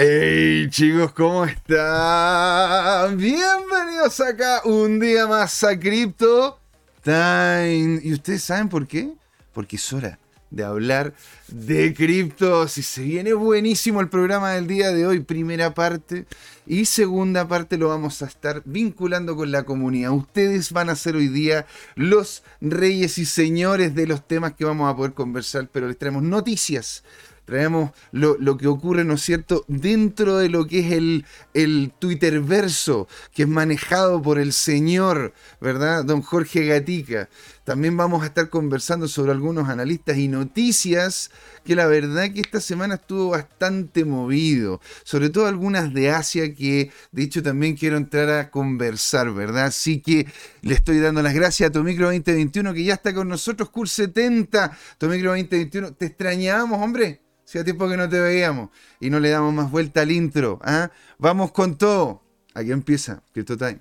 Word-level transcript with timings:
Hey 0.00 0.68
chicos, 0.70 1.12
¿cómo 1.12 1.44
están? 1.44 3.16
Bienvenidos 3.16 4.20
acá 4.20 4.60
un 4.64 5.00
día 5.00 5.26
más 5.26 5.64
a 5.64 5.76
Crypto 5.76 6.60
Time. 7.02 7.98
¿Y 8.04 8.12
ustedes 8.12 8.44
saben 8.44 8.68
por 8.68 8.86
qué? 8.86 9.12
Porque 9.52 9.74
es 9.74 9.92
hora 9.92 10.20
de 10.50 10.62
hablar 10.62 11.14
de 11.48 11.92
criptos 11.94 12.78
y 12.78 12.82
se 12.84 13.02
viene 13.02 13.32
buenísimo 13.32 14.00
el 14.00 14.08
programa 14.08 14.52
del 14.52 14.68
día 14.68 14.92
de 14.92 15.04
hoy, 15.04 15.18
primera 15.18 15.74
parte 15.74 16.26
y 16.64 16.84
segunda 16.84 17.48
parte 17.48 17.76
lo 17.76 17.88
vamos 17.88 18.22
a 18.22 18.26
estar 18.26 18.62
vinculando 18.64 19.34
con 19.34 19.50
la 19.50 19.64
comunidad. 19.64 20.12
Ustedes 20.12 20.70
van 20.70 20.90
a 20.90 20.94
ser 20.94 21.16
hoy 21.16 21.26
día 21.26 21.66
los 21.96 22.44
reyes 22.60 23.18
y 23.18 23.24
señores 23.24 23.96
de 23.96 24.06
los 24.06 24.26
temas 24.28 24.52
que 24.52 24.64
vamos 24.64 24.88
a 24.88 24.96
poder 24.96 25.12
conversar, 25.12 25.68
pero 25.72 25.88
les 25.88 25.98
traemos 25.98 26.22
noticias 26.22 27.02
traemos 27.48 27.92
lo, 28.12 28.58
que 28.58 28.66
ocurre, 28.66 29.04
¿no 29.04 29.14
es 29.14 29.22
cierto?, 29.22 29.64
dentro 29.68 30.36
de 30.36 30.50
lo 30.50 30.66
que 30.66 30.80
es 30.80 30.92
el, 30.92 31.24
el 31.54 31.90
Twitter 31.98 32.40
verso, 32.40 33.08
que 33.32 33.44
es 33.44 33.48
manejado 33.48 34.20
por 34.20 34.38
el 34.38 34.52
señor, 34.52 35.32
¿verdad?, 35.58 36.04
don 36.04 36.20
Jorge 36.20 36.66
Gatica. 36.66 37.30
También 37.68 37.98
vamos 37.98 38.22
a 38.22 38.26
estar 38.28 38.48
conversando 38.48 39.08
sobre 39.08 39.30
algunos 39.30 39.68
analistas 39.68 40.16
y 40.16 40.26
noticias 40.26 41.30
que 41.66 41.76
la 41.76 41.86
verdad 41.86 42.32
que 42.32 42.40
esta 42.40 42.62
semana 42.62 42.94
estuvo 42.94 43.28
bastante 43.28 44.06
movido, 44.06 44.80
sobre 45.04 45.28
todo 45.28 45.46
algunas 45.46 45.92
de 45.92 46.08
Asia 46.08 46.54
que 46.54 46.90
de 47.12 47.22
hecho 47.22 47.42
también 47.42 47.76
quiero 47.76 47.98
entrar 47.98 48.30
a 48.30 48.50
conversar, 48.50 49.34
¿verdad? 49.34 49.66
Así 49.66 50.00
que 50.00 50.26
le 50.62 50.72
estoy 50.72 50.98
dando 50.98 51.20
las 51.20 51.34
gracias 51.34 51.68
a 51.68 51.70
Tomicro 51.70 52.06
2021 52.06 52.72
que 52.72 52.84
ya 52.84 52.94
está 52.94 53.12
con 53.12 53.28
nosotros, 53.28 53.68
Cur 53.68 53.86
70, 53.86 54.74
Tomicro 54.96 55.32
2021, 55.32 55.92
te 55.92 56.06
extrañábamos, 56.06 56.80
hombre. 56.80 57.20
Hacía 57.44 57.64
tiempo 57.64 57.86
que 57.86 57.98
no 57.98 58.08
te 58.08 58.18
veíamos 58.18 58.70
y 58.98 59.10
no 59.10 59.20
le 59.20 59.28
damos 59.28 59.52
más 59.52 59.70
vuelta 59.70 60.00
al 60.00 60.10
intro. 60.10 60.58
¿ah? 60.64 60.90
Vamos 61.18 61.52
con 61.52 61.76
todo. 61.76 62.22
Aquí 62.54 62.72
empieza 62.72 63.22
Crypto 63.34 63.58
Time. 63.58 63.80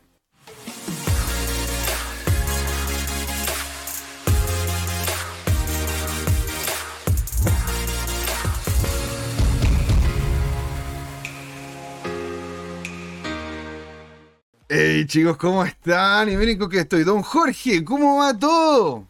Hey 14.70 15.06
chicos, 15.06 15.38
¿cómo 15.38 15.64
están? 15.64 16.30
Y 16.30 16.36
miren 16.36 16.58
con 16.58 16.70
que 16.70 16.80
estoy. 16.80 17.04
Don 17.04 17.22
Jorge, 17.22 17.84
¿cómo 17.84 18.18
va 18.18 18.38
todo? 18.38 19.08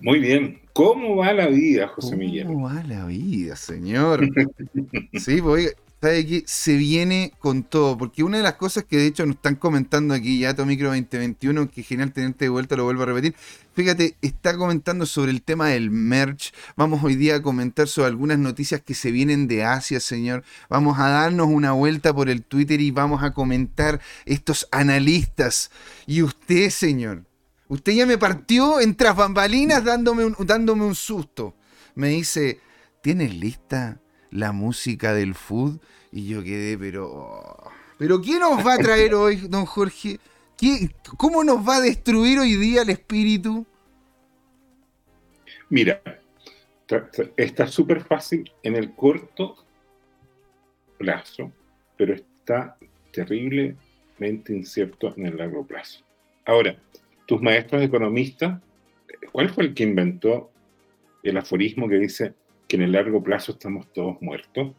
Muy 0.00 0.18
bien, 0.20 0.62
¿Cómo 0.72 1.16
va 1.16 1.34
la 1.34 1.48
vida, 1.48 1.88
José 1.88 2.16
Miguel? 2.16 2.46
¿Cómo 2.46 2.66
va 2.66 2.82
la 2.84 3.04
vida, 3.04 3.56
señor? 3.56 4.26
sí, 5.12 5.42
pues, 5.42 5.76
¿sabe 6.02 6.26
qué? 6.26 6.42
Se 6.46 6.76
viene 6.76 7.32
con 7.38 7.62
todo, 7.62 7.96
porque 7.96 8.24
una 8.24 8.38
de 8.38 8.42
las 8.42 8.54
cosas 8.54 8.82
que 8.82 8.96
de 8.96 9.06
hecho 9.06 9.24
nos 9.24 9.36
están 9.36 9.54
comentando 9.54 10.14
aquí 10.14 10.40
ya, 10.40 10.52
Tomicro 10.52 10.88
2021, 10.88 11.70
que 11.70 11.84
genial 11.84 12.12
tenerte 12.12 12.46
de 12.46 12.48
vuelta, 12.48 12.74
lo 12.74 12.82
vuelvo 12.82 13.04
a 13.04 13.06
repetir. 13.06 13.36
Fíjate, 13.72 14.16
está 14.20 14.56
comentando 14.56 15.06
sobre 15.06 15.30
el 15.30 15.42
tema 15.42 15.68
del 15.68 15.92
merch. 15.92 16.52
Vamos 16.74 17.04
hoy 17.04 17.14
día 17.14 17.36
a 17.36 17.42
comentar 17.42 17.86
sobre 17.86 18.08
algunas 18.08 18.40
noticias 18.40 18.82
que 18.82 18.94
se 18.94 19.12
vienen 19.12 19.46
de 19.46 19.62
Asia, 19.62 20.00
señor. 20.00 20.42
Vamos 20.68 20.98
a 20.98 21.08
darnos 21.08 21.46
una 21.46 21.70
vuelta 21.70 22.12
por 22.12 22.28
el 22.28 22.42
Twitter 22.42 22.80
y 22.80 22.90
vamos 22.90 23.22
a 23.22 23.32
comentar 23.32 24.00
estos 24.24 24.66
analistas. 24.72 25.70
Y 26.06 26.22
usted, 26.22 26.70
señor, 26.70 27.26
Usted 27.68 27.92
ya 27.92 28.04
me 28.04 28.18
partió 28.18 28.80
en 28.80 28.94
tras 28.96 29.16
bambalinas 29.16 29.82
dándome 29.82 30.26
un, 30.26 30.36
dándome 30.40 30.84
un 30.84 30.94
susto. 30.94 31.56
Me 31.94 32.08
dice, 32.08 32.60
¿tienes 33.00 33.34
lista 33.34 34.01
la 34.32 34.50
música 34.50 35.14
del 35.14 35.34
food? 35.34 35.78
Y 36.10 36.26
yo 36.26 36.42
quedé, 36.42 36.76
pero... 36.76 37.56
¿Pero 37.98 38.20
qué 38.20 38.38
nos 38.40 38.66
va 38.66 38.74
a 38.74 38.78
traer 38.78 39.14
hoy, 39.14 39.36
don 39.36 39.64
Jorge? 39.64 40.18
¿Cómo 41.16 41.44
nos 41.44 41.66
va 41.66 41.76
a 41.76 41.80
destruir 41.80 42.38
hoy 42.38 42.56
día 42.56 42.82
el 42.82 42.90
espíritu? 42.90 43.64
Mira, 45.68 46.02
está 47.36 47.66
súper 47.66 48.02
fácil 48.02 48.50
en 48.62 48.76
el 48.76 48.94
corto 48.94 49.56
plazo, 50.98 51.52
pero 51.96 52.14
está 52.14 52.76
terriblemente 53.12 54.52
incierto 54.52 55.14
en 55.16 55.26
el 55.26 55.36
largo 55.36 55.66
plazo. 55.66 56.04
Ahora, 56.44 56.76
tus 57.26 57.40
maestros 57.40 57.82
economistas, 57.82 58.60
¿cuál 59.30 59.48
fue 59.48 59.64
el 59.64 59.74
que 59.74 59.84
inventó 59.84 60.50
el 61.22 61.36
aforismo 61.36 61.88
que 61.88 61.98
dice 61.98 62.34
que 62.72 62.76
en 62.76 62.82
el 62.84 62.92
largo 62.92 63.22
plazo 63.22 63.52
estamos 63.52 63.92
todos 63.92 64.16
muertos? 64.22 64.72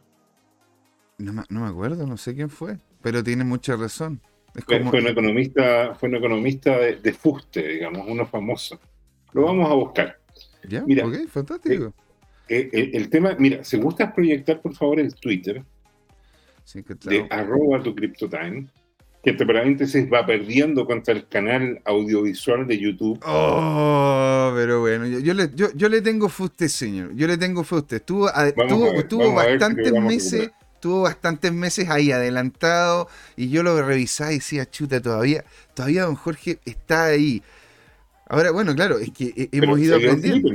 No 1.16 1.32
me, 1.32 1.68
acuerdo, 1.68 2.08
no 2.08 2.16
sé 2.16 2.34
quién 2.34 2.50
fue, 2.50 2.76
pero 3.00 3.22
tiene 3.22 3.44
mucha 3.44 3.76
razón. 3.76 4.20
fue, 4.66 4.80
un 4.80 5.06
economista, 5.06 5.94
fue 5.94 6.08
un 6.08 6.16
economista 6.16 6.76
de, 6.76 7.12
fuste, 7.12 7.68
digamos, 7.68 8.04
uno 8.08 8.26
famoso. 8.26 8.80
Lo 9.32 9.42
vamos 9.42 9.70
a 9.70 9.74
buscar. 9.74 10.18
Ya, 10.68 10.82
mira, 10.84 11.06
ok, 11.06 11.28
fantástico. 11.28 11.94
Eh, 12.48 12.68
eh, 12.72 12.90
el, 12.94 13.08
tema, 13.08 13.36
mira, 13.38 13.62
si 13.62 13.76
gustas 13.76 14.12
proyectar 14.12 14.60
por 14.60 14.74
favor 14.74 14.98
el 14.98 15.14
Twitter 15.14 15.62
de 17.04 17.28
arroba 17.30 17.80
tu 17.80 17.94
CryptoTime, 17.94 18.66
que 19.24 19.30
entre 19.30 19.46
paréntesis 19.46 20.06
va 20.12 20.26
perdiendo 20.26 20.84
contra 20.84 21.14
el 21.14 21.26
canal 21.26 21.80
audiovisual 21.86 22.66
de 22.66 22.78
YouTube. 22.78 23.18
Oh, 23.24 24.52
pero 24.54 24.80
bueno, 24.80 25.06
yo, 25.06 25.32
le, 25.32 25.50
yo, 25.54 25.88
le 25.88 26.02
tengo 26.02 26.28
fuste, 26.28 26.68
señor. 26.68 27.14
Yo 27.14 27.26
le 27.26 27.38
tengo 27.38 27.64
fuste. 27.64 27.96
Estuvo, 27.96 28.30
estuvo, 28.30 29.32
bastantes 29.32 29.92
meses. 29.92 30.50
Estuvo 30.74 31.02
bastantes 31.02 31.50
meses 31.50 31.88
ahí 31.88 32.12
adelantado 32.12 33.08
y 33.36 33.48
yo 33.48 33.62
lo 33.62 33.80
revisaba 33.82 34.32
y 34.32 34.34
decía, 34.34 34.70
chuta, 34.70 35.00
todavía, 35.00 35.42
todavía 35.72 36.02
don 36.02 36.14
Jorge 36.14 36.58
está 36.66 37.06
ahí. 37.06 37.42
Ahora, 38.28 38.50
bueno, 38.50 38.74
claro, 38.74 38.98
es 38.98 39.10
que 39.10 39.48
hemos 39.52 39.80
ido 39.80 39.96
aprendiendo. 39.96 40.50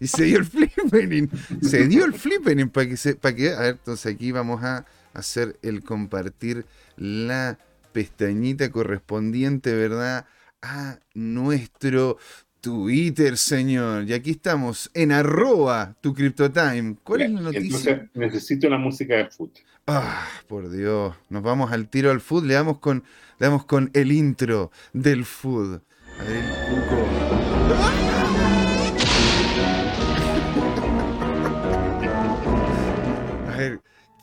Y 0.00 0.06
se 0.06 0.24
dio 0.24 0.38
el 0.38 0.46
flippening. 0.46 1.28
se 1.60 1.86
dio 1.86 2.06
el 2.06 2.14
flippening 2.14 2.70
para 2.70 2.88
que 2.88 2.96
se, 2.96 3.16
para 3.16 3.34
que, 3.34 3.52
a 3.52 3.60
ver, 3.60 3.70
entonces 3.72 4.14
aquí 4.14 4.32
vamos 4.32 4.64
a 4.64 4.86
hacer 5.12 5.58
el 5.60 5.84
compartir 5.84 6.64
la 6.96 7.58
pestañita 7.94 8.70
correspondiente, 8.70 9.72
¿verdad? 9.72 10.26
A 10.60 10.98
nuestro 11.14 12.18
Twitter, 12.60 13.38
señor. 13.38 14.04
Y 14.04 14.12
aquí 14.12 14.32
estamos, 14.32 14.90
en 14.94 15.12
arroba 15.12 15.94
tu 16.00 16.12
CryptoTime. 16.12 16.96
¿Cuál 17.04 17.22
es 17.22 17.30
la 17.30 17.40
noticia? 17.40 17.92
Entonces, 17.92 18.10
necesito 18.14 18.68
la 18.68 18.78
música 18.78 19.14
de 19.14 19.30
foot. 19.30 19.58
Ah, 19.86 20.26
por 20.48 20.70
Dios. 20.70 21.14
Nos 21.28 21.42
vamos 21.42 21.70
al 21.72 21.88
tiro 21.88 22.10
al 22.10 22.20
food. 22.20 22.44
Le 22.44 22.54
damos 22.54 22.78
con, 22.78 23.04
le 23.38 23.46
damos 23.46 23.64
con 23.64 23.90
el 23.94 24.10
intro 24.10 24.72
del 24.92 25.24
food. 25.24 25.80
A 26.18 26.24
ver, 26.24 26.36
el 26.36 26.86
cuco. 26.88 27.23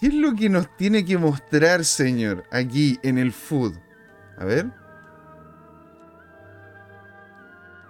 ¿Qué 0.01 0.07
es 0.07 0.13
lo 0.15 0.35
que 0.35 0.49
nos 0.49 0.75
tiene 0.75 1.05
que 1.05 1.17
mostrar, 1.17 1.85
señor, 1.85 2.43
aquí 2.51 2.97
en 3.03 3.19
el 3.19 3.31
food? 3.31 3.75
A 4.37 4.45
ver. 4.45 4.65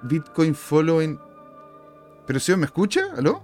Bitcoin 0.04 0.54
following. 0.54 1.18
Pero 2.28 2.40
si 2.40 2.56
¿me 2.56 2.66
escucha? 2.66 3.02
¿Aló? 3.16 3.42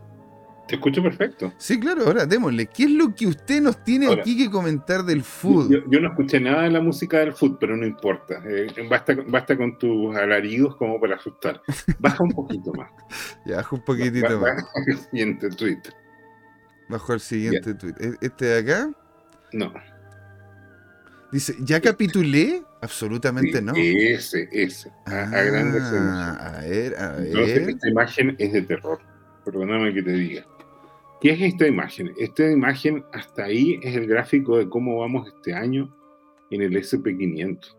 Te 0.68 0.76
escucho 0.76 1.02
perfecto. 1.02 1.54
Sí, 1.58 1.80
claro, 1.80 2.04
ahora 2.06 2.26
démosle. 2.26 2.66
¿Qué 2.66 2.84
es 2.84 2.92
lo 2.92 3.16
que 3.16 3.26
usted 3.26 3.62
nos 3.62 3.82
tiene 3.86 4.12
aquí 4.12 4.38
que 4.38 4.52
comentar 4.52 5.04
del 5.04 5.24
food? 5.24 5.72
Yo, 5.90 6.02
no 6.02 6.10
escuché 6.10 6.42
nada 6.42 6.64
de 6.64 6.72
la 6.72 6.82
música 6.82 7.20
del 7.20 7.32
food, 7.32 7.56
pero 7.58 7.78
no 7.78 7.86
importa. 7.86 8.44
Eh, 8.46 8.68
basta, 8.90 9.16
basta 9.28 9.56
con 9.56 9.78
tus 9.78 10.14
alaridos 10.14 10.76
como 10.76 11.00
para 11.00 11.16
asustar. 11.16 11.62
Baja 12.00 12.22
un 12.22 12.32
poquito 12.32 12.74
más. 12.74 12.92
ya, 13.46 13.58
baja 13.58 13.76
un 13.78 13.82
poquitito 13.82 14.40
más. 14.40 14.42
Baja 14.42 14.68
el 14.88 14.98
siguiente 14.98 15.50
tweet. 15.52 15.82
Bajo 16.90 17.14
el 17.14 17.20
siguiente 17.20 17.74
tweet. 17.74 17.94
¿E-, 18.00 18.18
¿Este 18.22 18.46
de 18.46 18.60
acá? 18.60 18.92
No. 19.54 19.74
Dice, 21.32 21.56
¿ya 21.60 21.82
capitulé? 21.82 22.64
Absolutamente 22.82 23.62
no. 23.62 23.74
Ese, 23.76 24.48
ese. 24.52 24.92
A, 25.06 25.24
a 25.24 25.44
grandes 25.44 25.82
ah, 25.84 26.58
A 26.58 26.62
ver, 26.62 26.96
a 26.98 27.12
ver. 27.14 27.70
esta 27.70 27.90
imagen 27.90 28.36
es 28.40 28.54
de 28.54 28.62
terror. 28.62 29.00
Perdóname 29.44 29.94
que 29.94 30.04
te 30.04 30.12
diga. 30.12 30.46
¿Qué 31.22 31.32
es 31.32 31.42
esta 31.42 31.68
imagen? 31.68 32.14
Esta 32.18 32.50
imagen 32.50 33.04
hasta 33.12 33.46
ahí 33.46 33.80
es 33.82 33.96
el 33.96 34.08
gráfico 34.08 34.58
de 34.58 34.70
cómo 34.70 35.00
vamos 35.00 35.28
este 35.28 35.54
año 35.54 35.94
en 36.52 36.62
el 36.62 36.76
SP500. 36.76 37.76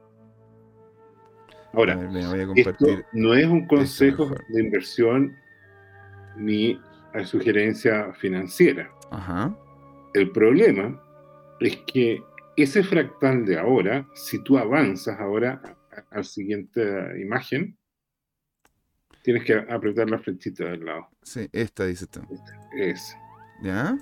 Ahora, 1.72 2.11
esto 2.56 2.87
no 3.12 3.34
es 3.34 3.46
un 3.46 3.66
consejo 3.66 4.31
de 4.49 4.61
inversión 4.61 5.37
ni 6.37 6.81
a 7.14 7.25
sugerencia 7.25 8.12
financiera. 8.14 8.90
Ajá. 9.10 9.56
El 10.14 10.31
problema 10.31 11.00
es 11.60 11.76
que 11.87 12.22
ese 12.56 12.82
fractal 12.82 13.44
de 13.44 13.58
ahora, 13.58 14.06
si 14.14 14.43
tú 14.43 14.58
avanzas 14.58 15.19
ahora 15.20 15.60
a, 16.10 16.16
la 16.16 16.25
siguiente 16.25 16.81
imagen, 17.20 17.76
tienes 19.22 19.44
que 19.44 19.55
apretar 19.55 20.08
la 20.10 20.19
flechita 20.19 20.64
del 20.64 20.84
lado. 20.84 21.08
Sí, 21.22 21.49
esta 21.52 21.87
dice 21.87 22.06
tú. 22.06 22.20
Es. 22.76 23.16
¿Ya? 23.62 23.99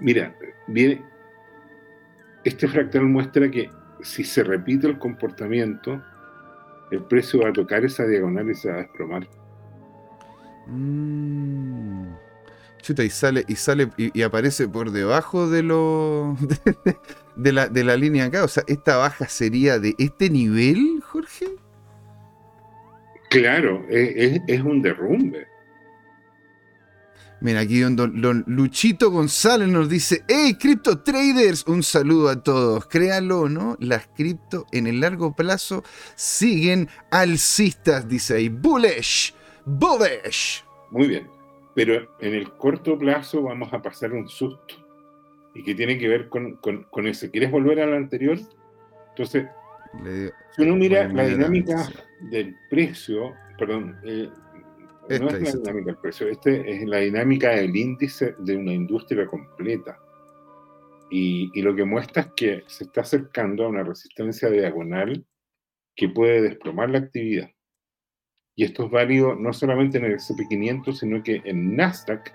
Mira, 0.00 0.34
viene, 0.66 1.02
este 2.44 2.68
fractal 2.68 3.04
muestra 3.04 3.50
que 3.50 3.70
si 4.02 4.24
se 4.24 4.42
repite 4.44 4.86
el 4.86 4.98
comportamiento, 4.98 6.02
el 6.90 7.04
precio 7.04 7.40
va 7.42 7.50
a 7.50 7.52
tocar 7.52 7.84
esa 7.84 8.06
diagonal 8.06 8.50
y 8.50 8.54
se 8.54 8.70
va 8.70 8.76
a 8.76 8.78
desplomar. 8.78 9.28
Mm. 10.66 12.27
Chuta, 12.80 13.04
y 13.04 13.10
sale, 13.10 13.44
y 13.48 13.56
sale, 13.56 13.90
y, 13.96 14.22
aparece 14.22 14.68
por 14.68 14.90
debajo 14.92 15.48
de 15.48 15.62
lo 15.62 16.36
de, 17.36 17.52
la, 17.52 17.68
de 17.68 17.84
la 17.84 17.96
línea 17.96 18.26
acá. 18.26 18.44
O 18.44 18.48
sea, 18.48 18.64
¿esta 18.66 18.96
baja 18.96 19.28
sería 19.28 19.78
de 19.78 19.94
este 19.98 20.30
nivel, 20.30 21.02
Jorge? 21.02 21.46
Claro, 23.30 23.84
es, 23.90 24.40
es 24.46 24.60
un 24.62 24.80
derrumbe. 24.80 25.46
Mira, 27.40 27.60
aquí 27.60 27.78
don, 27.80 28.44
Luchito 28.48 29.12
González 29.12 29.68
nos 29.68 29.88
dice, 29.88 30.24
hey, 30.26 30.56
cripto 30.58 31.00
traders, 31.00 31.64
un 31.68 31.84
saludo 31.84 32.30
a 32.30 32.42
todos. 32.42 32.86
Créalo 32.86 33.48
no, 33.48 33.76
las 33.78 34.08
cripto 34.08 34.66
en 34.72 34.88
el 34.88 35.00
largo 35.00 35.36
plazo 35.36 35.84
siguen 36.16 36.88
alcistas, 37.12 38.08
dice 38.08 38.34
ahí. 38.36 38.48
Bullish, 38.48 39.34
bullish. 39.64 40.64
Muy 40.90 41.06
bien, 41.06 41.28
pero 41.78 42.08
en 42.18 42.34
el 42.34 42.50
corto 42.54 42.98
plazo 42.98 43.40
vamos 43.40 43.72
a 43.72 43.80
pasar 43.80 44.12
un 44.12 44.28
susto. 44.28 44.74
Y 45.54 45.62
que 45.62 45.76
tiene 45.76 45.96
que 45.96 46.08
ver 46.08 46.28
con, 46.28 46.56
con, 46.56 47.06
eso. 47.06 47.30
¿Quieres 47.30 47.52
volver 47.52 47.78
al 47.78 47.94
anterior? 47.94 48.36
Entonces, 49.10 49.46
si 50.56 50.62
uno 50.62 50.74
mira 50.74 51.06
la 51.06 51.24
dinámica 51.24 51.88
del 52.32 52.56
precio, 52.68 53.32
perdón, 53.56 53.96
eh, 54.02 54.28
no 55.20 55.28
es 55.28 55.40
la 55.40 55.50
dinámica 55.60 55.86
del 55.86 55.98
precio, 55.98 56.26
este 56.26 56.68
es 56.68 56.84
la 56.84 56.98
dinámica 56.98 57.50
del 57.50 57.76
índice 57.76 58.34
de 58.40 58.56
una 58.56 58.72
industria 58.72 59.28
completa. 59.28 60.00
Y, 61.12 61.62
lo 61.62 61.76
que 61.76 61.84
muestra 61.84 62.22
es 62.22 62.28
que 62.34 62.64
se 62.66 62.84
está 62.84 63.02
acercando 63.02 63.64
a 63.64 63.68
una 63.68 63.84
resistencia 63.84 64.50
diagonal 64.50 65.24
que 65.94 66.08
puede 66.08 66.42
desplomar 66.42 66.90
la 66.90 66.98
actividad. 66.98 67.50
Y 68.58 68.64
esto 68.64 68.86
es 68.86 68.90
válido 68.90 69.36
no 69.36 69.52
solamente 69.52 69.98
en 69.98 70.06
el 70.06 70.16
SP500, 70.16 70.92
sino 70.92 71.22
que 71.22 71.40
en 71.44 71.76
Nasdaq 71.76 72.34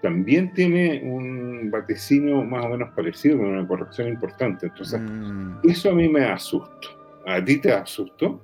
también 0.00 0.54
tiene 0.54 1.02
un 1.02 1.72
vaticino 1.72 2.44
más 2.44 2.66
o 2.66 2.68
menos 2.68 2.90
parecido, 2.94 3.38
con 3.38 3.48
una 3.48 3.66
corrección 3.66 4.06
importante. 4.06 4.66
Entonces, 4.66 5.00
mm. 5.00 5.68
eso 5.68 5.90
a 5.90 5.94
mí 5.94 6.08
me 6.08 6.24
asusto. 6.24 6.88
¿A 7.26 7.44
ti 7.44 7.56
te 7.56 7.72
asusto? 7.72 8.40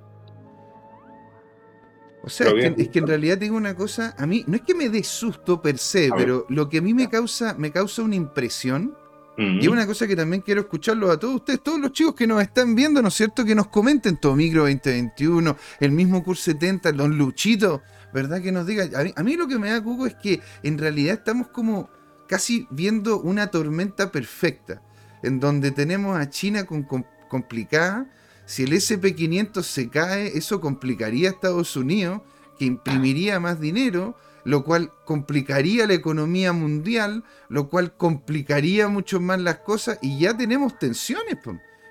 O 2.23 2.27
sea, 2.27 2.47
es 2.49 2.89
que, 2.89 2.99
en 2.99 3.07
realidad 3.07 3.37
tengo 3.39 3.55
una 3.55 3.73
cosa, 3.73 4.13
a 4.17 4.27
mí, 4.27 4.43
no 4.45 4.57
es 4.57 4.63
que 4.63 4.75
me 4.75 4.89
dé 4.89 5.01
susto 5.01 5.61
per 5.61 5.77
se, 5.77 6.09
pero 6.13 6.45
lo 6.49 6.67
que 6.67 6.79
a 6.79 6.81
mí 6.81 6.93
me 6.93 7.07
causa, 7.07 7.55
me 7.57 7.71
causa 7.71 8.01
una 8.01 8.15
impresión, 8.15 8.97
y 9.37 9.67
una 9.67 9.85
cosa 9.85 10.07
que 10.07 10.15
también 10.15 10.41
quiero 10.41 10.61
escucharlo 10.61 11.11
a 11.11 11.19
todos 11.19 11.35
ustedes, 11.35 11.61
todos 11.61 11.79
los 11.79 11.91
chicos 11.91 12.15
que 12.15 12.25
nos 12.25 12.41
están 12.41 12.73
viendo, 12.73 13.03
¿no 13.03 13.09
es 13.09 13.13
cierto? 13.13 13.45
Que 13.45 13.53
nos 13.53 13.67
comenten 13.67 14.17
todo 14.17 14.35
Micro 14.35 14.61
2021, 14.61 15.55
el 15.79 15.91
mismo 15.91 16.23
Curso 16.23 16.45
70, 16.45 16.91
los 16.93 17.09
Luchitos, 17.09 17.81
¿verdad? 18.11 18.41
Que 18.41 18.51
nos 18.51 18.65
digan. 18.65 18.89
A 19.15 19.23
mí, 19.23 19.35
lo 19.35 19.47
que 19.47 19.59
me 19.59 19.69
da 19.69 19.83
cuco 19.83 20.07
es 20.07 20.15
que 20.15 20.41
en 20.63 20.79
realidad 20.79 21.15
estamos 21.15 21.49
como 21.49 21.89
casi 22.27 22.67
viendo 22.71 23.19
una 23.19 23.47
tormenta 23.47 24.11
perfecta, 24.11 24.81
en 25.21 25.39
donde 25.39 25.69
tenemos 25.69 26.17
a 26.17 26.29
China 26.29 26.65
con 26.65 26.87
complicada, 27.29 28.09
si 28.45 28.63
el 28.63 28.71
SP500 28.71 29.61
se 29.61 29.89
cae, 29.89 30.37
eso 30.37 30.61
complicaría 30.61 31.29
a 31.29 31.33
Estados 31.33 31.75
Unidos, 31.75 32.21
que 32.57 32.65
imprimiría 32.65 33.39
más 33.39 33.59
dinero, 33.59 34.17
lo 34.47 34.63
cual 34.63 34.93
complicaría 35.03 35.85
la 35.87 35.93
economía 35.93 36.53
mundial, 36.53 37.25
lo 37.49 37.67
cual 37.67 37.97
complicaría 37.97 38.87
mucho 38.87 39.19
más 39.19 39.41
las 39.41 39.57
cosas 39.57 39.99
y 40.01 40.19
ya 40.19 40.37
tenemos 40.37 40.79
tensiones, 40.79 41.35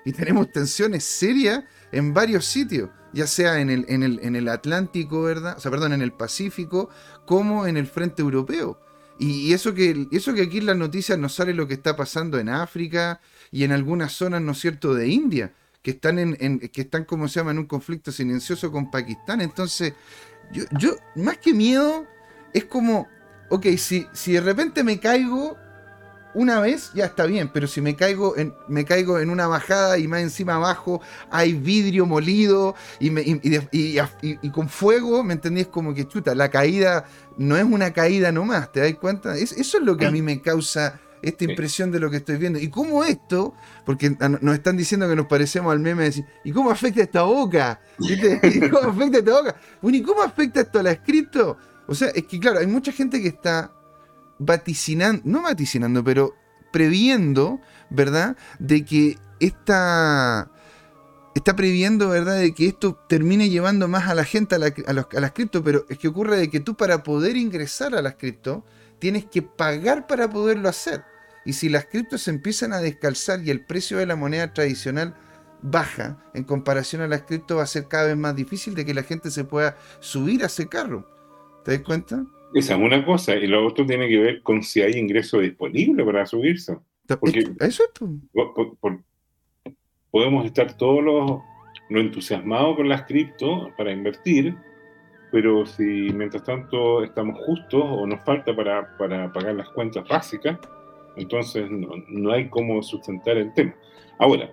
y 0.03 0.11
tenemos 0.11 0.51
tensiones 0.51 1.03
serias 1.03 1.65
en 1.91 2.15
varios 2.15 2.45
sitios, 2.45 2.89
ya 3.13 3.27
sea 3.27 3.61
en 3.61 3.69
el, 3.69 3.85
en 3.89 4.01
el, 4.01 4.19
en 4.23 4.35
el 4.35 4.49
Atlántico, 4.49 5.21
¿verdad? 5.21 5.53
O 5.55 5.59
sea, 5.59 5.69
perdón, 5.69 5.93
en 5.93 6.01
el 6.01 6.13
Pacífico, 6.13 6.89
como 7.27 7.67
en 7.67 7.77
el 7.77 7.85
frente 7.85 8.23
europeo. 8.23 8.81
Y 9.19 9.53
eso 9.53 9.75
que, 9.75 10.07
eso 10.11 10.33
que 10.33 10.41
aquí 10.41 10.57
en 10.57 10.65
las 10.65 10.77
noticias 10.77 11.19
nos 11.19 11.35
sale 11.35 11.53
lo 11.53 11.67
que 11.67 11.75
está 11.75 11.95
pasando 11.95 12.39
en 12.39 12.49
África 12.49 13.21
y 13.51 13.65
en 13.65 13.71
algunas 13.71 14.13
zonas, 14.13 14.41
¿no 14.41 14.53
es 14.53 14.59
cierto?, 14.59 14.95
de 14.95 15.07
India 15.07 15.53
que 15.83 15.91
están 15.91 16.17
en, 16.17 16.59
que 16.59 16.81
están 16.81 17.05
como 17.05 17.27
se 17.27 17.39
llama 17.39 17.51
en 17.51 17.59
un 17.59 17.67
conflicto 17.67 18.11
silencioso 18.11 18.71
con 18.71 18.89
Pakistán. 18.89 19.41
Entonces, 19.41 19.93
yo, 20.51 20.63
yo 20.79 20.95
más 21.15 21.37
que 21.37 21.53
miedo 21.53 22.07
es 22.57 22.65
como, 22.65 23.07
ok, 23.49 23.65
si, 23.77 24.07
si 24.13 24.33
de 24.33 24.41
repente 24.41 24.83
me 24.83 24.99
caigo 24.99 25.57
una 26.33 26.59
vez, 26.59 26.91
ya 26.93 27.05
está 27.05 27.25
bien, 27.25 27.49
pero 27.51 27.67
si 27.67 27.81
me 27.81 27.95
caigo 27.95 28.37
en, 28.37 28.53
me 28.67 28.85
caigo 28.85 29.19
en 29.19 29.29
una 29.29 29.47
bajada 29.47 29.97
y 29.97 30.07
más 30.07 30.21
encima 30.21 30.55
abajo 30.55 31.01
hay 31.31 31.53
vidrio 31.53 32.05
molido 32.05 32.75
y, 32.99 33.09
me, 33.09 33.23
y, 33.23 34.49
con 34.51 34.69
fuego, 34.69 35.23
¿me 35.23 35.33
entendés? 35.33 35.67
Como 35.67 35.93
que 35.93 36.07
chuta, 36.07 36.35
la 36.35 36.49
caída 36.49 37.05
no 37.37 37.57
es 37.57 37.63
una 37.63 37.91
caída 37.91 38.31
nomás, 38.31 38.71
¿te 38.71 38.81
das 38.81 38.93
cuenta? 38.95 39.35
eso 39.35 39.55
es 39.55 39.81
lo 39.81 39.97
que 39.97 40.05
a 40.05 40.11
mí 40.11 40.21
me 40.21 40.41
causa 40.41 40.99
esta 41.21 41.43
impresión 41.45 41.91
de 41.91 41.99
lo 41.99 42.09
que 42.09 42.17
estoy 42.17 42.37
viendo. 42.37 42.59
Y 42.59 42.69
cómo 42.69 43.03
esto, 43.03 43.53
porque 43.85 44.15
nos 44.41 44.53
están 44.53 44.77
diciendo 44.77 45.07
que 45.09 45.15
nos 45.15 45.25
parecemos 45.25 45.71
al 45.71 45.79
meme 45.79 46.03
de 46.03 46.09
decir, 46.09 46.25
¿y 46.43 46.51
cómo 46.51 46.71
afecta 46.71 47.01
esta 47.01 47.23
boca? 47.23 47.79
¿Y 47.99 48.69
cómo 48.69 48.89
afecta 48.89 49.17
esta 49.19 49.31
boca? 49.31 49.55
Bueno, 49.81 49.97
¿y 49.97 50.03
cómo 50.03 50.21
afecta 50.21 50.61
esto 50.61 50.79
a 50.79 50.83
la 50.83 50.91
escrito? 50.91 51.57
O 51.87 51.95
sea, 51.95 52.09
es 52.09 52.25
que 52.25 52.39
claro, 52.39 52.59
hay 52.59 52.67
mucha 52.67 52.91
gente 52.91 53.21
que 53.21 53.29
está 53.29 53.71
vaticinando, 54.39 55.21
no 55.25 55.43
vaticinando, 55.43 56.03
pero 56.03 56.35
previendo, 56.71 57.59
¿verdad? 57.89 58.37
De 58.59 58.85
que 58.85 59.17
esta 59.39 60.51
está 61.33 61.55
previendo, 61.55 62.09
¿verdad?, 62.09 62.39
de 62.39 62.53
que 62.53 62.67
esto 62.67 62.95
termine 63.07 63.49
llevando 63.49 63.87
más 63.87 64.09
a 64.09 64.15
la 64.15 64.25
gente 64.25 64.55
a, 64.55 64.59
a, 64.59 65.19
las 65.21 65.31
cripto, 65.33 65.63
pero 65.63 65.85
es 65.87 65.99
que 65.99 66.07
ocurre 66.07 66.35
de 66.37 66.49
que 66.49 66.59
tú 66.59 66.75
para 66.75 67.03
poder 67.03 67.37
ingresar 67.37 67.95
a 67.95 68.01
las 68.01 68.15
cripto, 68.15 68.65
tienes 68.99 69.25
que 69.25 69.43
pagar 69.43 70.07
para 70.07 70.29
poderlo 70.29 70.67
hacer. 70.67 71.03
Y 71.45 71.53
si 71.53 71.69
las 71.69 71.85
criptos 71.85 72.23
se 72.23 72.31
empiezan 72.31 72.73
a 72.73 72.79
descalzar 72.79 73.41
y 73.41 73.51
el 73.51 73.65
precio 73.65 73.97
de 73.97 74.07
la 74.07 74.15
moneda 74.15 74.53
tradicional 74.53 75.15
baja 75.61 76.17
en 76.33 76.43
comparación 76.43 77.01
a 77.01 77.07
las 77.07 77.21
cripto, 77.21 77.57
va 77.57 77.63
a 77.63 77.67
ser 77.67 77.87
cada 77.87 78.07
vez 78.07 78.17
más 78.17 78.35
difícil 78.35 78.75
de 78.75 78.85
que 78.85 78.93
la 78.93 79.03
gente 79.03 79.31
se 79.31 79.43
pueda 79.43 79.77
subir 79.99 80.43
a 80.43 80.47
ese 80.47 80.67
carro. 80.67 81.07
¿Te 81.67 81.73
das 81.73 81.81
cuenta? 81.81 82.25
Esa 82.53 82.75
es 82.75 82.79
una 82.79 83.03
cosa. 83.03 83.35
Y 83.35 83.45
lo 83.45 83.67
otro 83.67 83.85
tiene 83.85 84.07
que 84.07 84.17
ver 84.17 84.41
con 84.41 84.63
si 84.63 84.81
hay 84.81 84.93
ingreso 84.93 85.39
disponible 85.39 86.05
para 86.05 86.25
subirse. 86.25 86.77
Porque 87.19 87.43
eso 87.59 87.83
es 87.83 89.67
podemos 90.09 90.45
estar 90.45 90.77
todos 90.77 91.03
los, 91.03 91.41
los 91.89 92.01
entusiasmados 92.01 92.77
con 92.77 92.87
las 92.87 93.03
cripto 93.03 93.69
para 93.77 93.91
invertir, 93.91 94.55
pero 95.29 95.65
si 95.65 95.83
mientras 95.83 96.45
tanto 96.45 97.03
estamos 97.03 97.37
justos 97.45 97.83
o 97.83 98.07
nos 98.07 98.23
falta 98.23 98.55
para, 98.55 98.97
para 98.97 99.33
pagar 99.33 99.55
las 99.55 99.67
cuentas 99.71 100.07
básicas, 100.07 100.57
entonces 101.17 101.69
no, 101.69 102.31
hay 102.31 102.47
cómo 102.47 102.81
sustentar 102.81 103.35
el 103.35 103.53
tema. 103.53 103.75
Ahora, 104.19 104.49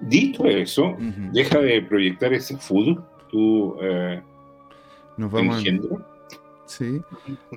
dicho 0.00 0.44
eso, 0.44 0.98
deja 1.32 1.60
de 1.60 1.80
proyectar 1.80 2.34
ese 2.34 2.58
food, 2.58 2.98
tu 3.30 3.74
eh, 3.80 4.22
Nos 5.16 5.32
vamos 5.32 5.56
engendro. 5.60 6.17
Sí, 6.68 7.00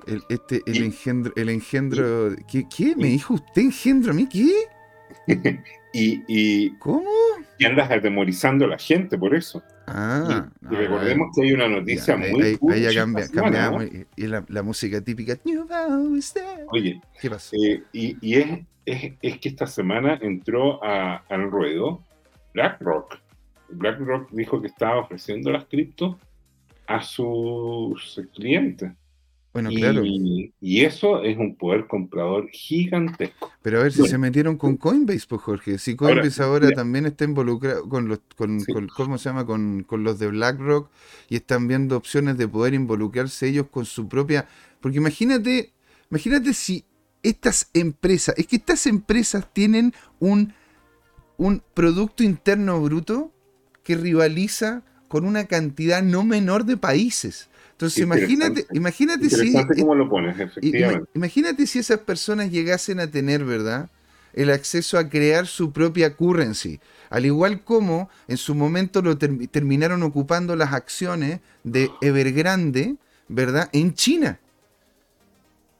el, 0.06 0.22
este, 0.28 0.62
el 0.66 0.82
engendro, 0.82 1.32
el 1.36 1.48
engendro, 1.50 2.34
¿qué, 2.50 2.66
¿qué? 2.74 2.96
¿Me 2.96 3.08
dijo 3.08 3.34
usted 3.34 3.62
engendro 3.62 4.12
a 4.12 4.14
mí? 4.14 4.26
¿Qué? 4.26 4.50
y, 5.92 6.70
¿Cómo? 6.78 7.10
Y 7.58 7.64
andas 7.66 7.90
atemorizando 7.90 8.64
a 8.64 8.68
la 8.68 8.78
gente 8.78 9.18
por 9.18 9.34
eso. 9.34 9.62
Ah, 9.86 10.48
y, 10.62 10.74
recordemos 10.74 11.28
que 11.34 11.42
hay 11.42 11.52
una 11.52 11.68
noticia 11.68 12.16
muy 12.16 12.42
ahí, 12.42 12.58
ahí 12.70 12.82
ya 12.82 12.94
cambia, 12.94 14.06
y, 14.16 14.26
la, 14.26 14.44
la, 14.48 14.62
música 14.62 15.00
típica. 15.02 15.36
Oye, 16.70 17.00
¿qué 17.20 17.28
pasó? 17.30 17.54
Eh, 17.56 17.82
y, 17.92 18.16
y 18.22 18.38
es, 18.38 18.60
es, 18.86 19.12
es, 19.20 19.38
que 19.38 19.48
esta 19.50 19.66
semana 19.66 20.18
entró 20.22 20.82
a, 20.82 21.24
al 21.28 21.50
ruedo 21.50 22.02
BlackRock. 22.54 23.18
BlackRock 23.68 24.30
dijo 24.30 24.60
que 24.60 24.68
estaba 24.68 25.00
ofreciendo 25.00 25.50
las 25.50 25.66
criptos 25.66 26.16
a 26.86 27.02
sus 27.02 28.20
clientes. 28.34 28.92
Bueno, 29.52 29.68
claro. 29.68 30.02
Y 30.04 30.80
eso 30.80 31.22
es 31.22 31.36
un 31.36 31.56
poder 31.56 31.86
comprador 31.86 32.48
gigantesco. 32.50 33.52
Pero 33.60 33.80
a 33.80 33.82
ver 33.82 33.92
si 33.92 34.06
se 34.08 34.16
metieron 34.16 34.56
con 34.56 34.78
Coinbase, 34.78 35.26
pues 35.28 35.42
Jorge. 35.42 35.78
Si 35.78 35.94
Coinbase 35.94 36.42
ahora, 36.42 36.70
también 36.70 37.04
está 37.04 37.24
involucrado 37.24 37.86
con 37.86 38.08
los, 38.08 38.20
con, 38.36 38.60
¿cómo 38.96 39.18
se 39.18 39.28
llama? 39.28 39.44
Con, 39.44 39.86
los 39.90 40.18
de 40.18 40.28
BlackRock 40.28 40.90
y 41.28 41.36
están 41.36 41.68
viendo 41.68 41.96
opciones 41.98 42.38
de 42.38 42.48
poder 42.48 42.72
involucrarse 42.72 43.48
ellos 43.48 43.66
con 43.70 43.84
su 43.84 44.08
propia. 44.08 44.48
Porque 44.80 44.96
imagínate, 44.96 45.72
imagínate 46.10 46.54
si 46.54 46.86
estas 47.22 47.68
empresas, 47.74 48.34
es 48.38 48.46
que 48.46 48.56
estas 48.56 48.86
empresas 48.86 49.52
tienen 49.52 49.92
un, 50.18 50.54
un 51.36 51.62
producto 51.74 52.22
interno 52.22 52.80
bruto 52.80 53.32
que 53.84 53.96
rivaliza 53.96 54.82
con 55.08 55.26
una 55.26 55.44
cantidad 55.44 56.02
no 56.02 56.24
menor 56.24 56.64
de 56.64 56.78
países. 56.78 57.50
Entonces 57.82 58.04
imagínate, 58.04 58.66
imagínate 58.72 59.28
si. 59.28 59.52
Cómo 59.80 59.94
lo 59.94 60.08
pones, 60.08 60.38
efectivamente. 60.38 61.10
Imagínate 61.14 61.66
si 61.66 61.80
esas 61.80 61.98
personas 61.98 62.50
llegasen 62.50 63.00
a 63.00 63.10
tener, 63.10 63.44
¿verdad? 63.44 63.90
el 64.34 64.50
acceso 64.50 64.98
a 64.98 65.08
crear 65.08 65.46
su 65.46 65.72
propia 65.72 66.14
currency. 66.14 66.80
Al 67.10 67.26
igual 67.26 67.62
como 67.62 68.08
en 68.28 68.36
su 68.36 68.54
momento 68.54 69.02
lo 69.02 69.18
terminaron 69.18 70.02
ocupando 70.02 70.56
las 70.56 70.72
acciones 70.72 71.40
de 71.64 71.90
Evergrande, 72.00 72.96
¿verdad? 73.28 73.68
En 73.72 73.94
China. 73.94 74.38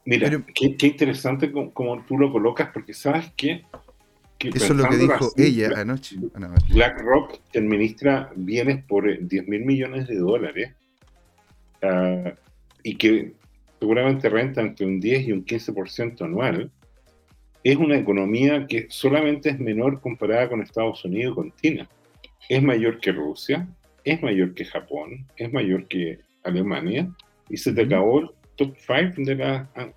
Mira, 0.05 0.29
qué, 0.55 0.77
interesante 0.87 1.51
como, 1.51 2.05
tú 2.07 2.19
lo 2.19 2.33
colocas, 2.33 2.71
porque 2.75 2.93
sabes 2.93 3.33
que... 3.37 3.65
Eso 4.41 4.65
es 4.65 4.71
lo 4.71 4.89
que 4.89 4.97
dijo 4.97 5.33
ella 5.37 5.71
anoche. 5.81 6.17
BlackRock 6.69 7.39
administra 7.55 8.33
bienes 8.35 8.85
por 8.85 9.05
10 9.25 9.47
mil 9.47 9.65
millones 9.65 10.09
de 10.09 10.17
dólares 10.17 10.73
ah, 11.83 12.35
y 12.83 12.97
que 12.97 13.33
seguramente 13.81 14.29
renta 14.29 14.61
entre 14.61 14.87
un 14.87 15.01
10 15.01 15.29
y 15.29 15.33
un 15.33 15.45
15% 15.45 16.23
anual 16.23 16.71
es 17.65 17.77
una 17.77 17.97
economía 17.97 18.67
que 18.67 18.87
solamente 18.91 19.51
es 19.51 19.59
menor 19.59 20.01
comparada 20.01 20.49
con 20.49 20.63
Estados 20.63 21.05
Unidos 21.05 21.33
y 21.33 21.35
con 21.35 21.53
China. 21.57 21.89
Es 22.49 22.63
mayor 22.63 22.99
que 23.01 23.13
Rusia, 23.13 23.69
es 24.05 24.23
mayor 24.23 24.55
que 24.55 24.65
Japón, 24.65 25.27
es 25.37 25.53
mayor 25.53 25.87
que 25.87 26.19
Alemania, 26.43 27.13
y 27.49 27.57
se 27.57 27.73
te 27.73 27.83
acabó 27.83 28.21
el 28.21 28.31
top 28.57 28.75
5 28.79 29.23
de 29.25 29.37
la... 29.37 29.71
Ah, 29.77 29.93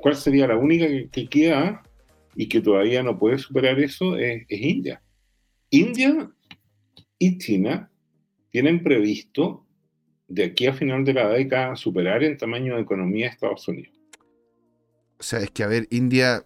¿Cuál 0.00 0.16
sería 0.16 0.46
la 0.46 0.56
única 0.56 0.86
que, 0.86 1.26
queda 1.26 1.82
y 2.34 2.48
que 2.48 2.62
todavía 2.62 3.02
no 3.02 3.18
puede 3.18 3.36
superar 3.38 3.78
eso? 3.78 4.16
Es, 4.16 4.44
es 4.48 4.60
India. 4.60 5.02
India 5.70 6.30
y 7.18 7.36
China 7.38 7.90
tienen 8.50 8.82
previsto 8.82 9.65
de 10.28 10.44
aquí 10.44 10.66
a 10.66 10.72
final 10.72 11.04
de 11.04 11.14
la 11.14 11.28
década 11.28 11.76
superar 11.76 12.22
en 12.24 12.36
tamaño 12.36 12.76
de 12.76 12.82
economía 12.82 13.26
a 13.26 13.30
Estados 13.30 13.66
Unidos. 13.68 13.92
O 15.18 15.22
sea, 15.22 15.40
es 15.40 15.50
que 15.50 15.62
a 15.62 15.66
ver, 15.66 15.86
India 15.90 16.44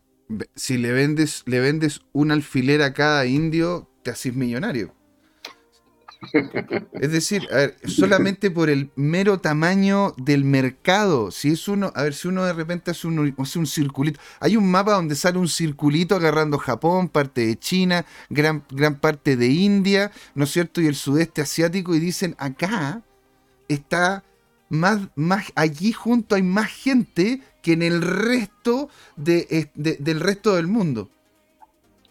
si 0.55 0.79
le 0.79 0.93
vendes, 0.93 1.43
le 1.47 1.61
vendes 1.61 2.03
un 2.13 2.31
alfiler 2.31 2.83
a 2.83 2.93
cada 2.93 3.27
indio, 3.27 3.89
te 4.03 4.11
haces 4.11 4.35
millonario. 4.35 4.95
Es 7.01 7.13
decir, 7.13 7.49
a 7.51 7.57
ver, 7.57 7.77
solamente 7.87 8.51
por 8.51 8.69
el 8.69 8.91
mero 8.95 9.41
tamaño 9.41 10.13
del 10.19 10.45
mercado. 10.45 11.31
Si 11.31 11.53
es 11.53 11.67
uno, 11.67 11.93
a 11.95 12.03
ver, 12.03 12.13
si 12.13 12.29
uno 12.29 12.45
de 12.45 12.53
repente 12.53 12.91
hace 12.91 13.07
un, 13.07 13.35
hace 13.39 13.59
un 13.59 13.67
circulito. 13.67 14.21
Hay 14.39 14.55
un 14.55 14.71
mapa 14.71 14.93
donde 14.93 15.15
sale 15.15 15.39
un 15.39 15.49
circulito 15.49 16.15
agarrando 16.15 16.59
Japón, 16.59 17.09
parte 17.09 17.47
de 17.47 17.59
China, 17.59 18.05
gran, 18.29 18.65
gran 18.71 19.01
parte 19.01 19.37
de 19.37 19.47
India, 19.47 20.13
¿no 20.35 20.45
es 20.45 20.51
cierto? 20.51 20.83
Y 20.83 20.89
el 20.89 20.95
sudeste 20.95 21.41
asiático, 21.41 21.95
y 21.95 22.01
dicen, 22.01 22.37
acá 22.39 23.03
está 23.73 24.25
más, 24.69 25.09
más 25.17 25.53
allí 25.55 25.93
junto 25.93 26.35
hay 26.37 26.43
más 26.43 26.71
gente 26.71 27.43
que 27.63 27.73
en 27.73 27.83
el 27.83 28.03
resto 28.03 28.89
de, 29.17 29.71
del 29.75 30.21
resto 30.21 30.55
del 30.57 30.67
mundo. 30.67 31.11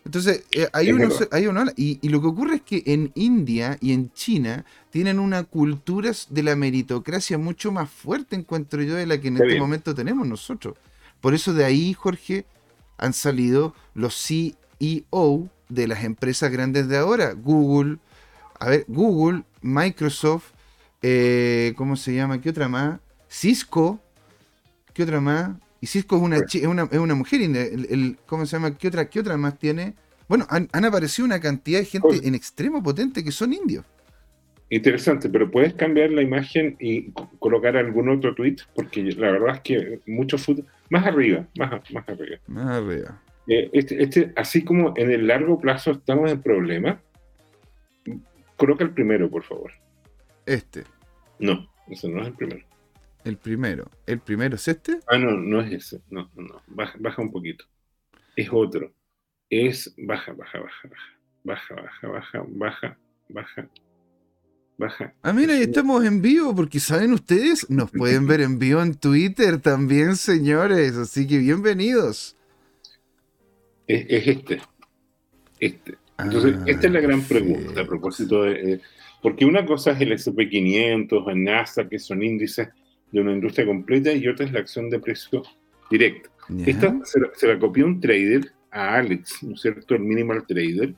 Entonces, 0.05 0.43
eh, 0.51 0.67
hay, 0.73 0.91
uno, 0.91 1.09
hay 1.31 1.47
uno, 1.47 1.65
y, 1.75 1.99
y, 2.01 2.09
lo 2.09 2.21
que 2.21 2.27
ocurre 2.27 2.55
es 2.55 2.61
que 2.61 2.83
en 2.85 3.11
India 3.15 3.77
y 3.79 3.93
en 3.93 4.11
China 4.13 4.65
tienen 4.89 5.19
una 5.19 5.43
cultura 5.43 6.11
de 6.29 6.43
la 6.43 6.55
meritocracia 6.55 7.37
mucho 7.37 7.71
más 7.71 7.89
fuerte, 7.89 8.35
encuentro 8.35 8.81
yo, 8.81 8.95
de 8.95 9.05
la 9.05 9.19
que 9.19 9.27
en 9.27 9.37
este 9.37 9.59
momento 9.59 9.93
tenemos 9.93 10.27
nosotros. 10.27 10.75
Por 11.21 11.33
eso 11.33 11.53
de 11.53 11.65
ahí, 11.65 11.93
Jorge, 11.93 12.45
han 12.97 13.13
salido 13.13 13.75
los 13.93 14.15
CEO 14.15 15.49
de 15.67 15.87
las 15.87 16.03
empresas 16.03 16.51
grandes 16.51 16.87
de 16.87 16.97
ahora. 16.97 17.33
Google, 17.33 17.97
a 18.59 18.69
ver, 18.69 18.85
Google, 18.87 19.43
Microsoft, 19.61 20.51
eh, 21.01 21.73
¿cómo 21.75 21.95
se 21.95 22.13
llama? 22.13 22.41
¿Qué 22.41 22.49
otra 22.49 22.67
más? 22.67 22.99
Cisco, 23.29 23.99
¿qué 24.93 25.03
otra 25.03 25.21
más? 25.21 25.51
Y 25.81 25.87
Cisco 25.87 26.17
es 26.17 26.21
una, 26.21 26.37
es 26.37 26.65
una, 26.65 26.83
es 26.91 26.97
una 26.97 27.15
mujer, 27.15 27.41
el, 27.41 28.17
¿cómo 28.25 28.45
se 28.45 28.57
llama? 28.57 28.77
¿Qué 28.77 28.87
otra, 28.87 29.09
¿Qué 29.09 29.19
otra 29.19 29.37
más 29.37 29.57
tiene? 29.57 29.93
Bueno, 30.27 30.45
han, 30.49 30.85
aparecido 30.85 31.25
una 31.25 31.39
cantidad 31.39 31.79
de 31.79 31.85
gente 31.85 32.27
en 32.27 32.35
extremo 32.35 32.83
potente 32.83 33.23
que 33.23 33.31
son 33.31 33.53
indios. 33.53 33.83
Interesante, 34.69 35.27
pero 35.29 35.49
puedes 35.49 35.73
cambiar 35.73 36.11
la 36.11 36.21
imagen 36.21 36.75
y 36.79 37.11
colocar 37.39 37.75
algún 37.75 38.09
otro 38.09 38.35
tweet, 38.35 38.57
porque 38.75 39.01
la 39.01 39.31
verdad 39.31 39.55
es 39.55 39.61
que 39.61 39.99
mucho 40.05 40.37
fútbol. 40.37 40.65
Más 40.91 41.07
arriba, 41.07 41.47
más, 41.57 41.71
más 41.91 42.07
arriba. 42.07 42.37
Más 42.45 42.67
arriba. 42.67 43.19
Eh, 43.47 43.69
este, 43.73 44.03
este, 44.03 44.31
así 44.35 44.63
como 44.63 44.93
en 44.95 45.09
el 45.09 45.25
largo 45.25 45.59
plazo 45.59 45.91
estamos 45.91 46.31
en 46.31 46.41
problemas, 46.41 46.99
coloca 48.55 48.83
el 48.83 48.91
primero, 48.91 49.31
por 49.31 49.43
favor. 49.43 49.71
Este. 50.45 50.83
No, 51.39 51.69
ese 51.87 52.09
no 52.09 52.21
es 52.21 52.27
el 52.27 52.33
primero. 52.33 52.65
El 53.23 53.37
primero. 53.37 53.91
¿El 54.05 54.19
primero 54.19 54.55
es 54.55 54.67
este? 54.67 54.99
Ah, 55.07 55.17
no, 55.17 55.31
no 55.31 55.61
es 55.61 55.71
ese. 55.71 56.01
No, 56.09 56.29
no, 56.35 56.43
no. 56.43 56.61
Baja, 56.67 56.95
baja 56.99 57.21
un 57.21 57.31
poquito. 57.31 57.65
Es 58.35 58.49
otro. 58.51 58.93
Es 59.49 59.93
baja, 59.97 60.33
baja, 60.33 60.59
baja, 60.59 60.89
baja. 60.89 61.19
Baja, 61.43 61.75
baja, 61.75 62.07
baja, 62.07 62.45
baja, 62.47 62.97
baja. 63.29 63.69
Baja. 64.77 65.13
Ah, 65.23 65.33
mira, 65.33 65.55
ahí 65.55 65.63
estamos 65.63 66.05
en 66.05 66.21
vivo, 66.21 66.55
porque 66.55 66.79
saben 66.79 67.11
ustedes, 67.11 67.69
nos 67.69 67.91
pueden 67.91 68.27
ver 68.27 68.39
en 68.39 68.59
vivo 68.59 68.81
en 68.81 68.95
Twitter 68.95 69.59
también, 69.59 70.15
señores. 70.15 70.95
Así 70.95 71.27
que 71.27 71.37
bienvenidos. 71.37 72.37
Es, 73.85 74.05
este. 74.25 74.61
Este. 75.59 75.97
Entonces, 76.17 76.55
esta 76.65 76.87
es 76.87 76.93
la 76.93 77.01
gran 77.01 77.21
pregunta 77.23 77.81
a 77.81 77.85
propósito 77.85 78.43
de. 78.43 78.79
Eh, 79.19 79.21
porque 79.21 79.45
una 79.45 79.65
cosa 79.65 79.91
es 79.91 80.01
el 80.01 80.11
SP500, 80.13 81.29
el 81.29 81.43
NASA, 81.43 81.87
que 81.87 81.99
son 81.99 82.23
índices 82.23 82.69
de 83.11 83.21
una 83.21 83.33
industria 83.33 83.65
completa, 83.65 84.11
y 84.13 84.27
otra 84.27 84.45
es 84.45 84.51
la 84.51 84.59
acción 84.59 84.89
de 84.89 84.99
precio 84.99 85.43
directo. 85.89 86.29
Esta 86.65 86.97
se, 87.03 87.47
la 87.47 87.59
copió 87.59 87.85
un 87.85 87.99
trader 88.01 88.51
a 88.71 88.95
Alex, 88.95 89.43
¿no 89.43 89.53
es 89.53 89.61
cierto? 89.61 89.93
El 89.93 90.01
minimal 90.01 90.45
trader. 90.47 90.93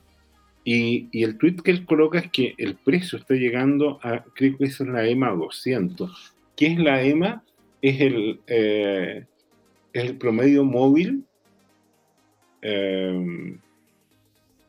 Y, 0.64 1.08
el 1.12 1.36
tweet 1.36 1.56
que 1.56 1.72
él 1.72 1.84
coloca 1.84 2.20
es 2.20 2.30
que 2.30 2.54
el 2.56 2.76
precio 2.76 3.18
está 3.18 3.34
llegando 3.34 3.98
a, 4.02 4.24
creo 4.34 4.56
que 4.56 4.64
esa 4.64 4.84
es 4.84 4.90
la 4.90 5.06
EMA 5.06 5.30
200. 5.30 6.34
¿Qué 6.56 6.66
es 6.68 6.78
la 6.78 7.02
EMA? 7.02 7.42
Es 7.82 8.00
el, 8.00 8.40
eh, 8.46 9.26
el 9.92 10.16
promedio 10.16 10.64
móvil 10.64 11.24
eh, 12.62 13.58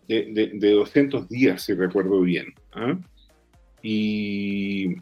de, 0.07 0.51
de, 0.53 0.71
200 0.71 1.29
días, 1.29 1.61
si 1.61 1.73
recuerdo 1.73 2.19
bien. 2.21 2.53
¿ah? 2.73 2.97
Y, 3.85 4.95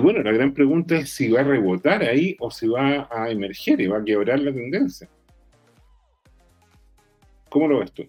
bueno, 0.00 0.22
la 0.22 0.32
gran 0.32 0.54
pregunta 0.54 0.96
es 0.96 1.10
si 1.10 1.28
va 1.28 1.40
a 1.40 1.44
rebotar 1.44 2.02
ahí 2.02 2.34
o 2.40 2.50
si 2.50 2.66
va 2.66 3.06
a 3.10 3.30
emerger 3.30 3.78
y 3.80 3.86
va 3.86 3.98
a 3.98 4.04
quebrar 4.04 4.40
la 4.40 4.52
tendencia. 4.52 5.08
¿Cómo 7.50 7.68
lo 7.68 7.80
ves 7.80 7.92
tú? 7.92 8.08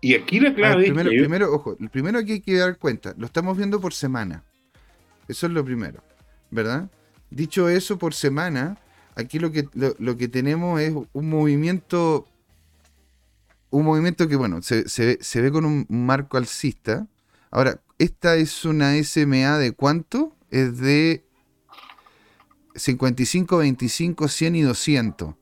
Y 0.00 0.14
aquí 0.14 0.40
la 0.40 0.54
clave 0.54 0.84
primero, 0.84 1.10
primero, 1.10 1.54
ojo, 1.54 1.76
el 1.78 1.90
primero 1.90 2.24
que 2.24 2.32
hay 2.32 2.40
que 2.40 2.56
dar 2.56 2.76
cuenta, 2.78 3.14
lo 3.16 3.26
estamos 3.26 3.56
viendo 3.56 3.80
por 3.80 3.92
semana. 3.92 4.42
Eso 5.28 5.46
es 5.46 5.52
lo 5.52 5.64
primero, 5.64 6.02
¿verdad? 6.50 6.90
Dicho 7.30 7.68
eso, 7.68 7.98
por 7.98 8.14
semana, 8.14 8.78
aquí 9.14 9.38
lo 9.38 9.52
que, 9.52 9.68
lo 9.74 10.16
que 10.16 10.28
tenemos 10.28 10.80
es 10.80 10.92
un 11.12 11.28
movimiento 11.28 12.26
un 13.72 13.86
movimiento 13.86 14.28
que, 14.28 14.36
bueno, 14.36 14.60
se, 14.62 15.40
ve 15.40 15.50
con 15.50 15.64
un 15.64 15.86
marco 15.88 16.36
alcista. 16.36 17.08
Ahora, 17.50 17.80
esta 17.98 18.36
es 18.36 18.64
una 18.64 18.92
SMA 19.02 19.58
de 19.58 19.72
cuánto? 19.72 20.36
Es 20.50 20.78
de 20.78 21.24
55, 22.74 23.56
25, 23.56 24.28
100 24.28 24.56
y 24.56 24.62
200. 24.62 25.34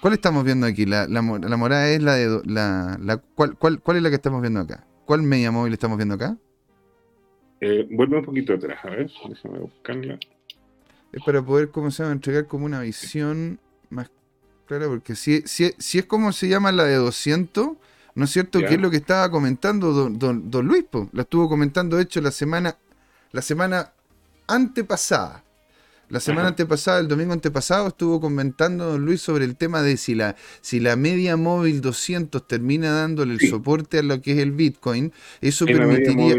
¿Cuál 0.00 0.14
estamos 0.14 0.44
viendo 0.44 0.66
aquí? 0.66 0.86
La, 0.86 1.06
morada 1.20 1.90
es 1.90 2.02
la 2.02 2.14
de... 2.14 2.40
La, 2.44 3.20
¿cuál, 3.34 3.56
cuál, 3.56 3.96
es 3.96 4.02
la 4.02 4.08
que 4.08 4.16
estamos 4.16 4.40
viendo 4.40 4.60
acá? 4.60 4.86
¿Cuál 5.04 5.22
media 5.22 5.50
móvil 5.50 5.72
estamos 5.72 5.96
viendo 5.96 6.14
acá? 6.14 6.36
Eh, 7.60 7.88
vuelve 7.90 8.18
un 8.18 8.24
poquito 8.24 8.54
atrás, 8.54 8.78
a 8.84 8.90
ver, 8.90 9.10
déjame 9.28 9.58
buscarla. 9.58 10.18
Es 11.12 11.22
para 11.24 11.42
poder, 11.42 11.70
¿cómo 11.70 11.90
se 11.90 12.04
llama? 12.04 12.12
Entregar 12.12 12.46
como 12.46 12.66
una 12.66 12.80
visión 12.80 13.58
más 13.90 14.10
Claro, 14.66 14.88
porque 14.88 15.14
si, 15.16 15.42
si, 15.46 15.74
si 15.78 15.98
es 15.98 16.06
como 16.06 16.32
se 16.32 16.48
llama 16.48 16.72
la 16.72 16.84
de 16.84 16.96
200, 16.96 17.70
¿no 18.14 18.24
es 18.24 18.30
cierto? 18.30 18.60
¿Qué 18.60 18.74
es 18.74 18.80
lo 18.80 18.90
que 18.90 18.98
estaba 18.98 19.30
comentando 19.30 19.92
don, 19.92 20.50
don, 20.50 20.66
Luis? 20.66 20.84
La 21.12 21.22
estuvo 21.22 21.48
comentando, 21.48 21.96
de 21.96 22.04
hecho, 22.04 22.20
la 22.20 22.30
semana, 22.30 22.76
la 23.32 23.42
semana 23.42 23.92
antepasada. 24.46 25.44
La 26.08 26.20
semana 26.20 26.48
antepasada, 26.48 27.00
el 27.00 27.08
domingo 27.08 27.32
antepasado, 27.32 27.88
estuvo 27.88 28.20
comentando 28.20 28.84
don 28.84 29.02
Luis 29.02 29.22
sobre 29.22 29.46
el 29.46 29.56
tema 29.56 29.80
de 29.80 29.96
si 29.96 30.14
la, 30.14 30.36
si 30.60 30.78
la 30.78 30.94
media 30.94 31.38
móvil 31.38 31.80
200 31.80 32.46
termina 32.46 32.92
dándole 32.92 33.32
el 33.32 33.48
soporte 33.48 34.00
a 34.00 34.02
lo 34.02 34.20
que 34.20 34.32
es 34.32 34.38
el 34.40 34.52
Bitcoin, 34.52 35.10
eso 35.40 35.64
permitiría... 35.64 36.36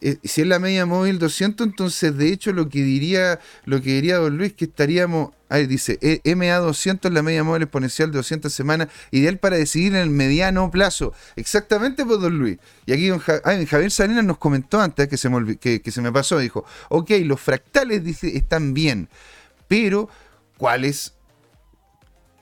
Eh, 0.00 0.16
si 0.24 0.40
es 0.40 0.46
la 0.46 0.58
media 0.58 0.86
móvil 0.86 1.18
200, 1.18 1.66
entonces 1.66 2.16
de 2.16 2.32
hecho 2.32 2.54
lo 2.54 2.70
que 2.70 2.82
diría, 2.82 3.40
lo 3.66 3.82
que 3.82 3.90
diría 3.92 4.16
don 4.16 4.38
Luis 4.38 4.54
que 4.54 4.64
estaríamos 4.64 5.32
Ahí 5.50 5.66
dice, 5.66 5.98
e, 6.00 6.22
MA200 6.22 7.06
es 7.06 7.12
la 7.12 7.22
media 7.22 7.42
móvil 7.42 7.62
exponencial 7.62 8.12
de 8.12 8.18
200 8.18 8.52
semanas, 8.52 8.88
ideal 9.10 9.36
para 9.38 9.56
decidir 9.56 9.94
en 9.94 10.00
el 10.00 10.10
mediano 10.10 10.70
plazo. 10.70 11.12
Exactamente, 11.34 12.06
pues, 12.06 12.20
don 12.20 12.38
Luis. 12.38 12.58
Y 12.86 12.92
aquí 12.92 13.08
don 13.08 13.18
Javier 13.18 13.90
Salinas 13.90 14.24
nos 14.24 14.38
comentó 14.38 14.80
antes 14.80 15.08
que 15.08 15.16
se, 15.16 15.28
me 15.28 15.56
que, 15.56 15.82
se 15.90 16.00
me 16.00 16.12
pasó, 16.12 16.38
dijo, 16.38 16.64
ok, 16.88 17.10
los 17.24 17.40
fractales 17.40 18.04
dice, 18.04 18.36
están 18.36 18.74
bien, 18.74 19.08
pero 19.66 20.08
cuáles 20.56 21.14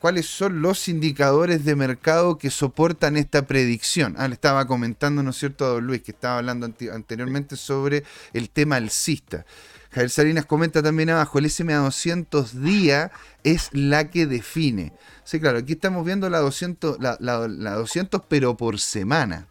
cuáles 0.00 0.26
son 0.26 0.62
los 0.62 0.88
indicadores 0.88 1.64
de 1.64 1.74
mercado 1.74 2.38
que 2.38 2.50
soportan 2.50 3.16
esta 3.16 3.46
predicción. 3.46 4.14
Ah, 4.16 4.28
le 4.28 4.34
estaba 4.34 4.66
comentando, 4.66 5.22
¿no 5.22 5.30
es 5.30 5.36
cierto?, 5.36 5.64
a 5.64 5.68
don 5.68 5.86
Luis, 5.86 6.02
que 6.02 6.12
estaba 6.12 6.38
hablando 6.38 6.72
anteriormente 6.92 7.56
sobre 7.56 8.04
el 8.32 8.50
tema 8.50 8.76
alcista. 8.76 9.44
Javier 9.90 10.10
Salinas 10.10 10.46
comenta 10.46 10.82
también 10.82 11.10
abajo, 11.10 11.38
el 11.38 11.50
SMA 11.50 11.76
200 11.76 12.62
día 12.62 13.10
es 13.44 13.70
la 13.72 14.10
que 14.10 14.26
define. 14.26 14.92
Sí, 15.24 15.40
claro, 15.40 15.58
aquí 15.58 15.72
estamos 15.72 16.04
viendo 16.04 16.28
la 16.28 16.38
200, 16.38 16.98
la, 17.00 17.16
la 17.20 17.72
200 17.74 18.22
pero 18.28 18.56
por 18.56 18.78
semana. 18.78 19.48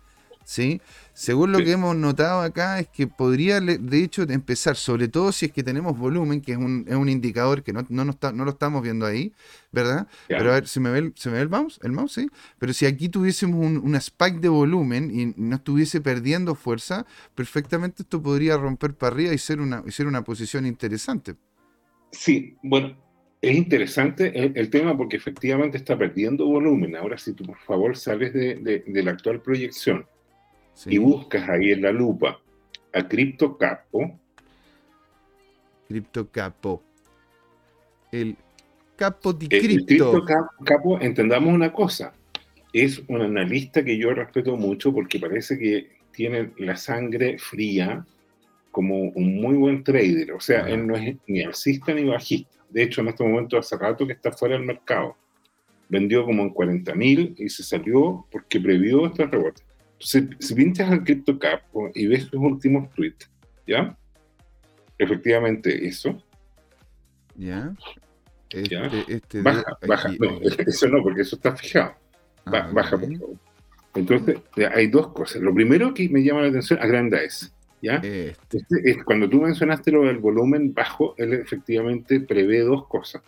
¿sí? 0.48 0.82
Según 1.18 1.52
lo 1.52 1.58
que 1.58 1.72
hemos 1.72 1.96
notado 1.96 2.42
acá, 2.42 2.80
es 2.80 2.90
que 2.90 3.08
podría, 3.08 3.60
de 3.60 4.04
hecho, 4.04 4.22
empezar, 4.30 4.76
sobre 4.76 5.08
todo 5.08 5.32
si 5.32 5.48
es 5.48 5.52
que 5.52 5.64
tenemos 5.64 5.98
volumen, 5.98 6.42
que 6.42 6.52
es 6.52 6.60
un, 6.60 6.86
es 6.88 6.94
un 6.94 7.10
indicador 7.10 7.64
que 7.64 7.74
no, 7.74 7.84
no, 7.90 8.06
no, 8.06 8.46
lo 8.46 8.52
estamos 8.52 8.84
viendo 8.84 9.04
ahí, 9.04 9.34
¿verdad? 9.72 10.08
Pero 10.28 10.52
a 10.52 10.54
ver, 10.54 10.68
¿se 10.68 10.80
me, 10.80 10.92
ve 10.92 11.00
el, 11.00 11.14
¿se 11.16 11.32
me 11.32 11.38
ve 11.38 11.42
el 11.42 11.50
mouse? 11.50 11.80
¿El 11.82 11.92
mouse? 11.92 12.14
Sí. 12.14 12.30
Pero 12.60 12.72
si 12.72 12.86
aquí 12.86 13.10
tuviésemos 13.10 13.66
un, 13.66 13.78
una 13.78 13.98
spike 13.98 14.38
de 14.42 14.50
volumen 14.50 15.10
y 15.12 15.34
no 15.42 15.56
estuviese 15.56 16.02
perdiendo 16.02 16.54
fuerza, 16.54 17.08
perfectamente 17.34 18.04
esto 18.04 18.22
podría 18.22 18.56
romper 18.56 18.94
para 18.94 19.16
arriba 19.16 19.34
y 19.34 19.40
ser 19.40 19.60
una, 19.60 19.84
y 19.88 19.90
ser 19.90 20.06
una 20.06 20.24
posición 20.24 20.68
interesante. 20.68 21.34
Sí, 22.12 22.58
bueno, 22.62 22.96
es 23.42 23.58
interesante 23.58 24.38
el, 24.38 24.70
tema 24.70 24.96
porque 24.96 25.18
efectivamente 25.18 25.78
está 25.78 25.98
perdiendo 25.98 26.46
volumen. 26.46 26.96
Ahora, 26.96 27.18
si 27.18 27.34
tú 27.34 27.44
por 27.44 27.58
favor 27.58 27.98
sales 27.98 28.34
de, 28.36 28.84
de 28.86 29.04
la 29.04 29.10
actual 29.10 29.42
proyección 29.42 30.06
y 30.86 30.98
buscas 30.98 31.50
ahí 31.50 31.72
en 31.72 31.82
la 31.82 31.92
lupa 31.92 32.40
a 32.94 33.08
CryptoCapo. 33.08 34.20
CryptoCapo. 35.88 36.84
El 38.12 38.36
capo 38.96 39.34
de 39.34 39.48
cripto. 39.48 40.24
Capo, 40.64 41.00
entendamos 41.00 41.54
una 41.54 41.72
cosa. 41.72 42.14
Es 42.74 43.02
un 43.08 43.22
analista 43.22 43.84
que 43.84 43.98
yo 43.98 44.14
respeto 44.14 44.56
mucho 44.56 44.94
porque 44.94 45.20
parece 45.20 45.58
que 45.58 45.90
tiene 46.12 46.52
la 46.58 46.76
sangre 46.76 47.38
fría 47.38 48.06
como 48.72 49.00
un 49.00 49.42
muy 49.42 49.56
buen 49.56 49.84
trader. 49.84 50.34
O 50.34 50.40
sea, 50.40 50.68
él 50.68 50.86
no 50.86 50.96
es 50.96 51.16
ni 51.28 51.42
alcista 51.42 51.94
ni 51.94 52.04
bajista. 52.04 52.58
De 52.70 52.84
hecho, 52.84 53.02
en 53.02 53.08
este 53.08 53.24
momento 53.24 53.58
hace 53.58 53.78
rato 53.78 54.06
que 54.06 54.14
está 54.14 54.32
fuera 54.32 54.56
del 54.56 54.66
mercado. 54.66 55.16
Vendió 55.90 56.26
como 56.26 56.44
en 56.44 56.50
40 56.50 56.94
mil 56.96 57.34
y 57.38 57.50
se 57.50 57.64
salió 57.64 58.28
porque 58.30 58.60
previó 58.60 59.08
este 59.08 59.26
rebote 59.26 59.67
si, 60.00 60.30
si 60.40 60.56
pinchas 60.56 60.92
al 60.92 61.04
CryptoCap 61.04 61.64
y 61.96 62.08
ves 62.08 62.32
los 62.32 62.42
últimos 62.42 62.90
tweets, 62.94 63.30
¿ya? 63.66 63.98
Efectivamente, 64.98 65.88
eso. 65.88 66.22
¿Ya? 67.36 67.74
Este, 68.50 69.04
este 69.08 69.42
baja, 69.42 69.64
baja. 69.86 70.10
no, 70.20 70.40
eso 70.42 70.88
no, 70.88 71.04
porque 71.04 71.22
eso 71.22 71.36
está 71.36 71.56
fijado. 71.56 71.96
Ah, 72.46 72.70
baja, 72.74 72.98
por 72.98 73.18
favor. 73.18 73.38
Entonces, 73.96 74.38
hay 74.74 74.88
dos 74.88 75.10
cosas. 75.10 75.42
Lo 75.42 75.54
primero 75.54 75.94
que 75.94 76.08
me 76.10 76.24
llama 76.24 76.42
la 76.42 76.50
atención, 76.50 76.80
agranda 76.82 77.22
es. 77.22 77.54
¿ya? 77.82 77.96
Este. 77.96 78.58
este. 78.58 78.92
es, 78.92 79.04
cuando 79.04 79.30
tú 79.30 79.42
mencionaste 79.42 79.92
lo 79.92 80.04
del 80.04 80.20
volumen 80.20 80.74
bajo, 80.74 81.16
él 81.18 81.34
efectivamente 81.34 82.20
prevé 82.20 82.60
dos 82.62 82.88
cosas. 82.88 83.22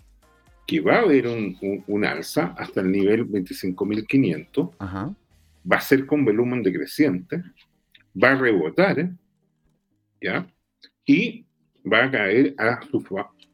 Que 0.65 0.79
va 0.79 0.97
a 0.97 1.01
haber 1.01 1.27
un, 1.27 1.57
un, 1.61 1.83
un 1.87 2.05
alza 2.05 2.53
hasta 2.57 2.81
el 2.81 2.91
nivel 2.91 3.27
25.500. 3.27 5.17
Va 5.69 5.77
a 5.77 5.81
ser 5.81 6.05
con 6.05 6.25
volumen 6.25 6.63
decreciente, 6.63 7.43
va 8.21 8.31
a 8.31 8.35
rebotar, 8.35 9.11
¿ya? 10.21 10.47
Y 11.05 11.45
va 11.91 12.05
a 12.05 12.11
caer 12.11 12.55
a 12.57 12.81
su 12.89 13.03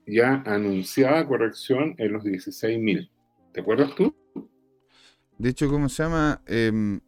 ya 0.07 0.43
anunciada 0.45 1.25
corrección 1.27 1.95
en 1.97 2.13
los 2.13 2.23
16.000. 2.23 3.09
¿Te 3.53 3.61
acuerdas 3.61 3.95
tú? 3.95 4.15
De 5.37 5.49
hecho, 5.49 5.69
¿cómo 5.69 5.89
se 5.89 6.03
llama? 6.03 6.41
Em, 6.45 6.99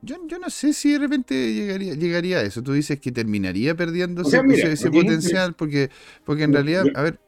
yo, 0.00 0.16
no 0.38 0.48
sé 0.48 0.72
si 0.72 0.92
de 0.92 0.98
repente 0.98 1.52
llegaría, 1.52 1.94
llegaría 1.94 2.38
a 2.38 2.42
eso. 2.42 2.62
Tú 2.62 2.72
dices 2.72 3.00
que 3.00 3.10
terminaría 3.10 3.74
perdiendo 3.74 4.22
ese, 4.22 4.90
potencial, 4.90 5.54
porque, 5.54 5.90
porque 6.24 6.44
en 6.44 6.52
realidad, 6.52 6.84
a 6.94 7.02
ver, 7.02 7.20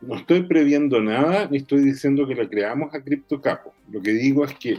No, 0.00 0.16
estoy 0.16 0.42
previendo 0.44 1.00
nada, 1.00 1.48
ni 1.50 1.58
estoy 1.58 1.82
diciendo 1.82 2.26
que 2.26 2.34
la 2.34 2.48
creamos 2.48 2.94
a 2.94 3.02
CryptoCapo. 3.02 3.74
Lo 3.90 4.00
que 4.00 4.12
digo 4.12 4.44
es 4.44 4.54
que 4.54 4.78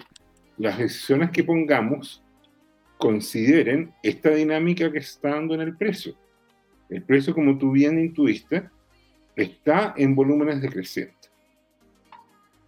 las 0.57 0.77
decisiones 0.77 1.31
que 1.31 1.43
pongamos 1.43 2.23
consideren 2.97 3.93
esta 4.03 4.29
dinámica 4.29 4.91
que 4.91 4.99
está 4.99 5.31
dando 5.31 5.55
en 5.55 5.61
el 5.61 5.75
precio. 5.75 6.15
El 6.89 7.03
precio, 7.03 7.33
como 7.33 7.57
tú 7.57 7.71
bien 7.71 7.99
intuiste, 7.99 8.69
está 9.35 9.93
en 9.97 10.15
volúmenes 10.15 10.61
decrecientes. 10.61 11.31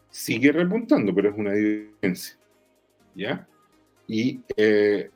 Sigue 0.10 0.52
repuntando, 0.52 1.14
pero 1.14 1.30
es 1.30 1.38
una 1.38 1.54
diferencia. 1.54 2.38
¿Ya? 3.16 3.48
Y 4.08 4.42
eh, 4.58 5.10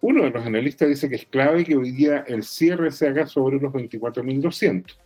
uno 0.00 0.24
de 0.24 0.30
los 0.30 0.46
analistas 0.46 0.88
dice 0.88 1.08
que 1.08 1.16
es 1.16 1.26
clave 1.26 1.64
que 1.64 1.76
hoy 1.76 1.90
día 1.90 2.24
el 2.26 2.42
cierre 2.42 2.90
se 2.90 3.08
haga 3.08 3.26
sobre 3.26 3.58
los 3.58 3.72
24.200 3.72 5.03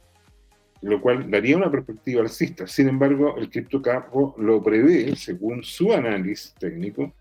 lo 0.83 1.01
cual 1.01 1.31
daría 1.31 1.57
una 1.57 1.71
perspectiva 1.71 2.23
alcista. 2.23 2.67
Sin 2.67 2.89
embargo, 2.89 3.37
el 3.37 3.51
criptocapo 3.51 4.35
lo 4.39 4.63
prevé, 4.63 5.15
según 5.17 5.63
su 5.65 5.93
análisis 5.93 6.55
técnico, 6.59 7.13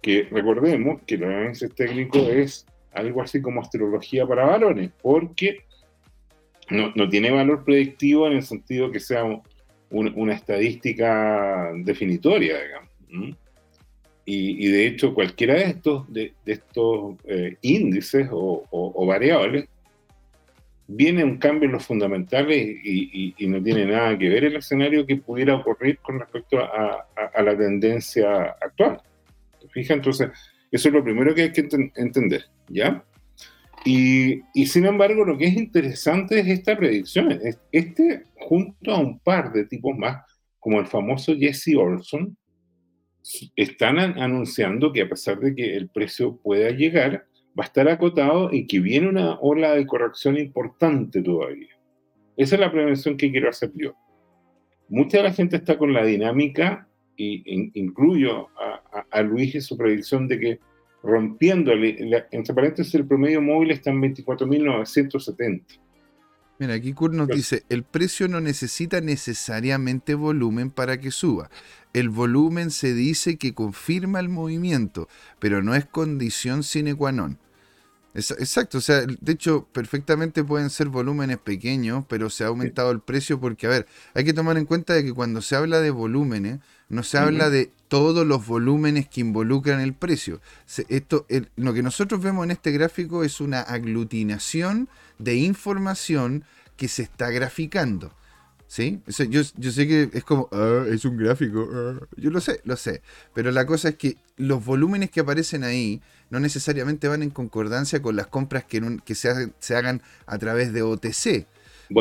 que 0.00 0.28
recordemos 0.30 1.00
que 1.06 1.16
el 1.16 1.24
análisis 1.24 1.74
técnico 1.74 2.18
es 2.18 2.66
algo 2.92 3.22
así 3.22 3.40
como 3.40 3.60
astrología 3.60 4.26
para 4.26 4.44
varones, 4.44 4.90
porque 5.00 5.64
no, 6.70 7.08
tiene 7.08 7.30
valor 7.30 7.64
predictivo 7.64 8.26
en 8.26 8.34
el 8.34 8.42
sentido 8.42 8.90
que 8.90 9.00
sea 9.00 9.24
una 9.90 10.34
estadística 10.34 11.72
definitoria, 11.76 12.56
digamos. 12.62 13.36
Y, 14.24 14.68
de 14.68 14.86
hecho, 14.86 15.14
cualquiera 15.14 15.54
de 15.54 15.64
estos, 15.64 16.12
de, 16.12 16.32
estos 16.46 17.16
eh, 17.24 17.56
índices 17.60 18.28
o 18.30 19.06
variables 19.06 19.66
viene 20.94 21.24
un 21.24 21.38
cambio 21.38 21.66
en 21.66 21.72
los 21.72 21.86
fundamentales 21.86 22.76
y, 22.84 23.34
no 23.46 23.62
tiene 23.62 23.86
nada 23.86 24.16
que 24.16 24.28
ver 24.28 24.44
el 24.44 24.56
escenario 24.56 25.06
que 25.06 25.16
pudiera 25.16 25.56
ocurrir 25.56 25.98
con 25.98 26.20
respecto 26.20 26.58
a, 26.58 27.06
la 27.42 27.56
tendencia 27.56 28.56
actual. 28.60 29.00
Fija, 29.70 29.94
entonces, 29.94 30.30
eso 30.70 30.88
es 30.88 30.94
lo 30.94 31.02
primero 31.02 31.34
que 31.34 31.42
hay 31.42 31.52
que 31.52 31.66
entender, 31.96 32.44
¿ya? 32.68 33.04
Y, 33.84 34.42
sin 34.66 34.86
embargo, 34.86 35.24
lo 35.24 35.36
que 35.36 35.46
es 35.46 35.56
interesante 35.56 36.38
es 36.38 36.46
esta 36.46 36.76
predicción. 36.76 37.38
Este, 37.72 38.24
junto 38.36 38.92
a 38.92 38.98
un 38.98 39.18
par 39.18 39.52
de 39.52 39.64
tipos 39.64 39.96
más, 39.96 40.24
como 40.60 40.78
el 40.78 40.86
famoso 40.86 41.34
Jesse 41.36 41.74
Olson, 41.76 42.36
están 43.56 43.98
anunciando 43.98 44.92
que 44.92 45.02
a 45.02 45.08
pesar 45.08 45.40
de 45.40 45.54
que 45.54 45.76
el 45.76 45.88
precio 45.88 46.36
pueda 46.36 46.70
llegar, 46.70 47.26
va 47.58 47.64
a 47.64 47.66
estar 47.66 47.88
acotado 47.88 48.50
y 48.52 48.66
que 48.66 48.80
viene 48.80 49.08
una 49.08 49.38
ola 49.40 49.74
de 49.74 49.86
corrección 49.86 50.36
importante 50.38 51.22
todavía. 51.22 51.78
Esa 52.36 52.56
es 52.56 52.60
la 52.60 52.72
prevención 52.72 53.16
que 53.16 53.30
quiero 53.30 53.48
hacer 53.48 53.72
yo. 53.74 53.94
Mucha 54.88 55.18
de 55.18 55.24
la 55.24 55.32
gente 55.32 55.56
está 55.56 55.78
con 55.78 55.92
la 55.92 56.04
dinámica, 56.04 56.88
y 57.16 57.70
incluyo 57.78 58.48
a, 59.10 59.22
Luis 59.22 59.54
y 59.54 59.60
su 59.60 59.76
predicción 59.76 60.28
de 60.28 60.38
que 60.38 60.60
rompiendo, 61.02 61.72
entre 61.72 62.54
paréntesis, 62.54 62.94
el 62.94 63.06
promedio 63.06 63.40
móvil 63.42 63.70
está 63.70 63.90
en 63.90 64.00
24.970. 64.00 65.80
Mira, 66.58 66.74
aquí 66.74 66.92
Kurt 66.92 67.14
nos 67.14 67.28
dice, 67.28 67.64
el 67.70 67.82
precio 67.82 68.28
no 68.28 68.40
necesita 68.40 69.00
necesariamente 69.00 70.14
volumen 70.14 70.70
para 70.70 71.00
que 71.00 71.10
suba. 71.10 71.50
El 71.92 72.08
volumen 72.08 72.70
se 72.70 72.94
dice 72.94 73.36
que 73.36 73.54
confirma 73.54 74.20
el 74.20 74.28
movimiento, 74.28 75.08
pero 75.38 75.62
no 75.62 75.74
es 75.74 75.84
condición 75.84 76.62
sine 76.62 76.94
qua 76.94 77.12
non. 77.12 77.38
Exacto, 78.14 78.76
o 78.76 78.80
sea, 78.82 79.06
de 79.06 79.32
hecho, 79.32 79.66
perfectamente 79.72 80.44
pueden 80.44 80.68
ser 80.68 80.88
volúmenes 80.88 81.38
pequeños, 81.38 82.04
pero 82.08 82.28
se 82.28 82.44
ha 82.44 82.48
aumentado 82.48 82.90
el 82.90 83.00
precio 83.00 83.40
porque, 83.40 83.66
a 83.66 83.70
ver, 83.70 83.86
hay 84.12 84.24
que 84.24 84.34
tomar 84.34 84.58
en 84.58 84.66
cuenta 84.66 84.92
de 84.92 85.02
que 85.02 85.14
cuando 85.14 85.40
se 85.40 85.56
habla 85.56 85.80
de 85.80 85.90
volúmenes, 85.90 86.60
no 86.90 87.02
se 87.04 87.16
habla 87.16 87.48
de 87.48 87.70
todos 87.88 88.26
los 88.26 88.46
volúmenes 88.46 89.08
que 89.08 89.22
involucran 89.22 89.80
el 89.80 89.94
precio. 89.94 90.42
esto, 90.88 91.26
lo 91.56 91.72
que 91.72 91.82
nosotros 91.82 92.20
vemos 92.20 92.44
en 92.44 92.50
este 92.50 92.70
gráfico 92.70 93.24
es 93.24 93.40
una 93.40 93.62
aglutinación 93.62 94.90
de 95.22 95.36
información 95.36 96.44
que 96.76 96.88
se 96.88 97.02
está 97.02 97.30
graficando. 97.30 98.12
¿Sí? 98.66 99.02
yo, 99.28 99.44
sé 99.44 99.86
que 99.86 100.08
es 100.14 100.24
como, 100.24 100.48
ah, 100.50 100.86
es 100.88 101.04
un 101.04 101.18
gráfico. 101.18 101.68
Ah". 101.74 102.06
Yo 102.16 102.30
lo 102.30 102.40
sé, 102.40 102.62
lo 102.64 102.76
sé. 102.76 103.02
Pero 103.34 103.50
la 103.50 103.66
cosa 103.66 103.90
es 103.90 103.96
que 103.96 104.16
los 104.38 104.64
volúmenes 104.64 105.10
que 105.10 105.20
aparecen 105.20 105.62
ahí 105.62 106.00
no 106.30 106.40
necesariamente 106.40 107.06
van 107.06 107.22
en 107.22 107.28
concordancia 107.28 108.00
con 108.00 108.16
las 108.16 108.28
compras 108.28 108.64
que, 108.64 108.98
que 109.04 109.14
se, 109.14 109.76
hagan 109.76 110.00
a 110.24 110.38
través 110.38 110.72
de 110.72 110.80
OTC. 110.80 111.46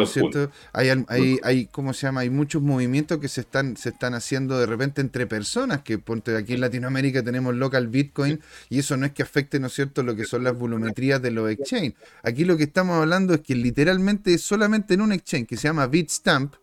Cierto? 0.05 0.51
Hay, 0.73 0.89
hay, 1.07 1.39
hay, 1.43 1.65
¿cómo 1.67 1.93
se 1.93 2.07
llama? 2.07 2.21
Hay 2.21 2.29
muchos 2.29 2.61
movimientos 2.61 3.19
que 3.19 3.27
se 3.27 3.41
están, 3.41 3.77
se 3.77 3.89
están 3.89 4.13
haciendo 4.13 4.59
de 4.59 4.65
repente 4.65 5.01
entre 5.01 5.27
personas, 5.27 5.81
que 5.81 5.97
ponte 5.97 6.35
aquí 6.35 6.53
en 6.53 6.61
Latinoamérica 6.61 7.23
tenemos 7.23 7.55
local 7.55 7.87
Bitcoin 7.87 8.39
y 8.69 8.79
eso 8.79 8.97
no 8.97 9.05
es 9.05 9.11
que 9.11 9.23
afecte, 9.23 9.59
¿no 9.59 9.67
es 9.67 9.73
cierto?, 9.73 10.03
lo 10.03 10.15
que 10.15 10.25
son 10.25 10.43
las 10.43 10.57
volumetrías 10.57 11.21
de 11.21 11.31
los 11.31 11.49
exchange. 11.49 11.95
Aquí 12.23 12.45
lo 12.45 12.57
que 12.57 12.63
estamos 12.63 12.97
hablando 12.97 13.33
es 13.33 13.41
que 13.41 13.55
literalmente 13.55 14.37
solamente 14.37 14.93
en 14.93 15.01
un 15.01 15.11
exchange 15.11 15.47
que 15.47 15.57
se 15.57 15.67
llama 15.67 15.87
Bitstamp, 15.87 16.55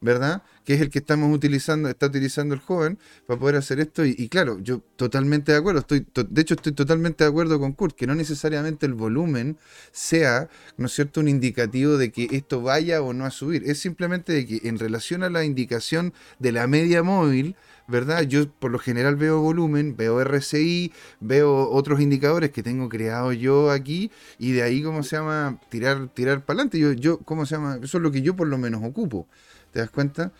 ¿verdad? 0.00 0.42
Que 0.64 0.74
es 0.74 0.80
el 0.80 0.90
que 0.90 0.98
estamos 0.98 1.34
utilizando, 1.34 1.88
está 1.88 2.06
utilizando 2.06 2.54
el 2.54 2.60
joven 2.60 2.98
para 3.26 3.38
poder 3.38 3.56
hacer 3.56 3.80
esto. 3.80 4.04
Y, 4.04 4.28
claro, 4.28 4.58
yo 4.60 4.80
totalmente 4.96 5.52
de 5.52 5.58
acuerdo, 5.58 5.80
estoy, 5.80 6.06
de 6.28 6.42
hecho 6.42 6.54
estoy 6.54 6.72
totalmente 6.72 7.24
de 7.24 7.30
acuerdo 7.30 7.58
con 7.60 7.72
Kurt, 7.72 7.94
que 7.94 8.06
no 8.06 8.14
necesariamente 8.14 8.86
el 8.86 8.94
volumen 8.94 9.58
sea, 9.92 10.48
¿no 10.76 10.86
es 10.86 10.92
cierto?, 10.92 11.20
un 11.20 11.28
indicativo 11.28 11.96
de 11.96 12.10
que 12.10 12.28
esto 12.32 12.62
vaya 12.62 13.02
o 13.02 13.12
no 13.12 13.24
a 13.24 13.30
subir. 13.30 13.62
Es 13.68 13.78
simplemente 13.78 14.32
de 14.32 14.46
que 14.46 14.68
en 14.68 14.78
relación 14.78 15.22
a 15.22 15.30
la 15.30 15.44
indicación 15.44 16.12
de 16.38 16.52
la 16.52 16.66
media 16.66 17.02
móvil, 17.02 17.56
¿verdad? 17.88 18.22
Yo 18.22 18.50
por 18.50 18.70
lo 18.70 18.78
general 18.78 19.16
veo 19.16 19.40
volumen, 19.40 19.96
veo 19.96 20.22
RSI, 20.22 20.92
veo 21.20 21.70
otros 21.70 22.00
indicadores 22.00 22.50
que 22.50 22.62
tengo 22.62 22.88
creados 22.88 23.36
yo 23.38 23.70
aquí 23.70 24.10
y 24.38 24.52
de 24.52 24.62
ahí, 24.62 24.82
¿cómo 24.82 25.02
se 25.02 25.16
llama? 25.16 25.60
Tirar, 25.68 26.08
tirar 26.08 26.44
para 26.44 26.58
adelante. 26.58 26.78
Yo, 26.78 26.92
yo, 26.92 27.18
¿cómo 27.18 27.46
se 27.46 27.54
llama? 27.54 27.78
Eso 27.82 27.98
es 27.98 28.02
lo 28.02 28.10
que 28.10 28.22
yo 28.22 28.34
por 28.34 28.48
lo 28.48 28.58
menos 28.58 28.82
ocupo. 28.84 29.28
¿Te 29.76 29.80
das 29.80 29.90
cuenta? 29.90 30.32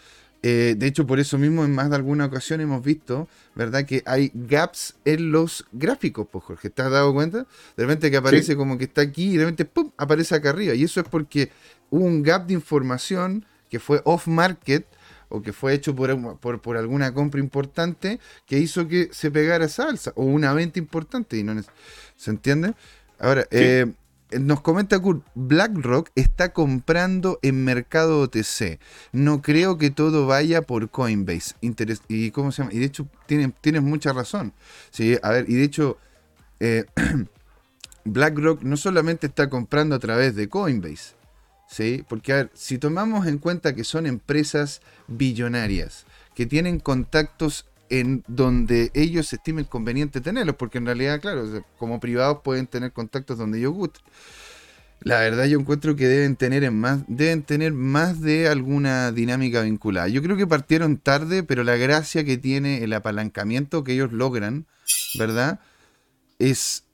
Eh, 0.43 0.77
de 0.79 0.87
hecho, 0.87 1.07
por 1.07 1.21
eso 1.21 1.37
mismo 1.37 1.63
en 1.63 1.75
más 1.75 1.91
de 1.91 1.97
alguna 1.97 2.25
ocasión 2.25 2.63
hemos 2.63 2.83
visto, 2.83 3.29
¿verdad? 3.55 3.85
Que 3.85 4.03
hay 4.07 4.31
gaps 4.33 4.95
en 5.05 5.31
los 5.31 5.67
gráficos, 5.73 6.27
pues 6.33 6.43
Jorge, 6.43 6.71
¿te 6.71 6.81
has 6.81 6.91
dado 6.91 7.13
cuenta? 7.13 7.41
De 7.77 7.85
repente 7.85 8.11
que 8.11 8.17
aparece 8.17 8.57
como 8.57 8.79
que 8.79 8.85
está 8.85 9.03
aquí 9.03 9.35
y 9.35 9.37
de 9.37 9.45
repente, 9.45 9.67
¡pum!, 9.67 9.91
aparece 9.99 10.35
acá 10.35 10.49
arriba. 10.49 10.73
Y 10.73 10.85
eso 10.85 11.01
es 11.01 11.07
porque 11.07 11.51
hubo 11.91 12.07
un 12.07 12.23
gap 12.23 12.47
de 12.47 12.55
información 12.55 13.45
que 13.69 13.79
fue 13.79 14.01
off-market 14.05 14.87
o 15.29 15.43
que 15.43 15.53
fue 15.53 15.75
hecho 15.75 15.95
por, 15.95 16.39
por, 16.39 16.77
alguna 16.79 17.13
compra 17.13 17.39
importante 17.39 18.19
que 18.47 18.59
hizo 18.59 18.89
que 18.89 19.11
se 19.13 19.31
pegara 19.31 19.67
esa 19.67 19.87
alza 19.87 20.13
o 20.15 20.25
una 20.25 20.55
venta 20.55 20.79
importante. 20.79 21.37
Y 21.37 21.43
no 21.43 21.63
¿Se 22.17 22.31
entiende? 22.31 22.73
Ahora, 23.19 23.43
eh, 23.51 23.85
eh, 23.85 23.93
nos 24.33 24.61
comenta 24.61 24.99
Kurt, 24.99 25.25
BlackRock 25.35 26.11
está 26.15 26.53
comprando 26.53 27.39
en 27.43 27.65
mercado 27.65 28.21
OTC. 28.21 28.81
No 29.13 29.43
creo 29.43 29.79
que 29.79 29.91
todo 29.91 30.27
vaya 30.27 30.63
por 30.63 30.91
Coinbase. 30.91 31.55
y 32.09 32.31
cómo 32.31 32.53
se 32.53 32.63
llama? 32.63 32.75
Y 32.75 32.79
de 32.79 32.87
hecho 32.87 33.09
tienes, 33.27 33.53
tienes 33.61 33.83
mucha 33.83 34.13
razón. 34.13 34.53
Sí, 34.91 35.17
a 35.23 35.31
ver, 35.31 35.49
y 35.49 35.55
de 35.55 35.65
hecho 35.65 35.99
eh, 36.61 36.85
BlackRock 38.05 38.63
no 38.63 38.77
solamente 38.77 39.27
está 39.27 39.49
comprando 39.49 39.95
a 39.95 39.99
través 39.99 40.35
de 40.35 40.49
Coinbase. 40.49 41.15
¿sí? 41.69 42.05
Porque 42.09 42.33
a 42.33 42.37
ver, 42.37 42.51
si 42.55 42.79
tomamos 42.79 43.27
en 43.27 43.39
cuenta 43.39 43.75
que 43.75 43.85
son 43.85 44.07
empresas 44.07 44.81
billonarias, 45.09 46.07
que 46.35 46.47
tienen 46.47 46.81
contactos 46.81 47.67
en 47.89 48.25
donde 48.27 48.91
ellos 48.95 49.33
estimen 49.33 49.65
conveniente 49.65 50.21
tenerlos, 50.21 50.57
porque 50.57 50.79
en 50.79 50.87
realidad, 50.87 51.21
claro, 51.21 51.65
como 51.79 52.01
privados 52.01 52.39
pueden 52.43 52.67
tener 52.67 52.93
contactos 52.93 53.39
donde 53.39 53.59
ellos 53.59 53.73
gusten. 53.75 54.03
La 55.01 55.21
verdad 55.21 55.45
yo 55.45 55.61
encuentro 55.61 55.95
que 55.95 56.09
deben 56.09 56.37
tener 56.37 56.71
más, 56.73 57.05
deben 57.07 57.43
tener 57.43 57.73
más 57.73 58.21
de 58.21 58.49
alguna 58.49 59.13
dinámica 59.13 59.63
vinculada. 59.63 60.09
Yo 60.09 60.23
creo 60.23 60.37
que 60.37 60.47
partieron 60.47 60.97
tarde, 60.97 61.43
pero 61.43 61.65
la 61.65 61.77
gracia 61.77 62.25
que 62.25 62.39
tiene 62.39 62.83
el 62.83 62.93
apalancamiento 62.93 63.85
que 63.85 63.93
ellos 63.93 64.13
logran, 64.13 64.67
¿verdad? 65.19 65.61
Es 66.39 66.85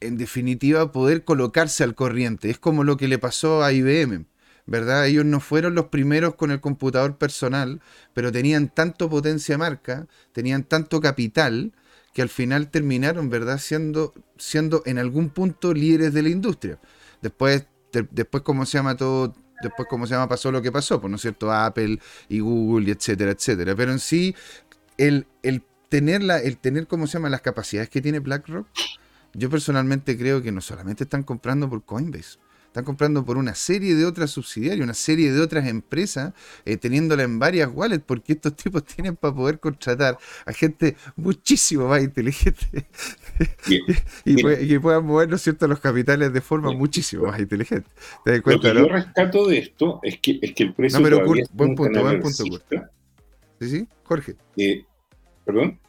en 0.00 0.16
definitiva 0.16 0.90
poder 0.92 1.24
colocarse 1.24 1.84
al 1.84 1.94
corriente. 1.94 2.50
Es 2.50 2.58
como 2.58 2.82
lo 2.82 2.96
que 2.96 3.08
le 3.08 3.18
pasó 3.18 3.62
a 3.62 3.72
IBM. 3.72 4.26
¿Verdad? 4.66 5.06
Ellos 5.06 5.24
no 5.24 5.40
fueron 5.40 5.74
los 5.74 5.86
primeros 5.86 6.34
con 6.34 6.50
el 6.50 6.60
computador 6.60 7.16
personal, 7.16 7.80
pero 8.12 8.32
tenían 8.32 8.68
tanto 8.68 9.08
potencia 9.08 9.56
marca, 9.56 10.06
tenían 10.32 10.64
tanto 10.64 11.00
capital, 11.00 11.72
que 12.12 12.22
al 12.22 12.28
final 12.30 12.70
terminaron, 12.70 13.28
¿verdad? 13.28 13.58
Siendo, 13.58 14.14
siendo 14.38 14.82
en 14.86 14.98
algún 14.98 15.28
punto 15.28 15.74
líderes 15.74 16.14
de 16.14 16.22
la 16.22 16.30
industria. 16.30 16.78
Después, 17.20 17.66
después 18.10 18.42
¿cómo 18.42 18.64
se 18.64 18.78
llama 18.78 18.96
todo? 18.96 19.34
Después, 19.62 19.86
¿cómo 19.88 20.06
se 20.06 20.14
llama? 20.14 20.28
Pasó 20.28 20.50
lo 20.50 20.62
que 20.62 20.72
pasó, 20.72 21.00
por 21.00 21.10
no 21.10 21.16
es 21.16 21.22
cierto, 21.22 21.52
Apple 21.52 21.98
y 22.28 22.40
Google, 22.40 22.88
y 22.88 22.90
etcétera, 22.92 23.32
etcétera. 23.32 23.74
Pero 23.76 23.92
en 23.92 23.98
sí, 23.98 24.34
el, 24.96 25.26
el 25.42 25.62
tener, 25.88 26.22
la, 26.22 26.38
el 26.38 26.56
tener, 26.56 26.86
¿cómo 26.86 27.06
se 27.06 27.14
llama? 27.14 27.28
Las 27.28 27.42
capacidades 27.42 27.90
que 27.90 28.00
tiene 28.00 28.20
BlackRock, 28.20 28.66
yo 29.34 29.50
personalmente 29.50 30.16
creo 30.16 30.42
que 30.42 30.52
no 30.52 30.62
solamente 30.62 31.04
están 31.04 31.22
comprando 31.22 31.68
por 31.68 31.84
Coinbase, 31.84 32.38
están 32.76 32.84
comprando 32.84 33.24
por 33.24 33.38
una 33.38 33.54
serie 33.54 33.94
de 33.94 34.04
otras 34.04 34.30
subsidiarias, 34.30 34.84
una 34.84 34.92
serie 34.92 35.32
de 35.32 35.40
otras 35.40 35.66
empresas, 35.66 36.34
eh, 36.66 36.76
teniéndola 36.76 37.22
en 37.22 37.38
varias 37.38 37.70
wallets, 37.72 38.04
porque 38.04 38.34
estos 38.34 38.54
tipos 38.54 38.84
tienen 38.96 39.16
para 39.16 39.34
poder 39.34 39.58
contratar 39.58 40.18
a 40.44 40.52
gente 40.52 40.94
muchísimo 41.16 41.88
más 41.88 42.02
inteligente 42.02 42.86
y, 44.26 44.78
puedan 44.78 45.06
mover 45.06 45.38
cierto? 45.38 45.66
los 45.66 45.80
capitales 45.80 46.34
de 46.34 46.40
forma 46.42 46.70
muchísimo 46.72 47.28
más 47.28 47.40
inteligente. 47.40 47.88
¿Te 48.26 48.32
das 48.32 48.40
cuenta, 48.42 48.74
Lo 48.74 48.82
que 48.82 48.88
yo 48.88 48.94
rescato 48.94 49.46
de 49.46 49.58
esto 49.58 50.00
es 50.02 50.18
que, 50.18 50.38
es 50.42 50.52
que 50.52 50.64
el 50.64 50.74
precio. 50.74 51.00
No, 51.00 51.04
pero 51.04 51.24
buen 51.24 51.74
punto, 51.74 52.02
buen 52.02 52.20
punto, 52.20 52.44
Kurt. 52.44 52.64
Sí, 53.58 53.70
sí, 53.70 53.88
Jorge. 54.04 54.36
Eh, 54.58 54.84
¿Perdón? 55.46 55.80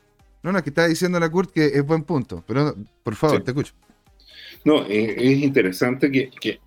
No, 0.41 0.54
no, 0.54 0.60
es 0.60 0.63
que 0.63 0.69
estaba 0.69 0.88
diciendo 0.88 1.19
la 1.19 1.30
Kurt 1.30 1.52
que 1.52 1.65
es 1.65 1.86
buen 1.86 2.04
punto, 2.04 2.45
pero 2.47 2.73
por 3.04 3.15
favor, 3.15 3.43
te 3.43 3.52
escucho. 3.52 3.73
No, 4.67 4.86
eh, 4.86 5.15
es 5.17 5.39
interesante 5.43 6.12
que, 6.12 6.62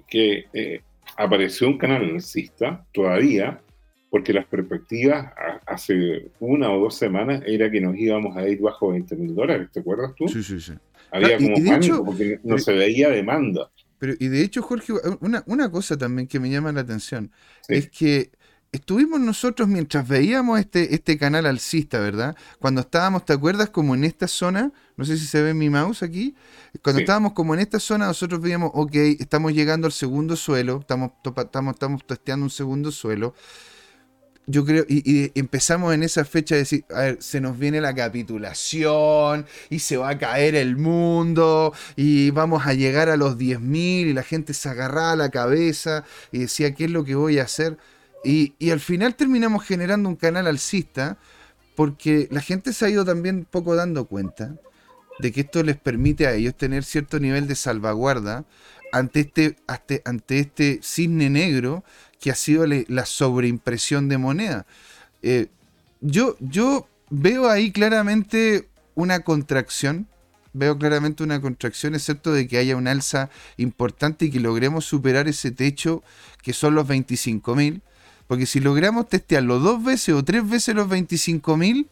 eh, 0.54 0.80
apareció 1.18 1.68
un 1.68 1.76
canal 1.76 2.02
alcista 2.02 2.86
todavía, 2.94 3.60
porque 4.08 4.32
las 4.32 4.46
perspectivas 4.46 5.30
hace 5.66 6.30
una 6.40 6.72
o 6.72 6.80
dos 6.80 6.96
semanas 6.96 7.42
era 7.46 7.70
que 7.70 7.78
nos 7.78 7.94
íbamos 7.98 8.34
a 8.38 8.48
ir 8.48 8.58
bajo 8.58 8.92
20 8.92 9.16
mil 9.16 9.34
dólares, 9.34 9.68
¿te 9.70 9.80
acuerdas 9.80 10.14
tú? 10.16 10.26
Sí, 10.28 10.42
sí, 10.42 10.58
sí. 10.58 10.72
Había 11.12 11.36
como 11.36 11.62
pánico 11.62 12.02
porque 12.02 12.40
no 12.42 12.56
se 12.56 12.72
veía 12.72 13.10
demanda. 13.10 13.70
Pero, 13.98 14.14
y 14.18 14.28
de 14.28 14.44
hecho, 14.44 14.62
Jorge, 14.62 14.94
una, 15.20 15.44
una 15.44 15.70
cosa 15.70 15.98
también 15.98 16.26
que 16.26 16.40
me 16.40 16.48
llama 16.48 16.72
la 16.72 16.80
atención 16.80 17.30
es 17.68 17.90
que 17.90 18.30
estuvimos 18.72 19.20
nosotros 19.20 19.68
mientras 19.68 20.06
veíamos 20.06 20.60
este, 20.60 20.94
este 20.94 21.18
canal 21.18 21.46
alcista, 21.46 21.98
¿verdad? 21.98 22.36
Cuando 22.60 22.82
estábamos, 22.82 23.24
¿te 23.24 23.32
acuerdas? 23.32 23.70
Como 23.70 23.94
en 23.94 24.04
esta 24.04 24.28
zona, 24.28 24.72
no 24.96 25.04
sé 25.04 25.16
si 25.16 25.26
se 25.26 25.42
ve 25.42 25.54
mi 25.54 25.70
mouse 25.70 26.02
aquí, 26.02 26.34
cuando 26.82 27.00
estábamos 27.00 27.32
como 27.32 27.54
en 27.54 27.60
esta 27.60 27.80
zona, 27.80 28.06
nosotros 28.06 28.40
veíamos, 28.40 28.70
ok, 28.74 28.94
estamos 29.18 29.52
llegando 29.52 29.86
al 29.86 29.92
segundo 29.92 30.36
suelo, 30.36 30.78
estamos, 30.80 31.12
estamos, 31.24 31.74
estamos 31.74 32.06
testeando 32.06 32.44
un 32.44 32.50
segundo 32.50 32.92
suelo. 32.92 33.34
Yo 34.46 34.64
creo, 34.64 34.84
y, 34.88 35.30
empezamos 35.38 35.94
en 35.94 36.02
esa 36.02 36.24
fecha 36.24 36.54
a 36.56 36.58
decir, 36.58 36.84
a 36.92 37.00
ver, 37.02 37.22
se 37.22 37.40
nos 37.40 37.58
viene 37.58 37.80
la 37.80 37.94
capitulación 37.94 39.46
y 39.68 39.80
se 39.80 39.96
va 39.96 40.10
a 40.10 40.18
caer 40.18 40.54
el 40.56 40.76
mundo 40.76 41.72
y 41.94 42.30
vamos 42.30 42.66
a 42.66 42.74
llegar 42.74 43.10
a 43.10 43.16
los 43.16 43.36
10.000 43.36 44.06
y 44.06 44.12
la 44.12 44.24
gente 44.24 44.54
se 44.54 44.68
agarraba 44.68 45.14
la 45.14 45.28
cabeza 45.28 46.04
y 46.32 46.40
decía, 46.40 46.74
¿qué 46.74 46.86
es 46.86 46.90
lo 46.90 47.04
que 47.04 47.14
voy 47.14 47.38
a 47.38 47.44
hacer? 47.44 47.78
Y, 48.24 48.70
al 48.70 48.80
final 48.80 49.14
terminamos 49.14 49.64
generando 49.64 50.08
un 50.08 50.16
canal 50.16 50.46
alcista 50.46 51.18
porque 51.74 52.28
la 52.30 52.40
gente 52.40 52.72
se 52.72 52.84
ha 52.84 52.90
ido 52.90 53.04
también 53.04 53.46
poco 53.50 53.74
dando 53.74 54.04
cuenta 54.04 54.56
de 55.18 55.32
que 55.32 55.42
esto 55.42 55.62
les 55.62 55.76
permite 55.76 56.26
a 56.26 56.34
ellos 56.34 56.54
tener 56.54 56.84
cierto 56.84 57.18
nivel 57.18 57.46
de 57.46 57.54
salvaguarda 57.54 58.44
ante 58.92 59.20
este, 59.20 59.56
ante, 60.04 60.38
este 60.38 60.80
cisne 60.82 61.30
negro 61.30 61.84
que 62.20 62.30
ha 62.30 62.34
sido 62.34 62.66
la 62.66 63.06
sobreimpresión 63.06 64.08
de 64.08 64.18
moneda. 64.18 64.66
Eh, 65.22 65.48
yo, 66.00 66.36
yo 66.40 66.88
veo 67.10 67.48
ahí 67.48 67.72
claramente 67.72 68.68
una 68.94 69.20
contracción, 69.20 70.06
veo 70.52 70.78
claramente 70.78 71.22
una 71.22 71.40
contracción, 71.40 71.94
excepto 71.94 72.32
de 72.32 72.48
que 72.48 72.58
haya 72.58 72.76
una 72.76 72.90
alza 72.90 73.30
importante 73.56 74.26
y 74.26 74.30
que 74.30 74.40
logremos 74.40 74.84
superar 74.84 75.28
ese 75.28 75.50
techo 75.50 76.02
que 76.42 76.52
son 76.52 76.74
los 76.74 76.86
25 76.86 77.54
mil. 77.54 77.82
Porque 78.30 78.46
si 78.46 78.60
logramos 78.60 79.08
testearlo 79.08 79.58
dos 79.58 79.82
veces 79.82 80.14
o 80.14 80.24
tres 80.24 80.48
veces 80.48 80.72
los 80.72 80.86
25.000, 80.86 81.88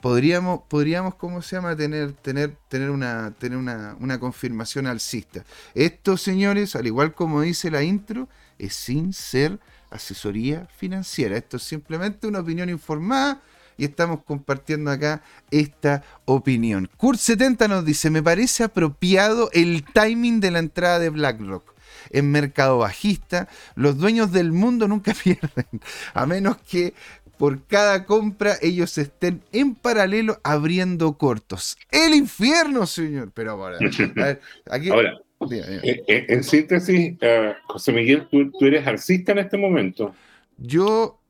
podríamos, 0.00 0.60
podríamos, 0.68 1.16
¿cómo 1.16 1.42
se 1.42 1.56
llama? 1.56 1.74
Tener, 1.74 2.12
tener, 2.12 2.56
tener, 2.68 2.90
una, 2.90 3.32
tener 3.40 3.58
una, 3.58 3.96
una 3.98 4.20
confirmación 4.20 4.86
alcista. 4.86 5.44
Esto, 5.74 6.16
señores, 6.16 6.76
al 6.76 6.86
igual 6.86 7.12
como 7.12 7.40
dice 7.40 7.72
la 7.72 7.82
intro, 7.82 8.28
es 8.56 8.76
sin 8.76 9.12
ser 9.12 9.58
asesoría 9.90 10.68
financiera. 10.76 11.36
Esto 11.36 11.56
es 11.56 11.64
simplemente 11.64 12.28
una 12.28 12.38
opinión 12.38 12.70
informada 12.70 13.42
y 13.76 13.84
estamos 13.84 14.22
compartiendo 14.22 14.92
acá 14.92 15.24
esta 15.50 16.04
opinión. 16.24 16.88
Kurt70 16.96 17.68
nos 17.68 17.84
dice, 17.84 18.10
me 18.10 18.22
parece 18.22 18.62
apropiado 18.62 19.50
el 19.52 19.84
timing 19.92 20.38
de 20.38 20.52
la 20.52 20.60
entrada 20.60 21.00
de 21.00 21.10
BlackRock 21.10 21.73
en 22.10 22.30
mercado 22.30 22.78
bajista. 22.78 23.48
Los 23.74 23.98
dueños 23.98 24.32
del 24.32 24.52
mundo 24.52 24.88
nunca 24.88 25.14
pierden, 25.22 25.80
a 26.12 26.26
menos 26.26 26.58
que 26.58 26.94
por 27.38 27.66
cada 27.66 28.04
compra 28.06 28.54
ellos 28.62 28.96
estén 28.96 29.42
en 29.52 29.74
paralelo 29.74 30.40
abriendo 30.44 31.18
cortos. 31.18 31.76
El 31.90 32.14
infierno, 32.14 32.86
señor. 32.86 33.32
Pero 33.34 33.52
ahora, 33.52 33.78
aquí... 34.70 34.90
ahora 34.90 35.18
Eh, 35.50 36.02
eh, 36.06 36.26
en 36.28 36.44
síntesis, 36.44 37.14
uh, 37.14 37.52
José 37.66 37.92
Miguel, 37.92 38.26
¿tú, 38.30 38.50
¿tú, 38.52 38.66
eres 38.66 38.86
artista 38.86 39.32
en 39.32 39.38
este 39.38 39.56
momento. 39.56 40.14
Yo, 40.56 41.20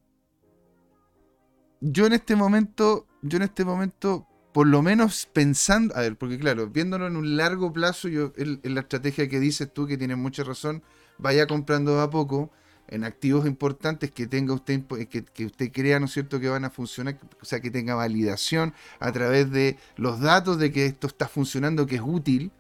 yo 1.80 2.06
en 2.06 2.12
este 2.12 2.37
momento, 2.37 3.06
yo 3.22 3.37
en 3.37 3.42
este 3.42 3.64
momento, 3.64 4.26
por 4.54 4.68
lo 4.68 4.82
menos 4.82 5.28
pensando, 5.32 5.96
a 5.96 6.02
ver, 6.02 6.14
porque 6.14 6.38
claro, 6.38 6.68
viéndolo 6.68 7.08
en 7.08 7.16
un 7.16 7.36
largo 7.36 7.72
plazo, 7.72 8.06
yo 8.06 8.32
en, 8.36 8.60
la 8.62 8.82
estrategia 8.82 9.28
que 9.28 9.40
dices 9.40 9.68
tú, 9.74 9.88
que 9.88 9.98
tienes 9.98 10.16
mucha 10.16 10.44
razón, 10.44 10.84
vaya 11.18 11.48
comprando 11.48 12.00
a 12.00 12.08
poco 12.08 12.52
en 12.86 13.02
activos 13.02 13.46
importantes 13.48 14.12
que 14.12 14.28
tenga 14.28 14.54
usted, 14.54 14.84
que, 15.10 15.24
que, 15.24 15.46
usted 15.46 15.72
crea, 15.72 15.98
¿no 15.98 16.06
es 16.06 16.12
cierto?, 16.12 16.38
que 16.38 16.48
van 16.48 16.64
a 16.64 16.70
funcionar, 16.70 17.18
o 17.42 17.44
sea, 17.44 17.58
que 17.58 17.72
tenga 17.72 17.96
validación 17.96 18.74
a 19.00 19.10
través 19.10 19.50
de 19.50 19.76
los 19.96 20.20
datos 20.20 20.56
de 20.60 20.70
que 20.70 20.86
esto 20.86 21.08
está 21.08 21.26
funcionando, 21.26 21.84
que 21.86 21.96
es 21.96 22.02
útil. 22.04 22.52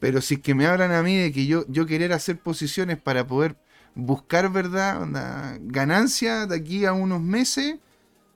Pero 0.00 0.20
si 0.20 0.34
es 0.34 0.40
que 0.40 0.56
me 0.56 0.66
hablan 0.66 0.90
a 0.90 1.04
mí 1.04 1.16
de 1.16 1.30
que 1.30 1.46
yo, 1.46 1.64
yo 1.68 1.86
querer 1.86 2.12
hacer 2.12 2.40
posiciones 2.40 3.00
para 3.00 3.24
poder 3.24 3.56
buscar, 3.94 4.50
¿verdad?, 4.50 5.00
una 5.00 5.58
ganancia 5.60 6.46
de 6.46 6.56
aquí 6.56 6.86
a 6.86 6.92
unos 6.92 7.20
meses, 7.20 7.76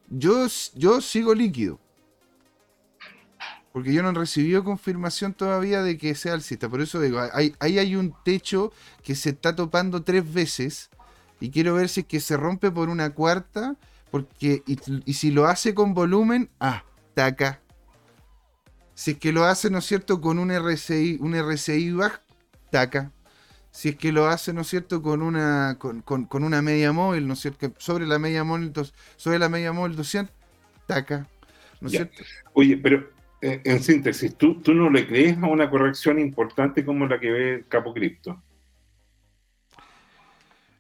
yo, 0.09 0.47
yo 0.77 1.01
sigo 1.01 1.35
líquido. 1.35 1.81
Porque 3.77 3.93
yo 3.93 4.03
no 4.03 4.09
he 4.09 4.15
recibido 4.15 4.65
confirmación 4.65 5.35
todavía 5.35 5.83
de 5.83 5.99
que 5.99 6.15
sea 6.15 6.33
alcista. 6.33 6.67
Por 6.67 6.81
eso 6.81 6.99
digo, 6.99 7.21
ahí 7.35 7.55
hay, 7.59 7.79
hay 7.79 7.95
un 7.95 8.15
techo 8.25 8.73
que 9.03 9.15
se 9.15 9.29
está 9.29 9.55
topando 9.55 10.03
tres 10.03 10.33
veces. 10.33 10.89
Y 11.41 11.51
quiero 11.51 11.75
ver 11.75 11.91
si 11.91 12.01
es 12.01 12.07
que 12.07 12.21
se 12.21 12.39
rompe 12.39 12.71
por 12.71 12.89
una 12.89 13.11
cuarta. 13.11 13.77
Porque, 14.11 14.63
y, 14.65 15.13
si 15.13 15.31
lo 15.31 15.45
hace 15.45 15.75
con 15.75 15.93
volumen, 15.93 16.49
ah, 16.59 16.85
taca. 17.13 17.61
Si 18.95 19.11
es 19.11 19.19
que 19.19 19.31
lo 19.31 19.45
hace, 19.45 19.69
¿no 19.69 19.81
es 19.81 19.85
cierto?, 19.85 20.23
con 20.23 20.39
un 20.39 20.51
RSI, 20.51 21.19
un 21.21 21.35
RSI 21.35 21.93
bajo, 21.93 22.21
taca. 22.71 23.13
Si 23.73 23.91
es 23.91 23.97
que 23.97 24.11
lo 24.11 24.27
hace, 24.27 24.55
¿no 24.55 24.63
es 24.63 24.69
cierto?, 24.69 25.03
con 25.03 25.21
una, 25.21 25.77
con, 25.79 26.01
con, 26.01 26.45
una 26.45 26.63
media 26.63 26.93
móvil, 26.93 27.27
¿no 27.27 27.35
es 27.35 27.41
cierto?, 27.41 27.71
sobre 27.77 28.07
la 28.07 28.19
media 28.19 28.43
móvil, 28.43 28.73
sobre 29.17 29.39
la 29.39 29.51
media 29.51 29.75
móvil 29.75 29.97
200, 29.97 30.35
taca. 30.87 31.29
¿No 31.83 31.89
es 31.89 31.93
cierto? 31.93 32.25
Oye, 32.55 32.79
pero 32.79 33.15
en 33.41 33.83
síntesis, 33.83 34.35
¿tú, 34.37 34.61
¿tú 34.61 34.75
no 34.75 34.91
le 34.91 35.07
crees 35.07 35.37
a 35.39 35.47
una 35.47 35.71
corrección 35.71 36.19
importante 36.19 36.85
como 36.85 37.07
la 37.07 37.21
que 37.21 37.31
ve 37.31 37.65
Capo 37.69 37.93
Cripto? 37.93 38.43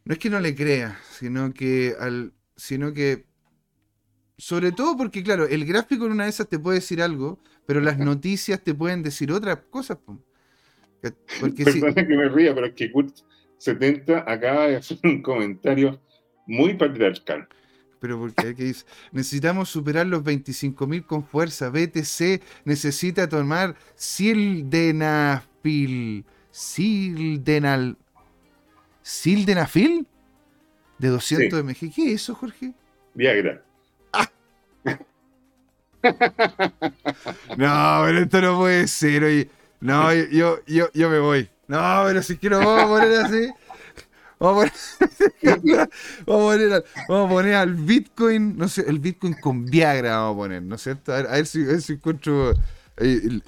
No 0.04 0.12
es 0.12 0.18
que 0.18 0.30
no 0.30 0.40
le 0.40 0.54
crea, 0.54 0.98
sino 1.10 1.52
que 1.52 1.94
al, 1.98 2.32
sino 2.56 2.92
que 2.92 3.26
sobre 4.38 4.72
todo 4.72 4.96
porque, 4.96 5.22
claro, 5.22 5.46
el 5.46 5.64
gráfico 5.64 6.06
en 6.06 6.12
una 6.12 6.24
de 6.24 6.30
esas 6.30 6.48
te 6.48 6.58
puede 6.58 6.78
decir 6.78 7.00
algo, 7.00 7.38
pero 7.66 7.80
las 7.80 7.98
noticias 7.98 8.62
te 8.62 8.74
pueden 8.74 9.02
decir 9.02 9.32
otras 9.32 9.58
cosas. 9.70 9.98
Porque 11.40 11.64
Perdona 11.64 12.06
que 12.06 12.16
me 12.16 12.28
ría, 12.28 12.54
pero 12.54 12.66
es 12.66 12.74
que 12.74 12.90
Kurt 12.90 13.16
70 13.58 14.30
acaba 14.30 14.66
de 14.66 14.76
hacer 14.76 14.98
un 15.04 15.22
comentario 15.22 16.00
muy 16.46 16.74
patriarcal 16.74 17.48
pero 18.06 18.20
porque 18.20 18.54
que 18.54 18.62
dice, 18.62 18.86
necesitamos 19.10 19.68
superar 19.68 20.06
los 20.06 20.22
25.000 20.22 21.04
con 21.04 21.24
fuerza. 21.24 21.70
BTC 21.70 22.40
necesita 22.64 23.28
tomar 23.28 23.74
sildenafil. 23.96 25.44
Sildenal. 26.52 27.96
¿Sildenafil? 29.02 30.06
De 30.98 31.08
200 31.08 31.64
mg. 31.64 31.92
¿Qué 31.92 32.12
es 32.12 32.22
eso, 32.22 32.36
Jorge? 32.36 32.72
Viagra. 33.14 33.60
Ah. 34.12 34.30
no, 37.56 38.02
pero 38.06 38.20
esto 38.20 38.40
no 38.40 38.58
puede 38.58 38.86
ser. 38.86 39.24
Oye. 39.24 39.50
No, 39.80 40.14
yo, 40.14 40.60
yo, 40.64 40.92
yo 40.94 41.10
me 41.10 41.18
voy. 41.18 41.50
No, 41.66 42.04
pero 42.06 42.22
si 42.22 42.36
quiero 42.36 42.60
vamos 42.60 42.84
a 42.84 42.86
poner 42.86 43.18
así. 43.18 43.50
Vamos 44.38 45.88
a 47.08 47.28
poner, 47.28 47.54
al 47.54 47.74
Bitcoin, 47.74 48.58
no 48.58 48.68
sé, 48.68 48.84
el 48.86 48.98
Bitcoin 48.98 49.34
con 49.34 49.64
Viagra 49.64 50.18
vamos 50.18 50.34
a 50.34 50.36
poner, 50.36 50.62
¿no 50.62 50.74
es 50.74 50.82
cierto? 50.82 51.14
A 51.14 51.22
ver, 51.22 51.46
si, 51.46 51.64
encuentro. 51.88 52.52
Eh, 52.98 53.40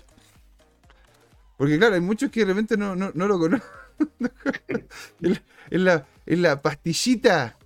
porque 1.59 1.79
claro, 1.79 1.95
hay 1.95 2.01
muchos 2.01 2.31
que 2.31 2.41
de 2.41 2.47
repente 2.47 2.77
no, 2.79 2.95
lo 2.95 3.39
conocen. 3.39 3.67
en, 5.71 5.85
la, 5.85 6.07
la, 6.25 6.63
pastillita. 6.63 7.57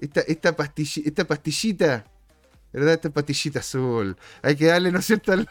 Esta, 0.00 0.22
esta, 0.22 0.56
esta 1.04 1.24
pastillita. 1.24 2.04
¿Verdad? 2.72 2.94
Esta 2.94 3.10
pastillita 3.10 3.60
azul. 3.60 4.16
Hay 4.40 4.56
que 4.56 4.66
darle, 4.66 4.90
¿no 4.90 4.98
es 4.98 5.04
cierto? 5.04 5.32
Al, 5.32 5.46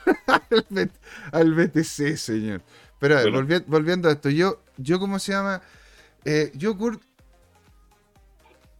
al, 1.32 1.54
BTC, 1.54 2.18
señor. 2.18 2.64
Pero 3.00 3.18
a 3.18 3.24
ver, 3.24 3.64
volviendo 3.68 4.10
a 4.10 4.12
esto, 4.12 4.30
yo, 4.30 4.64
yo, 4.78 5.00
¿cómo 5.00 5.20
se 5.20 5.32
llama? 5.32 5.62
Eh, 6.26 6.52
yo, 6.56 6.78
Kurt. 6.78 7.02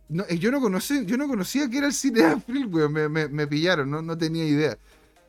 No, 0.10 0.24
eh, 0.28 0.38
yo, 0.38 0.52
no 0.52 0.60
conocí, 0.60 1.06
yo 1.06 1.18
no 1.18 1.28
conocía 1.28 1.70
que 1.70 1.78
era 1.78 1.88
el 1.88 1.94
cine 1.94 2.20
de 2.20 2.26
April, 2.28 2.68
weón. 2.68 2.94
Me, 2.94 3.48
pillaron, 3.48 3.90
no, 3.90 4.02
no 4.02 4.18
tenía 4.18 4.46
idea. 4.46 4.78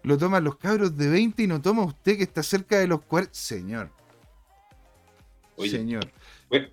Lo 0.02 0.18
toman 0.18 0.42
los 0.42 0.56
cabros 0.56 0.96
de 0.96 1.08
20 1.08 1.44
y 1.44 1.46
no 1.46 1.60
toma 1.60 1.84
usted 1.84 2.16
que 2.16 2.24
está 2.24 2.42
cerca 2.42 2.78
de 2.78 2.88
los 2.88 3.02
40. 3.02 3.32
Señor. 3.32 3.90
Señor. 5.58 6.10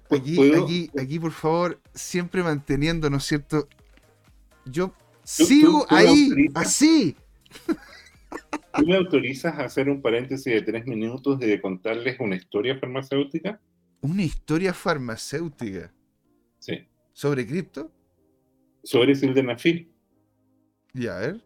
Aquí, 0.10 0.54
aquí, 0.54 0.91
aquí, 0.99 1.19
por 1.19 1.32
favor, 1.32 1.80
siempre 1.93 2.43
manteniendo, 2.43 3.10
¿no 3.10 3.17
es 3.17 3.25
cierto? 3.25 3.67
Yo 4.65 4.93
sigo 5.23 5.86
ahí, 5.89 6.47
así. 6.54 7.15
¿Tú 8.73 8.86
me 8.86 8.95
autorizas 8.97 9.58
a 9.58 9.65
hacer 9.65 9.89
un 9.89 10.02
paréntesis 10.02 10.45
de 10.45 10.62
tres 10.62 10.86
minutos 10.86 11.39
de 11.39 11.62
contarles 11.62 12.19
una 12.19 12.36
historia 12.36 12.78
farmacéutica? 12.78 13.60
Una 14.02 14.24
historia 14.24 14.74
farmacéutica. 14.74 15.92
Sí. 16.60 16.88
¿Sobre 17.14 17.46
cripto? 17.46 17.92
Sobre 18.84 19.16
sildenafil. 19.16 19.92
Ya, 20.94 21.18
a 21.18 21.20
ver. 21.20 21.42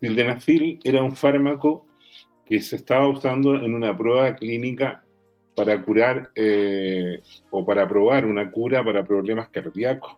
Sildenafil 0.00 0.80
era 0.84 1.02
un 1.02 1.16
fármaco 1.16 1.86
que 2.46 2.60
se 2.60 2.76
estaba 2.76 3.08
usando 3.08 3.56
en 3.56 3.74
una 3.74 3.96
prueba 3.96 4.34
clínica 4.36 5.04
para 5.54 5.82
curar 5.82 6.30
eh, 6.34 7.20
o 7.50 7.66
para 7.66 7.88
probar 7.88 8.24
una 8.24 8.50
cura 8.50 8.84
para 8.84 9.04
problemas 9.04 9.48
cardíacos. 9.48 10.16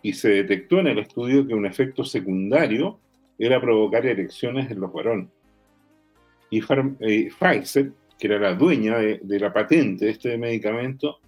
Y 0.00 0.12
se 0.12 0.28
detectó 0.28 0.78
en 0.78 0.86
el 0.86 1.00
estudio 1.00 1.46
que 1.46 1.54
un 1.54 1.66
efecto 1.66 2.04
secundario 2.04 3.00
era 3.38 3.60
provocar 3.60 4.06
erecciones 4.06 4.70
en 4.70 4.80
los 4.80 4.92
varones. 4.92 5.28
Y 6.50 6.60
eh, 6.60 7.30
Pfizer 7.38 7.92
que 8.18 8.26
era 8.26 8.38
la 8.38 8.54
dueña 8.54 8.98
de, 8.98 9.38
la 9.38 9.52
patente 9.52 10.06
de 10.06 10.10
este 10.10 10.36
medicamento, 10.36 11.18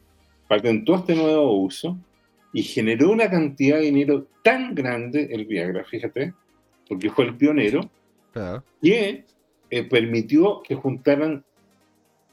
patentó 0.48 0.96
este 0.96 1.14
nuevo 1.14 1.52
uso 1.62 1.96
y 2.52 2.62
generó 2.62 3.10
una 3.10 3.30
cantidad 3.30 3.78
de 3.78 3.84
dinero 3.84 4.26
tan 4.42 4.74
grande, 4.74 5.28
el 5.30 5.46
Viagra, 5.46 5.84
fíjate, 5.84 6.34
porque 6.88 7.10
fue 7.10 7.26
el 7.26 7.36
pionero, 7.36 7.88
que 8.82 9.24
eh, 9.70 9.84
permitió 9.84 10.62
que 10.62 10.74
juntaran 10.74 11.44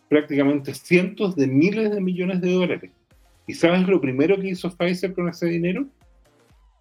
prácticamente 0.10 0.74
cientos 0.74 1.36
de 1.36 1.48
miles 1.48 1.92
de 1.92 2.02
millones 2.02 2.42
de 2.42 2.52
dólares. 2.52 2.92
¿Y 3.46 3.54
sabes 3.54 3.88
lo 3.88 4.02
primero 4.02 4.40
que 4.40 4.50
hizo 4.50 4.76
Pfizer 4.76 5.14
con 5.14 5.30
ese 5.30 5.46
dinero? 5.48 5.86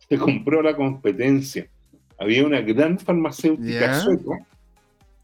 Se 0.09 0.17
compró 0.17 0.63
la 0.63 0.75
competencia. 0.75 1.69
Había 2.19 2.47
una 2.47 2.61
gran 2.63 2.99
farmacéutica 2.99 4.01
sueca 4.01 4.47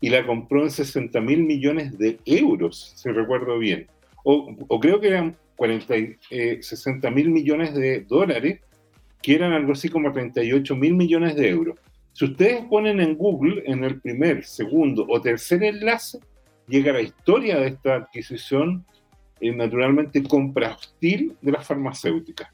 y 0.03 0.11
la 0.11 0.27
compró 0.27 0.65
en 0.65 0.71
60 0.71 1.21
mil 1.21 1.45
millones 1.45 1.97
de 1.97 2.19
euros, 2.27 2.93
si 2.97 3.09
recuerdo 3.09 3.57
bien. 3.57 3.87
O, 4.25 4.53
creo 4.81 5.01
que 5.01 5.07
eran 5.09 5.37
40, 5.55 5.95
60 6.61 7.11
mil 7.13 7.31
millones 7.31 7.73
de 7.73 8.01
dólares, 8.01 8.61
que 9.23 9.37
eran 9.37 9.53
algo 9.53 9.73
así 9.73 9.89
como 9.89 10.13
38 10.13 10.75
mil 10.75 10.95
millones 10.95 11.37
de 11.37 11.49
euros. 11.49 11.79
Si 12.15 12.25
ustedes 12.25 12.65
ponen 12.65 13.01
en 13.01 13.17
Google, 13.17 13.63
en 13.65 13.85
el 13.85 14.01
primer, 14.01 14.45
segundo 14.45 15.07
o 15.09 15.21
tercer 15.21 15.63
enlace, 15.63 16.19
llega 16.67 16.93
la 16.93 17.01
historia 17.01 17.61
de 17.61 17.69
esta 17.69 17.95
adquisición, 17.95 18.85
eh, 19.41 19.55
naturalmente 19.55 20.25
compra 20.25 20.73
hostil 20.73 21.37
de 21.41 21.53
las 21.53 21.65
farmacéuticas. 21.65 22.49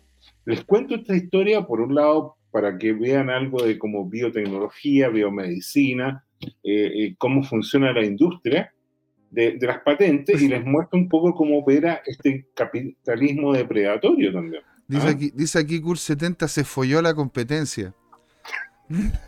Les 0.45 0.63
cuento 0.65 0.97
esta 0.97 1.17
historia, 1.17 1.63
por 1.63 1.81
un 1.81 1.95
lado, 1.95 2.37
para 2.51 2.77
que 2.77 2.93
vean 2.93 3.31
algo 3.31 3.63
de 3.63 3.79
como 3.79 4.05
biotecnología, 4.05 5.09
biomedicina, 5.09 6.27
eh, 6.41 6.51
eh, 6.63 7.15
cómo 7.19 7.43
funciona 7.43 7.93
la 7.93 8.05
industria 8.05 8.73
de, 9.31 9.59
las 9.61 9.81
patentes 9.81 10.41
y 10.41 10.49
les 10.49 10.65
muestra 10.65 10.99
un 10.99 11.09
poco 11.09 11.35
cómo 11.35 11.59
opera 11.59 12.03
este 12.07 12.47
capitalismo 12.55 13.53
depredatorio 13.53 14.33
también. 14.33 14.63
Dice, 14.87 15.07
¿Ah? 15.07 15.11
aquí, 15.11 15.31
dice 15.35 15.59
aquí 15.59 15.81
Kurt 15.81 15.99
70 15.99 16.49
se 16.49 16.65
folló 16.65 17.03
la 17.03 17.15
competencia. 17.15 17.95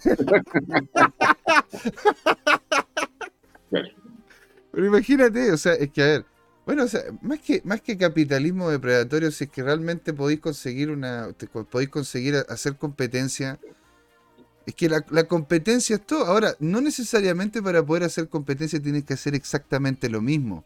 Pero 4.72 4.86
imagínate, 4.86 5.52
o 5.52 5.56
sea, 5.56 5.74
es 5.74 5.90
que 5.90 6.02
a 6.02 6.06
ver, 6.06 6.24
bueno, 6.64 6.84
o 6.84 6.88
sea, 6.88 7.02
más 7.20 7.40
que, 7.40 7.60
más 7.64 7.80
que 7.80 7.98
capitalismo 7.98 8.70
depredatorio, 8.70 9.30
si 9.30 9.44
es 9.44 9.50
que 9.50 9.62
realmente 9.62 10.12
podéis 10.12 10.40
conseguir 10.40 10.90
una, 10.90 11.28
podéis 11.70 11.90
conseguir 11.90 12.36
hacer 12.48 12.76
competencia 12.76 13.58
es 14.66 14.74
que 14.74 14.88
la, 14.88 15.24
competencia 15.24 15.96
es 15.96 16.06
todo. 16.06 16.26
Ahora, 16.26 16.54
no 16.58 16.80
necesariamente 16.80 17.62
para 17.62 17.84
poder 17.84 18.04
hacer 18.04 18.28
competencia 18.28 18.80
tienes 18.80 19.04
que 19.04 19.14
hacer 19.14 19.34
exactamente 19.34 20.08
lo 20.08 20.20
mismo. 20.20 20.64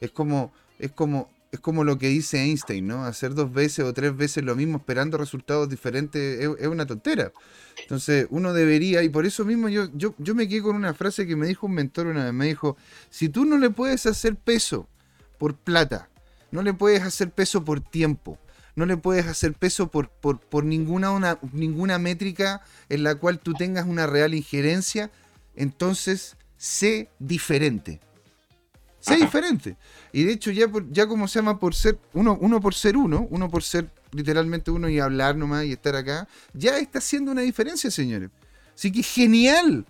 Es 0.00 0.10
como, 0.10 0.52
es 0.78 0.92
como, 0.92 1.30
es 1.52 1.60
como 1.60 1.84
lo 1.84 1.98
que 1.98 2.08
dice 2.08 2.42
Einstein, 2.42 2.86
¿no? 2.86 3.04
Hacer 3.04 3.34
dos 3.34 3.52
veces 3.52 3.84
o 3.84 3.92
tres 3.94 4.16
veces 4.16 4.44
lo 4.44 4.56
mismo 4.56 4.78
esperando 4.78 5.16
resultados 5.16 5.68
diferentes 5.68 6.44
es, 6.58 6.66
una 6.66 6.86
tontera. 6.86 7.32
Entonces, 7.80 8.26
uno 8.30 8.52
debería, 8.52 9.02
y 9.02 9.08
por 9.08 9.26
eso 9.26 9.44
mismo 9.44 9.68
yo, 9.68 9.88
yo, 9.94 10.14
yo 10.18 10.34
me 10.34 10.48
quedé 10.48 10.62
con 10.62 10.76
una 10.76 10.94
frase 10.94 11.26
que 11.26 11.36
me 11.36 11.46
dijo 11.46 11.66
un 11.66 11.74
mentor 11.74 12.08
una 12.08 12.24
vez, 12.24 12.34
me 12.34 12.46
dijo, 12.46 12.76
si 13.10 13.28
tú 13.28 13.44
no 13.44 13.58
le 13.58 13.70
puedes 13.70 14.06
hacer 14.06 14.36
peso 14.36 14.88
por 15.38 15.54
plata, 15.54 16.08
no 16.50 16.62
le 16.62 16.74
puedes 16.74 17.02
hacer 17.02 17.30
peso 17.30 17.64
por 17.64 17.80
tiempo, 17.80 18.38
no 18.76 18.86
le 18.86 18.96
puedes 18.96 19.26
hacer 19.26 19.54
peso 19.54 19.90
por, 19.90 20.08
por, 20.08 20.38
por 20.38 20.64
ninguna, 20.64 21.10
una, 21.10 21.38
ninguna 21.52 21.98
métrica 21.98 22.62
en 22.88 23.02
la 23.02 23.16
cual 23.16 23.40
tú 23.40 23.54
tengas 23.54 23.86
una 23.86 24.06
real 24.06 24.34
injerencia, 24.34 25.10
entonces 25.56 26.36
sé 26.56 27.08
diferente. 27.18 28.00
Sé 29.00 29.16
diferente. 29.16 29.76
Y 30.12 30.24
de 30.24 30.32
hecho, 30.32 30.50
ya, 30.50 30.66
ya 30.90 31.06
como 31.06 31.28
se 31.28 31.38
llama 31.38 31.58
por 31.58 31.74
ser 31.74 31.98
uno, 32.12 32.36
uno 32.40 32.60
por 32.60 32.74
ser 32.74 32.96
uno, 32.96 33.26
uno 33.30 33.48
por 33.48 33.62
ser 33.62 33.88
literalmente 34.12 34.70
uno 34.70 34.88
y 34.88 34.98
hablar 34.98 35.36
nomás 35.36 35.64
y 35.64 35.72
estar 35.72 35.94
acá, 35.94 36.28
ya 36.52 36.78
está 36.78 36.98
haciendo 36.98 37.32
una 37.32 37.42
diferencia, 37.42 37.90
señores. 37.90 38.30
Así 38.74 38.92
que 38.92 39.02
genial. 39.02 39.86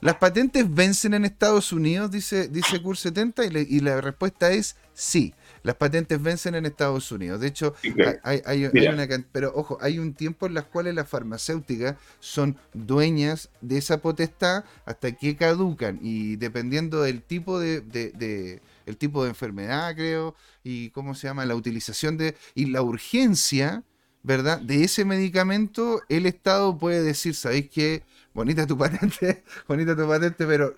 Las 0.00 0.16
patentes 0.16 0.72
vencen 0.72 1.14
en 1.14 1.24
Estados 1.24 1.72
Unidos, 1.72 2.10
dice, 2.10 2.48
dice 2.48 2.80
CUR 2.80 2.96
70, 2.96 3.44
y, 3.46 3.80
la 3.80 4.00
respuesta 4.00 4.52
es 4.52 4.76
sí. 4.94 5.34
Las 5.66 5.74
patentes 5.74 6.22
vencen 6.22 6.54
en 6.54 6.64
Estados 6.64 7.10
Unidos. 7.10 7.40
De 7.40 7.48
hecho, 7.48 7.74
hay, 8.22 8.66
una 8.66 9.08
pero 9.32 9.50
ojo, 9.52 9.78
hay 9.80 9.98
un 9.98 10.14
tiempo 10.14 10.46
en 10.46 10.54
las 10.54 10.62
cuales 10.62 10.94
las 10.94 11.08
farmacéuticas 11.08 11.96
son 12.20 12.56
dueñas 12.72 13.50
de 13.62 13.78
esa 13.78 14.00
potestad 14.00 14.64
hasta 14.84 15.10
que 15.10 15.34
caducan. 15.34 15.98
Y 16.00 16.36
dependiendo 16.36 17.02
del 17.02 17.20
tipo 17.20 17.58
de, 17.58 17.80
de, 17.80 18.62
el 18.86 18.96
tipo 18.96 19.24
de 19.24 19.30
enfermedad, 19.30 19.96
creo, 19.96 20.36
y 20.62 20.90
cómo 20.90 21.16
se 21.16 21.26
llama, 21.26 21.44
la 21.46 21.56
utilización 21.56 22.16
de. 22.16 22.36
y 22.54 22.66
la 22.66 22.82
urgencia, 22.82 23.82
¿verdad? 24.22 24.60
De 24.60 24.84
ese 24.84 25.04
medicamento, 25.04 26.00
el 26.08 26.26
Estado 26.26 26.78
puede 26.78 27.02
decir, 27.02 27.34
¿sabéis 27.34 27.70
qué? 27.70 28.04
Bonita 28.34 28.68
tu 28.68 28.78
patente, 28.78 29.42
bonita 29.66 29.96
tu 29.96 30.06
patente, 30.06 30.46
pero 30.46 30.76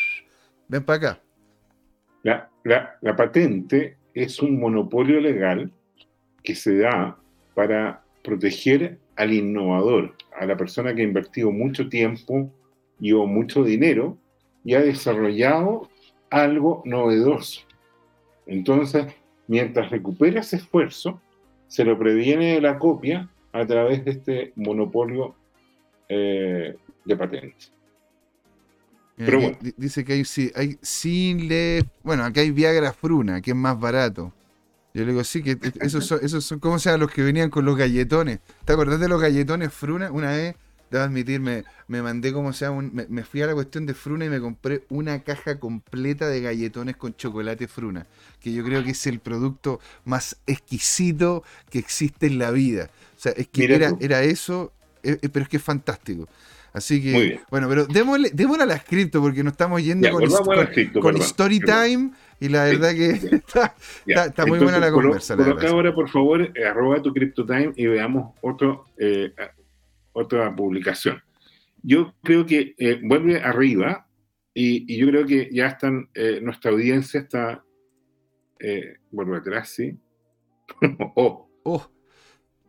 ven 0.68 0.82
para 0.82 0.96
acá. 0.96 1.22
La, 2.22 2.50
la, 2.64 2.96
la, 3.02 3.14
patente 3.14 3.98
es 4.14 4.40
un 4.40 4.58
monopolio 4.58 5.20
legal 5.20 5.70
que 6.42 6.54
se 6.54 6.78
da 6.78 7.18
para 7.54 8.02
proteger 8.22 8.98
al 9.16 9.32
innovador, 9.32 10.14
a 10.38 10.46
la 10.46 10.56
persona 10.56 10.94
que 10.94 11.02
ha 11.02 11.04
invertido 11.04 11.50
mucho 11.50 11.88
tiempo 11.88 12.50
y 13.00 13.12
o 13.12 13.26
mucho 13.26 13.64
dinero 13.64 14.16
y 14.64 14.74
ha 14.74 14.80
desarrollado 14.80 15.88
algo 16.30 16.82
novedoso. 16.84 17.62
Entonces, 18.46 19.06
mientras 19.46 19.90
recupera 19.90 20.40
ese 20.40 20.56
esfuerzo, 20.56 21.20
se 21.66 21.84
lo 21.84 21.98
previene 21.98 22.54
de 22.54 22.60
la 22.60 22.78
copia 22.78 23.28
a 23.52 23.66
través 23.66 24.04
de 24.04 24.10
este 24.12 24.52
monopolio 24.56 25.34
eh, 26.08 26.76
de 27.04 27.16
patentes. 27.16 27.72
Pero 29.16 29.56
Dice 29.76 30.04
que 30.04 30.14
hay, 30.14 30.24
sí, 30.24 30.50
hay 30.54 30.78
sin 30.82 31.48
le. 31.48 31.84
Bueno, 32.02 32.24
acá 32.24 32.40
hay 32.40 32.50
Viagra 32.50 32.92
Fruna, 32.92 33.40
que 33.40 33.52
es 33.52 33.56
más 33.56 33.78
barato. 33.78 34.32
Yo 34.92 35.02
le 35.04 35.10
digo, 35.10 35.24
sí, 35.24 35.42
que 35.42 35.58
esos 35.80 36.06
son, 36.06 36.20
esos 36.22 36.44
son, 36.44 36.60
¿cómo 36.60 36.78
se 36.78 36.88
llaman 36.88 37.00
los 37.00 37.10
que 37.10 37.22
venían 37.22 37.50
con 37.50 37.64
los 37.64 37.76
galletones? 37.76 38.38
¿Te 38.64 38.72
acordás 38.72 39.00
de 39.00 39.08
los 39.08 39.20
galletones 39.20 39.72
Fruna? 39.72 40.10
Una 40.12 40.30
vez, 40.30 40.54
debo 40.88 41.02
admitir, 41.02 41.40
me, 41.40 41.64
mandé, 41.88 42.32
como 42.32 42.52
se 42.52 42.64
llama, 42.64 42.88
me, 42.92 43.24
fui 43.24 43.42
a 43.42 43.48
la 43.48 43.54
cuestión 43.54 43.86
de 43.86 43.94
Fruna 43.94 44.26
y 44.26 44.28
me 44.28 44.38
compré 44.38 44.84
una 44.90 45.24
caja 45.24 45.58
completa 45.58 46.28
de 46.28 46.40
galletones 46.40 46.96
con 46.96 47.16
chocolate 47.16 47.66
Fruna, 47.66 48.06
que 48.38 48.52
yo 48.52 48.64
creo 48.64 48.84
que 48.84 48.92
es 48.92 49.06
el 49.08 49.18
producto 49.18 49.80
más 50.04 50.36
exquisito 50.46 51.42
que 51.70 51.80
existe 51.80 52.28
en 52.28 52.38
la 52.38 52.52
vida. 52.52 52.88
O 53.16 53.20
sea, 53.20 53.32
es 53.32 53.48
que 53.48 53.64
era, 53.64 53.96
era, 53.98 54.22
eso, 54.22 54.72
eh, 55.02 55.18
eh, 55.20 55.28
pero 55.28 55.42
es 55.42 55.48
que 55.48 55.56
es 55.56 55.62
fantástico. 55.62 56.28
Así 56.74 57.00
que, 57.00 57.40
bueno, 57.52 57.68
pero 57.68 57.86
démosle, 57.86 58.30
démosle 58.34 58.64
a 58.64 58.66
la 58.66 58.80
cripto 58.80 59.20
porque 59.20 59.44
nos 59.44 59.52
estamos 59.52 59.80
yendo 59.80 60.10
con, 60.10 61.00
con, 61.00 61.16
Story 61.18 61.60
Time 61.60 62.10
y 62.40 62.48
la 62.48 62.64
verdad 62.64 62.92
que 62.92 63.10
está, 63.36 63.76
está, 64.04 64.44
muy 64.44 64.58
buena 64.58 64.80
la 64.80 64.90
conversa. 64.90 65.36
Coloca 65.36 65.68
ahora, 65.68 65.94
por 65.94 66.08
favor, 66.08 66.42
eh, 66.42 66.64
arroba 66.66 67.00
tu 67.00 67.12
CryptoTime 67.12 67.74
y 67.76 67.86
veamos 67.86 68.34
otro, 68.40 68.86
eh, 68.98 69.32
otra 70.14 70.52
publicación. 70.56 71.22
Yo 71.80 72.12
creo 72.24 72.44
que 72.44 72.74
eh, 72.76 72.98
vuelve 73.04 73.40
arriba 73.40 74.08
y, 74.52 74.98
yo 74.98 75.06
creo 75.06 75.26
que 75.26 75.50
ya 75.52 75.68
están, 75.68 76.08
nuestra 76.42 76.72
audiencia 76.72 77.20
está, 77.20 77.64
vuelve 79.12 79.36
atrás, 79.36 79.68
sí. 79.68 79.96
oh. 81.14 81.48
oh. 81.62 81.93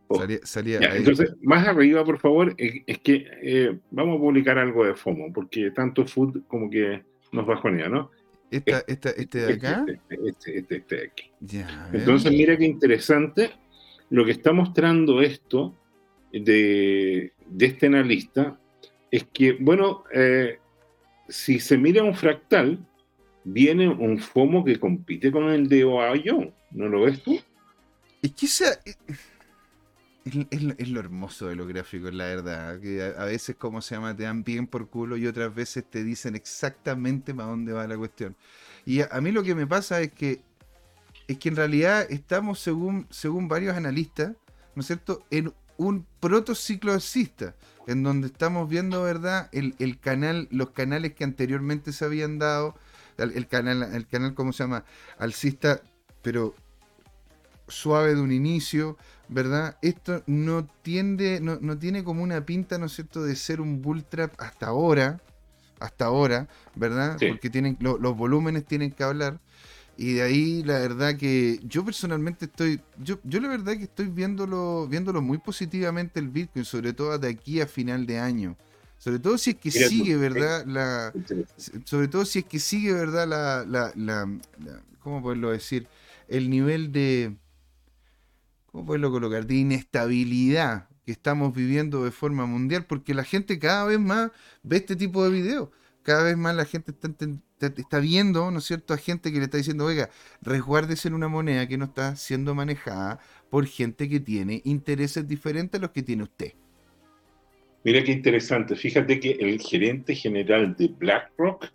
Oh, 0.08 0.22
salía, 0.44 0.78
entonces, 0.94 1.34
más 1.42 1.66
arriba, 1.66 2.04
por 2.04 2.18
favor, 2.20 2.54
es, 2.56 2.98
que 3.00 3.26
eh, 3.42 3.76
vamos 3.90 4.16
a 4.16 4.20
publicar 4.20 4.56
algo 4.56 4.84
de 4.84 4.94
FOMO, 4.94 5.32
porque 5.32 5.72
tanto 5.72 6.06
food 6.06 6.42
como 6.46 6.70
que 6.70 7.02
nos 7.32 7.44
bajonea, 7.44 7.88
¿no? 7.88 8.10
Esta, 8.50 8.84
esta, 8.86 9.10
este 9.10 9.38
de 9.38 9.52
acá. 9.54 9.84
Este, 9.88 10.28
este, 10.28 10.58
este, 10.58 10.76
este 10.76 10.96
de 10.96 11.06
aquí. 11.06 11.30
entonces, 11.92 12.30
mira 12.30 12.56
qué 12.56 12.64
interesante 12.64 13.50
lo 14.10 14.24
que 14.24 14.30
está 14.30 14.52
mostrando 14.52 15.20
esto 15.20 15.74
de, 16.32 17.32
de 17.46 17.66
este 17.66 17.86
analista 17.86 18.58
es 19.10 19.24
que, 19.32 19.52
bueno, 19.52 20.04
eh, 20.12 20.58
si 21.28 21.58
se 21.58 21.78
mira 21.78 22.02
un 22.02 22.14
fractal, 22.14 22.78
viene 23.44 23.88
un 23.88 24.18
FOMO 24.18 24.64
que 24.64 24.78
compite 24.78 25.30
con 25.32 25.50
el 25.50 25.68
de 25.68 25.84
Ohio, 25.84 26.52
¿no 26.70 26.88
lo 26.88 27.02
ves 27.02 27.22
tú? 27.22 27.38
Es 28.22 28.32
que 28.32 28.46
es, 30.50 30.88
lo 30.88 31.00
hermoso 31.00 31.46
de 31.46 31.54
los 31.54 31.68
gráficos, 31.68 32.12
la 32.12 32.24
verdad. 32.24 32.80
Que 32.80 33.14
a, 33.16 33.24
veces, 33.24 33.56
como 33.56 33.80
se 33.80 33.94
llama, 33.94 34.16
te 34.16 34.24
dan 34.24 34.42
bien 34.42 34.66
por 34.66 34.88
culo 34.88 35.16
y 35.16 35.26
otras 35.26 35.54
veces 35.54 35.84
te 35.88 36.02
dicen 36.02 36.34
exactamente 36.34 37.34
para 37.34 37.48
dónde 37.48 37.72
va 37.72 37.86
la 37.86 37.96
cuestión. 37.96 38.36
Y 38.84 39.00
a, 39.02 39.20
mí 39.20 39.30
lo 39.30 39.42
que 39.42 39.54
me 39.54 39.66
pasa 39.66 40.00
es 40.00 40.12
que 40.12 40.42
es 41.28 41.38
que 41.38 41.48
en 41.48 41.56
realidad 41.56 42.06
estamos, 42.08 42.60
según, 42.60 43.06
según 43.10 43.48
varios 43.48 43.76
analistas, 43.76 44.32
¿no 44.74 44.80
es 44.80 44.86
cierto?, 44.86 45.24
en 45.30 45.52
un 45.76 46.06
protociclo 46.20 46.92
alcista, 46.92 47.56
en 47.88 48.04
donde 48.04 48.28
estamos 48.28 48.68
viendo, 48.68 49.02
¿verdad?, 49.02 49.48
el, 49.52 49.74
el, 49.80 49.98
canal, 49.98 50.46
los 50.52 50.70
canales 50.70 51.14
que 51.14 51.24
anteriormente 51.24 51.92
se 51.92 52.04
habían 52.04 52.38
dado, 52.38 52.76
el, 53.18 53.32
el 53.32 53.48
canal, 53.48 53.82
el 53.92 54.06
canal, 54.06 54.34
¿cómo 54.34 54.52
se 54.52 54.62
llama?, 54.62 54.84
alcista, 55.18 55.82
pero 56.22 56.54
suave 57.66 58.14
de 58.14 58.20
un 58.20 58.30
inicio, 58.30 58.96
¿verdad? 59.28 59.76
Esto 59.82 60.22
no 60.26 60.66
tiende, 60.82 61.40
no, 61.40 61.58
no, 61.60 61.78
tiene 61.78 62.04
como 62.04 62.22
una 62.22 62.44
pinta, 62.44 62.78
¿no 62.78 62.86
es 62.86 62.92
cierto?, 62.92 63.24
de 63.24 63.36
ser 63.36 63.60
un 63.60 63.82
bull 63.82 64.04
trap 64.04 64.32
hasta 64.38 64.66
ahora, 64.66 65.20
hasta 65.80 66.06
ahora, 66.06 66.48
¿verdad? 66.74 67.16
Porque 67.28 67.50
tienen, 67.50 67.76
los 67.80 68.16
volúmenes 68.16 68.64
tienen 68.64 68.92
que 68.92 69.04
hablar. 69.04 69.40
Y 69.98 70.14
de 70.14 70.22
ahí 70.22 70.62
la 70.62 70.78
verdad 70.78 71.16
que 71.16 71.58
yo 71.62 71.84
personalmente 71.84 72.44
estoy, 72.44 72.80
yo, 73.02 73.18
yo 73.24 73.40
la 73.40 73.48
verdad 73.48 73.76
que 73.78 73.84
estoy 73.84 74.08
viéndolo, 74.08 74.86
viéndolo 74.88 75.22
muy 75.22 75.38
positivamente 75.38 76.20
el 76.20 76.28
Bitcoin, 76.28 76.66
sobre 76.66 76.92
todo 76.92 77.18
de 77.18 77.28
aquí 77.28 77.60
a 77.60 77.66
final 77.66 78.06
de 78.06 78.18
año. 78.18 78.56
Sobre 78.98 79.18
todo 79.18 79.38
si 79.38 79.50
es 79.50 79.56
que 79.56 79.70
sigue, 79.70 80.16
¿verdad? 80.16 80.64
La, 80.66 81.12
sobre 81.84 82.08
todo 82.08 82.24
si 82.24 82.40
es 82.40 82.44
que 82.44 82.58
sigue, 82.58 82.92
¿verdad? 82.92 83.26
La, 83.26 83.64
la, 83.66 83.92
la, 83.94 84.26
la 84.64 84.82
¿cómo 85.00 85.22
poderlo 85.22 85.50
decir? 85.50 85.86
El 86.28 86.50
nivel 86.50 86.92
de, 86.92 87.36
¿cómo 88.76 88.84
puedo 88.88 89.10
colocar? 89.10 89.46
De 89.46 89.54
inestabilidad 89.54 90.90
que 91.06 91.12
estamos 91.12 91.54
viviendo 91.54 92.04
de 92.04 92.10
forma 92.10 92.44
mundial, 92.44 92.84
porque 92.84 93.14
la 93.14 93.24
gente 93.24 93.58
cada 93.58 93.86
vez 93.86 93.98
más 93.98 94.32
ve 94.62 94.76
este 94.76 94.96
tipo 94.96 95.24
de 95.24 95.30
videos. 95.30 95.70
Cada 96.02 96.24
vez 96.24 96.36
más 96.36 96.54
la 96.54 96.66
gente 96.66 96.92
está, 96.92 97.98
viendo, 98.00 98.50
¿no 98.50 98.58
es 98.58 98.64
cierto?, 98.64 98.92
a 98.92 98.98
gente 98.98 99.32
que 99.32 99.38
le 99.38 99.44
está 99.44 99.56
diciendo, 99.56 99.86
oiga, 99.86 100.10
resguárdese 100.42 101.08
en 101.08 101.14
una 101.14 101.26
moneda 101.26 101.66
que 101.66 101.78
no 101.78 101.86
está 101.86 102.16
siendo 102.16 102.54
manejada 102.54 103.18
por 103.48 103.64
gente 103.66 104.10
que 104.10 104.20
tiene 104.20 104.60
intereses 104.64 105.26
diferentes 105.26 105.78
a 105.78 105.82
los 105.82 105.92
que 105.92 106.02
tiene 106.02 106.24
usted. 106.24 106.52
Mira 107.82 108.04
qué 108.04 108.12
interesante. 108.12 108.76
Fíjate 108.76 109.18
que 109.18 109.30
el 109.40 109.58
gerente 109.58 110.14
general 110.14 110.76
de 110.76 110.88
BlackRock 110.88 111.72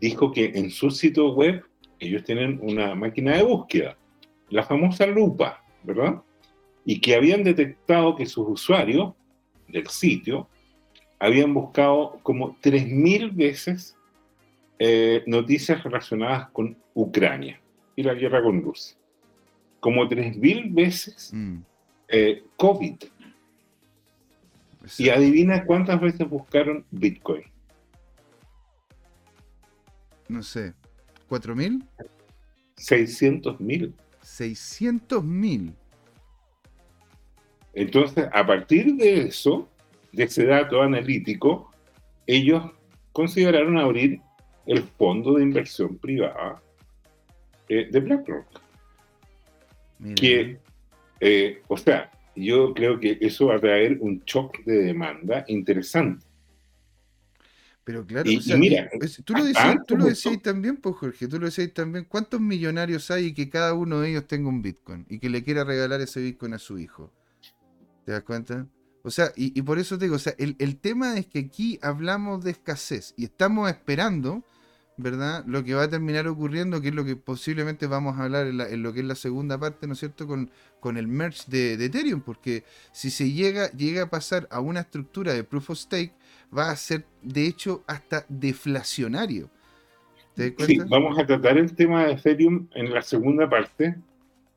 dijo 0.00 0.30
que 0.30 0.52
en 0.54 0.70
su 0.70 0.92
sitio 0.92 1.34
web 1.34 1.64
ellos 1.98 2.22
tienen 2.22 2.60
una 2.62 2.94
máquina 2.94 3.36
de 3.36 3.42
búsqueda, 3.42 3.98
la 4.48 4.62
famosa 4.62 5.06
lupa. 5.06 5.64
¿Verdad? 5.82 6.22
Y 6.84 7.00
que 7.00 7.14
habían 7.14 7.44
detectado 7.44 8.16
que 8.16 8.26
sus 8.26 8.48
usuarios 8.48 9.14
del 9.68 9.86
sitio 9.88 10.48
habían 11.18 11.52
buscado 11.52 12.18
como 12.22 12.56
3.000 12.60 13.34
veces 13.34 13.96
eh, 14.78 15.22
noticias 15.26 15.82
relacionadas 15.84 16.48
con 16.50 16.76
Ucrania 16.94 17.60
y 17.94 18.02
la 18.02 18.14
guerra 18.14 18.42
con 18.42 18.62
Rusia. 18.62 18.96
Como 19.78 20.08
3.000 20.08 20.74
veces 20.74 21.30
mm. 21.32 21.58
eh, 22.08 22.42
COVID. 22.56 22.96
Y 24.98 25.10
adivina 25.10 25.66
cuántas 25.66 26.00
veces 26.00 26.28
buscaron 26.28 26.84
600 32.76 33.60
mil. 33.60 33.94
600 34.30 35.24
mil. 35.24 35.74
Entonces, 37.74 38.28
a 38.32 38.46
partir 38.46 38.94
de 38.94 39.22
eso, 39.22 39.68
de 40.12 40.24
ese 40.24 40.46
dato 40.46 40.82
analítico, 40.82 41.70
ellos 42.26 42.64
consideraron 43.12 43.78
abrir 43.78 44.20
el 44.66 44.82
fondo 44.82 45.34
de 45.34 45.42
inversión 45.42 45.98
privada 45.98 46.62
eh, 47.68 47.88
de 47.90 48.00
BlackRock. 48.00 48.46
Que, 50.16 50.58
eh, 51.20 51.62
o 51.68 51.76
sea, 51.76 52.10
yo 52.34 52.72
creo 52.72 52.98
que 52.98 53.18
eso 53.20 53.46
va 53.46 53.56
a 53.56 53.60
traer 53.60 53.98
un 54.00 54.22
shock 54.24 54.64
de 54.64 54.84
demanda 54.84 55.44
interesante. 55.48 56.24
Pero 57.90 58.06
claro, 58.06 58.30
mira, 58.56 58.88
tú 59.24 59.32
lo 59.34 59.44
decías, 59.44 59.76
tú 59.84 59.96
lo 59.96 60.04
decías 60.04 60.40
también, 60.40 60.76
pues 60.76 60.94
Jorge, 60.94 61.26
tú 61.26 61.40
lo 61.40 61.46
decías 61.46 61.74
también, 61.74 62.04
¿cuántos 62.08 62.40
millonarios 62.40 63.10
hay 63.10 63.26
y 63.26 63.34
que 63.34 63.50
cada 63.50 63.74
uno 63.74 63.98
de 63.98 64.10
ellos 64.10 64.28
tenga 64.28 64.48
un 64.48 64.62
Bitcoin 64.62 65.06
y 65.08 65.18
que 65.18 65.28
le 65.28 65.42
quiera 65.42 65.64
regalar 65.64 66.00
ese 66.00 66.20
Bitcoin 66.20 66.54
a 66.54 66.60
su 66.60 66.78
hijo? 66.78 67.12
¿Te 68.06 68.12
das 68.12 68.22
cuenta? 68.22 68.68
O 69.02 69.10
sea, 69.10 69.32
y, 69.34 69.60
por 69.62 69.80
eso 69.80 69.98
te 69.98 70.04
digo, 70.04 70.14
o 70.14 70.20
sea, 70.20 70.36
el, 70.38 70.54
el, 70.60 70.76
tema 70.76 71.18
es 71.18 71.26
que 71.26 71.40
aquí 71.40 71.80
hablamos 71.82 72.44
de 72.44 72.52
escasez 72.52 73.12
y 73.16 73.24
estamos 73.24 73.68
esperando 73.68 74.44
¿verdad? 75.00 75.44
Lo 75.46 75.64
que 75.64 75.74
va 75.74 75.84
a 75.84 75.88
terminar 75.88 76.28
ocurriendo, 76.28 76.80
que 76.80 76.88
es 76.88 76.94
lo 76.94 77.04
que 77.04 77.16
posiblemente 77.16 77.86
vamos 77.86 78.18
a 78.18 78.24
hablar 78.24 78.46
en, 78.46 78.82
lo 78.82 78.92
que 78.92 79.00
es 79.00 79.06
la 79.06 79.14
segunda 79.14 79.58
parte, 79.58 79.86
¿no 79.86 79.94
es 79.94 79.98
cierto?, 79.98 80.26
con, 80.26 80.50
con 80.78 80.96
el 80.96 81.08
merge 81.08 81.44
de, 81.48 81.84
Ethereum, 81.84 82.20
porque 82.20 82.64
si 82.92 83.10
se 83.10 83.30
llega, 83.32 83.70
llega 83.72 84.04
a 84.04 84.10
pasar 84.10 84.46
a 84.50 84.60
una 84.60 84.80
estructura 84.80 85.32
de 85.32 85.44
proof 85.44 85.70
of 85.70 85.78
stake, 85.78 86.12
va 86.56 86.70
a 86.70 86.76
ser, 86.76 87.04
de 87.22 87.46
hecho, 87.46 87.84
hasta 87.86 88.24
deflacionario. 88.28 89.50
sí, 90.36 90.78
vamos 90.88 91.18
a 91.18 91.26
tratar 91.26 91.58
el 91.58 91.74
tema 91.74 92.06
de 92.06 92.12
Ethereum 92.12 92.68
en 92.74 92.92
la 92.92 93.02
segunda 93.02 93.48
parte, 93.48 93.96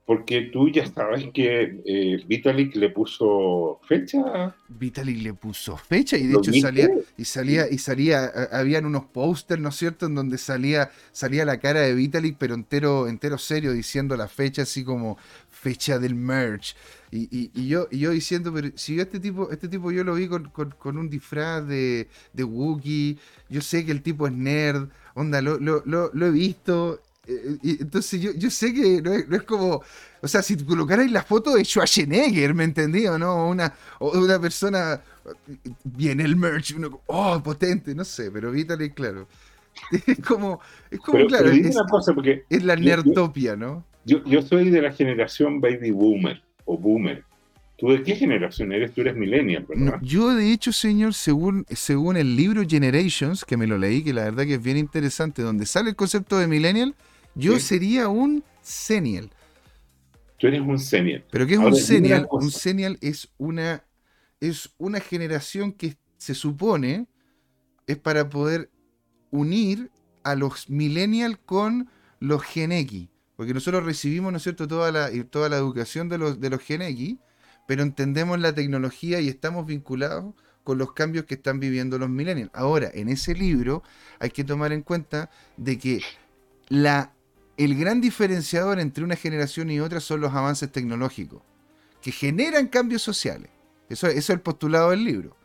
porque 0.06 0.50
tú 0.52 0.70
ya 0.70 0.86
sabes 0.86 1.30
que 1.34 1.82
eh, 1.86 2.24
Vitalik 2.28 2.76
le 2.76 2.90
puso 2.90 3.80
fecha. 3.88 4.54
Vitalik 4.68 5.22
le 5.22 5.34
puso 5.34 5.78
fecha 5.78 6.18
y 6.18 6.28
de 6.28 6.36
hecho 6.36 6.52
salía 6.54 6.90
y 7.18 7.26
salía 7.26 7.70
y 7.72 7.78
salía 7.78 8.26
habían 8.52 8.86
unos 8.86 9.06
pósters, 9.06 9.62
¿no 9.62 9.70
es 9.70 9.76
cierto?, 9.76 10.08
en 10.08 10.16
donde 10.16 10.38
salía 10.38 10.92
salía 11.14 11.46
la 11.46 11.60
cara 11.60 11.82
de 11.82 11.94
Vitalik 11.94 12.36
pero 12.38 12.54
entero 12.54 13.08
entero 13.08 13.38
serio 13.38 13.72
diciendo 13.72 14.18
la 14.18 14.28
fecha 14.28 14.64
así 14.64 14.84
como 14.84 15.18
fecha 15.50 15.98
del 16.00 16.16
merch. 16.16 16.76
Y, 17.10 17.52
y, 17.54 17.68
yo, 17.68 17.88
y 17.92 18.00
yo 18.00 18.10
diciendo, 18.10 18.52
pero 18.52 18.70
si 18.76 18.96
yo 18.96 19.04
este 19.04 19.20
tipo, 19.20 19.52
este 19.52 19.68
tipo 19.68 19.92
yo 19.92 20.04
lo 20.04 20.16
vi 20.16 20.28
con, 20.28 20.50
con, 20.50 20.98
un 20.98 21.10
disfraz 21.12 21.66
de, 21.68 22.08
de 22.34 22.44
Wookiee, 22.44 23.20
yo 23.50 23.62
sé 23.62 23.86
que 23.86 23.92
el 23.92 24.02
tipo 24.02 24.26
es 24.26 24.34
nerd, 24.34 24.90
onda, 25.14 25.40
lo, 25.40 25.60
lo, 25.60 25.84
lo, 25.86 26.10
lo 26.12 26.26
he 26.26 26.32
visto, 26.32 27.00
entonces 27.26 28.22
yo, 28.22 28.32
yo 28.34 28.50
sé 28.50 28.74
que 28.74 29.02
no 29.02 29.14
es, 29.14 29.44
como, 29.44 29.82
o 30.22 30.28
sea, 30.28 30.42
si 30.42 30.58
colocarais 30.58 31.12
la 31.12 31.24
foto 31.24 31.56
de 31.56 31.64
Schwarzenegger, 31.64 32.54
¿me 32.54 32.66
entendí 32.66 33.08
o 33.08 33.18
no? 33.18 33.48
Una, 33.48 33.74
una 34.00 34.40
persona, 34.40 35.02
viene 35.84 36.24
el 36.24 36.36
merch, 36.36 36.76
uno, 36.76 37.02
oh, 37.08 37.42
potente, 37.42 37.96
no 37.96 38.04
sé, 38.04 38.30
pero 38.32 38.52
Vitaly, 38.52 38.90
claro. 38.92 39.28
Es 40.06 40.20
como, 40.20 40.60
es 40.92 41.00
como 41.00 41.26
claro, 41.26 41.50
es, 41.50 41.76
porque 42.14 42.44
es, 42.48 42.64
la 42.64 42.76
nerdopia, 42.76 43.56
¿no? 43.56 43.84
Yo, 44.06 44.24
yo 44.26 44.44
soy 44.44 44.70
de 44.70 44.82
la 44.82 44.92
generación 44.92 45.62
baby 45.62 45.90
boomer 45.90 46.44
o 46.66 46.78
boomer. 46.78 47.24
¿Tú 47.78 47.90
de 47.90 48.04
qué 48.04 48.16
generación 48.16 48.72
eres? 48.72 48.94
Tú 48.94 49.02
eres 49.02 49.16
millennial, 49.16 49.66
¿verdad? 49.68 50.00
yo, 50.04 50.34
de 50.36 50.52
hecho, 50.52 50.72
señor, 50.72 51.16
según, 51.16 51.66
según 51.70 52.18
el 52.18 52.36
libro 52.36 52.62
Generations, 52.68 53.44
que 53.44 53.58
me 53.58 53.66
lo 53.66 53.78
leí, 53.78 54.04
que 54.04 54.14
la 54.14 54.26
verdad 54.26 54.46
que 54.46 54.54
es 54.56 54.64
bien 54.64 54.78
interesante, 54.78 55.42
donde 55.42 55.66
sale 55.66 55.90
el 55.90 55.96
concepto 55.96 56.38
de 56.38 56.48
millennial, 56.48 56.94
yo 57.36 57.60
sería 57.60 58.08
un 58.08 58.44
senial. 58.62 59.30
Tú 60.38 60.48
eres 60.48 60.62
un 60.62 60.80
senial. 60.80 61.24
¿Pero 61.32 61.48
qué 61.48 61.54
es 61.54 61.60
un 61.60 61.76
senial? 61.76 62.28
Un 62.32 62.52
senial 62.52 62.98
es 63.02 63.30
una, 63.38 63.86
es 64.40 64.70
una 64.78 65.00
generación 65.00 65.72
que 65.72 65.98
se 66.18 66.36
supone 66.36 67.08
es 67.88 67.98
para 67.98 68.30
poder 68.30 68.70
unir 69.32 69.92
a 70.24 70.36
los 70.36 70.70
millennials 70.70 71.38
con 71.46 71.90
los 72.20 72.44
Gen 72.44 72.72
X. 72.72 73.10
Porque 73.36 73.54
nosotros 73.54 73.84
recibimos, 73.84 74.32
¿no 74.32 74.38
es 74.38 74.44
cierto?, 74.44 74.68
toda 74.68 74.92
la, 74.92 75.10
toda 75.30 75.50
la 75.50 75.58
educación 75.58 76.08
de 76.08 76.18
los, 76.18 76.40
de 76.40 76.50
los 76.50 76.62
Gen 76.62 76.82
X, 76.82 77.18
pero 77.68 77.84
entendemos 77.84 78.40
la 78.40 78.54
tecnología 78.54 79.20
y 79.20 79.28
estamos 79.28 79.66
vinculados 79.66 80.34
con 80.64 80.78
los 80.78 80.94
cambios 80.94 81.26
que 81.26 81.36
están 81.36 81.60
viviendo 81.60 81.98
los 81.98 82.10
millennials. 82.10 82.52
Ahora, 82.54 82.90
en 82.94 83.10
ese 83.10 83.34
libro 83.34 83.84
hay 84.20 84.30
que 84.30 84.44
tomar 84.44 84.72
en 84.72 84.82
cuenta 84.82 85.30
de 85.58 85.78
que 85.78 86.02
la 86.70 87.14
el 87.58 87.78
gran 87.78 88.02
diferenciador 88.02 88.80
entre 88.80 89.04
una 89.04 89.16
generación 89.16 89.70
y 89.70 89.80
otra 89.80 90.00
son 90.00 90.22
los 90.22 90.34
avances 90.34 90.72
tecnológicos, 90.72 91.42
que 92.02 92.12
generan 92.12 92.68
cambios 92.68 93.02
sociales. 93.02 93.50
Eso, 93.90 94.08
es 94.08 94.30
el 94.30 94.42
postulado 94.42 94.90
del 94.90 95.04
libro. 95.04 95.38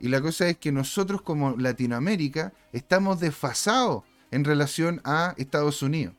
Y 0.00 0.08
la 0.08 0.20
cosa 0.20 0.48
es 0.48 0.56
que 0.56 0.72
nosotros 0.72 1.22
como 1.22 1.56
Latinoamérica 1.56 2.52
estamos 2.72 3.20
desfasados 3.20 4.02
en 4.30 4.44
relación 4.44 5.00
a 5.04 5.34
Estados 5.36 5.82
Unidos. 5.82 6.14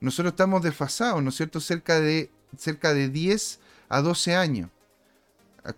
Nosotros 0.00 0.32
estamos 0.32 0.62
desfasados, 0.62 1.22
¿no 1.22 1.30
es 1.30 1.36
cierto? 1.36 1.60
Cerca 1.60 1.98
de, 1.98 2.30
cerca 2.56 2.92
de 2.92 3.08
10 3.08 3.60
a 3.88 4.02
12 4.02 4.36
años 4.36 4.70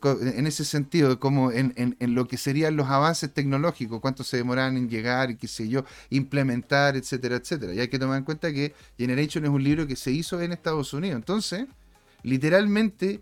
en 0.03 0.47
ese 0.47 0.65
sentido, 0.65 1.19
como 1.19 1.51
en, 1.51 1.97
lo 2.01 2.29
que 2.29 2.37
serían 2.37 2.77
los 2.77 2.89
avances 2.89 3.33
tecnológicos, 3.33 4.01
cuánto 4.01 4.23
se 4.23 4.37
demoran 4.37 4.77
en 4.77 4.89
llegar 4.89 5.31
y 5.31 5.37
qué 5.37 5.49
sé 5.49 5.69
yo, 5.69 5.85
implementar, 6.11 6.97
etcétera, 6.97 7.37
etcétera. 7.37 7.75
Y 7.75 7.81
hay 7.81 7.89
que 7.89 7.99
tomar 7.99 8.19
en 8.19 8.25
cuenta 8.25 8.53
que 8.53 8.75
Generation 8.97 9.45
es 9.45 9.51
un 9.51 9.63
libro 9.63 9.87
que 9.87 9.97
se 9.97 10.13
hizo 10.13 10.41
en 10.41 10.53
Estados 10.53 10.93
Unidos. 10.93 11.17
Entonces, 11.17 11.67
literalmente, 12.23 13.21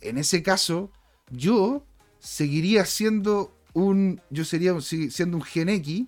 en 0.00 0.18
ese 0.18 0.42
caso, 0.42 0.90
yo 1.30 1.84
seguiría 2.18 2.84
siendo 2.84 3.54
un, 3.74 4.20
yo 4.30 4.44
sería 4.44 4.80
siendo 4.80 5.36
un 5.36 5.42
Gen 5.42 5.68
X, 5.68 6.06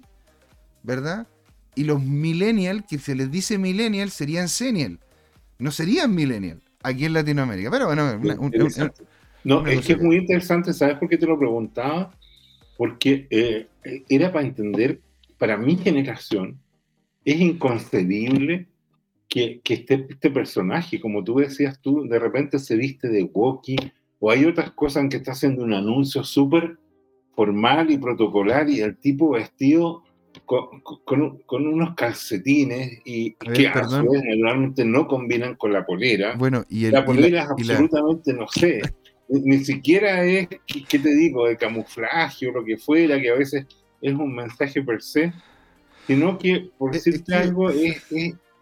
¿verdad? 0.83 1.27
Y 1.75 1.85
los 1.85 2.03
millennials, 2.03 2.85
que 2.89 2.99
se 2.99 3.15
les 3.15 3.31
dice 3.31 3.59
millennial, 3.59 4.11
serían 4.11 4.49
senial. 4.49 4.99
No 5.59 5.71
serían 5.71 6.15
millennial 6.15 6.63
aquí 6.83 7.05
en 7.05 7.13
Latinoamérica. 7.13 7.71
Pero 7.71 7.87
bueno, 7.87 8.19
no, 9.45 9.67
es 9.67 9.87
que 9.87 9.93
es 9.95 10.03
muy 10.03 10.17
interesante, 10.17 10.73
¿sabes 10.73 10.97
por 10.97 11.09
qué 11.09 11.17
te 11.17 11.27
lo 11.27 11.39
preguntaba? 11.39 12.13
Porque 12.77 13.27
eh, 13.31 13.67
era 14.09 14.33
para 14.33 14.47
entender, 14.47 15.01
para 15.39 15.57
mi 15.57 15.77
generación, 15.77 16.59
es 17.25 17.41
inconcebible 17.41 18.69
que, 19.29 19.61
que 19.63 19.75
este, 19.75 20.07
este, 20.09 20.31
personaje, 20.31 21.01
como 21.01 21.23
tú 21.23 21.37
decías 21.37 21.81
tú, 21.81 22.07
de 22.09 22.19
repente 22.19 22.59
se 22.59 22.77
viste 22.77 23.09
de 23.09 23.23
walkie, 23.25 23.77
o 24.19 24.31
hay 24.31 24.45
otras 24.45 24.73
cosas 24.73 25.05
en 25.05 25.09
que 25.09 25.19
está 25.19 25.33
haciendo 25.33 25.63
un 25.63 25.73
anuncio 25.73 26.25
súper 26.25 26.79
formal 27.35 27.91
y 27.91 27.99
protocolar, 27.99 28.69
y 28.69 28.81
el 28.81 28.99
tipo 28.99 29.31
vestido 29.31 30.03
con, 30.45 30.81
con, 31.47 31.67
unos 31.67 31.95
calcetines 31.95 33.01
y 33.05 33.33
que 33.35 33.69
a 33.69 33.85
su 33.85 34.09
vez 34.09 34.23
naturalmente 34.25 34.85
no 34.85 35.07
combinan 35.07 35.55
con 35.57 35.73
la 35.73 35.85
polera. 35.85 36.35
Bueno, 36.37 36.65
y 36.69 36.87
el, 36.87 36.93
la 36.93 37.05
polera 37.05 37.43
es 37.43 37.51
absolutamente, 37.51 38.33
no 38.33 38.47
sé, 38.49 38.81
ni 39.31 39.65
siquiera 39.65 40.25
es, 40.25 40.49
¿qué 40.89 40.99
te 40.99 41.15
digo?, 41.15 41.47
de 41.47 41.57
camuflaje 41.57 42.49
o 42.49 42.53
lo 42.53 42.65
que 42.65 42.77
fuera, 42.77 43.21
que 43.21 43.31
a 43.31 43.35
veces 43.35 43.67
es 44.03 44.15
un 44.15 44.35
mensaje 44.35 44.83
per 44.83 45.03
se, 45.03 45.33
sino 46.07 46.39
que, 46.39 46.71
por 46.77 46.93
decirte 46.93 47.35
algo, 47.35 47.71
es, 47.71 48.03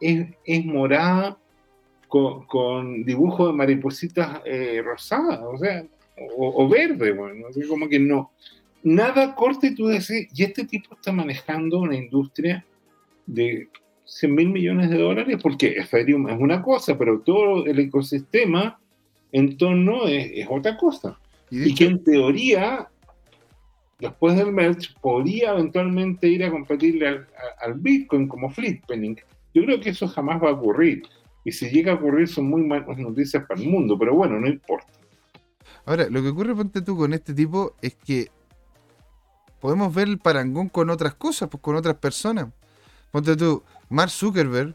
es, 0.00 0.64
morada 0.64 1.38
con, 2.08 2.44
con 2.46 3.04
dibujo 3.04 3.46
de 3.46 3.52
maripositas 3.54 4.40
eh, 4.44 4.82
rosadas, 4.84 5.40
o 5.42 5.56
sea, 5.56 5.84
o, 6.36 6.68
verde, 6.68 7.12
bueno, 7.12 7.46
como 7.68 7.88
que 7.88 7.98
no. 7.98 8.32
Nada 8.82 9.34
corte, 9.34 9.74
tú 9.74 9.86
decís, 9.86 10.28
y 10.34 10.44
este 10.44 10.64
tipo 10.64 10.94
está 10.94 11.12
manejando 11.12 11.78
una 11.78 11.96
industria 11.96 12.64
de 13.26 13.68
100 14.04 14.34
mil 14.34 14.48
millones 14.50 14.90
de 14.90 14.98
dólares, 14.98 15.38
porque 15.42 15.76
Ethereum 15.78 16.28
es 16.28 16.38
una 16.38 16.62
cosa, 16.62 16.98
pero 16.98 17.20
todo 17.20 17.66
el 17.66 17.78
ecosistema 17.78 18.80
en 19.32 19.56
torno 19.56 20.06
es, 20.06 20.46
otra 20.48 20.76
cosa. 20.76 21.18
Y, 21.50 21.74
que 21.74 21.86
en 21.86 22.04
teoría, 22.04 22.88
después 23.98 24.36
del 24.36 24.52
merge, 24.52 24.88
podría 25.00 25.52
eventualmente 25.52 26.28
ir 26.28 26.44
a 26.44 26.50
competirle 26.50 27.24
al, 27.60 27.74
Bitcoin 27.74 28.28
como 28.28 28.50
flippening. 28.50 29.16
Yo 29.54 29.64
creo 29.64 29.80
que 29.80 29.90
eso 29.90 30.06
jamás 30.08 30.42
va 30.42 30.50
a 30.50 30.52
ocurrir. 30.52 31.02
Y 31.44 31.52
si 31.52 31.70
llega 31.70 31.92
a 31.92 31.94
ocurrir 31.96 32.28
son 32.28 32.50
muy 32.50 32.62
malas 32.62 32.98
noticias 32.98 33.44
para 33.46 33.60
el 33.60 33.68
mundo, 33.68 33.98
pero 33.98 34.14
bueno, 34.14 34.38
no 34.38 34.46
importa. 34.46 34.88
Ahora, 35.86 36.08
lo 36.10 36.20
que 36.22 36.28
ocurre, 36.28 36.54
ponte 36.54 36.82
tú, 36.82 36.96
con 36.96 37.14
este 37.14 37.32
tipo 37.32 37.74
es 37.80 37.94
que 37.94 38.30
podemos 39.60 39.94
ver 39.94 40.08
el 40.08 40.18
parangón 40.18 40.68
con 40.68 40.90
otras 40.90 41.14
cosas, 41.14 41.48
pues 41.48 41.62
con 41.62 41.76
otras 41.76 41.96
personas. 41.96 42.48
Ponte 43.10 43.36
tú, 43.36 43.62
Mark 43.88 44.10
Zuckerberg 44.10 44.74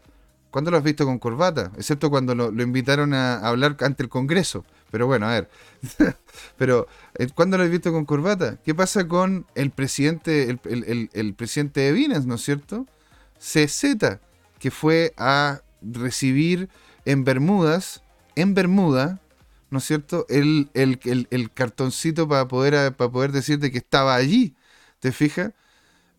¿Cuándo 0.54 0.70
lo 0.70 0.78
has 0.78 0.84
visto 0.84 1.04
con 1.06 1.18
corbata? 1.18 1.72
Excepto 1.78 2.12
cuando 2.12 2.36
lo, 2.36 2.62
invitaron 2.62 3.16
a, 3.16 3.38
hablar 3.40 3.76
ante 3.80 4.04
el 4.04 4.10
Congreso. 4.10 4.64
Pero 4.92 5.08
bueno, 5.08 5.26
a 5.28 5.32
ver. 5.32 5.50
Pero, 6.60 6.88
eh, 7.18 7.28
¿cuándo 7.34 7.58
lo 7.58 7.64
has 7.64 7.72
visto 7.72 7.92
con 7.92 8.06
corbata? 8.06 8.60
¿Qué 8.64 8.76
pasa 8.76 9.08
con 9.08 9.48
el 9.56 9.72
presidente, 9.72 10.48
el, 10.52 11.34
presidente 11.34 11.80
de 11.82 11.92
Binance, 11.92 12.28
¿no 12.28 12.36
es 12.36 12.44
cierto? 12.44 12.86
CZ, 13.40 14.20
que 14.60 14.70
fue 14.70 15.16
a 15.18 15.62
recibir 15.82 16.70
en 17.06 17.24
Bermudas, 17.24 18.04
en 18.36 18.54
Bermuda, 18.54 19.22
¿no 19.72 19.80
es 19.80 19.86
cierto? 19.86 20.28
El, 20.30 20.70
cartoncito 21.56 22.28
para 22.28 22.48
poder, 22.48 22.94
para 22.94 23.12
poder 23.12 23.32
decirte 23.32 23.72
que 23.72 23.80
estaba 23.80 24.14
allí. 24.14 24.56
¿Te 25.00 25.12
fijas? 25.12 25.52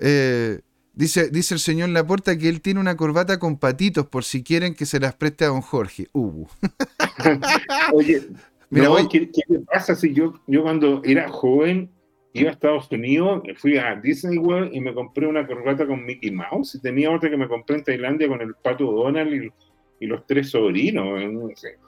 Eh, 0.00 0.60
dice, 0.94 1.30
dice 1.30 1.54
el 1.54 1.60
señor 1.60 1.90
Laporta 1.90 2.36
que 2.38 2.48
él 2.48 2.60
tiene 2.60 2.80
una 2.80 2.96
corbata 2.96 3.38
con 3.38 3.58
patitos 3.58 4.06
por 4.06 4.24
si 4.24 4.42
quieren 4.42 4.74
que 4.74 4.86
se 4.86 5.00
las 5.00 5.14
preste 5.14 5.44
a 5.44 5.48
don 5.48 5.60
Jorge. 5.60 6.08
Uh. 6.12 6.46
Oye, 7.92 8.22
Mira, 8.70 8.88
¿qué, 9.10 9.28
pasa 9.72 9.94
si 9.94 10.12
yo, 10.12 10.34
yo 10.46 10.62
cuando 10.62 11.00
era 11.04 11.28
joven 11.28 11.90
iba 12.32 12.50
a 12.50 12.52
Estados 12.52 12.90
Unidos, 12.90 13.42
fui 13.56 13.76
a 13.78 13.94
Disney 13.94 14.38
World 14.38 14.74
y 14.74 14.80
me 14.80 14.92
compré 14.92 15.26
una 15.28 15.46
corbata 15.46 15.86
con 15.86 16.04
Mickey 16.04 16.32
Mouse 16.32 16.74
y 16.74 16.80
tenía 16.80 17.10
otra 17.12 17.30
que 17.30 17.36
me 17.36 17.46
compré 17.46 17.76
en 17.76 17.84
Tailandia 17.84 18.26
con 18.26 18.40
el 18.40 18.54
pato 18.54 18.90
Donald 18.90 19.32
y, 19.32 20.06
los 20.06 20.26
tres 20.26 20.50
sobrinos. 20.50 21.18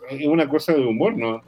Es 0.09 0.27
una 0.27 0.49
cosa 0.49 0.73
de 0.73 0.87
humor, 0.87 1.19
no, 1.19 1.43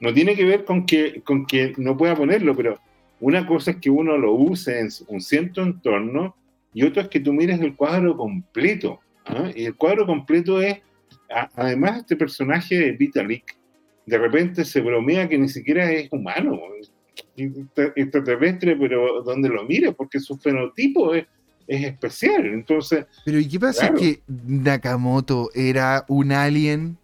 no, 0.00 0.14
tiene 0.14 0.34
que 0.34 0.44
ver 0.44 0.64
con 0.64 0.84
que, 0.84 1.20
con 1.22 1.46
que 1.46 1.74
no 1.76 1.96
pueda 1.96 2.16
ponerlo, 2.16 2.56
pero 2.56 2.80
una 3.20 3.46
cosa 3.46 3.72
es 3.72 3.76
que 3.76 3.90
uno 3.90 4.16
lo 4.16 4.32
use 4.32 4.80
en 4.80 4.88
un 5.08 5.20
cierto 5.20 5.62
entorno 5.62 6.34
y 6.74 6.84
otra 6.84 7.02
es 7.02 7.08
que 7.08 7.20
tú 7.20 7.32
mires 7.32 7.60
el 7.60 7.74
cuadro 7.74 8.16
completo. 8.16 9.00
¿ah? 9.26 9.50
Y 9.54 9.64
el 9.64 9.74
cuadro 9.74 10.06
completo 10.06 10.60
es, 10.60 10.78
además, 11.54 11.98
este 11.98 12.16
personaje 12.16 12.78
de 12.78 12.92
Vitalik, 12.92 13.56
de 14.06 14.18
repente 14.18 14.64
se 14.64 14.80
bromea 14.80 15.28
que 15.28 15.38
ni 15.38 15.48
siquiera 15.48 15.90
es 15.90 16.08
humano, 16.12 16.58
extraterrestre, 17.36 18.76
pero 18.76 19.22
donde 19.22 19.48
lo 19.48 19.64
mire, 19.64 19.92
porque 19.92 20.18
su 20.18 20.36
fenotipo 20.38 21.14
es, 21.14 21.26
especial. 21.66 22.46
Entonces. 22.46 23.04
Pero 23.26 23.38
¿y 23.38 23.46
qué 23.46 23.60
pasa? 23.60 23.92
¿Que 23.92 24.22
Nakamoto 24.26 25.50
era 25.54 26.06
un 26.08 26.32
alien? 26.32 26.96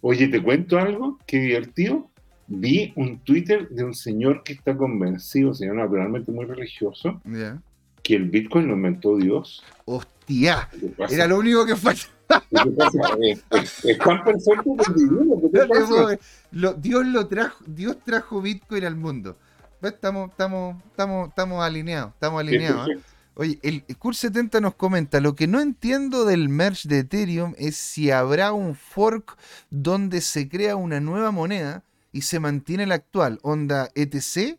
Oye, 0.00 0.28
te 0.28 0.40
cuento 0.40 0.78
algo, 0.78 1.18
qué 1.26 1.40
divertido. 1.40 2.08
Vi 2.46 2.92
un 2.96 3.18
Twitter 3.18 3.68
de 3.68 3.84
un 3.84 3.94
señor 3.94 4.42
que 4.44 4.52
está 4.52 4.76
convencido, 4.76 5.54
señor 5.54 5.76
naturalmente 5.76 6.32
muy 6.32 6.46
religioso, 6.46 7.20
que 8.10 8.16
el 8.16 8.28
Bitcoin 8.28 8.66
lo 8.66 8.74
inventó 8.74 9.16
Dios. 9.16 9.62
¡Hostia! 9.84 10.68
Era 11.08 11.28
lo 11.28 11.38
único 11.38 11.64
que 11.64 11.76
falta. 11.76 12.02
Dios 16.78 17.06
lo 17.06 17.28
trajo, 17.28 17.64
Dios 17.64 17.98
trajo 18.04 18.42
Bitcoin 18.42 18.84
al 18.84 18.96
mundo. 18.96 19.36
Estamos, 19.80 20.30
estamos, 20.30 20.76
estamos, 20.86 21.28
estamos 21.28 21.62
alineados, 21.62 22.12
estamos 22.14 22.40
alineados. 22.40 22.88
¿eh? 22.88 22.98
Oye, 23.34 23.60
el 23.62 23.84
Cur 23.96 24.16
70 24.16 24.60
nos 24.60 24.74
comenta, 24.74 25.20
lo 25.20 25.36
que 25.36 25.46
no 25.46 25.60
entiendo 25.60 26.24
del 26.24 26.48
merge 26.48 26.88
de 26.88 26.98
Ethereum 26.98 27.54
es 27.58 27.76
si 27.76 28.10
habrá 28.10 28.52
un 28.52 28.74
fork 28.74 29.36
donde 29.70 30.20
se 30.20 30.48
crea 30.48 30.74
una 30.74 30.98
nueva 30.98 31.30
moneda 31.30 31.84
y 32.10 32.22
se 32.22 32.40
mantiene 32.40 32.86
la 32.86 32.96
actual, 32.96 33.38
onda 33.42 33.88
ETC, 33.94 34.58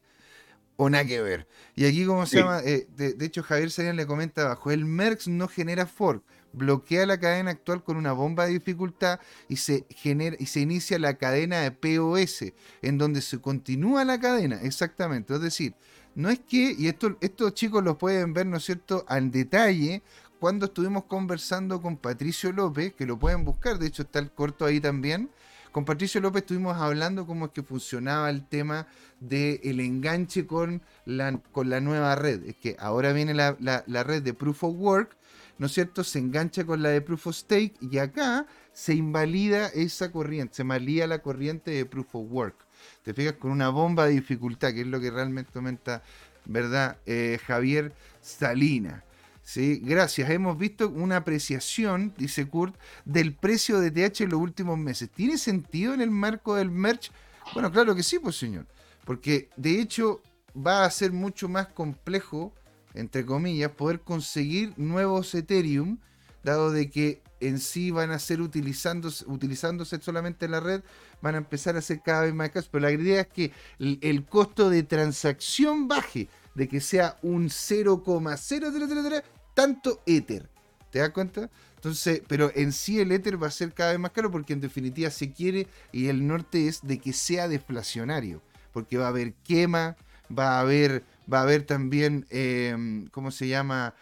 o 0.77 0.89
nada 0.89 1.05
que 1.05 1.21
ver. 1.21 1.47
Y 1.75 1.85
aquí, 1.85 2.05
¿cómo 2.05 2.25
se 2.25 2.37
llama? 2.37 2.61
Eh, 2.63 2.87
de, 2.95 3.13
de, 3.13 3.25
hecho, 3.25 3.43
Javier 3.43 3.71
Serian 3.71 3.95
le 3.95 4.07
comenta 4.07 4.43
abajo, 4.43 4.71
el 4.71 4.85
merge 4.85 5.29
no 5.29 5.47
genera 5.47 5.85
fork, 5.85 6.23
bloquea 6.53 7.05
la 7.05 7.19
cadena 7.19 7.51
actual 7.51 7.83
con 7.83 7.97
una 7.97 8.13
bomba 8.13 8.45
de 8.45 8.53
dificultad 8.53 9.19
y 9.47 9.57
se 9.57 9.85
genera 9.89 10.35
y 10.39 10.47
se 10.47 10.59
inicia 10.59 10.99
la 10.99 11.15
cadena 11.15 11.61
de 11.61 11.71
POS, 11.71 12.53
en 12.81 12.97
donde 12.97 13.21
se 13.21 13.39
continúa 13.39 14.03
la 14.05 14.19
cadena, 14.19 14.59
exactamente. 14.61 15.33
Es 15.33 15.41
decir, 15.41 15.75
no 16.15 16.29
es 16.29 16.39
que, 16.39 16.75
y 16.77 16.87
esto, 16.87 17.17
estos 17.21 17.53
chicos 17.53 17.83
lo 17.83 17.97
pueden 17.97 18.33
ver, 18.33 18.45
¿no 18.45 18.57
es 18.57 18.65
cierto?, 18.65 19.05
al 19.07 19.31
detalle 19.31 20.03
cuando 20.39 20.65
estuvimos 20.65 21.03
conversando 21.05 21.81
con 21.81 21.97
Patricio 21.97 22.51
López, 22.51 22.93
que 22.95 23.05
lo 23.05 23.19
pueden 23.19 23.45
buscar, 23.45 23.77
de 23.77 23.85
hecho 23.85 24.01
está 24.01 24.17
el 24.17 24.31
corto 24.31 24.65
ahí 24.65 24.79
también. 24.79 25.29
Con 25.71 25.85
Patricio 25.85 26.19
López 26.19 26.41
estuvimos 26.41 26.75
hablando 26.75 27.25
cómo 27.25 27.45
es 27.45 27.51
que 27.51 27.63
funcionaba 27.63 28.29
el 28.29 28.45
tema 28.45 28.87
del 29.21 29.79
enganche 29.79 30.45
con 30.45 30.81
la, 31.05 31.39
con 31.53 31.69
la 31.69 31.79
nueva 31.79 32.15
red. 32.15 32.43
Es 32.43 32.55
que 32.57 32.75
ahora 32.77 33.13
viene 33.13 33.33
la, 33.33 33.55
la 33.59 34.03
red 34.03 34.21
de 34.21 34.33
Proof 34.33 34.65
of 34.65 34.75
Work, 34.77 35.15
¿no 35.57 35.67
es 35.67 35.73
cierto? 35.73 36.03
Se 36.03 36.19
engancha 36.19 36.65
con 36.65 36.81
la 36.81 36.89
de 36.89 36.99
Proof 36.99 37.27
of 37.27 37.35
Stake 37.35 37.75
y 37.79 37.99
acá 37.99 38.45
se 38.73 38.95
invalida 38.95 39.67
esa 39.67 40.11
corriente, 40.11 40.55
se 40.55 40.63
malía 40.65 41.07
la 41.07 41.19
corriente 41.19 41.71
de 41.71 41.85
Proof 41.85 42.15
of 42.15 42.31
Work. 42.31 42.55
Te 43.03 43.13
fijas 43.13 43.33
con 43.33 43.51
una 43.51 43.69
bomba 43.69 44.07
de 44.07 44.13
dificultad, 44.13 44.73
que 44.73 44.81
es 44.81 44.87
lo 44.87 44.99
que 44.99 45.09
realmente 45.09 45.51
aumenta, 45.55 46.03
¿verdad? 46.45 46.97
Eh, 47.05 47.39
Javier 47.45 47.93
Salina. 48.19 49.05
¿Sí? 49.51 49.81
Gracias. 49.83 50.29
Hemos 50.29 50.57
visto 50.57 50.87
una 50.87 51.17
apreciación, 51.17 52.13
dice 52.17 52.47
Kurt, 52.47 52.75
del 53.03 53.35
precio 53.35 53.81
de 53.81 53.91
TH 53.91 54.21
en 54.21 54.29
los 54.29 54.39
últimos 54.39 54.77
meses. 54.77 55.09
¿Tiene 55.09 55.37
sentido 55.37 55.93
en 55.93 55.99
el 55.99 56.09
marco 56.09 56.55
del 56.55 56.71
merch? 56.71 57.11
Bueno, 57.53 57.69
claro 57.69 57.93
que 57.93 58.01
sí, 58.01 58.17
pues 58.17 58.37
señor. 58.37 58.65
Porque 59.03 59.49
de 59.57 59.81
hecho 59.81 60.21
va 60.55 60.85
a 60.85 60.89
ser 60.89 61.11
mucho 61.11 61.49
más 61.49 61.67
complejo 61.67 62.53
entre 62.93 63.25
comillas, 63.25 63.71
poder 63.71 64.01
conseguir 64.01 64.73
nuevos 64.77 65.33
Ethereum, 65.35 65.97
dado 66.43 66.71
de 66.71 66.89
que 66.89 67.21
en 67.39 67.59
sí 67.59 67.91
van 67.91 68.11
a 68.11 68.19
ser 68.19 68.41
utilizándose, 68.41 69.25
utilizándose 69.27 69.99
solamente 70.01 70.45
en 70.45 70.51
la 70.51 70.59
red, 70.59 70.81
van 71.21 71.35
a 71.35 71.39
empezar 71.39 71.75
a 71.75 71.81
ser 71.81 72.01
cada 72.01 72.23
vez 72.23 72.33
más 72.33 72.51
casos. 72.51 72.69
Pero 72.71 72.83
la 72.83 72.91
idea 72.91 73.21
es 73.21 73.27
que 73.27 73.51
el, 73.79 74.25
costo 74.25 74.69
de 74.69 74.83
transacción 74.83 75.87
baje, 75.87 76.29
de 76.53 76.67
que 76.67 76.81
sea 76.81 77.17
un 77.21 77.49
0,033 77.49 79.23
tanto 79.53 80.01
Ether. 80.05 80.49
¿Te 80.91 80.99
das 80.99 81.11
cuenta? 81.11 81.49
Entonces, 81.75 82.21
pero 82.27 82.51
en 82.53 82.73
sí 82.73 82.99
el 82.99 83.11
Ether 83.11 83.41
va 83.41 83.47
a 83.47 83.51
ser 83.51 83.73
cada 83.73 83.91
vez 83.91 83.99
más 83.99 84.11
caro 84.11 84.29
porque 84.29 84.53
en 84.53 84.61
definitiva 84.61 85.09
se 85.09 85.31
quiere 85.31 85.67
y 85.91 86.07
el 86.07 86.27
norte 86.27 86.67
es 86.67 86.81
de 86.83 86.99
que 86.99 87.13
sea 87.13 87.47
deflacionario. 87.47 88.41
Porque 88.73 88.97
va 88.97 89.05
a 89.05 89.09
haber 89.09 89.33
quema, 89.33 89.97
va 90.29 90.57
a 90.57 90.61
haber 90.61 91.03
va 91.31 91.39
a 91.39 91.43
haber 91.43 91.63
también, 91.63 92.25
em, 92.29 93.07
¿cómo 93.07 93.31
se 93.31 93.47
llama? 93.47 93.95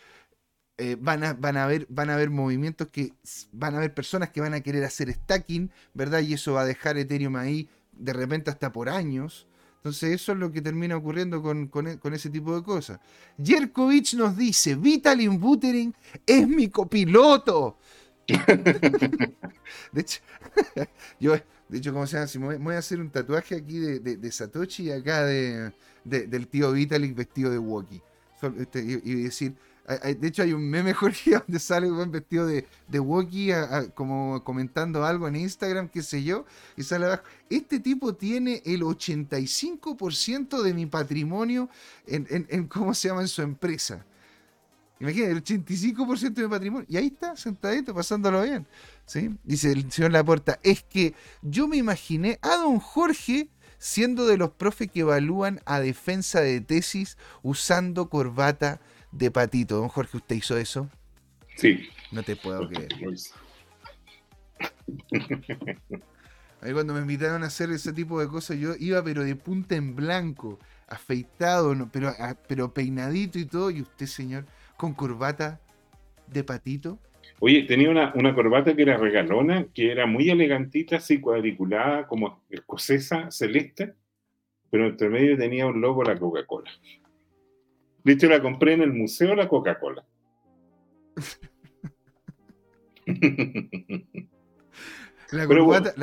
Eh, 0.77 0.95
van, 0.99 1.23
a, 1.23 1.33
van, 1.33 1.57
a 1.57 1.65
haber, 1.65 1.85
van 1.89 2.09
a 2.09 2.15
haber 2.15 2.29
movimientos 2.29 2.87
que 2.87 3.13
van 3.51 3.75
a 3.75 3.79
haber 3.79 3.93
personas 3.93 4.29
que 4.29 4.41
van 4.41 4.53
a 4.53 4.61
querer 4.61 4.83
hacer 4.85 5.11
stacking, 5.11 5.71
¿verdad? 5.93 6.21
Y 6.21 6.33
eso 6.33 6.53
va 6.53 6.61
a 6.61 6.65
dejar 6.65 6.97
Ethereum 6.97 7.35
ahí 7.35 7.69
de 7.91 8.13
repente 8.13 8.49
hasta 8.49 8.71
por 8.71 8.89
años. 8.89 9.45
Entonces 9.79 10.11
eso 10.11 10.33
es 10.33 10.37
lo 10.37 10.51
que 10.51 10.61
termina 10.61 10.97
ocurriendo 10.97 11.41
con, 11.41 11.87
e, 11.87 11.99
ese 12.13 12.29
tipo 12.29 12.53
de 12.55 12.63
cosas. 12.63 12.99
Jerkovich 13.41 14.13
nos 14.15 14.35
dice, 14.35 14.75
Vitaly 14.75 15.27
Buterin 15.29 15.95
es 16.25 16.47
mi 16.47 16.69
copiloto. 16.69 17.77
de 18.27 20.01
hecho, 20.01 20.19
yo, 21.19 21.33
de 21.69 21.77
hecho, 21.77 21.93
como 21.93 22.05
se 22.05 22.17
llama, 22.17 22.27
si 22.27 22.39
me 22.39 22.57
voy, 22.57 22.75
a 22.75 22.79
hacer 22.79 22.99
un 22.99 23.09
tatuaje 23.09 23.55
aquí 23.55 23.79
de, 23.79 23.99
de 23.99 24.31
Satoshi 24.31 24.83
y 24.83 24.91
acá 24.91 25.23
de, 25.23 25.71
del 26.03 26.47
tío 26.47 26.73
Vitalik 26.73 27.15
vestido 27.15 27.49
de 27.49 27.57
Wookiee. 27.57 28.01
Este, 28.59 28.79
y, 28.79 29.23
decir, 29.23 29.55
de 29.89 30.27
hecho 30.27 30.43
hay 30.43 30.53
un 30.53 30.69
meme, 30.69 30.93
Jorge, 30.95 31.31
donde 31.31 31.59
sale 31.59 31.91
un 31.91 32.11
vestido 32.11 32.45
de, 32.45 32.67
de 32.87 33.91
como 33.95 34.43
comentando 34.43 35.03
algo 35.03 35.27
en 35.27 35.35
Instagram, 35.35 35.89
qué 35.89 36.03
sé 36.03 36.23
yo, 36.23 36.45
y 36.77 36.83
sale 36.83 37.05
abajo, 37.05 37.23
este 37.49 37.79
tipo 37.79 38.13
tiene 38.13 38.61
el 38.65 38.81
85% 38.81 40.61
de 40.61 40.73
mi 40.73 40.85
patrimonio 40.85 41.69
en, 42.05 42.27
en, 42.49 42.67
¿cómo 42.67 42.93
se 42.93 43.07
llama?, 43.07 43.21
en 43.21 43.27
su 43.27 43.41
empresa. 43.41 44.05
Imagínate, 44.99 45.31
el 45.31 45.43
85% 45.43 46.33
de 46.33 46.43
mi 46.43 46.49
patrimonio. 46.49 46.85
Y 46.89 46.97
ahí 46.97 47.07
está, 47.07 47.35
sentadito, 47.35 47.95
pasándolo 47.95 48.43
bien. 48.43 48.67
¿sí? 49.05 49.29
Dice 49.43 49.71
el 49.71 49.89
señor 49.91 50.11
Laporta, 50.11 50.59
es 50.61 50.83
que 50.83 51.15
yo 51.41 51.67
me 51.67 51.77
imaginé 51.77 52.37
a 52.41 52.57
don 52.57 52.79
Jorge 52.79 53.49
siendo 53.79 54.27
de 54.27 54.37
los 54.37 54.51
profes 54.51 54.91
que 54.91 54.99
evalúan 54.99 55.61
a 55.65 55.79
defensa 55.79 56.41
de 56.41 56.59
tesis 56.59 57.17
usando 57.41 58.09
corbata 58.09 58.81
de 59.11 59.31
patito. 59.31 59.77
Don 59.77 59.89
Jorge, 59.89 60.17
¿usted 60.17 60.35
hizo 60.35 60.57
eso? 60.57 60.89
Sí. 61.55 61.89
No 62.11 62.23
te 62.23 62.35
puedo 62.35 62.67
creer. 62.67 62.89
Ahí 66.61 66.73
cuando 66.73 66.93
me 66.93 67.01
invitaron 67.01 67.43
a 67.43 67.47
hacer 67.47 67.69
ese 67.71 67.93
tipo 67.93 68.19
de 68.19 68.27
cosas, 68.27 68.57
yo 68.57 68.73
iba 68.79 69.03
pero 69.03 69.23
de 69.23 69.35
punta 69.35 69.75
en 69.75 69.95
blanco, 69.95 70.59
afeitado, 70.87 71.75
pero, 71.91 72.09
ah, 72.19 72.35
pero 72.47 72.73
peinadito 72.73 73.39
y 73.39 73.45
todo, 73.45 73.71
y 73.71 73.81
usted, 73.81 74.05
señor, 74.05 74.45
con 74.77 74.93
corbata 74.93 75.59
de 76.27 76.43
patito. 76.43 76.99
Oye, 77.39 77.63
tenía 77.63 77.89
una, 77.89 78.11
una, 78.15 78.35
corbata 78.35 78.75
que 78.75 78.81
era 78.81 78.97
regalona, 78.97 79.67
que 79.73 79.91
era 79.91 80.05
muy 80.05 80.29
elegantita, 80.29 80.97
así 80.97 81.21
cuadriculada, 81.21 82.05
como 82.07 82.43
escocesa, 82.49 83.31
celeste, 83.31 83.93
pero 84.69 84.87
entre 84.87 85.09
medio 85.09 85.37
tenía 85.37 85.65
un 85.65 85.79
logo 85.79 86.03
la 86.03 86.17
Coca-Cola. 86.17 86.69
De 88.03 88.13
hecho, 88.13 88.27
la 88.27 88.41
compré 88.41 88.73
en 88.73 88.81
el 88.81 88.93
Museo 88.93 89.35
La 89.35 89.47
Coca-Cola. 89.47 90.05
La 95.31 95.45
corbata, 95.45 95.93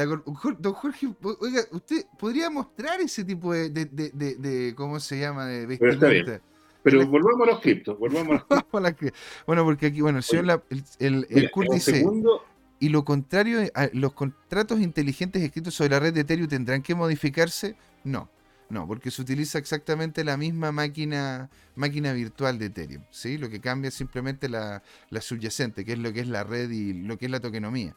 don 0.61 0.75
Jorge, 0.75 1.09
oiga, 1.41 1.63
usted 1.73 2.07
podría 2.17 2.49
mostrar 2.49 3.01
ese 3.01 3.25
tipo 3.25 3.53
de, 3.53 3.71
de, 3.71 3.87
de, 3.87 4.37
de 4.37 4.73
¿cómo 4.77 5.01
se 5.01 5.19
llama? 5.19 5.47
De 5.47 5.67
vestimenta. 5.67 6.41
Pero 6.85 7.05
volvamos 7.09 7.49
a 7.49 7.51
los 7.51 7.61
criptos, 7.61 7.99
volvamos 7.99 8.41
a 8.49 8.55
los 8.55 8.95
Bueno, 9.47 9.65
porque 9.65 9.87
aquí, 9.87 10.01
bueno, 10.01 10.21
el, 10.31 10.85
el, 11.01 11.27
el, 11.29 11.51
Kurt 11.51 11.73
dice... 11.73 11.97
Segundo, 11.97 12.45
y 12.79 12.91
lo 12.91 13.05
contrario, 13.05 13.61
los 13.95 14.13
contratos 14.13 14.81
inteligentes 14.81 15.43
escritos 15.43 15.75
sobre 15.75 15.91
la 15.91 16.01
red 16.01 16.15
de 16.15 16.21
Ethereum 16.21 16.47
tendrán 16.47 16.83
que 16.83 16.95
modificarse. 16.95 17.75
No, 18.05 18.31
no, 18.69 18.87
porque 18.87 19.11
se 19.11 19.23
utiliza 19.23 19.59
exactamente 19.59 20.25
la 20.25 20.37
misma 20.37 20.73
máquina, 20.73 21.51
máquina 21.77 22.13
virtual 22.13 22.59
de 22.59 22.67
Ethereum. 22.67 23.05
¿sí? 23.11 23.39
Lo 23.39 23.49
que 23.49 23.61
cambia 23.61 23.89
es 23.89 23.95
simplemente 23.95 24.49
la, 24.49 24.83
subyacente, 25.21 25.85
que 25.85 25.93
es 25.93 25.99
lo 25.99 26.13
que 26.13 26.21
es 26.21 26.29
la 26.29 26.43
red 26.43 26.71
y 26.71 26.93
lo 26.93 27.17
que 27.17 27.27
es 27.27 27.31
la 27.31 27.41
tokenomía. 27.41 27.95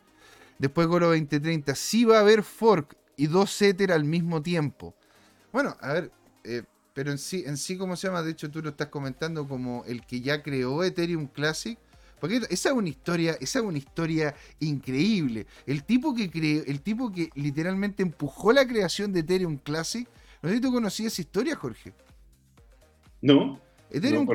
Después 0.59 0.87
Goro 0.87 1.07
2030, 1.07 1.73
sí 1.73 2.05
va 2.05 2.17
a 2.17 2.21
haber 2.21 2.43
fork 2.43 2.95
y 3.17 3.27
dos 3.27 3.59
Ether 3.61 3.91
al 3.91 4.03
mismo 4.03 4.41
tiempo. 4.43 4.93
Bueno, 5.51 5.75
a 5.81 5.93
ver, 5.93 6.11
eh, 6.43 6.63
pero 6.93 7.11
en 7.11 7.17
sí, 7.17 7.43
en 7.47 7.57
sí, 7.57 7.77
¿cómo 7.77 7.95
se 7.95 8.07
llama? 8.07 8.21
De 8.21 8.31
hecho, 8.31 8.51
tú 8.51 8.61
lo 8.61 8.69
estás 8.69 8.89
comentando 8.89 9.47
como 9.47 9.83
el 9.85 10.05
que 10.05 10.21
ya 10.21 10.43
creó 10.43 10.83
Ethereum 10.83 11.27
Classic. 11.27 11.79
Porque 12.19 12.41
esa 12.49 12.69
es 12.69 12.75
una 12.75 12.89
historia, 12.89 13.37
esa 13.39 13.59
es 13.59 13.65
una 13.65 13.77
historia 13.77 14.35
increíble. 14.59 15.47
El 15.65 15.85
tipo 15.85 16.13
que 16.13 16.29
creó, 16.29 16.63
el 16.67 16.81
tipo 16.81 17.11
que 17.11 17.29
literalmente 17.33 18.03
empujó 18.03 18.51
la 18.51 18.67
creación 18.67 19.13
de 19.13 19.21
Ethereum 19.21 19.57
Classic 19.57 20.05
no 20.41 20.49
sé 20.49 20.55
si 20.55 20.61
tú 20.61 20.71
conocías 20.71 21.13
esa 21.13 21.21
historia, 21.21 21.55
Jorge. 21.55 21.93
No. 23.21 23.59
Ethereum, 23.89 24.25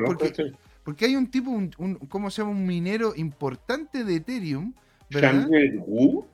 porque, 0.83 1.05
hay 1.05 1.15
un 1.15 1.31
tipo, 1.31 1.49
un, 1.49 1.95
¿cómo 2.09 2.29
se 2.29 2.41
llama? 2.41 2.51
Un 2.51 2.65
minero 2.65 3.13
importante 3.15 4.03
de 4.03 4.17
Ethereum. 4.17 4.73
¿verdad? 5.09 5.47
Wu. 5.87 6.25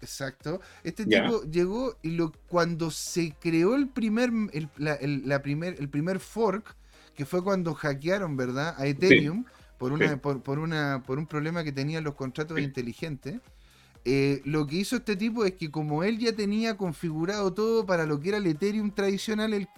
exacto. 0.00 0.60
Este 0.84 1.04
tipo 1.04 1.42
llegó 1.42 1.96
y 2.02 2.10
lo, 2.10 2.32
cuando 2.48 2.90
se 2.90 3.34
creó 3.40 3.74
el 3.74 3.88
primer, 3.88 4.30
el, 4.52 4.68
la, 4.78 5.42
primer, 5.42 5.74
el 5.80 5.88
primer 5.88 6.20
fork, 6.20 6.76
que 7.16 7.24
fue 7.24 7.42
cuando 7.42 7.74
hackearon, 7.74 8.36
¿verdad? 8.36 8.74
A 8.78 8.86
Ethereum 8.86 9.44
por, 9.78 9.92
una, 9.92 10.16
por, 10.16 10.58
una, 10.58 11.02
por 11.04 11.18
un 11.18 11.26
problema 11.26 11.64
que 11.64 11.72
tenían 11.72 12.04
los 12.04 12.14
contratos 12.14 12.58
inteligentes. 12.60 13.40
Eh, 14.06 14.42
lo 14.44 14.66
que 14.66 14.76
hizo 14.76 14.96
este 14.96 15.16
tipo 15.16 15.44
es 15.44 15.52
que 15.52 15.70
como 15.70 16.04
él 16.04 16.18
ya 16.18 16.32
tenía 16.34 16.76
configurado 16.76 17.54
todo 17.54 17.86
para 17.86 18.04
lo 18.04 18.20
que 18.20 18.28
era 18.30 18.38
el 18.38 18.46
Ethereum 18.46 18.90
tradicional, 18.90 19.54
él, 19.54 19.68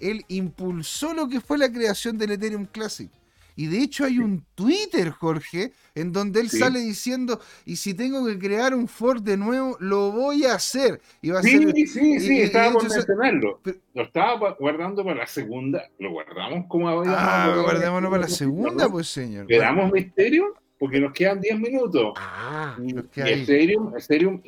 él 0.00 0.24
impulsó 0.28 1.14
lo 1.14 1.28
que 1.28 1.40
fue 1.40 1.58
la 1.58 1.70
creación 1.70 2.18
del 2.18 2.32
Ethereum 2.32 2.66
Classic. 2.66 3.10
Y 3.58 3.66
de 3.66 3.78
hecho 3.78 4.04
hay 4.04 4.20
un 4.20 4.44
Twitter, 4.54 5.10
Jorge, 5.10 5.72
en 5.96 6.12
donde 6.12 6.38
él 6.40 6.48
sale 6.48 6.78
diciendo, 6.78 7.40
y 7.64 7.74
si 7.74 7.92
tengo 7.92 8.24
que 8.24 8.38
crear 8.38 8.72
un 8.72 8.86
Ford 8.86 9.20
de 9.20 9.36
nuevo, 9.36 9.76
lo 9.80 10.12
voy 10.12 10.44
a 10.44 10.54
hacer. 10.54 11.00
Y 11.20 11.30
va 11.30 11.40
a 11.40 11.42
sí, 11.42 11.58
sí, 11.74 11.86
sí, 11.88 12.20
sí, 12.20 12.40
estaba 12.40 12.74
por 12.74 12.88
mencionarlo. 12.88 13.60
lo 13.94 14.02
estaba 14.04 14.54
guardando 14.60 15.02
para 15.02 15.16
la 15.16 15.26
segunda. 15.26 15.90
Lo 15.98 16.12
guardamos 16.12 16.66
como 16.68 16.88
habíamos 16.88 17.18
Ah, 17.20 17.60
guardémoslo 17.60 18.10
para 18.10 18.22
la 18.22 18.28
segunda, 18.28 18.88
pues 18.88 19.08
señor. 19.08 19.46
¿Le 19.48 19.58
damos 19.58 19.90
misterio? 19.90 20.54
Porque 20.78 21.00
nos 21.00 21.12
quedan 21.12 21.40
10 21.40 21.58
minutos. 21.58 22.14
Ah, 22.16 22.76
y, 22.82 22.96
Ethereum, 23.16 23.96
Ethereum, 23.96 24.40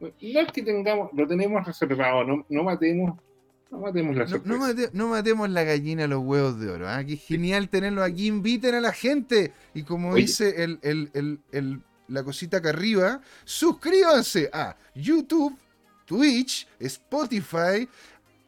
no 0.00 0.08
es 0.20 0.52
que 0.52 0.62
tengamos, 0.62 1.10
lo 1.14 1.26
tenemos 1.26 1.66
reservado, 1.66 2.24
no, 2.24 2.46
no 2.48 2.62
matemos. 2.62 3.18
No 3.70 3.80
matemos 3.80 4.16
la 4.16 4.26
sorpresa. 4.26 4.90
No, 4.94 5.08
matemos 5.08 5.50
la 5.50 5.62
gallina 5.62 6.04
a 6.04 6.06
los 6.06 6.24
huevos 6.24 6.58
de 6.58 6.70
oro. 6.70 6.88
¿ah? 6.88 7.04
Qué 7.04 7.16
genial 7.16 7.68
tenerlo 7.68 8.02
aquí. 8.02 8.26
Inviten 8.26 8.74
a 8.74 8.80
la 8.80 8.92
gente. 8.92 9.52
Y 9.74 9.82
como 9.82 10.14
dice 10.14 10.64
el, 10.64 10.78
el, 10.80 11.40
el, 11.52 11.82
la 12.08 12.24
cosita 12.24 12.56
acá 12.56 12.70
arriba, 12.70 13.20
suscríbanse 13.44 14.48
a 14.54 14.74
YouTube, 14.94 15.54
Twitch, 16.06 16.66
Spotify, 16.80 17.86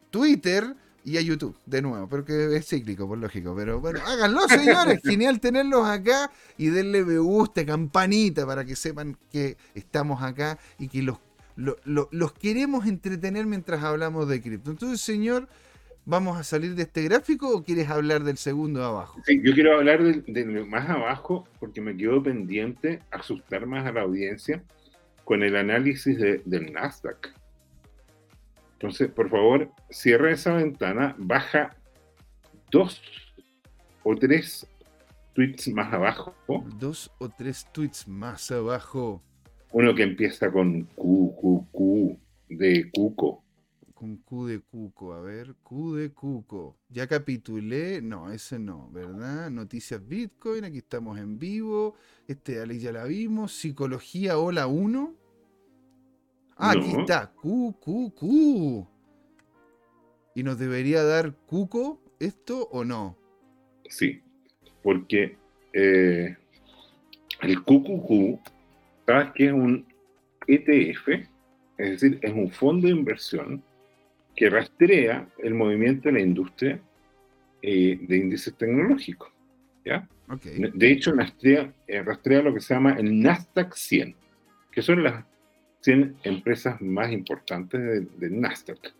Twitter, 0.08 0.74
y 1.04 1.16
a 1.16 1.20
YouTube, 1.20 1.56
de 1.66 1.82
nuevo, 1.82 2.08
porque 2.08 2.56
es 2.56 2.68
cíclico, 2.68 3.08
por 3.08 3.18
lógico. 3.18 3.54
Pero 3.56 3.80
bueno, 3.80 4.00
háganlo, 4.06 4.46
señores. 4.48 5.00
Genial 5.04 5.40
tenerlos 5.40 5.86
acá 5.86 6.30
y 6.58 6.68
denle 6.68 7.04
me 7.04 7.18
gusta, 7.18 7.64
campanita, 7.64 8.46
para 8.46 8.64
que 8.64 8.76
sepan 8.76 9.16
que 9.32 9.56
estamos 9.74 10.22
acá 10.22 10.58
y 10.78 10.88
que 10.88 11.02
los, 11.02 11.18
los 11.56 12.32
queremos 12.34 12.86
entretener 12.86 13.46
mientras 13.46 13.82
hablamos 13.82 14.28
de 14.28 14.42
cripto. 14.42 14.70
Entonces, 14.70 15.00
señor, 15.00 15.48
¿vamos 16.04 16.38
a 16.38 16.44
salir 16.44 16.74
de 16.74 16.82
este 16.82 17.02
gráfico 17.02 17.48
o 17.48 17.64
quieres 17.64 17.88
hablar 17.88 18.22
del 18.24 18.36
segundo 18.36 18.80
de 18.80 18.86
abajo? 18.86 19.20
Sí, 19.24 19.40
yo 19.42 19.54
quiero 19.54 19.76
hablar 19.76 20.02
del, 20.02 20.66
más 20.66 20.88
abajo 20.88 21.48
porque 21.58 21.80
me 21.80 21.96
quedo 21.96 22.22
pendiente 22.22 23.00
asustar 23.10 23.66
más 23.66 23.86
a 23.86 23.92
la 23.92 24.02
audiencia 24.02 24.62
con 25.24 25.42
el 25.42 25.56
análisis 25.56 26.18
del 26.18 26.72
Nasdaq. 26.72 27.39
Entonces, 28.80 29.10
por 29.10 29.28
favor, 29.28 29.70
cierra 29.90 30.32
esa 30.32 30.54
ventana, 30.54 31.14
baja 31.18 31.76
dos 32.70 33.02
o 34.02 34.16
tres 34.16 34.66
tweets 35.34 35.68
más 35.68 35.92
abajo. 35.92 36.34
Dos 36.78 37.12
o 37.18 37.28
tres 37.28 37.66
tweets 37.72 38.08
más 38.08 38.50
abajo. 38.50 39.22
Uno 39.72 39.94
que 39.94 40.02
empieza 40.02 40.50
con 40.50 40.84
Q, 40.94 41.36
Q, 41.38 41.66
Q, 41.70 42.18
de 42.48 42.90
Cuco. 42.90 43.44
Con 43.92 44.16
Q 44.16 44.46
de 44.46 44.60
Cuco, 44.60 45.12
a 45.12 45.20
ver, 45.20 45.56
Q 45.62 45.96
de 45.96 46.12
Cuco. 46.14 46.78
Ya 46.88 47.06
capitulé, 47.06 48.00
no, 48.00 48.32
ese 48.32 48.58
no, 48.58 48.90
¿verdad? 48.92 49.50
Noticias 49.50 50.00
Bitcoin, 50.08 50.64
aquí 50.64 50.78
estamos 50.78 51.18
en 51.18 51.38
vivo. 51.38 51.96
Este, 52.26 52.62
Ali 52.62 52.78
ya 52.78 52.92
la 52.92 53.04
vimos. 53.04 53.52
Psicología 53.52 54.38
Hola 54.38 54.68
1. 54.68 55.19
Ah, 56.62 56.72
aquí 56.72 56.92
está, 56.98 57.32
Q, 57.40 57.74
Q, 57.80 58.12
Q. 58.14 58.86
¿Y 60.34 60.42
nos 60.42 60.58
debería 60.58 61.02
dar 61.02 61.34
Cuco 61.46 62.00
esto 62.18 62.68
o 62.70 62.84
no? 62.84 63.16
Sí, 63.88 64.20
porque 64.82 65.36
eh, 65.72 66.36
el 67.40 67.62
QQQ, 67.64 68.38
¿sabes 69.06 69.30
que 69.34 69.46
es 69.46 69.52
un 69.52 69.86
ETF? 70.46 71.08
Es 71.78 71.90
decir, 71.92 72.18
es 72.20 72.32
un 72.32 72.50
fondo 72.50 72.86
de 72.86 72.92
inversión 72.92 73.62
que 74.36 74.50
rastrea 74.50 75.26
el 75.38 75.54
movimiento 75.54 76.08
de 76.08 76.12
la 76.12 76.20
industria 76.20 76.80
eh, 77.62 77.98
de 78.00 78.16
índices 78.16 78.54
tecnológicos. 78.54 79.30
¿ya? 79.84 80.06
De 80.74 80.92
hecho, 80.92 81.12
rastrea, 81.12 81.72
eh, 81.86 82.02
rastrea 82.02 82.42
lo 82.42 82.54
que 82.54 82.60
se 82.60 82.74
llama 82.74 82.92
el 82.92 83.20
Nasdaq 83.20 83.74
100, 83.74 84.14
que 84.70 84.82
son 84.82 85.02
las 85.02 85.24
100 85.80 86.16
empresas 86.24 86.80
más 86.80 87.10
importantes 87.12 88.06
del 88.18 88.40
Nasdaq. 88.40 88.92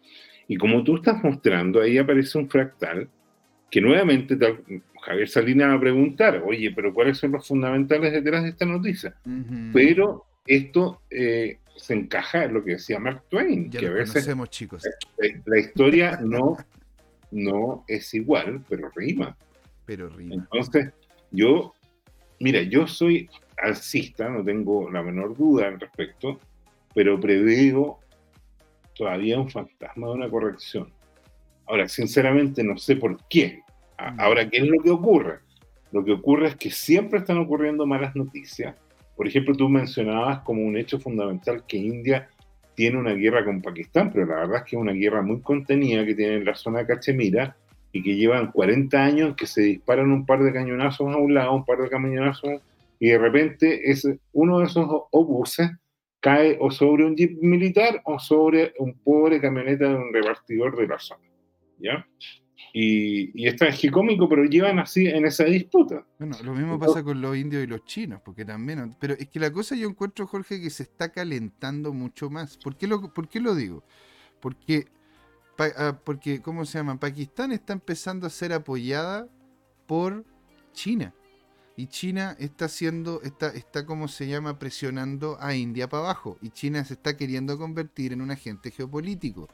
Y 0.48 0.56
como 0.56 0.82
tú 0.82 0.96
estás 0.96 1.22
mostrando, 1.22 1.80
ahí 1.80 1.98
aparece 1.98 2.38
un 2.38 2.48
fractal 2.48 3.08
que 3.70 3.80
nuevamente 3.80 4.36
Javier 5.02 5.28
Salina 5.28 5.68
va 5.68 5.74
a 5.74 5.80
preguntar, 5.80 6.42
oye, 6.44 6.72
pero 6.74 6.92
¿cuáles 6.92 7.18
son 7.18 7.32
los 7.32 7.46
fundamentales 7.46 8.12
detrás 8.12 8.42
de 8.42 8.50
esta 8.50 8.66
noticia? 8.66 9.14
Pero 9.72 10.26
esto 10.46 11.02
eh, 11.08 11.58
se 11.76 11.94
encaja 11.94 12.44
en 12.44 12.54
lo 12.54 12.64
que 12.64 12.72
decía 12.72 12.98
Mark 12.98 13.24
Twain, 13.28 13.70
que 13.70 13.86
a 13.86 13.90
veces 13.90 14.28
chicos. 14.50 14.82
La, 15.46 15.58
historia 15.58 16.18
no, 16.20 16.56
no 17.30 17.84
es 17.86 18.12
igual, 18.14 18.64
pero 18.68 18.90
rima. 18.94 19.36
Pero 19.86 20.08
rima. 20.08 20.34
Entonces, 20.34 20.92
yo, 21.30 21.74
mira, 22.40 22.62
yo 22.62 22.86
soy 22.86 23.30
alcista, 23.56 24.28
no 24.28 24.44
tengo 24.44 24.90
la 24.90 25.02
menor 25.02 25.36
duda 25.36 25.68
al 25.68 25.78
respecto, 25.78 26.40
pero 26.94 27.20
preveo 27.20 27.98
todavía 28.94 29.38
un 29.38 29.50
fantasma 29.50 30.08
de 30.08 30.12
una 30.12 30.30
corrección. 30.30 30.92
Ahora, 31.66 31.88
sinceramente 31.88 32.62
no 32.62 32.76
sé 32.76 32.96
por 32.96 33.16
qué. 33.28 33.62
Mm. 33.98 34.20
Ahora, 34.20 34.48
¿qué 34.48 34.58
es 34.58 34.68
lo 34.68 34.82
que 34.82 34.90
ocurre? 34.90 35.38
Lo 35.92 36.04
que 36.04 36.12
ocurre 36.12 36.48
es 36.48 36.56
que 36.56 36.70
siempre 36.70 37.20
están 37.20 37.38
ocurriendo 37.38 37.86
malas 37.86 38.14
noticias. 38.14 38.74
Por 39.16 39.26
ejemplo, 39.26 39.54
tú 39.54 39.68
mencionabas 39.68 40.40
como 40.40 40.62
un 40.62 40.76
hecho 40.76 40.98
fundamental 40.98 41.64
que 41.66 41.76
India 41.76 42.28
tiene 42.74 42.98
una 42.98 43.12
guerra 43.12 43.44
con 43.44 43.60
Pakistán, 43.60 44.10
pero 44.12 44.26
la 44.26 44.36
verdad 44.36 44.56
es 44.58 44.62
que 44.64 44.76
es 44.76 44.80
una 44.80 44.92
guerra 44.92 45.22
muy 45.22 45.40
contenida 45.40 46.04
que 46.04 46.14
tiene 46.14 46.36
en 46.36 46.44
la 46.44 46.54
zona 46.54 46.78
de 46.80 46.86
Cachemira 46.86 47.56
y 47.92 48.02
que 48.02 48.16
llevan 48.16 48.52
40 48.52 49.04
años 49.04 49.36
que 49.36 49.46
se 49.46 49.62
disparan 49.62 50.10
un 50.10 50.24
par 50.24 50.42
de 50.42 50.52
cañonazos 50.52 51.12
a 51.12 51.18
un 51.18 51.34
lado, 51.34 51.54
un 51.54 51.64
par 51.64 51.78
de 51.78 51.88
cañonazos, 51.88 52.60
y 52.98 53.08
de 53.08 53.18
repente 53.18 53.90
es 53.90 54.08
uno 54.32 54.60
de 54.60 54.66
esos 54.66 54.86
obuses 55.10 55.70
cae 56.20 56.56
o 56.60 56.70
sobre 56.70 57.04
un 57.04 57.16
jeep 57.16 57.38
militar 57.42 58.00
o 58.04 58.18
sobre 58.18 58.74
un 58.78 58.98
pobre 58.98 59.40
camioneta 59.40 59.88
de 59.88 59.94
un 59.94 60.12
repartidor 60.12 60.76
de 60.76 60.86
la 60.86 60.98
zona. 60.98 61.24
¿Ya? 61.78 62.06
Y, 62.72 63.42
y 63.42 63.48
está 63.48 63.68
cómico, 63.90 64.28
pero 64.28 64.44
llevan 64.44 64.78
así 64.78 65.06
en 65.06 65.26
esa 65.26 65.44
disputa. 65.44 66.06
Bueno, 66.18 66.36
lo 66.44 66.54
mismo 66.54 66.78
pasa 66.78 67.02
con 67.02 67.20
los 67.20 67.36
indios 67.36 67.64
y 67.64 67.66
los 67.66 67.84
chinos, 67.84 68.20
porque 68.24 68.44
también. 68.44 68.94
Pero 69.00 69.14
es 69.14 69.28
que 69.28 69.40
la 69.40 69.50
cosa 69.50 69.74
yo 69.74 69.88
encuentro, 69.88 70.26
Jorge, 70.26 70.60
que 70.60 70.70
se 70.70 70.84
está 70.84 71.10
calentando 71.10 71.92
mucho 71.92 72.30
más. 72.30 72.58
¿Por 72.58 72.76
qué 72.76 72.86
lo, 72.86 73.12
por 73.12 73.28
qué 73.28 73.40
lo 73.40 73.54
digo? 73.54 73.82
Porque, 74.40 74.86
ah, 75.58 75.98
porque, 76.04 76.40
¿cómo 76.42 76.64
se 76.64 76.78
llama? 76.78 77.00
Pakistán 77.00 77.50
está 77.50 77.72
empezando 77.72 78.26
a 78.26 78.30
ser 78.30 78.52
apoyada 78.52 79.26
por 79.86 80.24
China. 80.72 81.12
Y 81.80 81.86
China 81.86 82.36
está 82.38 82.66
haciendo, 82.66 83.22
está, 83.22 83.48
está 83.54 83.86
como 83.86 84.06
se 84.06 84.28
llama, 84.28 84.58
presionando 84.58 85.38
a 85.40 85.54
India 85.54 85.88
para 85.88 86.02
abajo. 86.02 86.36
Y 86.42 86.50
China 86.50 86.84
se 86.84 86.92
está 86.92 87.16
queriendo 87.16 87.56
convertir 87.56 88.12
en 88.12 88.20
un 88.20 88.30
agente 88.30 88.70
geopolítico. 88.70 89.48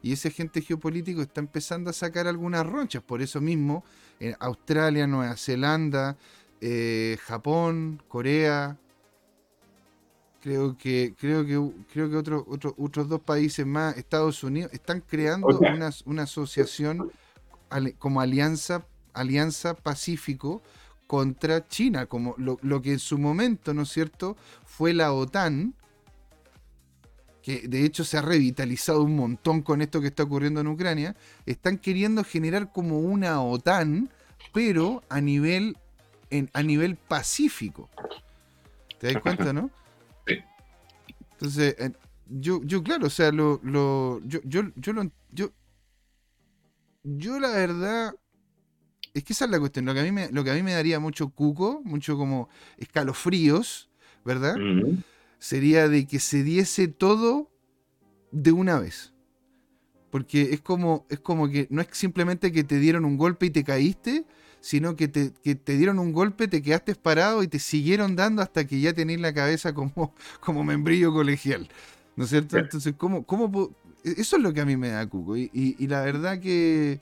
Y 0.00 0.12
ese 0.12 0.28
agente 0.28 0.62
geopolítico 0.62 1.22
está 1.22 1.40
empezando 1.40 1.90
a 1.90 1.92
sacar 1.92 2.28
algunas 2.28 2.64
ronchas. 2.64 3.02
Por 3.02 3.20
eso 3.20 3.40
mismo, 3.40 3.82
en 4.20 4.36
Australia, 4.38 5.08
Nueva 5.08 5.36
Zelanda, 5.36 6.16
eh, 6.60 7.18
Japón, 7.20 8.00
Corea, 8.06 8.78
creo 10.40 10.78
que 10.78 11.16
creo 11.18 11.44
que 11.44 11.84
creo 11.92 12.08
que 12.08 12.16
otros 12.16 12.44
otros 12.46 12.74
otros 12.78 13.08
dos 13.08 13.22
países 13.22 13.66
más, 13.66 13.96
Estados 13.96 14.44
Unidos, 14.44 14.72
están 14.72 15.00
creando 15.00 15.48
una, 15.58 15.90
una, 16.04 16.22
asociación 16.22 17.10
como 17.98 18.20
alianza 18.20 18.86
alianza 19.14 19.74
Pacífico 19.74 20.62
contra 21.12 21.68
China, 21.68 22.06
como 22.06 22.34
lo, 22.38 22.58
lo, 22.62 22.80
que 22.80 22.92
en 22.92 22.98
su 22.98 23.18
momento, 23.18 23.74
¿no 23.74 23.82
es 23.82 23.90
cierto?, 23.90 24.34
fue 24.64 24.94
la 24.94 25.12
OTAN, 25.12 25.74
que 27.42 27.68
de 27.68 27.84
hecho 27.84 28.02
se 28.02 28.16
ha 28.16 28.22
revitalizado 28.22 29.02
un 29.02 29.14
montón 29.14 29.60
con 29.60 29.82
esto 29.82 30.00
que 30.00 30.06
está 30.06 30.22
ocurriendo 30.22 30.62
en 30.62 30.68
Ucrania, 30.68 31.14
están 31.44 31.76
queriendo 31.76 32.24
generar 32.24 32.72
como 32.72 32.98
una 32.98 33.42
OTAN, 33.42 34.08
pero 34.54 35.02
a 35.10 35.20
nivel, 35.20 35.76
en, 36.30 36.48
a 36.54 36.62
nivel 36.62 36.96
pacífico. 36.96 37.90
¿Te 38.98 39.12
das 39.12 39.22
cuenta, 39.22 39.52
no? 39.52 39.70
Sí. 40.26 40.38
Entonces, 41.32 41.76
yo, 42.26 42.62
yo 42.64 42.82
claro, 42.82 43.08
o 43.08 43.10
sea, 43.10 43.32
lo, 43.32 43.60
lo, 43.62 44.22
yo, 44.24 44.40
yo, 44.44 44.62
yo, 44.76 44.94
lo, 44.94 45.10
yo, 45.30 45.52
yo 47.02 47.38
la 47.38 47.50
verdad, 47.50 48.14
es 49.14 49.24
que 49.24 49.32
esa 49.32 49.44
es 49.44 49.50
la 49.50 49.60
cuestión, 49.60 49.84
lo 49.84 49.94
que 49.94 50.00
a 50.00 50.04
mí 50.04 50.12
me, 50.12 50.30
lo 50.30 50.42
que 50.44 50.50
a 50.50 50.54
mí 50.54 50.62
me 50.62 50.72
daría 50.72 50.98
mucho 50.98 51.30
cuco, 51.30 51.82
mucho 51.84 52.16
como 52.16 52.48
escalofríos, 52.78 53.90
¿verdad? 54.24 54.56
sería 55.38 55.88
de 55.88 56.06
que 56.06 56.20
se 56.20 56.44
diese 56.44 56.88
todo 56.88 57.50
de 58.30 58.52
una 58.52 58.78
vez. 58.78 59.12
Porque 60.10 60.52
es 60.52 60.60
como, 60.60 61.06
es 61.10 61.20
como 61.20 61.48
que 61.48 61.66
no 61.70 61.80
es 61.80 61.88
simplemente 61.92 62.52
que 62.52 62.64
te 62.64 62.78
dieron 62.78 63.04
un 63.04 63.16
golpe 63.16 63.46
y 63.46 63.50
te 63.50 63.64
caíste, 63.64 64.24
sino 64.60 64.94
que 64.94 65.08
te, 65.08 65.32
dieron 65.76 65.98
un 65.98 66.12
golpe, 66.12 66.48
te 66.48 66.62
quedaste 66.62 66.94
parado 66.94 67.42
y 67.42 67.48
te 67.48 67.58
siguieron 67.58 68.14
dando 68.14 68.40
hasta 68.40 68.66
que 68.66 68.80
ya 68.80 68.92
tenés 68.92 69.20
la 69.20 69.34
cabeza 69.34 69.74
como, 69.74 70.14
como 70.40 70.64
membrillo 70.64 71.12
colegial. 71.12 71.68
¿No 72.14 72.24
es 72.24 72.30
cierto? 72.30 72.58
Entonces, 72.58 72.94
¿cómo, 72.96 73.24
cómo 73.24 73.74
eso 74.04 74.36
es 74.36 74.42
lo 74.42 74.52
que 74.52 74.60
a 74.60 74.66
mí 74.66 74.76
me 74.76 74.88
da 74.88 75.06
cuco. 75.06 75.36
Y, 75.36 75.50
y 75.52 75.86
la 75.86 76.02
verdad 76.02 76.38
que 76.38 77.00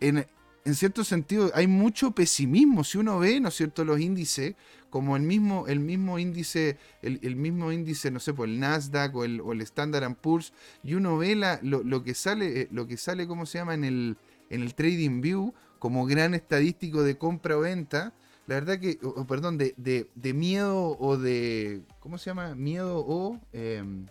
en, 0.00 0.26
en 0.64 0.74
cierto 0.74 1.04
sentido 1.04 1.50
hay 1.54 1.66
mucho 1.66 2.12
pesimismo. 2.12 2.84
Si 2.84 2.98
uno 2.98 3.18
ve, 3.18 3.40
¿no 3.40 3.48
es 3.48 3.54
cierto?, 3.54 3.84
los 3.84 4.00
índices, 4.00 4.54
como 4.90 5.16
el 5.16 5.22
mismo, 5.22 5.66
el 5.68 5.80
mismo 5.80 6.18
índice, 6.18 6.76
el, 7.02 7.36
mismo 7.36 7.72
índice, 7.72 8.10
no 8.10 8.20
sé, 8.20 8.34
por 8.34 8.48
el 8.48 8.58
Nasdaq 8.60 9.14
o 9.16 9.24
el, 9.24 9.40
o 9.40 9.52
el 9.52 9.60
Standard 9.62 10.14
Poor's, 10.16 10.52
y 10.82 10.94
uno 10.94 11.16
ve 11.16 11.36
la, 11.36 11.60
lo, 11.62 12.02
que 12.02 12.14
sale, 12.14 12.62
eh, 12.62 12.68
lo 12.70 12.86
que 12.86 12.96
sale, 12.96 13.26
¿cómo 13.26 13.46
se 13.46 13.58
llama?, 13.58 13.74
en 13.74 13.84
el, 13.84 14.16
en 14.50 14.62
el 14.62 14.74
Trading 14.74 15.20
View, 15.20 15.54
como 15.78 16.04
gran 16.06 16.34
estadístico 16.34 17.02
de 17.02 17.16
compra 17.16 17.56
o 17.56 17.60
venta, 17.60 18.12
la 18.46 18.56
verdad 18.56 18.80
que, 18.80 18.98
o, 19.02 19.24
perdón, 19.26 19.58
de, 19.58 19.74
de, 19.76 20.34
miedo 20.34 20.98
o 20.98 21.16
de, 21.16 21.82
¿cómo 22.00 22.18
se 22.18 22.30
llama? 22.30 22.56
Miedo 22.56 22.98
o, 22.98 23.38
em, 23.52 24.06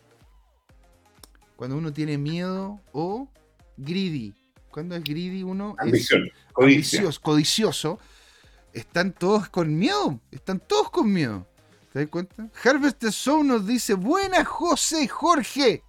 cuando 1.58 1.78
uno 1.78 1.91
tiene 1.91 2.18
miedo 2.18 2.80
o 2.93 3.28
greedy, 3.76 4.34
cuando 4.80 4.95
es 4.95 5.03
greedy 5.03 5.43
uno 5.43 5.75
es 5.77 5.84
ambicioso, 6.53 7.19
codicioso. 7.21 7.99
Están 8.71 9.11
todos 9.11 9.49
con 9.49 9.77
miedo. 9.77 10.21
Están 10.32 10.61
todos 10.65 10.89
con 10.89 11.11
miedo. 11.11 11.45
¿Te 11.91 11.99
das 11.99 12.07
cuenta? 12.07 12.47
Harvest 12.63 13.03
Show 13.09 13.43
nos 13.43 13.67
dice: 13.67 13.95
Buenas, 13.95 14.47
José 14.47 15.05
Jorge. 15.09 15.84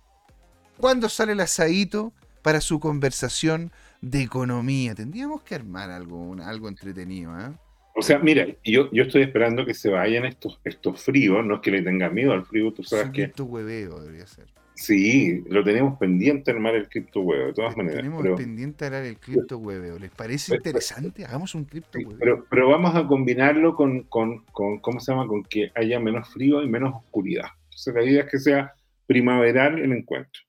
¿Cuándo 0.76 1.08
sale 1.08 1.32
el 1.32 1.40
asadito 1.40 2.12
para 2.42 2.60
su 2.60 2.80
conversación 2.80 3.70
de 4.00 4.22
economía? 4.22 4.96
Tendríamos 4.96 5.42
que 5.42 5.54
armar 5.54 5.90
algo, 5.90 6.34
algo 6.42 6.68
entretenido, 6.68 7.38
¿eh? 7.38 7.52
O 7.94 8.02
sea, 8.02 8.18
mira, 8.18 8.44
yo, 8.64 8.90
yo 8.90 9.04
estoy 9.04 9.22
esperando 9.22 9.64
que 9.64 9.74
se 9.74 9.88
vayan 9.88 10.24
estos, 10.24 10.58
estos 10.64 11.00
fríos, 11.00 11.44
no 11.44 11.56
es 11.56 11.60
que 11.60 11.70
le 11.70 11.82
tenga 11.82 12.08
miedo 12.08 12.32
al 12.32 12.44
frío, 12.44 12.72
tú 12.72 12.82
sabes 12.82 13.10
que... 13.10 13.28
Tu 13.28 13.44
hueveo 13.44 14.00
debería 14.00 14.26
ser. 14.26 14.46
Sí, 14.80 15.44
lo 15.50 15.62
tenemos 15.62 15.98
pendiente 15.98 16.50
armar 16.50 16.74
el 16.74 16.88
cripto 16.88 17.20
huevo, 17.20 17.48
de 17.48 17.52
todas 17.52 17.76
maneras. 17.76 17.98
Tenemos 17.98 18.26
pendiente 18.34 18.86
armar 18.86 19.04
el 19.04 19.18
cripto 19.18 19.58
huevo. 19.58 19.98
¿Les 19.98 20.10
parece 20.10 20.54
interesante? 20.54 21.22
Hagamos 21.22 21.54
un 21.54 21.66
cripto 21.66 21.98
huevo. 21.98 22.16
Pero, 22.18 22.46
pero 22.48 22.70
vamos 22.70 22.94
a 22.94 23.06
combinarlo 23.06 23.76
con, 23.76 24.04
con, 24.04 24.38
con, 24.46 24.78
¿cómo 24.78 24.98
se 24.98 25.12
llama? 25.12 25.26
Con 25.26 25.42
que 25.42 25.70
haya 25.74 26.00
menos 26.00 26.30
frío 26.30 26.62
y 26.62 26.66
menos 26.66 26.94
oscuridad. 26.94 27.48
Entonces 27.64 27.94
la 27.94 28.04
idea 28.04 28.22
es 28.22 28.30
que 28.30 28.38
sea 28.38 28.72
primaveral 29.06 29.78
el 29.78 29.92
encuentro. 29.92 30.42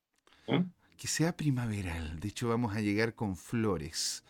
Que 0.98 1.08
sea 1.10 1.36
primaveral. 1.36 2.18
De 2.22 2.30
hecho, 2.30 2.48
vamos 2.48 2.74
a 2.74 2.80
llegar 2.80 3.14
con 3.14 3.36
flores 3.36 4.24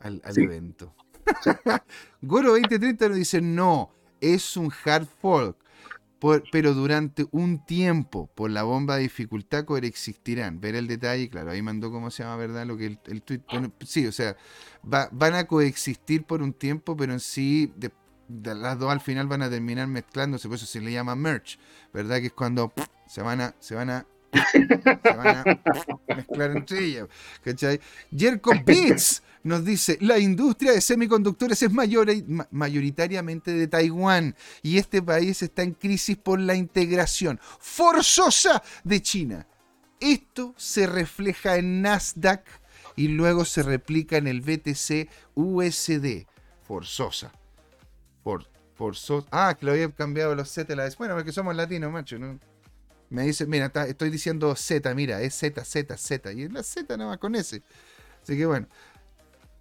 al, 0.00 0.20
evento. 0.36 0.94
Goro 2.20 2.50
2030 2.50 3.08
nos 3.08 3.16
dice, 3.16 3.40
no, 3.40 3.90
es 4.20 4.58
un 4.58 4.70
hard 4.84 5.06
pero 6.50 6.74
durante 6.74 7.26
un 7.30 7.64
tiempo, 7.64 8.28
por 8.34 8.50
la 8.50 8.62
bomba 8.62 8.96
de 8.96 9.02
dificultad, 9.02 9.64
coexistirán. 9.64 10.60
Ver 10.60 10.74
el 10.74 10.86
detalle, 10.86 11.28
claro, 11.28 11.50
ahí 11.50 11.62
mandó 11.62 11.90
cómo 11.90 12.10
se 12.10 12.22
llama, 12.22 12.36
¿verdad? 12.36 12.66
Lo 12.66 12.76
que 12.76 12.86
el, 12.86 12.98
el 13.06 13.22
tweet. 13.22 13.42
sí, 13.84 14.06
o 14.06 14.12
sea, 14.12 14.36
van 14.82 15.34
a 15.34 15.46
coexistir 15.46 16.24
por 16.24 16.42
un 16.42 16.52
tiempo, 16.52 16.96
pero 16.96 17.12
en 17.12 17.20
sí, 17.20 17.72
las 18.28 18.78
dos 18.78 18.90
al 18.90 19.00
final 19.00 19.26
van 19.26 19.42
a 19.42 19.50
terminar 19.50 19.86
mezclándose, 19.86 20.48
por 20.48 20.56
eso 20.56 20.66
se 20.66 20.80
le 20.80 20.92
llama 20.92 21.14
merch, 21.14 21.58
¿verdad? 21.92 22.20
Que 22.20 22.26
es 22.26 22.32
cuando 22.32 22.72
se 23.06 23.22
van 23.22 23.40
a, 23.40 23.54
se 23.60 23.74
van 23.74 23.90
a 23.90 24.06
se 24.32 25.16
van 25.16 25.36
a 25.36 26.14
mezclar 26.14 26.50
entre 26.52 26.84
ellas. 26.84 27.08
¿Cachai? 27.42 27.80
Jerko 28.14 28.52
Beats 28.64 29.22
nos 29.42 29.64
dice: 29.64 29.98
La 30.00 30.18
industria 30.18 30.72
de 30.72 30.80
semiconductores 30.80 31.62
es 31.62 31.72
mayor, 31.72 32.08
mayoritariamente 32.50 33.52
de 33.52 33.66
Taiwán 33.68 34.34
y 34.62 34.78
este 34.78 35.02
país 35.02 35.42
está 35.42 35.62
en 35.62 35.72
crisis 35.72 36.16
por 36.16 36.40
la 36.40 36.54
integración 36.54 37.40
forzosa 37.58 38.62
de 38.84 39.02
China. 39.02 39.46
Esto 40.00 40.54
se 40.56 40.86
refleja 40.86 41.56
en 41.56 41.82
Nasdaq 41.82 42.44
y 42.94 43.08
luego 43.08 43.44
se 43.44 43.62
replica 43.62 44.16
en 44.16 44.26
el 44.26 44.40
BTC 44.40 45.08
USD. 45.34 46.26
Forzosa. 46.66 47.32
For, 48.22 48.46
forzosa. 48.74 49.26
Ah, 49.30 49.56
que 49.58 49.66
lo 49.66 49.72
había 49.72 49.90
cambiado 49.90 50.34
los 50.34 50.50
Z 50.50 50.74
la 50.76 50.84
vez. 50.84 50.96
Bueno, 50.96 51.14
porque 51.14 51.32
somos 51.32 51.54
latinos, 51.56 51.90
macho. 51.92 52.18
¿no? 52.18 52.38
Me 53.10 53.22
dice, 53.22 53.46
mira, 53.46 53.72
estoy 53.86 54.10
diciendo 54.10 54.54
Z, 54.54 54.94
mira, 54.94 55.22
es 55.22 55.34
Z, 55.34 55.64
Z, 55.64 55.96
Z. 55.96 56.32
Y 56.32 56.42
es 56.42 56.52
la 56.52 56.62
Z 56.62 56.96
nada 56.96 57.10
más 57.10 57.18
con 57.18 57.34
S. 57.34 57.62
Así 58.22 58.36
que 58.36 58.46
bueno. 58.46 58.66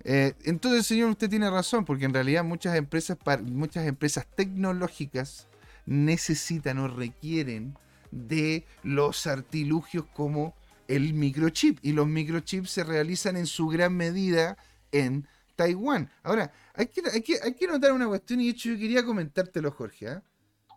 Eh, 0.03 0.33
entonces, 0.45 0.85
señor, 0.85 1.09
usted 1.09 1.29
tiene 1.29 1.49
razón, 1.49 1.85
porque 1.85 2.05
en 2.05 2.13
realidad 2.13 2.43
muchas 2.43 2.75
empresas, 2.75 3.17
muchas 3.43 3.85
empresas 3.87 4.25
tecnológicas 4.35 5.47
necesitan 5.85 6.79
o 6.79 6.87
requieren 6.87 7.77
de 8.11 8.65
los 8.83 9.27
artilugios 9.27 10.05
como 10.13 10.55
el 10.87 11.13
microchip. 11.13 11.79
Y 11.81 11.93
los 11.93 12.07
microchips 12.07 12.69
se 12.69 12.83
realizan 12.83 13.37
en 13.37 13.47
su 13.47 13.67
gran 13.67 13.95
medida 13.95 14.57
en 14.91 15.27
Taiwán. 15.55 16.09
Ahora, 16.23 16.51
hay 16.73 16.87
que, 16.87 17.01
hay 17.11 17.21
que, 17.21 17.39
hay 17.43 17.53
que 17.53 17.67
notar 17.67 17.91
una 17.91 18.07
cuestión 18.07 18.39
y 18.41 18.45
de 18.45 18.51
hecho 18.51 18.69
yo 18.69 18.77
quería 18.77 19.03
comentártelo, 19.03 19.71
Jorge. 19.71 20.07
¿ah? 20.09 20.23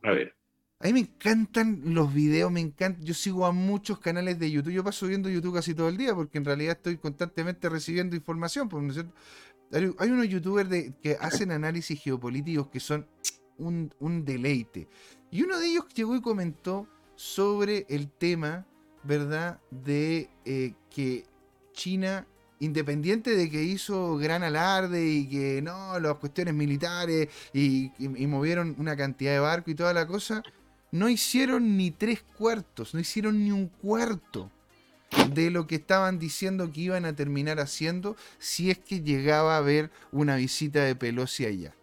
A 0.03 0.11
ver. 0.11 0.35
A 0.83 0.87
mí 0.87 0.95
me 0.95 1.01
encantan 1.01 1.83
los 1.85 2.13
videos, 2.13 2.51
me 2.51 2.61
encanta. 2.61 3.01
Yo 3.03 3.13
sigo 3.13 3.45
a 3.45 3.53
muchos 3.53 3.99
canales 3.99 4.39
de 4.39 4.51
YouTube. 4.51 4.73
Yo 4.73 4.83
paso 4.83 5.07
viendo 5.07 5.29
YouTube 5.29 5.55
casi 5.55 5.75
todo 5.75 5.91
el 5.91 5.99
día 5.99 6.15
porque 6.15 6.39
en 6.39 6.47
realidad 6.47 6.77
estoy 6.77 6.97
constantemente 6.97 7.69
recibiendo 7.69 8.17
información. 8.17 8.67
Pues, 8.71 9.05
hay 9.71 10.11
unos 10.11 10.29
youtubers 10.29 10.71
de, 10.71 10.95
que 11.03 11.19
hacen 11.21 11.53
análisis 11.53 12.01
geopolíticos 12.03 12.69
que 12.69 12.81
son 12.81 13.07
un, 13.59 14.25
deleite. 14.25 14.89
Y 15.31 15.43
uno 15.43 15.59
de 15.59 15.67
ellos 15.67 15.85
llegó 15.95 16.17
y 16.17 16.23
comentó 16.23 16.89
sobre 17.15 17.85
el 17.91 18.09
tema, 18.09 18.67
¿verdad?, 19.05 19.61
de 19.71 20.31
eh, 20.47 20.73
que 20.89 21.27
China, 21.75 22.27
independiente 22.59 23.37
de 23.37 23.51
que 23.51 23.63
hizo 23.63 24.17
gran 24.17 24.43
alarde 24.43 25.07
y 25.07 25.29
que 25.29 25.61
no, 25.61 26.01
las 26.01 26.15
cuestiones 26.15 26.55
militares 26.55 27.29
y 27.53 27.93
movieron 28.27 28.75
una 28.79 28.97
cantidad 28.97 29.33
de 29.33 29.41
barcos 29.41 29.73
y 29.73 29.75
toda 29.75 29.93
la 29.93 30.07
cosa, 30.07 30.43
no 30.93 31.09
hicieron 31.09 31.77
ni 31.77 31.91
tres 31.91 32.23
cuartos, 32.23 32.95
no 32.95 33.01
hicieron 33.01 33.45
ni 33.45 33.53
un 33.53 33.69
cuarto 33.69 34.51
de 35.33 35.51
lo 35.51 35.67
que 35.67 35.77
estaban 35.77 36.19
diciendo 36.19 36.71
que 36.73 36.83
iban 36.83 37.05
a 37.05 37.15
terminar 37.15 37.61
haciendo 37.61 38.17
si 38.39 38.71
es 38.71 38.79
que 38.79 39.01
llegaba 39.01 39.55
a 39.55 39.59
haber 39.59 39.91
una 40.13 40.37
visita 40.37 40.85
de 40.85 40.95
Pelosi 40.95 41.47
allá. 41.47 41.75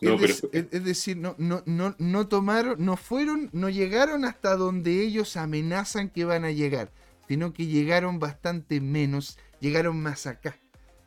es, 0.00 0.84
decir, 0.84 1.16
no, 1.16 1.36
no, 1.38 1.62
no, 1.66 1.94
no 1.98 2.26
tomaron, 2.26 2.84
no 2.84 2.96
fueron, 2.96 3.50
no 3.52 3.68
llegaron 3.68 4.24
hasta 4.24 4.56
donde 4.56 5.02
ellos 5.02 5.36
amenazan 5.36 6.10
que 6.10 6.24
van 6.24 6.44
a 6.44 6.50
llegar, 6.50 6.92
sino 7.28 7.52
que 7.52 7.66
llegaron 7.66 8.18
bastante 8.18 8.80
menos, 8.80 9.38
llegaron 9.60 10.02
más 10.02 10.26
acá. 10.26 10.56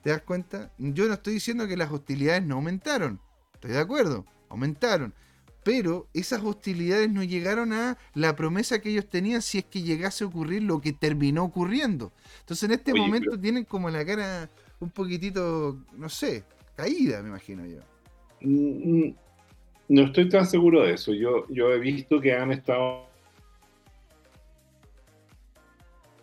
¿Te 0.02 0.12
das 0.12 0.22
cuenta? 0.22 0.72
Yo 0.78 1.08
no 1.08 1.16
estoy 1.16 1.34
diciendo 1.34 1.68
que 1.68 1.76
las 1.76 1.92
hostilidades 1.92 2.44
no 2.44 2.56
aumentaron, 2.56 3.20
estoy 3.56 3.72
de 3.72 3.80
acuerdo, 3.80 4.26
aumentaron, 4.50 5.14
pero 5.66 6.08
esas 6.14 6.44
hostilidades 6.44 7.12
no 7.12 7.24
llegaron 7.24 7.74
a 7.74 7.98
la 8.14 8.36
promesa 8.36 8.80
que 8.80 8.92
ellos 8.92 9.08
tenían 9.08 9.42
si 9.42 9.58
es 9.58 9.66
que 9.66 9.82
llegase 9.82 10.24
a 10.24 10.28
ocurrir 10.28 10.62
lo 10.62 10.80
que 10.80 10.94
terminó 10.94 11.44
ocurriendo. 11.44 12.12
Entonces 12.42 12.70
en 12.70 12.76
este 12.76 12.94
momento 12.94 13.36
tienen 13.40 13.66
como 13.66 13.90
la 13.90 14.06
cara 14.06 14.48
un 14.80 14.92
poquitito, 14.92 15.80
no 15.98 16.08
sé, 16.08 16.44
caída, 16.76 17.24
me 17.24 17.30
imagino 17.30 17.66
yo. 17.66 17.80
Mm, 18.42 19.08
mm, 19.08 19.16
No 19.90 20.04
estoy 20.04 20.30
tan 20.30 20.46
seguro 20.46 20.84
de 20.84 20.94
eso. 20.94 21.12
Yo, 21.16 21.48
yo 21.50 21.74
he 21.74 21.80
visto 21.80 22.22
que 22.22 22.36
han 22.36 22.52
estado 22.52 23.08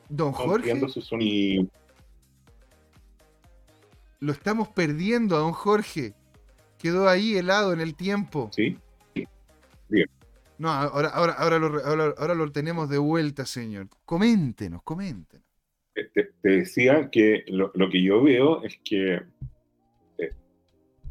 Don 0.08 0.30
Jorge, 0.30 0.88
su 0.88 1.00
sonido. 1.00 1.66
lo 4.20 4.30
estamos 4.30 4.68
perdiendo 4.68 5.34
a 5.34 5.40
don 5.40 5.52
Jorge. 5.52 6.14
Quedó 6.78 7.08
ahí 7.08 7.36
helado 7.36 7.72
en 7.72 7.80
el 7.80 7.96
tiempo. 7.96 8.48
¿Sí? 8.52 8.78
No, 10.58 10.68
ahora, 10.70 11.08
ahora, 11.08 11.32
ahora, 11.34 11.58
lo, 11.58 11.66
ahora, 11.84 12.14
ahora 12.16 12.34
lo 12.34 12.50
tenemos 12.52 12.88
de 12.88 12.98
vuelta, 12.98 13.44
señor. 13.46 13.88
Coméntenos, 14.04 14.82
coméntenos. 14.82 15.46
Te, 15.94 16.04
te 16.42 16.48
decía 16.48 17.08
que 17.10 17.44
lo, 17.48 17.70
lo 17.74 17.90
que 17.90 18.02
yo 18.02 18.22
veo 18.22 18.62
es 18.62 18.78
que, 18.84 19.20
eh, 20.18 20.32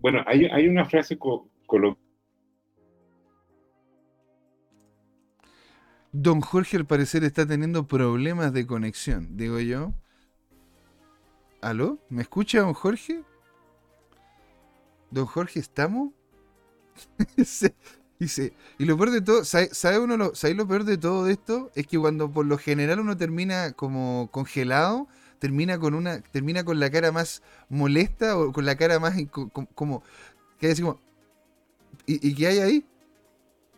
bueno, 0.01 0.23
hay, 0.27 0.45
hay 0.45 0.67
una 0.67 0.85
frase 0.85 1.17
co- 1.19 1.49
coloquial 1.67 1.97
Don 6.13 6.39
Jorge 6.41 6.77
al 6.77 6.85
parecer 6.85 7.23
está 7.25 7.45
teniendo 7.45 7.87
problemas 7.87 8.53
de 8.53 8.65
conexión, 8.67 9.35
digo 9.37 9.59
yo. 9.59 9.93
¿Aló? 11.61 11.99
¿Me 12.09 12.23
escucha 12.23 12.59
don 12.59 12.73
Jorge? 12.73 13.23
¿Don 15.11 15.27
Jorge 15.27 15.59
estamos? 15.59 16.11
Se- 18.27 18.53
y, 18.77 18.85
lo 18.85 18.97
peor 18.97 19.11
de 19.11 19.21
todo, 19.21 19.43
¿sabe, 19.45 19.69
lo, 20.17 20.35
sabe 20.35 20.53
lo 20.53 20.67
peor 20.67 20.83
de 20.83 20.97
todo 20.97 21.27
esto? 21.27 21.71
Es 21.75 21.87
que 21.87 21.97
cuando 21.97 22.31
por 22.31 22.45
lo 22.45 22.57
general 22.57 22.99
uno 22.99 23.17
termina 23.17 23.71
como 23.73 24.29
congelado, 24.31 25.07
termina 25.39 25.79
con 25.79 25.95
una, 25.95 26.21
termina 26.21 26.63
con 26.63 26.79
la 26.79 26.91
cara 26.91 27.11
más 27.11 27.41
molesta 27.69 28.37
o 28.37 28.51
con 28.51 28.65
la 28.65 28.75
cara 28.75 28.99
más 28.99 29.15
inco- 29.17 29.51
com- 29.51 29.67
como, 29.73 30.03
que 30.59 30.75
como, 30.81 30.99
¿y, 32.05 32.33
qué 32.35 32.47
hay 32.47 32.59
ahí? 32.59 32.85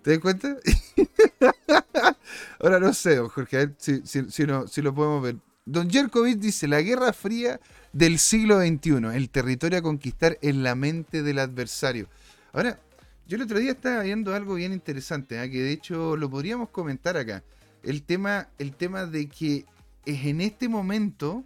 ¿Te 0.03 0.11
das 0.11 0.19
cuenta? 0.19 0.57
Ahora 2.59 2.79
no 2.79 2.93
sé, 2.93 3.17
Jorge, 3.19 3.57
a 3.57 3.59
ver 3.61 3.73
si, 3.77 4.01
si- 4.05 4.29
si 4.31 4.45
si 4.67 4.81
lo 4.81 4.93
podemos 4.93 5.23
ver. 5.23 5.37
Don 5.65 5.89
Jerkovic 5.89 6.39
dice, 6.39 6.67
la 6.67 6.81
Guerra 6.81 7.13
Fría 7.13 7.59
del 7.93 8.19
siglo 8.19 8.59
XXI, 8.59 9.15
el 9.15 9.29
territorio 9.29 9.79
a 9.79 9.81
conquistar 9.81 10.37
en 10.41 10.63
la 10.63 10.75
mente 10.75 11.23
del 11.23 11.39
adversario. 11.39 12.07
Ahora, 12.51 12.79
yo 13.27 13.37
el 13.37 13.43
otro 13.43 13.59
día 13.59 13.71
estaba 13.71 14.03
viendo 14.03 14.35
algo 14.35 14.55
bien 14.55 14.73
interesante, 14.73 15.39
¿ah? 15.39 15.49
que 15.49 15.61
de 15.61 15.71
hecho 15.71 16.17
lo 16.17 16.29
podríamos 16.29 16.69
comentar 16.69 17.17
acá. 17.17 17.43
El 17.81 18.03
tema, 18.03 18.49
el 18.57 18.75
tema 18.75 19.05
de 19.05 19.27
que 19.27 19.65
es 20.05 20.25
en 20.25 20.41
este 20.41 20.67
momento 20.67 21.43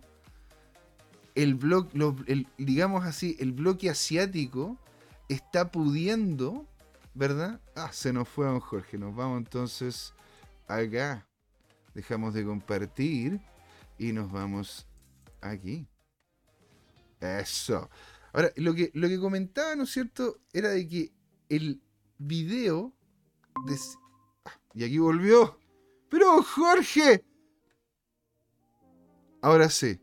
el 1.36 1.54
bloque, 1.54 2.48
digamos 2.58 3.06
así, 3.06 3.38
el 3.40 3.52
bloque 3.52 3.92
asiático 3.92 4.76
está 5.30 5.72
pudiendo, 5.72 6.66
¿verdad? 7.14 7.62
Ah, 7.76 7.92
se 7.94 8.12
nos 8.12 8.28
fue 8.28 8.48
don 8.48 8.60
Jorge. 8.60 8.98
Nos 8.98 9.16
vamos 9.16 9.38
entonces 9.38 10.16
acá. 10.68 11.28
Dejamos 11.94 12.34
de 12.34 12.44
compartir 12.44 13.40
y 14.00 14.14
nos 14.14 14.32
vamos 14.32 14.88
aquí. 15.42 15.88
Eso. 17.20 17.88
Ahora, 18.34 18.52
lo 18.56 18.74
que, 18.74 18.90
lo 18.96 19.08
que 19.08 19.20
comentaba, 19.20 19.76
¿no 19.76 19.84
es 19.84 19.92
cierto? 19.92 20.40
Era 20.54 20.70
de 20.70 20.88
que 20.88 21.12
el 21.50 21.82
video... 22.18 22.94
de- 23.66 23.76
Ah, 24.46 24.60
y 24.74 24.84
aquí 24.84 24.98
volvió. 24.98 25.60
Pero 26.10 26.42
Jorge. 26.44 27.24
Ahora 29.42 29.70
sí. 29.70 30.00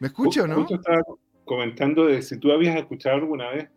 ¿Me 0.00 0.08
escucha 0.08 0.42
o 0.42 0.46
no? 0.46 0.66
Estaba 0.68 1.02
comentando 1.44 2.06
de 2.06 2.22
si 2.22 2.38
tú 2.38 2.50
habías 2.52 2.76
escuchado 2.76 3.16
alguna 3.16 3.50
vez 3.50 3.68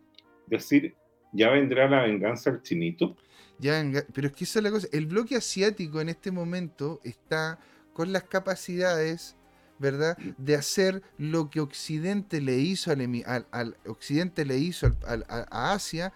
decir, 0.46 0.94
ya 1.32 1.50
vendrá 1.50 1.88
la 1.88 2.02
venganza 2.02 2.50
al 2.50 2.62
chinito. 2.62 3.16
Ya, 3.58 3.82
pero 4.12 4.26
es 4.28 4.32
que 4.34 4.44
esa 4.44 4.58
es 4.58 4.62
la 4.64 4.70
cosa. 4.70 4.88
El 4.92 5.06
bloque 5.06 5.36
asiático 5.36 6.00
en 6.00 6.08
este 6.08 6.30
momento 6.30 7.00
está 7.04 7.58
con 7.92 8.12
las 8.12 8.24
capacidades, 8.24 9.36
¿verdad? 9.78 10.16
De 10.38 10.54
hacer 10.54 11.02
lo 11.18 11.50
que 11.50 11.60
Occidente 11.60 12.40
le 12.40 12.56
hizo 12.58 12.90
al, 12.90 13.76
Occidente 13.86 14.44
le 14.44 14.58
hizo 14.58 14.86
a, 15.06 15.72
Asia 15.72 16.12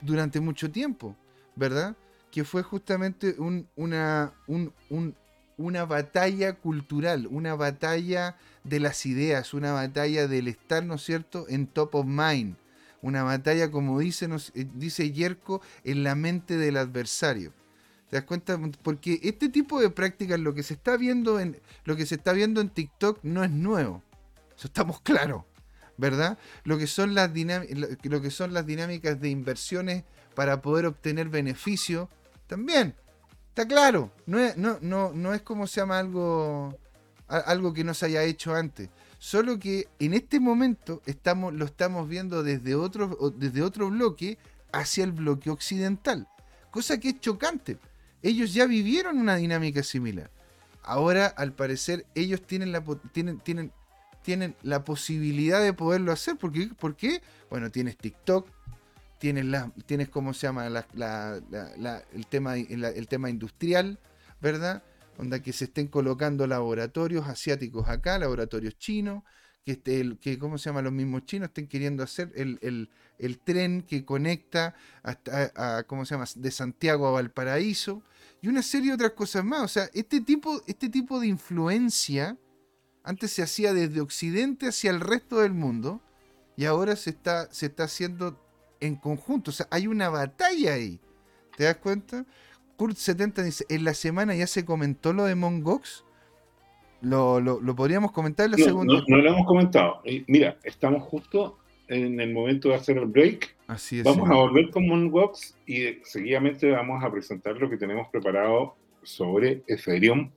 durante 0.00 0.40
mucho 0.40 0.70
tiempo, 0.70 1.16
¿verdad? 1.54 1.96
Que 2.30 2.44
fue 2.44 2.62
justamente 2.62 3.34
un- 3.38 3.68
una, 3.76 4.32
un- 4.46 4.72
un- 4.90 5.14
una 5.58 5.84
batalla 5.86 6.54
cultural, 6.54 7.26
una 7.30 7.54
batalla 7.54 8.36
de 8.64 8.80
las 8.80 9.06
ideas, 9.06 9.54
una 9.54 9.72
batalla 9.72 10.26
del 10.28 10.48
estar, 10.48 10.84
¿no 10.84 10.94
es 10.94 11.02
cierto?, 11.02 11.46
en 11.48 11.66
top 11.66 11.94
of 11.94 12.06
mind. 12.06 12.56
Una 13.00 13.22
batalla, 13.22 13.70
como 13.70 13.98
dice, 14.00 14.28
eh, 14.54 14.66
dice 14.74 15.12
Yerko, 15.12 15.62
en 15.84 16.02
la 16.02 16.14
mente 16.14 16.56
del 16.58 16.76
adversario. 16.76 17.52
¿Te 18.08 18.16
das 18.16 18.24
cuenta? 18.24 18.58
Porque 18.82 19.20
este 19.22 19.48
tipo 19.48 19.80
de 19.80 19.90
prácticas, 19.90 20.38
lo 20.38 20.54
que 20.54 20.62
se 20.62 20.74
está 20.74 20.96
viendo 20.96 21.40
en, 21.40 21.60
lo 21.84 21.96
que 21.96 22.06
se 22.06 22.14
está 22.14 22.32
viendo 22.32 22.60
en 22.60 22.70
TikTok 22.70 23.20
no 23.22 23.42
es 23.42 23.50
nuevo. 23.50 24.02
Eso 24.56 24.68
estamos 24.68 25.00
claros, 25.00 25.42
¿verdad? 25.96 26.38
Lo 26.64 26.78
que 26.78 26.86
son 26.86 27.14
las 27.14 27.30
lo 28.02 28.22
que 28.22 28.30
son 28.30 28.54
las 28.54 28.64
dinámicas 28.64 29.20
de 29.20 29.28
inversiones 29.28 30.04
para 30.34 30.62
poder 30.62 30.86
obtener 30.86 31.28
beneficio, 31.28 32.08
también. 32.46 32.94
Está 33.48 33.66
claro. 33.66 34.12
No 34.26 34.38
es, 34.38 34.56
no, 34.56 34.78
no, 34.82 35.12
no 35.12 35.34
es 35.34 35.42
como 35.42 35.66
se 35.66 35.80
llama 35.80 35.98
algo, 35.98 36.78
algo 37.26 37.72
que 37.72 37.84
no 37.84 37.94
se 37.94 38.06
haya 38.06 38.22
hecho 38.22 38.54
antes. 38.54 38.88
Solo 39.18 39.58
que 39.58 39.88
en 39.98 40.14
este 40.14 40.38
momento 40.40 41.02
estamos, 41.06 41.54
lo 41.54 41.64
estamos 41.64 42.08
viendo 42.08 42.42
desde 42.42 42.74
otro, 42.74 43.32
desde 43.34 43.62
otro 43.62 43.90
bloque 43.90 44.38
hacia 44.72 45.04
el 45.04 45.12
bloque 45.12 45.50
occidental. 45.50 46.28
Cosa 46.70 47.00
que 47.00 47.08
es 47.08 47.20
chocante. 47.20 47.78
Ellos 48.22 48.54
ya 48.54 48.66
vivieron 48.66 49.18
una 49.18 49.36
dinámica 49.36 49.82
similar. 49.82 50.30
Ahora, 50.82 51.26
al 51.26 51.52
parecer, 51.52 52.06
ellos 52.14 52.42
tienen 52.46 52.72
la, 52.72 52.82
tienen, 53.12 53.40
tienen, 53.40 53.72
tienen 54.22 54.54
la 54.62 54.84
posibilidad 54.84 55.62
de 55.62 55.72
poderlo 55.72 56.12
hacer. 56.12 56.36
¿Por 56.36 56.52
qué? 56.52 56.68
¿Por 56.78 56.96
qué? 56.96 57.22
Bueno, 57.50 57.70
tienes 57.70 57.96
TikTok, 57.96 58.48
tienes, 59.18 59.44
la, 59.44 59.72
tienes 59.86 60.08
¿cómo 60.08 60.32
se 60.32 60.46
llama? 60.46 60.68
La- 60.68 60.86
la- 60.94 61.40
la- 61.50 61.76
la- 61.76 62.02
el, 62.12 62.26
tema, 62.26 62.56
el 62.56 63.08
tema 63.08 63.30
industrial, 63.30 63.98
¿verdad? 64.40 64.82
Onda 65.18 65.40
que 65.40 65.52
se 65.52 65.64
estén 65.64 65.88
colocando 65.88 66.46
laboratorios 66.46 67.26
asiáticos 67.26 67.88
acá, 67.88 68.18
laboratorios 68.18 68.76
chinos, 68.78 69.22
que, 69.66 69.72
este, 69.72 70.00
el, 70.00 70.18
que 70.18 70.38
¿cómo 70.38 70.58
se 70.58 70.70
llama? 70.70 70.80
Los 70.80 70.92
mismos 70.92 71.26
chinos 71.26 71.48
estén 71.48 71.66
queriendo 71.66 72.04
hacer 72.04 72.32
el, 72.36 72.58
el- 72.62 72.88
el 73.18 73.38
tren 73.38 73.82
que 73.82 74.04
conecta 74.04 74.74
hasta, 75.02 75.50
a, 75.56 75.82
¿cómo 75.84 76.04
se 76.04 76.14
llama? 76.14 76.26
De 76.36 76.50
Santiago 76.50 77.06
a 77.08 77.12
Valparaíso 77.12 78.02
y 78.42 78.48
una 78.48 78.62
serie 78.62 78.90
de 78.90 78.94
otras 78.94 79.12
cosas 79.12 79.44
más. 79.44 79.62
O 79.62 79.68
sea, 79.68 79.88
este 79.94 80.20
tipo, 80.20 80.62
este 80.66 80.88
tipo 80.90 81.18
de 81.18 81.26
influencia 81.26 82.38
antes 83.02 83.32
se 83.32 83.42
hacía 83.42 83.72
desde 83.74 84.00
Occidente 84.00 84.68
hacia 84.68 84.90
el 84.90 85.00
resto 85.00 85.38
del 85.40 85.54
mundo 85.54 86.02
y 86.56 86.66
ahora 86.66 86.94
se 86.96 87.10
está, 87.10 87.48
se 87.52 87.66
está 87.66 87.84
haciendo 87.84 88.38
en 88.80 88.96
conjunto. 88.96 89.50
O 89.50 89.54
sea, 89.54 89.66
hay 89.70 89.86
una 89.88 90.08
batalla 90.10 90.74
ahí. 90.74 91.00
¿Te 91.56 91.64
das 91.64 91.76
cuenta? 91.78 92.26
Kurt70 92.78 93.42
dice, 93.42 93.64
en 93.70 93.84
la 93.84 93.94
semana 93.94 94.34
ya 94.36 94.46
se 94.46 94.64
comentó 94.64 95.12
lo 95.12 95.24
de 95.24 95.34
Mongox. 95.34 96.04
Lo, 97.02 97.40
lo, 97.40 97.60
lo 97.60 97.76
podríamos 97.76 98.12
comentar 98.12 98.46
en 98.46 98.52
la 98.52 98.56
No, 98.58 98.64
segunda. 98.64 98.94
no, 98.94 99.04
no 99.06 99.16
lo 99.18 99.28
hemos 99.30 99.46
comentado. 99.46 100.02
Mira, 100.26 100.56
estamos 100.64 101.02
justo 101.02 101.58
en 101.88 102.18
el 102.20 102.32
momento 102.32 102.68
de 102.70 102.74
hacer 102.76 102.98
el 102.98 103.06
break. 103.06 103.54
Así 103.68 103.98
es. 103.98 104.04
Vamos 104.04 104.28
a 104.30 104.34
volver 104.34 104.70
con 104.70 104.86
Moonbox 104.86 105.56
y 105.66 105.98
seguidamente 106.04 106.70
vamos 106.70 107.02
a 107.04 107.10
presentar 107.10 107.56
lo 107.56 107.68
que 107.70 107.76
tenemos 107.76 108.08
preparado 108.08 108.74
sobre 109.02 109.62
Ethereum 109.66 110.30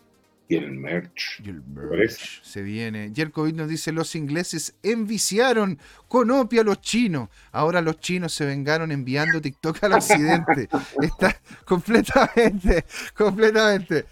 y 0.49 0.55
el 0.55 0.71
merch. 0.71 1.39
Y 1.45 1.49
el 1.49 1.61
merch 1.61 2.41
se 2.43 2.63
viene. 2.63 3.11
Jerkovic 3.15 3.55
nos 3.55 3.69
dice: 3.69 3.91
Los 3.91 4.15
ingleses 4.15 4.73
enviciaron 4.81 5.77
con 6.07 6.31
opio 6.31 6.61
a 6.61 6.63
los 6.63 6.81
chinos. 6.81 7.29
Ahora 7.51 7.81
los 7.81 7.99
chinos 7.99 8.33
se 8.33 8.47
vengaron 8.47 8.91
enviando 8.91 9.39
TikTok 9.39 9.83
al 9.83 9.93
occidente. 9.93 10.67
Está 11.03 11.39
completamente, 11.65 12.83
completamente. 13.15 14.05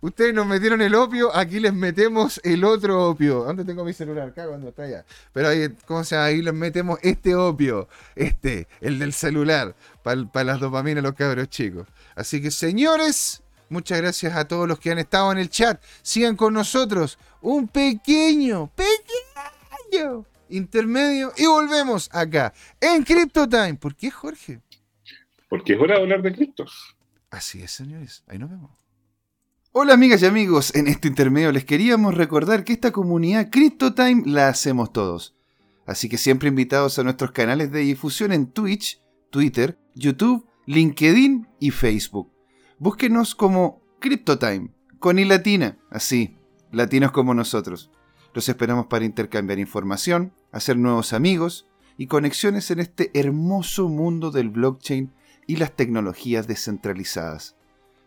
Ustedes 0.00 0.32
nos 0.32 0.46
metieron 0.46 0.80
el 0.80 0.94
opio, 0.94 1.34
aquí 1.36 1.60
les 1.60 1.74
metemos 1.74 2.40
el 2.42 2.64
otro 2.64 3.10
opio. 3.10 3.44
¿Dónde 3.44 3.66
tengo 3.66 3.84
mi 3.84 3.92
celular? 3.92 4.28
Acá 4.28 4.46
cuando 4.46 4.70
está 4.70 4.84
allá. 4.84 5.04
Pero 5.34 5.48
ahí, 5.48 5.68
¿cómo 5.84 6.04
se 6.04 6.14
llama? 6.14 6.26
Ahí 6.26 6.40
les 6.40 6.54
metemos 6.54 6.98
este 7.02 7.34
opio. 7.34 7.86
Este, 8.14 8.66
el 8.80 8.98
del 8.98 9.12
celular. 9.12 9.76
Para 10.02 10.44
las 10.44 10.58
dopaminas 10.58 11.04
los 11.04 11.14
cabros 11.14 11.50
chicos. 11.50 11.86
Así 12.14 12.40
que, 12.40 12.50
señores. 12.50 13.42
Muchas 13.68 14.00
gracias 14.00 14.36
a 14.36 14.46
todos 14.46 14.68
los 14.68 14.78
que 14.78 14.90
han 14.90 14.98
estado 14.98 15.32
en 15.32 15.38
el 15.38 15.50
chat. 15.50 15.82
Sigan 16.02 16.36
con 16.36 16.54
nosotros. 16.54 17.18
Un 17.40 17.68
pequeño, 17.68 18.70
pequeño 18.74 20.24
intermedio. 20.48 21.32
Y 21.36 21.46
volvemos 21.46 22.08
acá 22.12 22.52
en 22.80 23.02
Crypto 23.02 23.48
Time. 23.48 23.74
¿Por 23.74 23.96
qué, 23.96 24.10
Jorge? 24.10 24.60
Porque 25.48 25.74
es 25.74 25.80
hora 25.80 25.96
de 25.96 26.02
hablar 26.02 26.22
de 26.22 26.32
criptos. 26.32 26.96
Así 27.30 27.62
es, 27.62 27.72
señores. 27.72 28.22
Ahí 28.26 28.38
nos 28.38 28.50
vemos. 28.50 28.70
Hola 29.78 29.92
amigas 29.92 30.22
y 30.22 30.26
amigos, 30.26 30.74
en 30.74 30.86
este 30.86 31.06
intermedio 31.06 31.52
les 31.52 31.66
queríamos 31.66 32.14
recordar 32.14 32.64
que 32.64 32.72
esta 32.72 32.92
comunidad 32.92 33.50
CryptoTime 33.50 34.22
la 34.24 34.48
hacemos 34.48 34.90
todos. 34.90 35.34
Así 35.84 36.08
que 36.08 36.16
siempre 36.16 36.48
invitados 36.48 36.98
a 36.98 37.04
nuestros 37.04 37.32
canales 37.32 37.70
de 37.70 37.80
difusión 37.80 38.32
en 38.32 38.46
Twitch, 38.46 39.02
Twitter, 39.28 39.78
YouTube, 39.94 40.48
LinkedIn 40.64 41.46
y 41.60 41.72
Facebook. 41.72 42.32
Búsquenos 42.78 43.34
como 43.34 43.80
CryptoTime, 44.00 44.68
con 44.98 45.18
y 45.18 45.24
latina, 45.24 45.78
así, 45.90 46.36
latinos 46.72 47.10
como 47.10 47.32
nosotros. 47.32 47.90
Los 48.34 48.50
esperamos 48.50 48.86
para 48.86 49.06
intercambiar 49.06 49.58
información, 49.58 50.34
hacer 50.52 50.76
nuevos 50.76 51.14
amigos 51.14 51.66
y 51.96 52.06
conexiones 52.06 52.70
en 52.70 52.80
este 52.80 53.10
hermoso 53.14 53.88
mundo 53.88 54.30
del 54.30 54.50
blockchain 54.50 55.10
y 55.46 55.56
las 55.56 55.74
tecnologías 55.74 56.46
descentralizadas. 56.46 57.56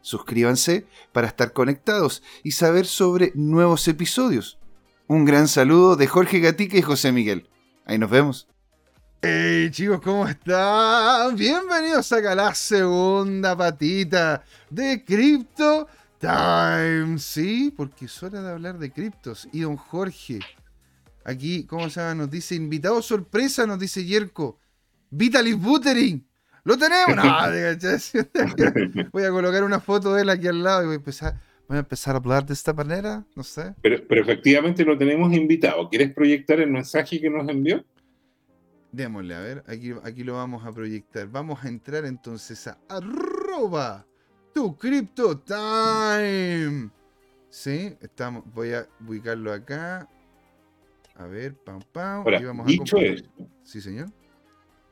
Suscríbanse 0.01 0.85
para 1.13 1.25
estar 1.25 1.51
conectados 1.51 2.21
y 2.43 2.51
saber 2.51 2.85
sobre 2.85 3.31
nuevos 3.33 3.87
episodios. 3.87 4.59
Un 5.07 5.25
gran 5.25 5.47
saludo 5.47 5.95
de 5.95 6.05
Jorge 6.05 6.41
Gatica 6.41 6.77
y 6.77 6.83
José 6.83 7.11
Miguel. 7.11 7.49
Ahí 7.85 7.97
nos 7.97 8.11
vemos. 8.11 8.47
Hey 9.21 9.69
chicos, 9.69 9.99
¿cómo 9.99 10.25
están? 10.25 11.35
Bienvenidos 11.35 12.09
a 12.13 12.21
la 12.33 12.55
segunda 12.55 13.53
patita 13.53 14.41
de 14.69 15.03
Crypto 15.03 15.89
Time. 16.17 17.19
Sí, 17.19 17.73
porque 17.75 18.05
es 18.05 18.23
hora 18.23 18.41
de 18.41 18.49
hablar 18.49 18.79
de 18.79 18.89
criptos. 18.91 19.49
Y 19.51 19.59
don 19.59 19.75
Jorge, 19.75 20.39
aquí, 21.25 21.65
¿cómo 21.65 21.89
se 21.89 21.99
llama? 21.99 22.15
Nos 22.15 22.31
dice 22.31 22.55
invitado 22.55 23.01
sorpresa, 23.01 23.67
nos 23.67 23.77
dice 23.77 24.05
Yerko. 24.05 24.57
Vitalis 25.09 25.59
Buttering. 25.59 26.25
¡Lo 26.63 26.77
tenemos! 26.77 27.17
voy 29.11 29.23
a 29.23 29.29
colocar 29.31 29.65
una 29.65 29.81
foto 29.81 30.13
de 30.13 30.21
él 30.21 30.29
aquí 30.29 30.47
al 30.47 30.63
lado 30.63 30.83
y 30.83 30.85
voy 30.85 30.93
a 30.93 30.95
empezar, 30.95 31.33
voy 31.67 31.75
a, 31.75 31.81
empezar 31.81 32.15
a 32.15 32.19
hablar 32.19 32.45
de 32.45 32.53
esta 32.53 32.71
manera, 32.71 33.25
no 33.35 33.43
sé. 33.43 33.73
Pero, 33.81 34.01
pero 34.07 34.21
efectivamente 34.21 34.85
lo 34.85 34.97
tenemos 34.97 35.33
invitado. 35.33 35.89
¿Quieres 35.89 36.13
proyectar 36.13 36.61
el 36.61 36.69
mensaje 36.69 37.19
que 37.19 37.29
nos 37.29 37.49
envió? 37.49 37.83
Démosle, 38.91 39.35
a 39.35 39.39
ver, 39.41 39.63
aquí, 39.67 39.93
aquí 40.03 40.23
lo 40.23 40.33
vamos 40.33 40.65
a 40.65 40.71
proyectar. 40.71 41.27
Vamos 41.27 41.63
a 41.63 41.67
entrar 41.67 42.05
entonces 42.05 42.67
a 42.67 42.77
arroba 42.89 44.05
tu 44.53 44.75
crypto 44.75 45.37
time. 45.39 46.89
Sí, 47.49 47.95
estamos, 48.01 48.43
voy 48.53 48.73
a 48.73 48.87
ubicarlo 49.07 49.53
acá. 49.53 50.07
A 51.15 51.27
ver, 51.27 51.53
pam, 51.55 51.81
pam. 51.91 52.21
Ahora, 52.21 52.41
vamos 52.41 52.65
dicho 52.65 52.97
esto, 52.97 53.29
sí, 53.63 53.79
señor. 53.81 54.09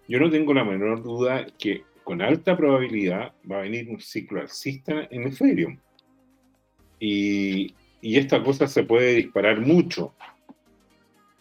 Yo 0.08 0.20
no 0.20 0.30
tengo 0.30 0.54
la 0.54 0.64
menor 0.64 1.02
duda 1.02 1.48
que 1.58 1.84
con 2.04 2.22
alta 2.22 2.56
probabilidad 2.56 3.34
va 3.50 3.58
a 3.58 3.62
venir 3.62 3.90
un 3.90 4.00
ciclo 4.00 4.42
alcista 4.42 5.08
en 5.10 5.24
Ethereum. 5.24 5.80
Y, 7.00 7.74
y 8.02 8.18
esta 8.18 8.44
cosa 8.44 8.68
se 8.68 8.84
puede 8.84 9.16
disparar 9.16 9.60
mucho. 9.60 10.14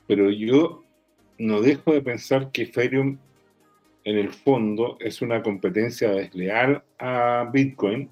Pero 0.06 0.30
yo 0.30 0.85
no 1.38 1.60
dejo 1.60 1.92
de 1.92 2.02
pensar 2.02 2.50
que 2.50 2.62
Ethereum 2.62 3.18
en 4.04 4.18
el 4.18 4.30
fondo 4.30 4.96
es 5.00 5.20
una 5.20 5.42
competencia 5.42 6.10
desleal 6.12 6.82
a 6.98 7.50
Bitcoin 7.52 8.08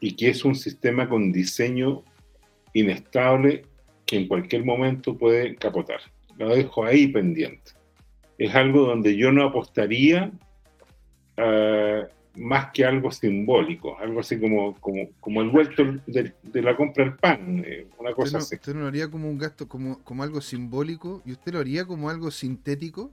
y 0.00 0.16
que 0.16 0.30
es 0.30 0.44
un 0.44 0.54
sistema 0.54 1.08
con 1.08 1.32
diseño 1.32 2.02
inestable 2.72 3.64
que 4.06 4.16
en 4.16 4.26
cualquier 4.26 4.64
momento 4.64 5.16
puede 5.16 5.54
capotar. 5.56 6.00
Lo 6.38 6.48
dejo 6.48 6.84
ahí 6.84 7.06
pendiente. 7.06 7.72
Es 8.38 8.54
algo 8.54 8.86
donde 8.86 9.16
yo 9.16 9.30
no 9.30 9.44
apostaría 9.44 10.32
uh, 11.38 12.06
más 12.40 12.70
que 12.72 12.84
algo 12.84 13.10
simbólico, 13.10 13.98
algo 13.98 14.20
así 14.20 14.40
como, 14.40 14.74
como, 14.80 15.10
como 15.20 15.42
el 15.42 15.50
vuelto 15.50 15.84
de, 16.06 16.32
de 16.42 16.62
la 16.62 16.74
compra 16.74 17.04
del 17.04 17.14
pan, 17.14 17.62
eh, 17.66 17.86
una 17.98 18.12
cosa 18.12 18.24
¿Usted 18.24 18.32
no, 18.32 18.38
así. 18.38 18.54
¿Usted 18.54 18.74
no 18.74 18.80
lo 18.80 18.86
haría 18.88 19.10
como 19.10 19.28
un 19.28 19.38
gasto, 19.38 19.68
como, 19.68 20.02
como 20.02 20.22
algo 20.22 20.40
simbólico? 20.40 21.22
¿Y 21.26 21.32
usted 21.32 21.52
lo 21.52 21.58
haría 21.58 21.84
como 21.84 22.08
algo 22.08 22.30
sintético? 22.30 23.10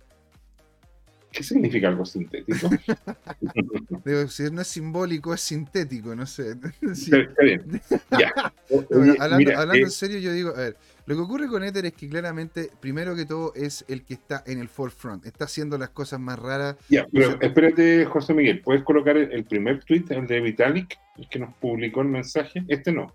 ¿Qué 1.37 1.43
significa 1.43 1.89
algo 1.89 2.03
sintético? 2.03 2.67
Si 4.29 4.43
no 4.49 4.61
es 4.61 4.67
simbólico, 4.67 5.33
es 5.33 5.41
sintético, 5.41 6.15
no 6.15 6.25
sé. 6.25 6.55
Sí. 6.95 7.11
Está 7.13 7.43
bien. 7.43 7.81
Ya. 8.11 8.33
Oye, 8.89 9.11
hablando, 9.19 9.37
mira, 9.37 9.59
hablando 9.59 9.75
eh, 9.75 9.81
en 9.81 9.91
serio, 9.91 10.17
yo 10.17 10.31
digo, 10.33 10.49
a 10.49 10.59
ver, 10.59 10.77
lo 11.05 11.15
que 11.15 11.21
ocurre 11.21 11.47
con 11.47 11.63
Ether 11.63 11.85
es 11.85 11.93
que 11.93 12.09
claramente, 12.09 12.71
primero 12.79 13.15
que 13.15 13.25
todo, 13.25 13.53
es 13.55 13.85
el 13.87 14.03
que 14.03 14.15
está 14.15 14.43
en 14.47 14.59
el 14.59 14.67
forefront, 14.67 15.25
está 15.27 15.45
haciendo 15.45 15.77
las 15.77 15.89
cosas 15.89 16.19
más 16.19 16.39
raras. 16.39 16.77
Ya, 16.89 17.05
pero 17.13 17.27
o 17.27 17.37
sea, 17.37 17.47
espérate, 17.47 18.05
José 18.05 18.33
Miguel, 18.33 18.61
¿puedes 18.61 18.83
colocar 18.83 19.15
el, 19.15 19.31
el, 19.31 19.43
primer 19.43 19.83
tweet, 19.83 20.05
el 20.09 20.25
de 20.25 20.41
Vitalik, 20.41 20.97
el 21.17 21.29
que 21.29 21.37
nos 21.37 21.53
publicó 21.55 22.01
el 22.01 22.07
mensaje? 22.07 22.63
Este 22.67 22.91
no, 22.91 23.13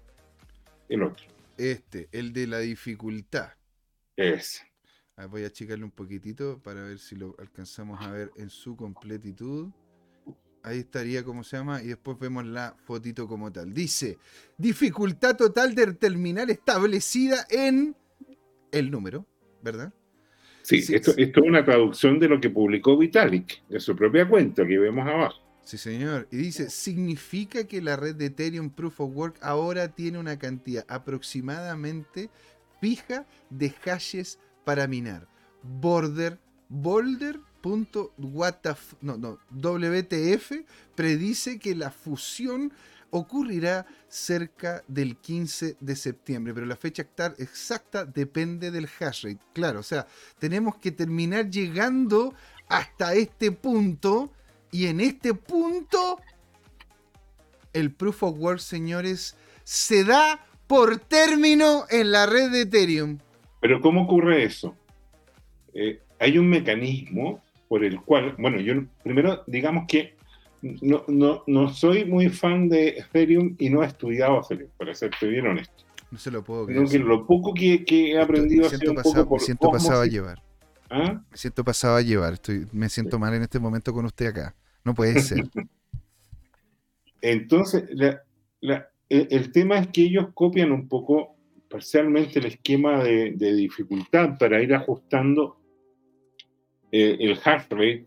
el 0.89 1.03
otro. 1.03 1.25
Este, 1.57 2.09
el 2.13 2.33
de 2.33 2.47
la 2.47 2.59
dificultad. 2.61 3.51
Ese. 4.17 4.72
Ver, 5.17 5.29
voy 5.29 5.45
a 5.45 5.49
achicarle 5.49 5.85
un 5.85 5.91
poquitito 5.91 6.59
para 6.63 6.83
ver 6.85 6.99
si 6.99 7.17
lo 7.17 7.37
alcanzamos 7.39 8.01
a 8.01 8.11
ver 8.11 8.31
en 8.37 8.49
su 8.49 8.77
completitud. 8.77 9.69
Ahí 10.63 10.79
estaría 10.79 11.23
como 11.25 11.45
se 11.45 11.57
llama 11.57 11.83
y 11.83 11.89
después 11.89 12.19
vemos 12.19 12.47
la 12.47 12.75
fotito 12.85 13.29
como 13.29 13.53
tal. 13.53 13.75
Dice, 13.75 14.19
dificultad 14.57 15.37
total 15.37 15.75
del 15.75 15.99
terminal 15.99 16.49
establecida 16.51 17.47
en 17.51 17.95
el 18.71 18.91
número, 18.91 19.27
¿verdad? 19.63 19.93
Sí, 20.63 20.81
sí 20.81 20.95
esto, 20.95 21.13
esto, 21.17 21.41
es 21.41 21.47
una 21.47 21.65
traducción 21.65 22.19
de 22.19 22.29
lo 22.29 22.41
que 22.41 22.49
publicó 22.49 22.97
Vitalik, 22.97 23.67
de 23.69 23.81
su 23.81 23.95
propia 23.97 24.27
cuenta 24.27 24.67
que 24.67 24.79
vemos 24.79 25.07
abajo. 25.07 25.43
Sí, 25.63 25.77
señor. 25.77 26.27
Y 26.31 26.37
dice, 26.37 26.71
significa 26.71 27.65
que 27.65 27.83
la 27.83 27.97
red 27.97 28.15
de 28.15 28.27
Ethereum 28.27 28.71
Proof 28.71 29.01
of 29.01 29.15
Work 29.15 29.39
ahora 29.43 29.89
tiene 29.89 30.19
una 30.19 30.39
cantidad 30.39 30.85
aproximadamente 30.89 32.31
fija 32.81 33.27
de 33.51 33.71
hashes 33.71 34.39
para 34.65 34.87
minar. 34.87 35.29
Border, 35.63 36.39
Boulder 36.69 37.41
WTF, 37.63 38.95
no, 39.03 39.17
no, 39.17 39.39
WTF 39.51 40.53
predice 40.95 41.59
que 41.59 41.75
la 41.75 41.91
fusión 41.91 42.73
ocurrirá 43.11 43.87
cerca 44.09 44.83
del 44.89 45.17
15 45.17 45.77
de 45.79 45.97
septiembre, 45.97 46.55
pero 46.55 46.67
la 46.67 46.77
fecha 46.77 47.07
exacta 47.39 48.05
depende 48.05 48.71
del 48.71 48.89
hash 48.99 49.25
rate. 49.25 49.41
Claro, 49.53 49.81
o 49.81 49.83
sea, 49.83 50.07
tenemos 50.39 50.77
que 50.77 50.93
terminar 50.93 51.51
llegando 51.51 52.35
hasta 52.69 53.15
este 53.15 53.53
punto 53.53 54.33
y 54.71 54.87
en 54.87 55.01
este 55.01 55.35
punto 55.35 56.21
el 57.75 57.93
proof 57.93 58.23
of 58.23 58.39
work, 58.39 58.61
señores, 58.61 59.37
se 59.65 60.05
da 60.05 60.45
por 60.67 60.99
término 60.99 61.85
en 61.91 62.13
la 62.13 62.27
red 62.27 62.51
de 62.51 62.63
Ethereum. 62.63 63.19
Pero 63.63 63.81
¿cómo 63.81 64.03
ocurre 64.03 64.43
eso? 64.43 64.75
Eh, 65.73 66.01
hay 66.19 66.37
un 66.37 66.49
mecanismo 66.49 67.41
por 67.69 67.85
el 67.85 68.03
cual, 68.03 68.35
bueno, 68.37 68.61
yo 68.61 68.75
primero 69.05 69.45
digamos 69.47 69.85
que 69.87 70.17
no, 70.61 71.05
no, 71.07 71.45
no 71.47 71.69
soy 71.73 72.05
muy 72.05 72.29
fan 72.29 72.69
de 72.69 72.89
Ethereum 72.89 73.55
y 73.59 73.71
no 73.71 73.85
he 73.85 73.87
estudiado 73.87 74.41
Ethereum, 74.41 74.69
para 74.77 74.93
serte 74.95 75.29
bien 75.29 75.47
honesto. 75.47 75.85
No 76.11 76.19
se 76.19 76.33
lo 76.33 76.43
puedo 76.43 76.67
creer. 76.67 76.89
Que 76.89 76.99
lo 76.99 77.25
poco 77.25 77.55
que, 77.55 77.85
que 77.85 78.11
he 78.11 78.21
aprendido 78.21 78.65
me 78.65 78.69
siento, 78.69 78.95
pasado, 78.95 79.29
me 79.31 79.39
siento 79.39 79.71
pasado 79.71 80.03
a 80.03 80.07
llevar. 80.07 80.43
¿Ah? 80.91 81.23
Me 81.31 81.37
siento 81.37 81.65
pasado 81.65 81.97
a 81.97 82.03
llevar. 82.03 82.33
Estoy, 82.35 82.67
me 82.73 82.89
siento 82.89 83.17
sí. 83.17 83.21
mal 83.21 83.33
en 83.33 83.43
este 83.43 83.61
momento 83.61 83.93
con 83.93 84.05
usted 84.05 84.27
acá. 84.27 84.57
No 84.85 84.93
puede 84.93 85.21
ser. 85.21 85.49
Entonces, 87.23 87.85
la, 87.91 88.21
la, 88.61 88.89
el, 89.09 89.29
el, 89.31 89.53
tema 89.53 89.79
es 89.79 89.87
que 89.87 90.03
ellos 90.03 90.27
copian 90.35 90.73
un 90.73 90.89
poco 90.89 91.37
parcialmente 91.73 92.39
el 92.39 92.47
esquema 92.47 93.03
de, 93.03 93.33
dificultad 93.33 94.37
para 94.39 94.63
ir 94.63 94.75
ajustando 94.75 95.57
eh, 96.93 97.17
el 97.19 97.39
hash 97.43 97.65
rate 97.71 98.05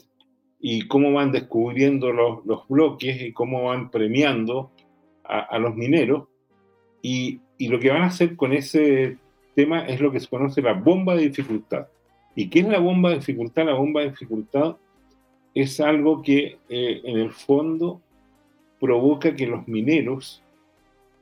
y 0.59 0.87
cómo 0.87 1.11
van 1.11 1.31
descubriendo 1.31 2.11
los, 2.11 2.67
bloques 2.69 3.21
y 3.21 3.33
cómo 3.33 3.63
van 3.63 3.89
premiando 3.89 4.71
a, 5.23 5.57
los 5.57 5.75
mineros. 5.75 6.27
Y, 7.01 7.39
y, 7.57 7.67
lo 7.67 7.79
que 7.79 7.89
van 7.89 8.03
a 8.03 8.07
hacer 8.07 8.35
con 8.35 8.53
ese 8.53 9.17
tema 9.55 9.85
es 9.87 9.99
lo 9.99 10.11
que 10.11 10.19
se 10.19 10.27
conoce 10.27 10.61
la 10.61 10.73
bomba 10.73 11.15
de 11.15 11.29
dificultad. 11.29 11.87
¿Y 12.35 12.49
qué 12.49 12.59
es 12.59 12.67
la 12.67 12.79
bomba 12.79 13.09
de 13.09 13.15
dificultad? 13.17 13.65
La 13.65 13.73
bomba 13.73 14.01
de 14.01 14.09
dificultad 14.09 14.77
es 15.55 15.79
algo 15.79 16.21
que 16.21 16.59
eh, 16.69 17.01
en 17.03 17.17
el 17.17 17.31
fondo 17.31 18.01
provoca 18.79 19.35
que 19.35 19.47
los 19.47 19.67
mineros 19.67 20.43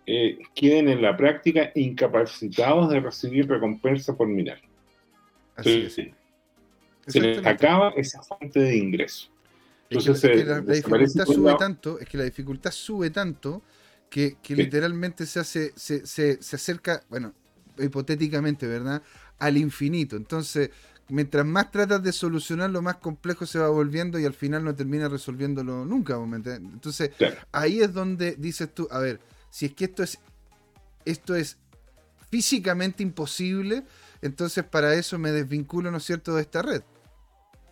eh, 0.05 0.39
queden 0.53 0.89
en 0.89 1.01
la 1.01 1.15
práctica 1.15 1.71
incapacitados 1.75 2.89
de 2.89 2.99
recibir 2.99 3.47
recompensa 3.47 4.15
por 4.15 4.27
minar. 4.27 4.59
Así 5.55 5.73
Entonces, 5.73 6.07
es 7.05 7.13
se 7.13 7.21
les 7.21 7.45
acaba 7.45 7.89
esa 7.95 8.21
fuente 8.21 8.59
de 8.59 8.77
ingreso. 8.77 9.29
Entonces, 9.89 10.15
es 10.15 10.21
que, 10.21 10.37
es 10.37 10.43
que 10.43 10.49
la, 10.49 10.61
la 10.61 10.73
dificultad 10.73 11.25
sube 11.25 11.45
lado. 11.45 11.57
tanto, 11.57 11.99
es 11.99 12.07
que 12.07 12.17
la 12.17 12.23
dificultad 12.23 12.71
sube 12.71 13.09
tanto 13.09 13.61
que, 14.09 14.37
literalmente 14.49 15.25
se 15.25 15.39
hace, 15.39 15.73
se, 15.75 16.05
se, 16.05 16.41
se, 16.41 16.55
acerca, 16.55 17.03
bueno, 17.09 17.33
hipotéticamente, 17.79 18.67
¿verdad? 18.67 19.01
Al 19.39 19.57
infinito. 19.57 20.15
Entonces, 20.15 20.69
mientras 21.09 21.45
más 21.45 21.71
tratas 21.71 22.03
de 22.03 22.11
solucionarlo, 22.11 22.81
más 22.81 22.97
complejo 22.97 23.45
se 23.45 23.59
va 23.59 23.69
volviendo 23.69 24.19
y 24.19 24.25
al 24.25 24.33
final 24.33 24.63
no 24.63 24.75
termina 24.75 25.09
resolviéndolo 25.09 25.85
nunca. 25.85 26.15
Entonces, 26.15 27.09
claro. 27.17 27.37
ahí 27.51 27.81
es 27.81 27.91
donde 27.93 28.35
dices 28.35 28.73
tú, 28.73 28.87
a 28.91 28.99
ver, 28.99 29.19
si 29.53 29.67
es 29.67 29.73
que 29.75 29.85
esto 29.85 30.01
es, 30.01 30.19
esto 31.05 31.35
es 31.35 31.59
físicamente 32.31 33.03
imposible, 33.03 33.83
entonces 34.23 34.63
para 34.63 34.95
eso 34.95 35.19
me 35.19 35.31
desvinculo, 35.31 35.91
¿no 35.91 35.97
es 35.97 36.03
cierto?, 36.05 36.33
de 36.33 36.41
esta 36.41 36.63
red. 36.63 36.81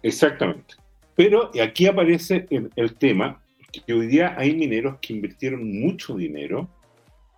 Exactamente. 0.04 0.76
Pero 1.16 1.50
aquí 1.60 1.88
aparece 1.88 2.46
el, 2.52 2.94
tema 2.94 3.42
que 3.72 3.94
hoy 3.94 4.06
día 4.06 4.36
hay 4.38 4.56
mineros 4.56 5.00
que 5.02 5.14
invirtieron 5.14 5.82
mucho 5.82 6.16
dinero, 6.16 6.70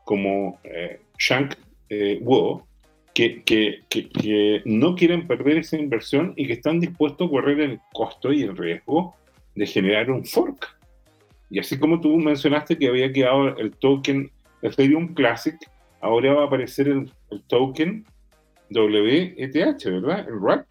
como 0.03 0.59
eh, 0.65 0.99
Shank 1.17 1.53
eh, 1.87 2.19
Wo, 2.21 2.67
que, 3.13 3.43
que, 3.43 4.61
no 4.65 4.95
quieren 4.95 5.25
perder 5.25 5.59
esa 5.59 5.77
inversión 5.77 6.33
y 6.35 6.47
que 6.47 6.53
están 6.53 6.81
dispuestos 6.81 7.29
a 7.29 7.31
correr 7.31 7.61
el 7.61 7.79
costo 7.93 8.33
y 8.33 8.43
el 8.43 8.57
riesgo 8.57 9.15
de 9.55 9.65
generar 9.67 10.11
un 10.11 10.25
fork. 10.25 10.82
Y 11.49 11.59
así 11.59 11.77
como 11.77 12.01
tú 12.01 12.17
mencionaste 12.17 12.77
que 12.77 12.87
había 12.87 13.11
quedado 13.11 13.57
el 13.57 13.71
token 13.71 14.31
Ethereum 14.61 15.13
Classic, 15.13 15.57
ahora 16.01 16.33
va 16.33 16.43
a 16.43 16.47
aparecer 16.47 16.87
el, 16.87 17.11
token 17.47 18.05
WETH, 18.69 19.85
¿verdad? 19.85 20.27
El 20.27 20.41
RAP. 20.41 20.67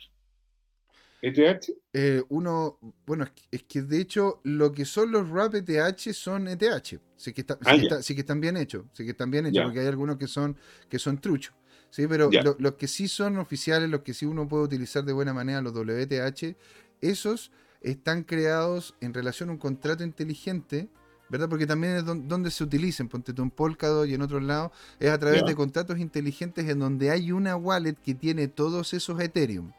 ¿ETH? 1.23 1.73
Eh, 1.93 2.20
uno, 2.31 2.79
bueno, 3.07 3.27
es 3.51 3.62
que, 3.62 3.83
de 3.83 4.01
hecho 4.01 4.41
lo 4.43 4.73
que 4.73 4.85
son 4.85 5.12
los 5.12 5.29
RAP 5.31 5.55
ETH 5.55 6.12
son 6.12 6.49
ETH. 6.49 7.01
Sí 7.16 7.33
que, 7.33 7.45
ah, 7.49 8.03
sí, 8.03 8.14
que 8.14 8.23
están 8.23 8.41
bien 8.41 8.57
hechos, 8.57 8.85
sí 8.93 9.05
que 9.05 9.12
están 9.12 9.31
bien 9.31 9.47
hechos, 9.47 9.62
porque 9.62 9.81
hay 9.81 9.87
algunos 9.87 10.16
que 10.16 10.27
son, 10.27 10.57
que 10.89 10.99
son 10.99 11.20
truchos. 11.20 11.55
Sí, 11.91 12.07
pero 12.09 12.31
los 12.59 12.75
que 12.75 12.89
sí 12.89 13.07
son 13.07 13.37
oficiales, 13.37 13.89
los 13.89 14.01
que 14.01 14.14
sí 14.14 14.27
uno 14.27 14.49
puede 14.49 14.64
utilizar 14.64 15.05
de 15.05 15.12
buena 15.12 15.33
manera, 15.33 15.61
los 15.61 15.75
WTH, 15.75 16.57
esos 17.01 17.53
están 17.83 18.24
creados 18.24 18.95
en 19.01 19.14
relación 19.14 19.49
a 19.49 19.53
un 19.53 19.59
contrato 19.59 20.05
inteligente, 20.05 20.89
¿verdad? 21.28 21.49
Porque 21.49 21.66
también 21.66 21.95
es 21.97 22.05
donde 22.05 22.51
se 22.51 22.64
utilicen, 22.64 23.09
ponte 23.09 23.33
tú 23.33 23.43
en 23.43 23.51
Polkadot 23.51 24.07
y 24.07 24.14
en 24.14 24.22
otros 24.22 24.43
lados, 24.43 24.72
es 25.01 25.11
a 25.11 25.18
través 25.18 25.45
de 25.45 25.55
contratos 25.55 25.99
inteligentes 25.99 26.68
en 26.68 26.78
donde 26.78 27.11
hay 27.11 27.33
una 27.33 27.57
wallet 27.57 27.95
que 27.95 28.14
tiene 28.14 28.49
todos 28.49 28.93
esos 28.95 29.20
Ethereum. 29.20 29.72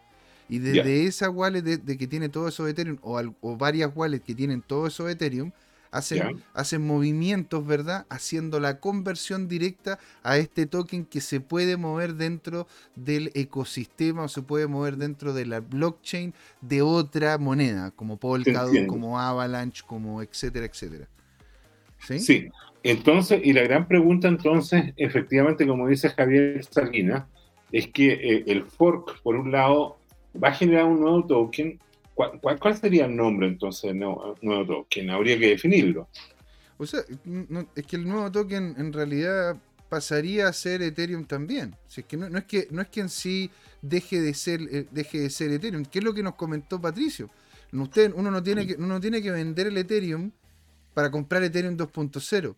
Y 0.49 0.59
desde 0.59 1.05
esa 1.05 1.29
wallet 1.29 1.61
de, 1.61 1.97
que 1.97 2.07
tiene 2.07 2.29
todos 2.29 2.53
esos 2.53 2.69
Ethereum, 2.69 2.97
o, 3.01 3.21
o 3.41 3.57
varias 3.57 3.91
wallets 3.95 4.25
que 4.25 4.35
tienen 4.35 4.61
todos 4.61 4.93
esos 4.93 5.09
Ethereum, 5.09 5.51
hacen, 5.93 6.85
movimientos, 6.85 7.65
¿verdad? 7.65 8.05
Haciendo 8.09 8.59
la 8.59 8.79
conversión 8.79 9.47
directa 9.47 9.99
a 10.23 10.37
este 10.37 10.65
token 10.65 11.05
que 11.05 11.21
se 11.21 11.39
puede 11.39 11.77
mover 11.77 12.15
dentro 12.15 12.67
del 12.95 13.31
ecosistema 13.35 14.23
o 14.23 14.27
se 14.27 14.41
puede 14.41 14.67
mover 14.67 14.97
dentro 14.97 15.33
de 15.33 15.45
la 15.45 15.59
blockchain 15.59 16.33
de 16.61 16.81
otra 16.81 17.37
moneda, 17.37 17.91
como 17.91 18.17
Polkadot, 18.17 18.87
como 18.87 19.19
Avalanche, 19.19 19.83
como 19.85 20.21
etcétera, 20.21 20.65
etcétera. 20.65 21.07
¿Sí? 21.99 22.19
Sí. 22.19 22.49
Entonces, 22.81 23.39
y 23.43 23.53
la 23.53 23.61
gran 23.61 23.87
pregunta 23.87 24.27
entonces, 24.27 24.93
efectivamente, 24.97 25.65
como 25.65 25.87
dice 25.87 26.09
Javier 26.09 26.63
Salinas, 26.65 27.23
es 27.71 27.87
que 27.87 28.11
eh, 28.11 28.43
el 28.47 28.65
fork, 28.65 29.21
por 29.21 29.35
un 29.35 29.51
lado, 29.51 29.97
va 30.41 30.49
a 30.49 30.53
generar 30.53 30.85
un 30.85 30.99
nuevo 30.99 31.25
token 31.25 31.79
¿Cuál, 32.15 32.77
sería 32.77 33.05
el 33.05 33.15
nombre 33.15 33.47
entonces 33.47 33.91
del 33.91 33.99
nuevo, 33.99 34.65
token? 34.65 35.09
Habría 35.09 35.37
que 35.39 35.47
definirlo. 35.49 36.07
O 36.77 36.85
sea, 36.85 37.01
es 37.75 37.85
que 37.85 37.95
el 37.95 38.07
nuevo 38.07 38.31
token 38.31 38.75
en 38.77 38.93
realidad 38.93 39.57
pasaría 39.89 40.47
a 40.47 40.53
ser 40.53 40.81
Ethereum 40.81 41.25
también. 41.25 41.75
es 41.95 42.05
que 42.05 42.17
no, 42.17 42.37
es 42.37 42.45
que 42.45 42.67
no 42.71 42.81
es 42.81 42.87
que 42.89 43.01
en 43.01 43.09
sí 43.09 43.49
deje 43.81 44.21
de 44.21 44.33
ser 44.33 44.61
eh, 44.71 44.87
deje 44.91 45.19
de 45.19 45.29
ser 45.29 45.51
Ethereum, 45.51 45.85
¿Qué 45.85 45.99
es 45.99 46.05
lo 46.05 46.13
que 46.13 46.23
nos 46.23 46.35
comentó 46.35 46.81
Patricio. 46.81 47.29
Usted, 47.71 48.11
uno 48.15 48.29
no 48.29 48.41
tiene 48.41 48.67
que 48.67 48.75
uno 48.75 48.99
tiene 48.99 49.21
que 49.21 49.31
vender 49.31 49.67
el 49.67 49.77
Ethereum 49.77 50.31
para 50.93 51.09
comprar 51.09 51.43
Ethereum 51.43 51.75
2.0. 51.75 52.55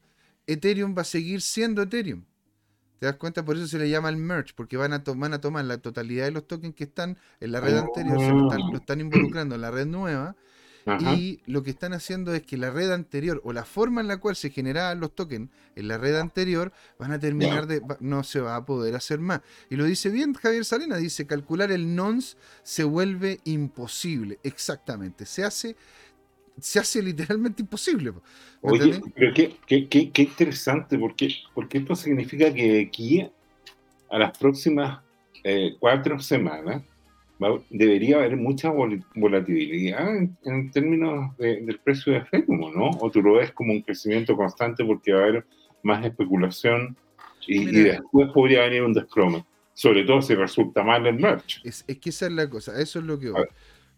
Ethereum 0.48 0.96
va 0.98 1.02
a 1.02 1.06
seguir 1.06 1.42
siendo 1.42 1.82
Ethereum. 1.82 2.24
¿Te 3.00 3.06
das 3.06 3.16
cuenta? 3.16 3.44
Por 3.44 3.58
eso 3.58 3.68
se 3.68 3.78
le 3.78 3.90
llama 3.90 4.10
el 4.10 4.18
merge, 4.18 4.54
porque 4.56 4.78
van 4.78 4.94
a, 4.94 4.98
a 4.98 5.42
tomar 5.42 5.66
la 5.66 5.78
totalidad 5.78 6.26
de 6.26 6.32
los 6.32 6.48
tokens 6.48 6.76
que 6.76 6.86
están 6.86 7.18
en 7.40 7.52
la 7.52 7.60
red 7.60 7.78
anterior, 7.78 8.20
se 8.20 8.30
lo 8.30 8.78
están, 8.78 9.02
involucrando 9.02 9.56
en 9.56 9.62
la 9.62 9.72
red 9.72 9.86
nueva, 9.86 10.36
y 11.00 11.42
lo 11.48 11.64
que 11.64 11.72
están 11.72 11.94
haciendo 11.94 12.34
es 12.36 12.44
que 12.44 12.58
la 12.58 12.70
red 12.70 12.92
anterior, 12.92 13.42
o 13.44 13.54
la 13.54 13.66
forma 13.66 14.02
en 14.02 14.08
la 14.08 14.18
cual 14.18 14.36
se 14.36 14.52
generaban 14.52 15.00
los 15.00 15.16
tokens 15.16 15.50
en 15.76 15.88
la 15.88 15.98
red 15.98 16.16
anterior, 16.16 16.72
van 17.00 17.12
a 17.12 17.20
terminar 17.20 17.66
de... 17.66 17.82
no 18.00 18.24
se 18.24 18.40
va 18.40 18.56
a 18.56 18.66
poder 18.66 18.96
hacer 18.96 19.20
más. 19.20 19.42
Y 19.70 19.78
lo 19.78 19.86
dice 19.86 20.10
bien 20.10 20.34
Javier 20.36 20.64
Salena, 20.64 20.98
dice, 20.98 21.26
calcular 21.26 21.72
el 21.72 21.96
nonce 21.96 22.38
se 22.62 22.84
vuelve 22.84 23.40
imposible. 23.46 24.40
Exactamente, 24.44 25.26
se 25.26 25.44
hace 25.44 25.76
se 26.60 26.80
hace 26.80 27.02
literalmente 27.02 27.62
imposible. 27.62 28.14
Oye, 28.62 29.02
pero 29.16 29.34
qué, 29.34 29.56
qué, 29.68 29.88
qué, 29.88 30.22
interesante, 30.22 30.98
porque, 30.98 31.34
porque 31.54 31.80
esto 31.80 31.96
significa 31.96 32.54
que 32.54 32.82
aquí 32.82 33.28
a 34.10 34.18
las 34.18 34.38
próximas 34.38 35.02
eh, 35.44 35.76
cuatro 35.80 36.20
semanas 36.20 36.82
debería 37.70 38.18
haber 38.18 38.38
mucha 38.38 38.72
volatilidad 39.16 40.08
en, 40.44 40.72
términos 40.72 41.36
del 41.38 41.80
precio 41.84 42.14
de 42.14 42.20
Ethereum, 42.20 42.74
¿no? 42.74 42.92
O 43.00 43.12
tú 43.12 43.22
lo 43.22 43.34
ves 43.34 43.52
como 43.52 43.74
un 43.74 43.82
crecimiento 43.82 44.36
constante 44.38 44.86
porque 44.86 45.12
va 45.12 45.20
a 45.20 45.24
haber 45.24 45.46
más 45.84 46.06
especulación 46.06 46.96
y, 47.46 47.66
después 47.66 48.32
podría 48.34 48.62
venir 48.62 48.84
un 48.84 48.94
desplome, 48.94 49.46
sobre 49.74 50.04
todo 50.04 50.22
si 50.22 50.34
resulta 50.34 50.84
mal 50.84 51.06
el 51.06 51.20
merch. 51.20 51.62
Es, 51.64 51.84
es 51.88 51.98
que 51.98 52.10
esa 52.10 52.28
es 52.28 52.32
la 52.32 52.50
cosa, 52.50 52.80
eso 52.82 53.00
es 53.00 53.06
lo 53.06 53.20
que... 53.20 53.32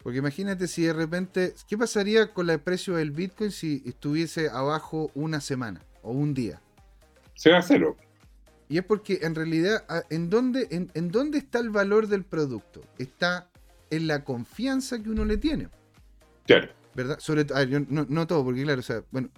Porque 0.04 0.20
imagínate 0.20 0.68
si 0.68 0.84
de 0.84 0.94
repente, 0.94 1.54
¿qué 1.68 1.78
pasaría 1.78 2.34
con 2.34 2.50
el 2.50 2.60
precio 2.60 2.96
del 2.96 3.12
Bitcoin 3.12 3.52
si 3.52 3.84
estuviese 3.86 4.50
abajo 4.50 5.12
una 5.16 5.42
semana 5.42 5.82
o 6.02 6.12
un 6.12 6.34
día? 6.34 6.62
Será 7.36 7.62
cero. 7.62 7.98
Y 8.70 8.78
es 8.78 8.84
porque 8.84 9.20
en 9.22 9.36
realidad, 9.36 9.86
¿en 10.10 10.30
dónde, 10.30 10.68
en, 10.72 11.12
dónde 11.12 11.38
está 11.38 11.60
el 11.60 11.70
valor 11.70 12.08
del 12.08 12.24
producto? 12.24 12.82
Está 12.98 13.50
en 13.90 14.08
la 14.08 14.24
confianza 14.24 15.02
que 15.02 15.10
uno 15.10 15.24
le 15.24 15.38
tiene. 15.38 15.70
Claro. 16.46 16.70
¿Verdad? 16.94 17.20
Sobre 17.20 17.46
todo, 17.46 17.58
no, 17.90 18.06
no, 18.10 18.28
todo, 18.28 18.44
porque 18.44 18.64
claro, 18.64 18.80
o 18.80 18.84
sea, 18.84 19.04
bueno, 19.12 19.30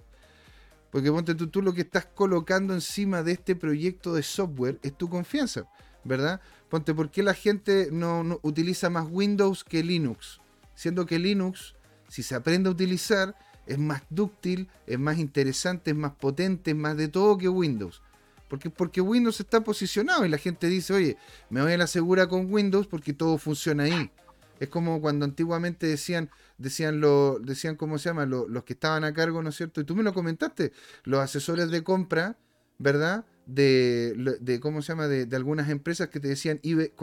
porque 0.90 1.12
ponte 1.12 1.34
tú, 1.34 1.48
tú 1.48 1.62
lo 1.62 1.72
que 1.74 1.82
estás 1.82 2.06
colocando 2.06 2.74
encima 2.74 3.22
de 3.22 3.32
este 3.32 3.54
proyecto 3.54 4.14
de 4.14 4.22
software 4.22 4.78
es 4.82 4.96
tu 4.96 5.08
confianza, 5.08 5.68
¿verdad? 6.02 6.40
Ponte, 6.68 6.94
¿por 6.94 7.10
qué 7.10 7.22
la 7.22 7.34
gente 7.34 7.90
no 7.92 8.40
utiliza 8.42 8.90
más 8.90 9.06
Windows 9.10 9.62
que 9.62 9.84
Linux? 9.84 10.39
Siendo 10.80 11.04
que 11.04 11.18
Linux, 11.18 11.74
si 12.08 12.22
se 12.22 12.34
aprende 12.34 12.70
a 12.70 12.72
utilizar, 12.72 13.36
es 13.66 13.78
más 13.78 14.00
dúctil, 14.08 14.66
es 14.86 14.98
más 14.98 15.18
interesante, 15.18 15.90
es 15.90 15.96
más 15.96 16.12
potente, 16.12 16.70
es 16.70 16.76
más 16.76 16.96
de 16.96 17.08
todo 17.08 17.36
que 17.36 17.50
Windows. 17.50 18.00
Porque, 18.48 18.70
porque 18.70 19.02
Windows 19.02 19.40
está 19.40 19.60
posicionado 19.60 20.24
y 20.24 20.30
la 20.30 20.38
gente 20.38 20.68
dice, 20.68 20.94
oye, 20.94 21.18
me 21.50 21.60
voy 21.60 21.74
a 21.74 21.76
la 21.76 21.86
segura 21.86 22.28
con 22.28 22.50
Windows 22.50 22.86
porque 22.86 23.12
todo 23.12 23.36
funciona 23.36 23.82
ahí. 23.82 24.10
Es 24.58 24.70
como 24.70 25.02
cuando 25.02 25.26
antiguamente 25.26 25.86
decían, 25.86 26.30
decían 26.56 26.98
lo, 26.98 27.38
decían 27.40 27.76
cómo 27.76 27.98
se 27.98 28.08
llama, 28.08 28.24
los 28.24 28.64
que 28.64 28.72
estaban 28.72 29.04
a 29.04 29.12
cargo, 29.12 29.42
¿no 29.42 29.50
es 29.50 29.56
cierto? 29.56 29.82
Y 29.82 29.84
tú 29.84 29.94
me 29.94 30.02
lo 30.02 30.14
comentaste, 30.14 30.72
los 31.04 31.20
asesores 31.20 31.70
de 31.70 31.84
compra, 31.84 32.38
¿verdad? 32.78 33.26
De, 33.44 34.14
de 34.40 34.60
¿cómo 34.60 34.80
se 34.80 34.92
llama? 34.92 35.08
De, 35.08 35.36
algunas 35.36 35.68
empresas 35.68 36.08
que 36.08 36.20
te 36.20 36.28
decían, 36.28 36.58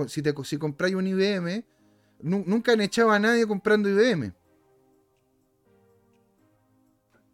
si, 0.07 0.21
te, 0.23 0.33
si 0.45 0.57
compráis 0.57 0.95
un 0.95 1.05
IBM, 1.05 1.63
nunca 2.21 2.73
han 2.73 2.81
echado 2.81 3.11
a 3.11 3.19
nadie 3.19 3.45
comprando 3.45 3.89
IBM. 3.89 4.33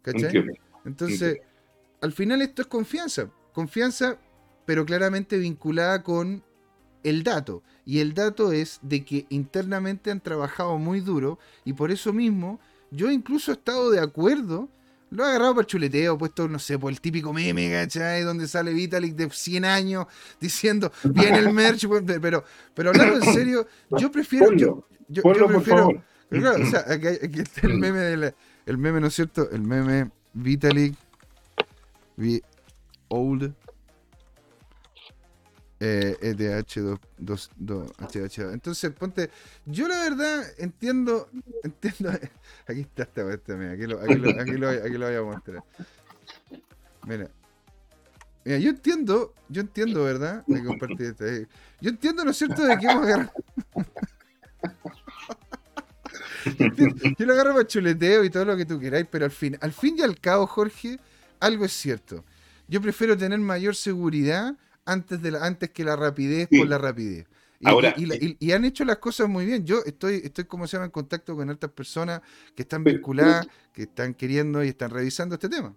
¿Cachai? 0.02 0.44
Entonces, 0.84 1.38
al 2.00 2.12
final 2.12 2.42
esto 2.42 2.62
es 2.62 2.68
confianza. 2.68 3.30
Confianza, 3.52 4.18
pero 4.66 4.84
claramente 4.84 5.38
vinculada 5.38 6.02
con 6.02 6.42
el 7.02 7.22
dato. 7.22 7.62
Y 7.86 8.00
el 8.00 8.14
dato 8.14 8.52
es 8.52 8.78
de 8.82 9.04
que 9.04 9.26
internamente 9.28 10.10
han 10.10 10.20
trabajado 10.20 10.78
muy 10.78 11.00
duro 11.00 11.38
y 11.64 11.72
por 11.72 11.90
eso 11.90 12.12
mismo 12.12 12.60
yo 12.90 13.10
incluso 13.10 13.50
he 13.50 13.54
estado 13.54 13.90
de 13.90 14.00
acuerdo. 14.00 14.68
Lo 15.14 15.24
he 15.24 15.28
agarrado 15.28 15.54
para 15.54 15.66
chuleteo, 15.66 16.18
puesto, 16.18 16.48
no 16.48 16.58
sé, 16.58 16.76
por 16.76 16.90
el 16.90 17.00
típico 17.00 17.32
meme, 17.32 17.70
¿cachai? 17.70 18.22
Donde 18.22 18.48
sale 18.48 18.72
Vitalik 18.72 19.14
de 19.14 19.30
100 19.30 19.64
años 19.64 20.06
diciendo, 20.40 20.90
viene 21.04 21.38
el 21.38 21.52
merch, 21.52 21.86
pero, 22.20 22.42
pero 22.74 22.90
hablando 22.90 23.24
en 23.24 23.32
serio, 23.32 23.68
yo 23.90 24.10
prefiero, 24.10 24.52
yo, 24.54 24.88
yo, 25.08 25.22
prefiero, 25.22 26.02
claro, 26.28 26.64
o 26.64 26.66
sea, 26.66 26.84
aquí, 26.88 27.40
está 27.40 27.64
el 27.68 27.78
meme, 27.78 27.98
de 28.00 28.34
el 28.66 28.76
meme, 28.76 29.00
¿no 29.00 29.06
es 29.06 29.14
cierto? 29.14 29.48
El 29.52 29.62
meme 29.62 30.10
Vitalik, 30.32 30.96
Old, 33.06 33.54
eh, 35.80 36.16
ETH 36.20 37.00
2, 37.18 37.50
HH. 37.98 38.52
Entonces, 38.52 38.90
ponte, 38.92 39.30
yo 39.66 39.88
la 39.88 40.00
verdad 40.00 40.44
entiendo, 40.58 41.28
entiendo, 41.62 42.10
aquí 42.66 42.80
está 42.80 43.02
esta 43.04 43.32
este, 43.32 43.56
mira, 43.56 43.72
aquí 43.72 43.86
lo, 43.86 44.00
aquí, 44.00 44.14
lo, 44.14 44.30
aquí, 44.68 44.92
lo, 44.92 45.06
voy 45.06 45.16
a 45.16 45.22
mostrar. 45.22 45.64
Mira, 47.06 47.30
Mira, 48.44 48.58
yo 48.58 48.70
entiendo, 48.70 49.34
yo 49.48 49.62
entiendo, 49.62 50.04
¿verdad? 50.04 50.44
De 50.46 50.62
compartir 50.62 51.06
esta, 51.06 51.26
eh. 51.26 51.46
Yo 51.80 51.90
entiendo, 51.90 52.24
¿no 52.24 52.30
es 52.30 52.36
cierto?, 52.36 52.62
de 52.62 52.76
que 52.76 52.86
hemos 52.86 53.06
agarrado. 53.06 53.32
yo 57.18 57.26
lo 57.26 57.32
agarro 57.32 57.54
para 57.54 57.66
chuleteo 57.66 58.22
y 58.22 58.30
todo 58.30 58.44
lo 58.44 58.56
que 58.56 58.66
tú 58.66 58.78
queráis, 58.78 59.06
pero 59.10 59.24
al 59.24 59.30
fin, 59.30 59.56
al 59.62 59.72
fin 59.72 59.96
y 59.98 60.02
al 60.02 60.20
cabo, 60.20 60.46
Jorge, 60.46 60.98
algo 61.40 61.64
es 61.64 61.72
cierto. 61.72 62.22
Yo 62.68 62.80
prefiero 62.82 63.16
tener 63.16 63.38
mayor 63.38 63.74
seguridad 63.74 64.54
antes, 64.84 65.22
de 65.22 65.30
la, 65.30 65.44
antes 65.44 65.70
que 65.70 65.84
la 65.84 65.96
rapidez 65.96 66.48
por 66.48 66.68
la 66.68 66.78
rapidez. 66.78 67.26
Y, 67.60 67.68
Ahora, 67.68 67.94
y, 67.96 68.52
han 68.52 68.64
hecho 68.64 68.84
las 68.84 68.98
cosas 68.98 69.28
muy 69.28 69.46
bien. 69.46 69.64
Yo 69.64 69.78
estoy, 69.86 70.20
estoy 70.24 70.44
como 70.44 70.66
se 70.66 70.76
llama, 70.76 70.86
en 70.86 70.90
contacto 70.90 71.34
con 71.34 71.48
otras 71.48 71.72
personas 71.72 72.20
que 72.54 72.62
están 72.62 72.84
vinculadas, 72.84 73.46
que 73.72 73.82
están 73.82 74.12
queriendo 74.14 74.62
y 74.62 74.68
están 74.68 74.90
revisando 74.90 75.36
este 75.36 75.48
tema. 75.48 75.74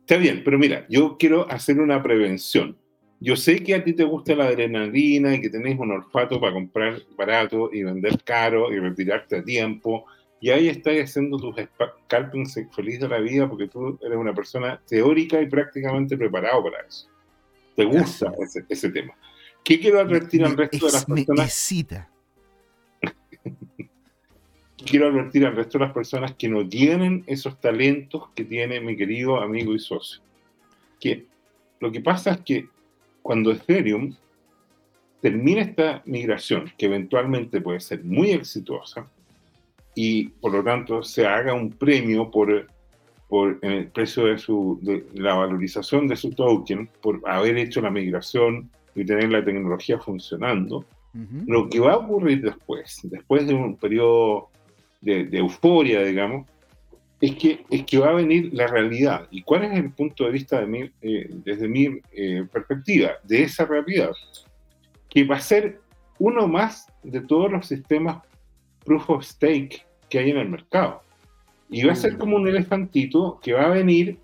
Está 0.00 0.16
bien, 0.16 0.42
pero 0.44 0.58
mira, 0.58 0.86
yo 0.88 1.16
quiero 1.18 1.50
hacer 1.50 1.80
una 1.80 2.02
prevención. 2.02 2.76
Yo 3.20 3.36
sé 3.36 3.62
que 3.62 3.74
a 3.74 3.82
ti 3.82 3.94
te 3.94 4.04
gusta 4.04 4.34
la 4.34 4.46
adrenalina 4.46 5.34
y 5.34 5.40
que 5.40 5.48
tenés 5.48 5.78
un 5.78 5.92
olfato 5.92 6.40
para 6.40 6.52
comprar 6.52 7.00
barato 7.16 7.70
y 7.72 7.82
vender 7.82 8.22
caro 8.22 8.72
y 8.72 8.78
retirarte 8.78 9.36
a 9.36 9.42
tiempo. 9.42 10.04
Y 10.40 10.50
ahí 10.50 10.68
estás 10.68 10.94
haciendo 11.02 11.38
tus 11.38 11.56
scalpings 12.04 12.60
feliz 12.74 13.00
de 13.00 13.08
la 13.08 13.18
vida 13.20 13.48
porque 13.48 13.66
tú 13.66 13.98
eres 14.02 14.18
una 14.18 14.34
persona 14.34 14.80
teórica 14.86 15.40
y 15.40 15.48
prácticamente 15.48 16.18
preparado 16.18 16.64
para 16.64 16.80
eso. 16.86 17.08
Te 17.76 17.84
gusta 17.84 18.32
ese, 18.40 18.64
ese 18.68 18.90
tema. 18.90 19.14
¿Qué 19.62 19.80
quiero 19.80 20.00
advertir 20.00 20.44
al 20.44 20.56
resto 20.56 20.86
de 20.86 20.92
las 20.92 21.04
personas? 21.04 21.64
quiero 24.84 25.08
advertir 25.08 25.46
al 25.46 25.56
resto 25.56 25.78
de 25.78 25.84
las 25.86 25.94
personas 25.94 26.34
que 26.34 26.48
no 26.48 26.68
tienen 26.68 27.24
esos 27.26 27.60
talentos 27.60 28.28
que 28.34 28.44
tiene 28.44 28.80
mi 28.80 28.96
querido 28.96 29.40
amigo 29.40 29.74
y 29.74 29.78
socio. 29.78 30.20
Que 31.00 31.26
lo 31.80 31.90
que 31.90 32.00
pasa 32.00 32.32
es 32.32 32.40
que 32.40 32.68
cuando 33.22 33.52
Ethereum 33.52 34.14
termina 35.20 35.62
esta 35.62 36.02
migración, 36.04 36.70
que 36.76 36.86
eventualmente 36.86 37.60
puede 37.60 37.80
ser 37.80 38.04
muy 38.04 38.32
exitosa, 38.32 39.08
y 39.94 40.28
por 40.28 40.52
lo 40.52 40.62
tanto 40.62 41.02
se 41.02 41.26
haga 41.26 41.54
un 41.54 41.70
premio 41.70 42.30
por, 42.30 42.66
por 43.34 43.58
el 43.62 43.88
precio 43.88 44.26
de, 44.26 44.38
su, 44.38 44.78
de 44.80 45.04
la 45.14 45.34
valorización 45.34 46.06
de 46.06 46.14
su 46.14 46.30
token, 46.30 46.88
por 47.02 47.20
haber 47.24 47.58
hecho 47.58 47.80
la 47.80 47.90
migración 47.90 48.70
y 48.94 49.04
tener 49.04 49.28
la 49.28 49.44
tecnología 49.44 49.98
funcionando, 49.98 50.84
lo 51.44 51.68
que 51.68 51.80
va 51.80 51.94
a 51.94 51.96
ocurrir 51.96 52.42
después, 52.42 53.00
después 53.02 53.44
de 53.48 53.54
un 53.54 53.76
periodo 53.76 54.50
de, 55.00 55.26
euforia, 55.32 56.04
digamos, 56.04 56.46
es 57.20 57.34
que, 57.34 57.64
es 57.70 57.82
que 57.82 57.98
va 57.98 58.10
a 58.10 58.12
venir 58.12 58.50
la 58.54 58.68
realidad. 58.68 59.26
¿Y 59.32 59.42
cuál 59.42 59.64
es 59.64 59.72
el 59.80 59.90
punto 59.90 60.26
de 60.26 60.30
vista 60.30 60.60
de 60.60 60.66
mi, 60.68 60.90
eh, 61.02 61.28
desde 61.44 61.66
mi 61.66 61.88
eh, 62.12 62.46
perspectiva 62.52 63.14
de 63.24 63.42
esa 63.42 63.64
realidad? 63.64 64.12
Que 65.08 65.24
va 65.24 65.38
a 65.38 65.40
ser 65.40 65.80
uno 66.20 66.46
más 66.46 66.86
de 67.02 67.20
todos 67.20 67.50
los 67.50 67.66
sistemas 67.66 68.18
proof 68.84 69.10
of 69.10 69.24
stake 69.24 69.84
que 70.08 70.20
hay 70.20 70.30
en 70.30 70.38
el 70.38 70.50
mercado. 70.50 71.03
Y 71.70 71.84
va 71.84 71.92
a 71.92 71.96
ser 71.96 72.14
mm. 72.14 72.18
como 72.18 72.36
un 72.36 72.48
elefantito 72.48 73.38
que 73.42 73.52
va 73.52 73.66
a 73.66 73.70
venir 73.70 74.18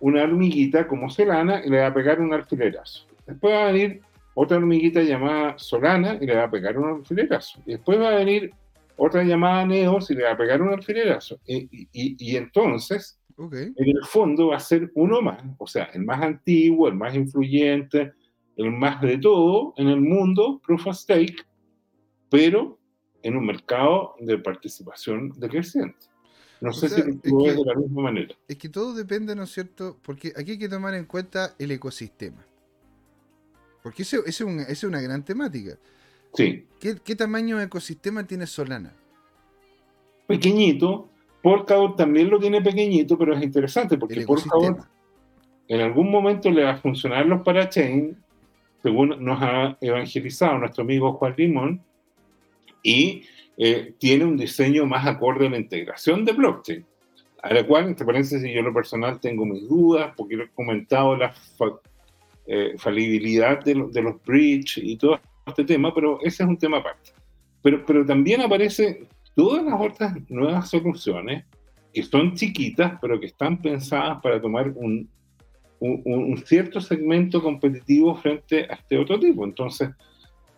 una 0.00 0.24
hormiguita 0.24 0.86
como 0.88 1.08
Solana 1.08 1.62
y 1.64 1.70
le 1.70 1.80
va 1.80 1.86
a 1.86 1.94
pegar 1.94 2.20
un 2.20 2.34
alfilerazo. 2.34 3.06
Después 3.26 3.54
va 3.54 3.68
a 3.68 3.72
venir 3.72 4.00
otra 4.34 4.56
hormiguita 4.56 5.02
llamada 5.02 5.54
Solana 5.58 6.18
y 6.20 6.26
le 6.26 6.34
va 6.34 6.44
a 6.44 6.50
pegar 6.50 6.78
un 6.78 6.98
alfilerazo. 6.98 7.60
Y 7.66 7.72
después 7.72 8.00
va 8.00 8.10
a 8.10 8.16
venir 8.16 8.52
otra 8.96 9.22
llamada 9.22 9.64
Neos 9.64 10.10
y 10.10 10.14
le 10.14 10.24
va 10.24 10.32
a 10.32 10.36
pegar 10.36 10.60
un 10.60 10.70
alfilerazo. 10.70 11.38
Y, 11.46 11.88
y, 11.92 12.36
entonces, 12.36 13.18
en 13.38 13.74
el 13.76 14.04
fondo 14.04 14.48
va 14.48 14.56
a 14.56 14.60
ser 14.60 14.90
uno 14.94 15.22
más, 15.22 15.42
o 15.58 15.66
sea, 15.66 15.84
el 15.94 16.04
más 16.04 16.22
antiguo, 16.22 16.88
el 16.88 16.94
más 16.94 17.14
influyente, 17.14 18.12
el 18.56 18.70
más 18.70 19.00
de 19.00 19.18
todo 19.18 19.74
en 19.76 19.88
el 19.88 20.00
mundo, 20.00 20.60
proof 20.64 20.86
of 20.86 20.96
stake, 20.96 21.44
pero 22.30 22.78
en 23.22 23.36
un 23.36 23.46
mercado 23.46 24.14
de 24.20 24.38
participación 24.38 25.32
decreciente. 25.36 26.06
No 26.62 26.72
sé 26.72 26.88
si 26.88 27.02
lo 27.24 27.42
ves 27.42 27.56
de 27.56 27.64
la 27.64 27.74
misma 27.74 28.02
manera. 28.02 28.34
Es 28.46 28.56
que 28.56 28.68
todo 28.68 28.94
depende, 28.94 29.34
¿no 29.34 29.42
es 29.42 29.50
cierto? 29.50 29.98
Porque 30.00 30.32
aquí 30.36 30.52
hay 30.52 30.58
que 30.58 30.68
tomar 30.68 30.94
en 30.94 31.06
cuenta 31.06 31.56
el 31.58 31.72
ecosistema. 31.72 32.46
Porque 33.82 34.02
esa 34.02 34.18
es, 34.24 34.40
es 34.40 34.84
una 34.84 35.00
gran 35.00 35.24
temática. 35.24 35.76
Sí. 36.34 36.64
¿Qué, 36.78 37.16
tamaño 37.16 37.58
de 37.58 37.64
ecosistema 37.64 38.24
tiene 38.24 38.46
Solana? 38.46 38.92
Pequeñito. 40.28 41.08
Polkadot 41.42 41.96
también 41.96 42.30
lo 42.30 42.38
tiene 42.38 42.62
pequeñito, 42.62 43.18
pero 43.18 43.34
es 43.34 43.42
interesante 43.42 43.98
porque 43.98 44.20
Polkadot 44.20 44.86
en 45.66 45.80
algún 45.80 46.12
momento 46.12 46.48
le 46.48 46.62
va 46.62 46.70
a 46.70 46.76
funcionar 46.76 47.26
los 47.26 47.42
parachain, 47.42 48.16
según 48.84 49.16
nos 49.24 49.42
ha 49.42 49.76
evangelizado 49.80 50.58
nuestro 50.58 50.84
amigo 50.84 51.14
Juan 51.14 51.34
Limón, 51.36 51.82
y 52.84 53.24
eh, 53.64 53.94
tiene 53.96 54.24
un 54.24 54.36
diseño 54.36 54.86
más 54.86 55.06
acorde 55.06 55.46
a 55.46 55.50
la 55.50 55.56
integración 55.56 56.24
de 56.24 56.32
blockchain. 56.32 56.84
A 57.44 57.54
la 57.54 57.64
cual, 57.64 57.94
te 57.94 58.04
parece 58.04 58.40
si 58.40 58.52
yo 58.52 58.60
lo 58.60 58.74
personal 58.74 59.20
tengo 59.20 59.46
mis 59.46 59.68
dudas, 59.68 60.12
porque 60.16 60.34
he 60.34 60.48
comentado 60.48 61.16
la 61.16 61.32
eh, 62.48 62.74
falibilidad 62.76 63.62
de, 63.62 63.86
de 63.92 64.02
los 64.02 64.20
bridge 64.24 64.78
y 64.78 64.96
todo 64.96 65.20
este 65.46 65.62
tema, 65.62 65.94
pero 65.94 66.18
ese 66.22 66.42
es 66.42 66.48
un 66.48 66.58
tema 66.58 66.78
aparte. 66.78 67.12
Pero, 67.62 67.86
pero 67.86 68.04
también 68.04 68.40
aparecen 68.40 69.06
todas 69.36 69.64
las 69.64 69.80
otras 69.80 70.28
nuevas 70.28 70.68
soluciones 70.68 71.44
que 71.94 72.02
son 72.02 72.34
chiquitas, 72.34 72.98
pero 73.00 73.20
que 73.20 73.26
están 73.26 73.62
pensadas 73.62 74.20
para 74.20 74.40
tomar 74.40 74.70
un, 74.70 75.08
un, 75.78 76.36
cierto 76.44 76.80
segmento 76.80 77.40
competitivo 77.40 78.16
frente 78.16 78.64
a 78.68 78.74
este 78.74 78.98
otro 78.98 79.20
tipo. 79.20 79.44
Entonces, 79.44 79.90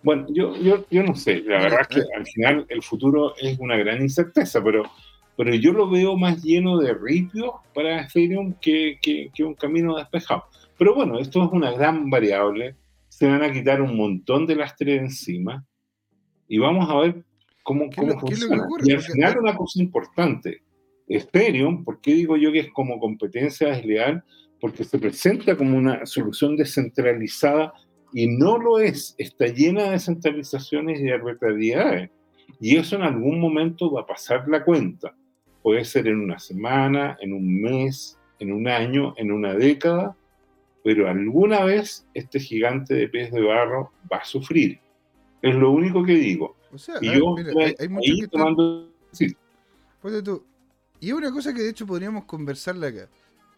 bueno, 0.04 0.26
yo, 0.28 0.54
yo, 0.56 0.84
yo 0.90 1.02
no 1.02 1.16
sé, 1.16 1.40
la 1.40 1.62
verdad 1.62 1.80
es 1.80 1.88
que 1.88 2.02
al 2.16 2.26
final 2.26 2.66
el 2.68 2.82
futuro 2.82 3.34
es 3.36 3.58
una 3.58 3.76
gran 3.76 4.00
incerteza, 4.00 4.62
pero, 4.62 4.84
pero 5.36 5.52
yo 5.54 5.72
lo 5.72 5.90
veo 5.90 6.16
más 6.16 6.42
lleno 6.42 6.78
de 6.78 6.94
ripio 6.94 7.54
para 7.74 8.02
Ethereum 8.02 8.54
que, 8.60 8.98
que, 9.02 9.30
que 9.34 9.42
un 9.42 9.54
camino 9.54 9.96
despejado. 9.96 10.44
Pero 10.78 10.94
bueno, 10.94 11.18
esto 11.18 11.42
es 11.42 11.50
una 11.50 11.72
gran 11.72 12.10
variable 12.10 12.76
se 13.16 13.28
van 13.28 13.44
a 13.44 13.52
quitar 13.52 13.80
un 13.80 13.96
montón 13.96 14.44
de 14.44 14.56
lastre 14.56 14.96
encima 14.96 15.64
y 16.48 16.58
vamos 16.58 16.90
a 16.90 16.98
ver 16.98 17.24
cómo, 17.62 17.88
cómo 17.94 18.18
funciona. 18.18 18.66
y 18.82 18.92
al 18.92 19.02
final 19.02 19.38
una 19.38 19.54
cosa 19.54 19.80
importante, 19.80 20.62
Ethereum, 21.06 21.84
¿por 21.84 22.00
qué 22.00 22.12
digo 22.12 22.36
yo 22.36 22.50
que 22.50 22.58
es 22.58 22.72
como 22.72 22.98
competencia 22.98 23.68
desleal? 23.68 24.24
Porque 24.60 24.82
se 24.82 24.98
presenta 24.98 25.56
como 25.56 25.78
una 25.78 26.04
solución 26.06 26.56
descentralizada 26.56 27.72
y 28.14 28.28
no 28.28 28.58
lo 28.58 28.78
es, 28.78 29.16
está 29.18 29.46
llena 29.48 29.90
de 29.90 29.98
centralizaciones 29.98 31.00
y 31.00 31.02
de 31.02 31.14
arbitrariedades. 31.14 32.10
Y 32.60 32.76
eso 32.76 32.94
en 32.94 33.02
algún 33.02 33.40
momento 33.40 33.90
va 33.90 34.02
a 34.02 34.06
pasar 34.06 34.48
la 34.48 34.64
cuenta. 34.64 35.16
Puede 35.62 35.84
ser 35.84 36.06
en 36.06 36.20
una 36.20 36.38
semana, 36.38 37.18
en 37.20 37.32
un 37.32 37.60
mes, 37.60 38.16
en 38.38 38.52
un 38.52 38.68
año, 38.68 39.14
en 39.16 39.32
una 39.32 39.54
década, 39.54 40.16
pero 40.84 41.08
alguna 41.08 41.64
vez 41.64 42.06
este 42.14 42.38
gigante 42.38 42.94
de 42.94 43.08
pies 43.08 43.32
de 43.32 43.42
barro 43.42 43.90
va 44.10 44.18
a 44.18 44.24
sufrir. 44.24 44.78
Es 45.42 45.56
lo 45.56 45.72
único 45.72 46.04
que 46.04 46.12
digo. 46.12 46.56
y 47.00 47.18
yo 47.18 47.34
hay, 47.58 47.74
ahí 47.80 48.28
tomando... 48.30 48.92
Sí. 49.10 49.34
tú, 50.24 50.44
y 51.00 51.08
es 51.08 51.14
una 51.14 51.32
cosa 51.32 51.52
que 51.52 51.62
de 51.62 51.70
hecho 51.70 51.84
podríamos 51.84 52.26
conversarla 52.26 52.86
acá. 52.86 53.08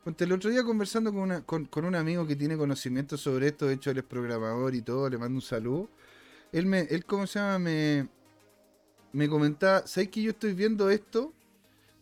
Ponte, 0.07 0.23
el 0.23 0.31
otro 0.31 0.51
día 0.51 0.63
conversando 0.63 1.13
con, 1.13 1.23
una, 1.23 1.41
con, 1.41 1.65
con, 1.65 1.85
un 1.85 1.97
amigo 1.97 2.25
que 2.29 2.37
tiene 2.37 2.57
conocimiento 2.57 3.17
sobre 3.17 3.49
esto, 3.49 3.67
de 3.67 3.75
hecho 3.75 3.91
él 3.91 3.99
es 3.99 4.05
programador 4.05 4.73
y 4.77 4.81
todo, 4.81 5.11
le 5.11 5.19
mando 5.19 5.35
un 5.39 5.43
saludo. 5.43 5.89
Él, 6.53 6.67
me, 6.67 6.83
él 6.83 7.05
¿cómo 7.05 7.27
se 7.27 7.41
llama? 7.41 7.59
Me, 7.59 8.09
me 9.13 9.29
comentaba, 9.29 9.85
¿sabes 9.85 10.11
que 10.11 10.23
yo 10.23 10.31
estoy 10.31 10.55
viendo 10.55 10.91
esto? 10.91 11.33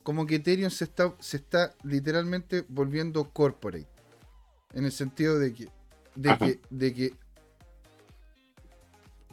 Como 0.03 0.27
que 0.27 0.35
Ethereum 0.35 0.69
se 0.69 0.85
está, 0.85 1.15
se 1.19 1.39
está 1.39 1.75
literalmente 1.83 2.67
volviendo 2.69 3.31
corporate. 3.31 3.89
En 4.75 4.85
el 4.85 4.93
sentido 4.93 5.39
de 5.39 5.55
que, 5.55 5.69
de 6.15 6.37
que, 6.37 6.61
de 6.69 6.93
que, 6.93 7.15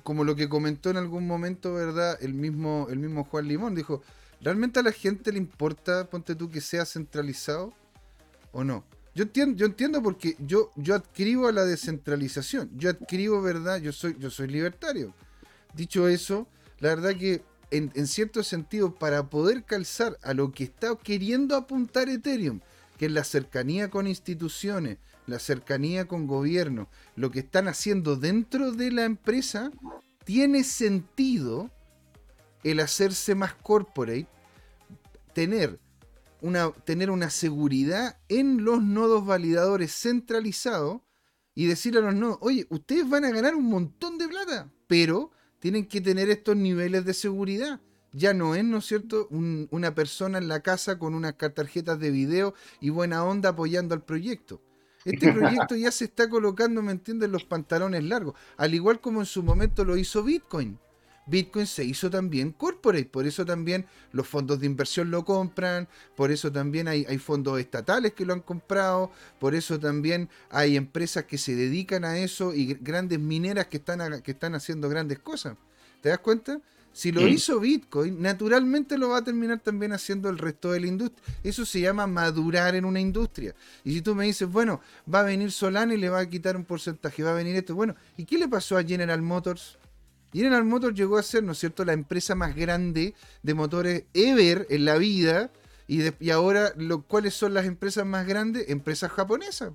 como 0.01 0.23
lo 0.23 0.33
que 0.37 0.47
comentó 0.47 0.91
en 0.91 0.95
algún 0.95 1.27
momento, 1.27 1.73
¿verdad? 1.73 2.17
El 2.21 2.35
mismo, 2.35 2.87
el 2.89 2.99
mismo 2.99 3.25
Juan 3.25 3.49
Limón 3.49 3.75
dijo, 3.75 4.01
¿realmente 4.39 4.79
a 4.79 4.83
la 4.83 4.93
gente 4.93 5.33
le 5.33 5.39
importa, 5.39 6.09
ponte 6.09 6.35
tú, 6.35 6.49
que 6.49 6.61
sea 6.61 6.85
centralizado 6.85 7.73
o 8.51 8.63
no? 8.63 8.85
Yo 9.13 9.23
entiendo, 9.23 9.57
yo 9.57 9.65
entiendo 9.65 10.01
porque 10.01 10.35
yo, 10.39 10.71
yo 10.77 10.95
a 10.95 11.51
la 11.51 11.65
descentralización. 11.65 12.69
Yo 12.77 12.89
adquiero, 12.89 13.41
¿verdad? 13.41 13.81
Yo 13.81 13.91
soy, 13.91 14.15
yo 14.17 14.29
soy 14.29 14.47
libertario. 14.47 15.13
Dicho 15.73 16.07
eso, 16.07 16.47
la 16.79 16.89
verdad 16.89 17.15
que 17.17 17.43
en, 17.71 17.91
en, 17.95 18.07
cierto 18.07 18.43
sentido, 18.43 18.95
para 18.95 19.29
poder 19.29 19.63
calzar 19.63 20.17
a 20.23 20.33
lo 20.33 20.51
que 20.51 20.65
está 20.65 20.95
queriendo 20.95 21.55
apuntar 21.55 22.09
Ethereum, 22.09 22.61
que 22.97 23.07
es 23.07 23.11
la 23.11 23.23
cercanía 23.23 23.89
con 23.89 24.07
instituciones, 24.07 24.97
la 25.27 25.39
cercanía 25.39 26.05
con 26.05 26.27
gobierno, 26.27 26.89
lo 27.15 27.31
que 27.31 27.39
están 27.39 27.67
haciendo 27.67 28.15
dentro 28.15 28.71
de 28.71 28.91
la 28.91 29.05
empresa, 29.05 29.71
tiene 30.23 30.63
sentido 30.63 31.69
el 32.63 32.79
hacerse 32.79 33.35
más 33.35 33.53
corporate, 33.55 34.27
tener 35.33 35.79
una, 36.41 36.71
tener 36.71 37.09
una 37.09 37.29
seguridad 37.29 38.19
en 38.29 38.63
los 38.63 38.83
nodos 38.83 39.25
validadores 39.25 39.93
centralizados 39.93 41.01
y 41.53 41.65
decir 41.65 41.97
a 41.97 42.01
los 42.01 42.15
nodos, 42.15 42.37
oye, 42.41 42.65
ustedes 42.69 43.07
van 43.09 43.25
a 43.25 43.31
ganar 43.31 43.55
un 43.55 43.65
montón 43.65 44.17
de 44.17 44.27
plata, 44.27 44.71
pero 44.87 45.31
tienen 45.59 45.85
que 45.85 46.01
tener 46.01 46.29
estos 46.29 46.55
niveles 46.55 47.05
de 47.05 47.13
seguridad. 47.13 47.81
Ya 48.13 48.33
no 48.33 48.55
es, 48.55 48.63
¿no 48.63 48.79
es 48.79 48.85
cierto?, 48.85 49.27
una 49.29 49.95
persona 49.95 50.37
en 50.37 50.47
la 50.47 50.61
casa 50.61 50.99
con 50.99 51.13
unas 51.13 51.37
tarjetas 51.37 51.99
de 51.99 52.11
video 52.11 52.53
y 52.81 52.89
buena 52.89 53.23
onda 53.23 53.49
apoyando 53.49 53.95
al 53.95 54.03
proyecto 54.03 54.61
Este 55.05 55.31
proyecto 55.33 55.75
ya 55.75 55.91
se 55.91 56.05
está 56.05 56.29
colocando, 56.29 56.81
¿me 56.81 56.91
entiendes?, 56.91 57.29
los 57.29 57.45
pantalones 57.45 58.03
largos. 58.03 58.35
Al 58.57 58.73
igual 58.73 58.99
como 58.99 59.21
en 59.21 59.25
su 59.25 59.43
momento 59.43 59.85
lo 59.85 59.97
hizo 59.97 60.23
Bitcoin. 60.23 60.77
Bitcoin 61.31 61.65
se 61.65 61.83
hizo 61.85 62.09
también 62.09 62.51
corporate, 62.51 63.05
por 63.05 63.25
eso 63.25 63.45
también 63.45 63.85
los 64.11 64.27
fondos 64.27 64.59
de 64.59 64.65
inversión 64.65 65.09
lo 65.09 65.25
compran, 65.25 65.87
por 66.15 66.29
eso 66.29 66.51
también 66.51 66.87
hay, 66.87 67.05
hay, 67.07 67.17
fondos 67.17 67.59
estatales 67.59 68.13
que 68.13 68.25
lo 68.25 68.33
han 68.33 68.41
comprado, 68.41 69.11
por 69.39 69.55
eso 69.55 69.79
también 69.79 70.29
hay 70.49 70.75
empresas 70.75 71.23
que 71.23 71.37
se 71.37 71.55
dedican 71.55 72.03
a 72.03 72.19
eso 72.19 72.53
y 72.53 72.77
grandes 72.81 73.19
mineras 73.19 73.67
que 73.67 73.77
están, 73.77 74.21
que 74.21 74.31
están 74.31 74.53
haciendo 74.53 74.89
grandes 74.89 75.19
cosas. 75.19 75.55
¿Te 76.01 76.09
das 76.09 76.19
cuenta? 76.19 76.59
Si 76.93 77.13
lo 77.13 77.25
hizo 77.25 77.59
Bitcoin, 77.61 78.21
naturalmente 78.21 78.97
lo 78.97 79.09
va 79.09 79.19
a 79.19 79.23
terminar 79.23 79.59
también 79.59 79.93
haciendo 79.93 80.29
el 80.29 80.37
resto 80.37 80.73
de 80.73 80.81
la 80.81 80.87
industria. 80.87 81.23
Eso 81.41 81.65
se 81.65 81.79
llama 81.79 82.05
madurar 82.05 82.75
en 82.75 82.83
una 82.83 82.99
industria. 82.99 83.55
Y 83.85 83.93
si 83.93 84.01
tú 84.01 84.13
me 84.13 84.25
dices, 84.25 84.49
bueno, 84.49 84.81
va 85.11 85.21
a 85.21 85.23
venir 85.23 85.53
Solana 85.53 85.93
y 85.93 85.97
le 85.97 86.09
va 86.09 86.19
a 86.19 86.29
quitar 86.29 86.57
un 86.57 86.65
porcentaje, 86.65 87.23
va 87.23 87.31
a 87.31 87.35
venir 87.35 87.55
esto. 87.55 87.75
Bueno, 87.75 87.95
¿y 88.17 88.25
qué 88.25 88.37
le 88.37 88.49
pasó 88.49 88.77
a 88.77 88.83
General 88.83 89.21
Motors? 89.21 89.77
General 90.33 90.63
Motors 90.63 90.95
llegó 90.95 91.17
a 91.17 91.23
ser, 91.23 91.43
¿no 91.43 91.51
es 91.51 91.59
cierto?, 91.59 91.85
la 91.85 91.93
empresa 91.93 92.35
más 92.35 92.55
grande 92.55 93.15
de 93.43 93.53
motores 93.53 94.05
ever 94.13 94.65
en 94.69 94.85
la 94.85 94.97
vida. 94.97 95.51
Y, 95.87 96.03
y 96.23 96.29
ahora, 96.29 96.73
lo, 96.77 97.01
¿cuáles 97.03 97.33
son 97.33 97.53
las 97.53 97.65
empresas 97.65 98.05
más 98.05 98.25
grandes? 98.25 98.69
Empresas 98.69 99.11
japonesas 99.11 99.71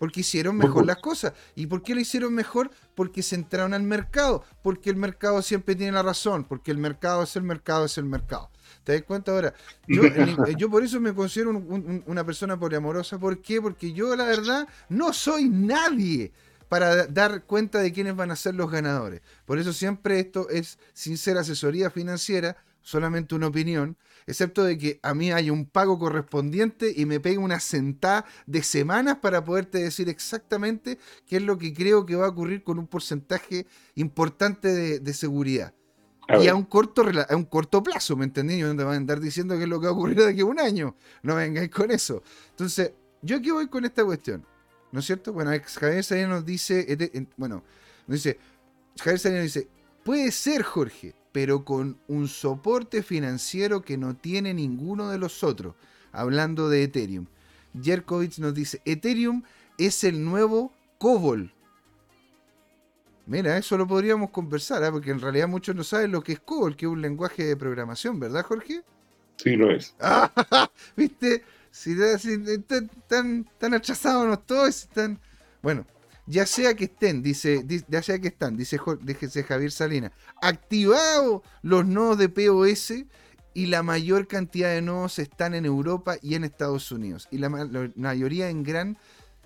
porque 0.00 0.20
hicieron 0.20 0.56
mejor 0.56 0.86
las 0.86 0.96
cosas. 0.96 1.34
¿Y 1.54 1.66
por 1.66 1.82
qué 1.82 1.94
lo 1.94 2.00
hicieron 2.00 2.32
mejor? 2.32 2.70
Porque 2.94 3.22
se 3.22 3.34
entraron 3.34 3.74
al 3.74 3.82
mercado, 3.82 4.42
porque 4.62 4.88
el 4.88 4.96
mercado 4.96 5.42
siempre 5.42 5.76
tiene 5.76 5.92
la 5.92 6.02
razón, 6.02 6.44
porque 6.44 6.70
el 6.70 6.78
mercado 6.78 7.22
es 7.22 7.36
el 7.36 7.42
mercado, 7.42 7.84
es 7.84 7.98
el 7.98 8.06
mercado. 8.06 8.50
¿Te 8.82 8.94
das 8.94 9.02
cuenta 9.02 9.32
ahora? 9.32 9.52
Yo, 9.86 10.02
yo 10.56 10.70
por 10.70 10.82
eso 10.82 11.00
me 11.00 11.14
considero 11.14 11.50
una 11.50 12.24
persona 12.24 12.58
poliamorosa. 12.58 13.18
¿Por 13.18 13.42
qué? 13.42 13.60
Porque 13.60 13.92
yo, 13.92 14.16
la 14.16 14.24
verdad, 14.24 14.66
no 14.88 15.12
soy 15.12 15.50
nadie 15.50 16.32
para 16.70 17.06
dar 17.08 17.44
cuenta 17.44 17.80
de 17.80 17.92
quiénes 17.92 18.16
van 18.16 18.30
a 18.30 18.36
ser 18.36 18.54
los 18.54 18.70
ganadores. 18.70 19.20
Por 19.44 19.58
eso 19.58 19.74
siempre 19.74 20.20
esto 20.20 20.48
es 20.48 20.78
sincera 20.94 21.40
asesoría 21.40 21.90
financiera, 21.90 22.56
solamente 22.80 23.34
una 23.34 23.48
opinión 23.48 23.98
excepto 24.30 24.62
de 24.62 24.78
que 24.78 25.00
a 25.02 25.12
mí 25.12 25.32
hay 25.32 25.50
un 25.50 25.66
pago 25.66 25.98
correspondiente 25.98 26.92
y 26.96 27.04
me 27.04 27.18
pega 27.18 27.40
una 27.40 27.58
sentada 27.58 28.24
de 28.46 28.62
semanas 28.62 29.16
para 29.20 29.44
poderte 29.44 29.78
decir 29.78 30.08
exactamente 30.08 30.98
qué 31.26 31.38
es 31.38 31.42
lo 31.42 31.58
que 31.58 31.74
creo 31.74 32.06
que 32.06 32.14
va 32.14 32.26
a 32.26 32.30
ocurrir 32.30 32.62
con 32.62 32.78
un 32.78 32.86
porcentaje 32.86 33.66
importante 33.96 35.00
de, 35.00 35.14
seguridad. 35.14 35.74
y 36.40 36.46
a 36.46 36.54
un, 36.54 36.62
corto, 36.62 37.02
a 37.28 37.36
un 37.36 37.44
corto 37.44 37.82
plazo, 37.82 38.16
¿me 38.16 38.24
entendí? 38.24 38.58
Yo 38.58 38.68
no 38.68 38.76
te 38.76 38.84
van 38.84 38.94
a 38.94 38.96
andar 38.98 39.18
diciendo 39.18 39.56
qué 39.56 39.64
es 39.64 39.68
lo 39.68 39.80
que 39.80 39.86
va 39.86 39.90
a 39.90 39.94
ocurrir 39.94 40.18
de 40.18 40.28
aquí 40.28 40.40
a 40.40 40.44
un 40.44 40.60
año. 40.60 40.94
No 41.24 41.34
vengáis 41.34 41.70
con 41.70 41.90
eso. 41.90 42.22
Entonces, 42.50 42.92
¿yo 43.22 43.38
aquí 43.38 43.50
voy 43.50 43.66
con 43.66 43.84
esta 43.84 44.04
cuestión? 44.04 44.46
¿No 44.92 45.00
es 45.00 45.06
cierto? 45.06 45.32
Bueno, 45.32 45.50
Javier 45.50 46.04
Salinas 46.04 46.30
nos 46.30 46.46
dice, 46.46 47.18
bueno, 47.36 47.62
nos 48.06 48.22
dice, 48.22 48.38
Javier 48.98 49.18
Salinas 49.18 49.44
dice, 49.44 49.68
puede 50.02 50.32
ser, 50.32 50.62
Jorge, 50.62 51.14
pero 51.32 51.64
con 51.64 51.98
un 52.08 52.28
soporte 52.28 53.02
financiero 53.02 53.82
que 53.82 53.96
no 53.96 54.16
tiene 54.16 54.52
ninguno 54.52 55.10
de 55.10 55.18
los 55.18 55.44
otros, 55.44 55.74
hablando 56.12 56.68
de 56.68 56.84
Ethereum. 56.84 57.26
Jerkovich 57.80 58.38
nos 58.38 58.54
dice, 58.54 58.82
Ethereum 58.84 59.42
es 59.78 60.02
el 60.04 60.24
nuevo 60.24 60.72
COBOL. 60.98 61.52
Mira, 63.26 63.56
eso 63.56 63.76
lo 63.76 63.86
podríamos 63.86 64.30
conversar, 64.30 64.82
¿eh? 64.82 64.90
porque 64.90 65.12
en 65.12 65.20
realidad 65.20 65.46
muchos 65.46 65.76
no 65.76 65.84
saben 65.84 66.10
lo 66.10 66.22
que 66.22 66.32
es 66.32 66.40
COBOL, 66.40 66.74
que 66.74 66.86
es 66.86 66.90
un 66.90 67.00
lenguaje 67.00 67.44
de 67.44 67.56
programación, 67.56 68.18
¿verdad, 68.18 68.44
Jorge? 68.44 68.82
Sí, 69.36 69.54
lo 69.54 69.70
es. 69.70 69.94
¿Viste? 70.96 71.44
Si, 71.70 71.92
están 71.92 73.48
tan 73.58 73.74
atrasados 73.74 74.46
todos, 74.46 74.68
están... 74.68 75.20
Bueno, 75.62 75.86
ya 76.26 76.46
sea 76.46 76.74
que 76.74 76.84
estén, 76.84 77.22
dice, 77.22 77.64
ya 77.88 78.02
sea 78.02 78.18
que 78.20 78.28
están, 78.28 78.56
dice, 78.56 78.78
dice 79.02 79.42
Javier 79.42 79.72
Salinas, 79.72 80.12
activados 80.40 81.42
los 81.62 81.84
nodos 81.86 82.18
de 82.18 82.28
POS 82.28 83.04
y 83.52 83.66
la 83.66 83.82
mayor 83.82 84.28
cantidad 84.28 84.70
de 84.70 84.80
nodos 84.80 85.18
están 85.18 85.54
en 85.54 85.64
Europa 85.64 86.16
y 86.22 86.36
en 86.36 86.44
Estados 86.44 86.92
Unidos. 86.92 87.26
Y 87.32 87.38
la, 87.38 87.48
mayoría 87.48 88.48
en 88.48 88.62
gran, 88.62 88.96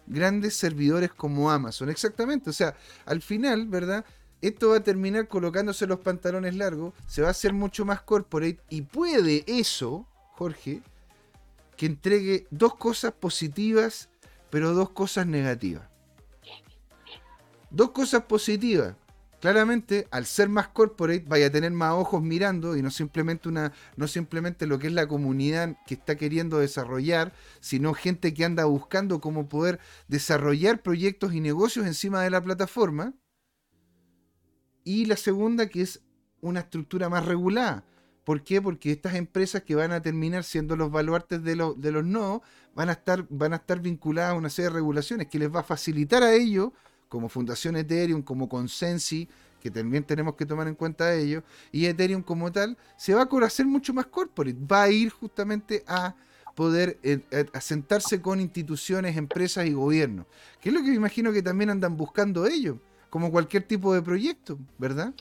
grandes 0.07 0.57
servidores 0.57 1.11
como 1.13 1.51
Amazon. 1.51 1.89
Exactamente. 1.89 2.51
O 2.51 2.53
sea, 2.53 2.77
al 3.07 3.23
final, 3.23 3.67
¿verdad? 3.67 4.05
Esto 4.43 4.71
va 4.71 4.77
a 4.77 4.83
terminar 4.83 5.27
colocándose 5.27 5.87
los 5.87 6.01
pantalones 6.01 6.55
largos, 6.55 6.93
se 7.07 7.23
va 7.23 7.29
a 7.29 7.31
hacer 7.31 7.55
mucho 7.55 7.87
más 7.87 8.03
corporate 8.03 8.61
y 8.69 8.83
puede 8.83 9.43
eso, 9.47 10.07
Jorge, 10.33 10.83
que 11.77 11.87
entregue 11.87 12.47
dos 12.51 12.75
cosas 12.77 13.13
positivas, 13.13 14.09
pero 14.51 14.75
dos 14.75 14.91
cosas 14.91 15.27
negativas. 15.27 15.89
Dos 17.71 17.91
cosas 17.91 18.23
positivas. 18.25 18.95
Claramente, 19.41 20.09
al 20.11 20.25
ser 20.25 20.49
más 20.49 20.69
corporate, 20.69 21.25
vaya 21.29 21.49
a 21.49 21.51
tener 21.51 21.71
más 21.71 21.93
ojos 21.93 22.23
mirando 22.23 22.79
y 22.79 22.83
no 22.83 22.91
simplemente 22.91 23.47
una, 23.47 23.75
no 23.95 24.09
simplemente 24.09 24.67
lo 24.67 24.79
que 24.79 24.87
es 24.87 24.93
la 24.95 25.07
comunidad 25.07 25.77
que 25.87 25.95
está 25.95 26.17
queriendo 26.17 26.61
desarrollar, 26.61 27.35
sino 27.61 27.93
gente 27.93 28.33
que 28.33 28.47
anda 28.47 28.65
buscando 28.65 29.21
cómo 29.21 29.47
poder 29.47 29.81
desarrollar 30.09 30.81
proyectos 30.81 31.35
y 31.35 31.41
negocios 31.41 31.87
encima 31.87 32.23
de 32.23 32.31
la 32.31 32.43
plataforma. 32.43 33.13
Y 34.83 35.05
la 35.05 35.17
segunda, 35.17 35.69
que 35.69 35.83
es 35.83 36.01
una 36.41 36.61
estructura 36.61 37.11
más 37.11 37.27
regulada. 37.27 37.85
¿Por 38.25 38.43
qué? 38.43 38.61
Porque 38.61 38.91
estas 38.91 39.15
empresas 39.15 39.63
que 39.63 39.75
van 39.75 39.93
a 39.93 40.01
terminar 40.01 40.45
siendo 40.45 40.77
los 40.77 40.91
baluartes 40.91 41.43
de, 41.43 41.55
de 41.77 41.93
los 41.93 42.05
nodos 42.05 42.43
van 42.75 42.89
a, 42.89 42.93
estar, 42.93 43.27
van 43.29 43.53
a 43.53 43.57
estar 43.57 43.81
vinculadas 43.81 44.33
a 44.33 44.35
una 44.35 44.51
serie 44.51 44.71
de 44.71 44.75
regulaciones 44.75 45.29
que 45.29 45.39
les 45.39 45.55
va 45.55 45.61
a 45.61 45.65
facilitar 45.65 46.23
a 46.23 46.35
ellos 46.35 46.71
como 47.09 47.29
Fundación 47.29 47.77
Ethereum, 47.77 48.23
como 48.23 48.49
Consensi, 48.49 49.29
que 49.61 49.71
también 49.71 50.05
tenemos 50.05 50.35
que 50.35 50.45
tomar 50.45 50.67
en 50.69 50.75
cuenta 50.75 51.15
ello, 51.15 51.43
y 51.71 51.87
Ethereum 51.87 52.23
como 52.23 52.51
tal, 52.51 52.77
se 52.97 53.15
va 53.15 53.23
a 53.23 53.47
hacer 53.47 53.67
mucho 53.67 53.95
más 53.95 54.07
corporate, 54.07 54.59
va 54.71 54.83
a 54.83 54.91
ir 54.91 55.11
justamente 55.11 55.85
a 55.87 56.17
poder 56.55 56.99
eh, 57.03 57.21
asentarse 57.53 58.21
con 58.21 58.41
instituciones, 58.41 59.17
empresas 59.17 59.67
y 59.67 59.73
gobiernos, 59.73 60.27
que 60.61 60.71
es 60.71 60.75
lo 60.75 60.83
que 60.83 60.91
me 60.91 60.97
imagino 60.97 61.33
que 61.33 61.43
también 61.43 61.71
andan 61.71 61.97
buscando 61.97 62.47
ellos, 62.47 62.79
como 63.11 63.31
cualquier 63.31 63.63
tipo 63.63 63.95
de 63.95 64.03
proyecto, 64.03 64.59
¿verdad? 64.77 65.15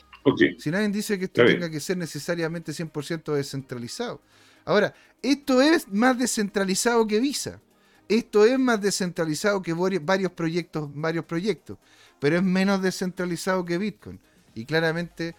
Si 0.58 0.70
nadie 0.70 0.88
dice 0.88 1.18
que 1.18 1.26
esto 1.26 1.44
tenga 1.44 1.70
que 1.70 1.80
ser 1.80 1.96
necesariamente 1.96 2.72
100% 2.72 3.34
descentralizado. 3.34 4.20
Ahora, 4.64 4.94
esto 5.22 5.60
es 5.60 5.88
más 5.88 6.18
descentralizado 6.18 7.06
que 7.06 7.20
Visa. 7.20 7.60
Esto 8.08 8.44
es 8.44 8.58
más 8.58 8.80
descentralizado 8.80 9.62
que 9.62 9.72
varios 9.72 10.32
proyectos, 10.32 10.90
varios 10.94 11.24
proyectos, 11.24 11.78
pero 12.20 12.36
es 12.36 12.42
menos 12.42 12.82
descentralizado 12.82 13.64
que 13.64 13.78
Bitcoin. 13.78 14.20
Y 14.54 14.66
claramente 14.66 15.34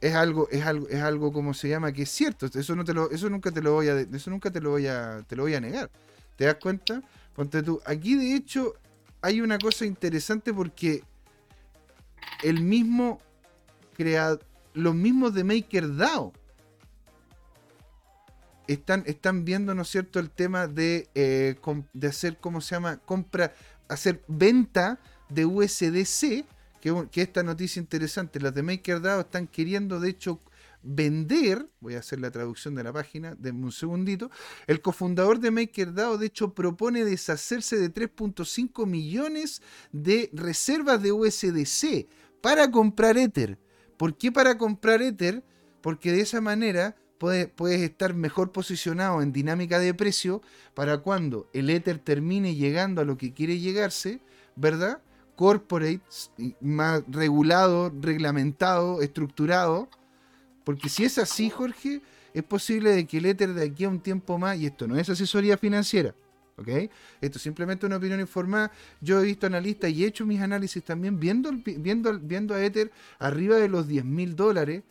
es 0.00 0.14
algo, 0.14 0.48
es 0.50 0.64
algo, 0.64 0.88
es 0.88 1.00
algo 1.00 1.32
como 1.32 1.52
se 1.52 1.68
llama, 1.68 1.92
que 1.92 2.02
es 2.02 2.10
cierto. 2.10 2.46
Eso 2.46 2.74
no 2.74 2.84
te 2.84 2.94
lo, 2.94 3.10
eso 3.10 3.28
nunca 3.28 3.50
te 3.50 3.60
lo 3.60 3.74
voy 3.74 3.88
a, 3.88 4.00
eso 4.00 4.30
nunca 4.30 4.50
te 4.50 4.60
lo 4.60 4.70
voy 4.70 4.86
a, 4.86 5.22
te 5.28 5.36
lo 5.36 5.42
voy 5.42 5.54
a 5.54 5.60
negar. 5.60 5.90
¿Te 6.36 6.46
das 6.46 6.56
cuenta? 6.56 7.02
Ponte 7.34 7.62
tú. 7.62 7.80
Aquí 7.84 8.16
de 8.16 8.34
hecho 8.34 8.74
hay 9.20 9.42
una 9.42 9.58
cosa 9.58 9.84
interesante 9.84 10.54
porque 10.54 11.04
el 12.42 12.62
mismo 12.62 13.20
creado, 14.00 14.40
los 14.72 14.94
mismos 14.94 15.34
de 15.34 15.44
MakerDAO 15.44 16.32
están, 18.66 19.44
viendo, 19.44 19.74
¿no 19.74 19.82
es 19.82 19.88
cierto?, 19.88 20.18
el 20.20 20.30
tema 20.30 20.68
de, 20.68 21.10
eh, 21.14 21.56
de 21.92 22.08
hacer, 22.08 22.38
¿cómo 22.38 22.62
se 22.62 22.76
llama?, 22.76 22.96
compra, 22.96 23.52
hacer 23.88 24.22
venta 24.26 24.98
de 25.28 25.44
USDC, 25.44 26.46
que, 26.80 27.08
que 27.10 27.20
esta 27.20 27.42
noticia 27.42 27.78
interesante, 27.78 28.40
las 28.40 28.54
de 28.54 28.62
MakerDAO 28.62 29.20
están 29.20 29.46
queriendo, 29.46 30.00
de 30.00 30.08
hecho, 30.08 30.40
vender, 30.82 31.68
voy 31.80 31.96
a 31.96 31.98
hacer 31.98 32.20
la 32.20 32.30
traducción 32.30 32.74
de 32.74 32.84
la 32.84 32.92
página, 32.92 33.34
denme 33.38 33.64
un 33.64 33.72
segundito, 33.72 34.30
el 34.66 34.80
cofundador 34.80 35.40
de 35.40 35.50
MakerDAO 35.50 36.16
de 36.16 36.26
hecho 36.26 36.54
propone 36.54 37.04
deshacerse 37.04 37.76
de 37.76 37.92
3.5 37.92 38.86
millones 38.86 39.60
de 39.92 40.30
reservas 40.32 41.02
de 41.02 41.12
USDC 41.12 42.08
para 42.40 42.70
comprar 42.70 43.18
Ether. 43.18 43.58
¿Por 44.00 44.16
qué 44.16 44.32
para 44.32 44.56
comprar 44.56 45.02
Ether? 45.02 45.44
Porque 45.82 46.10
de 46.10 46.22
esa 46.22 46.40
manera 46.40 46.96
puedes, 47.18 47.50
estar 47.82 48.14
mejor 48.14 48.50
posicionado 48.50 49.20
en 49.20 49.30
dinámica 49.30 49.78
de 49.78 49.92
precio 49.92 50.40
para 50.72 51.02
cuando 51.02 51.50
el 51.52 51.68
Ether 51.68 51.98
termine 51.98 52.54
llegando 52.54 53.02
a 53.02 53.04
lo 53.04 53.18
que 53.18 53.34
quiere 53.34 53.58
llegarse, 53.58 54.22
¿verdad? 54.56 55.02
Corporate, 55.36 56.00
más 56.62 57.02
regulado, 57.08 57.92
reglamentado, 58.00 59.02
estructurado. 59.02 59.90
Porque 60.64 60.88
si 60.88 61.04
es 61.04 61.18
así, 61.18 61.50
Jorge, 61.50 62.00
es 62.32 62.42
posible 62.42 62.92
de 62.92 63.06
que 63.06 63.18
el 63.18 63.26
Ether 63.26 63.52
de 63.52 63.66
aquí 63.66 63.84
a 63.84 63.90
un 63.90 64.00
tiempo 64.00 64.38
más, 64.38 64.56
y 64.56 64.64
esto 64.64 64.88
no 64.88 64.96
es 64.96 65.10
asesoría 65.10 65.58
financiera, 65.58 66.14
¿ok? 66.60 66.90
Esto 67.20 67.38
es 67.38 67.42
simplemente 67.42 67.86
una 67.86 67.96
opinión 67.96 68.20
informada. 68.20 68.70
Yo 69.00 69.20
he 69.20 69.24
visto 69.24 69.46
analistas 69.46 69.90
y 69.90 70.04
he 70.04 70.06
hecho 70.06 70.26
mis 70.26 70.40
análisis 70.40 70.84
también 70.84 71.18
viendo, 71.18 71.50
viendo, 71.64 72.18
viendo 72.18 72.54
a 72.54 72.62
Ether 72.64 72.92
arriba 73.18 73.56
de 73.56 73.68
los 73.68 73.88
10 73.88 74.04
mil 74.04 74.36
dólares 74.36 74.82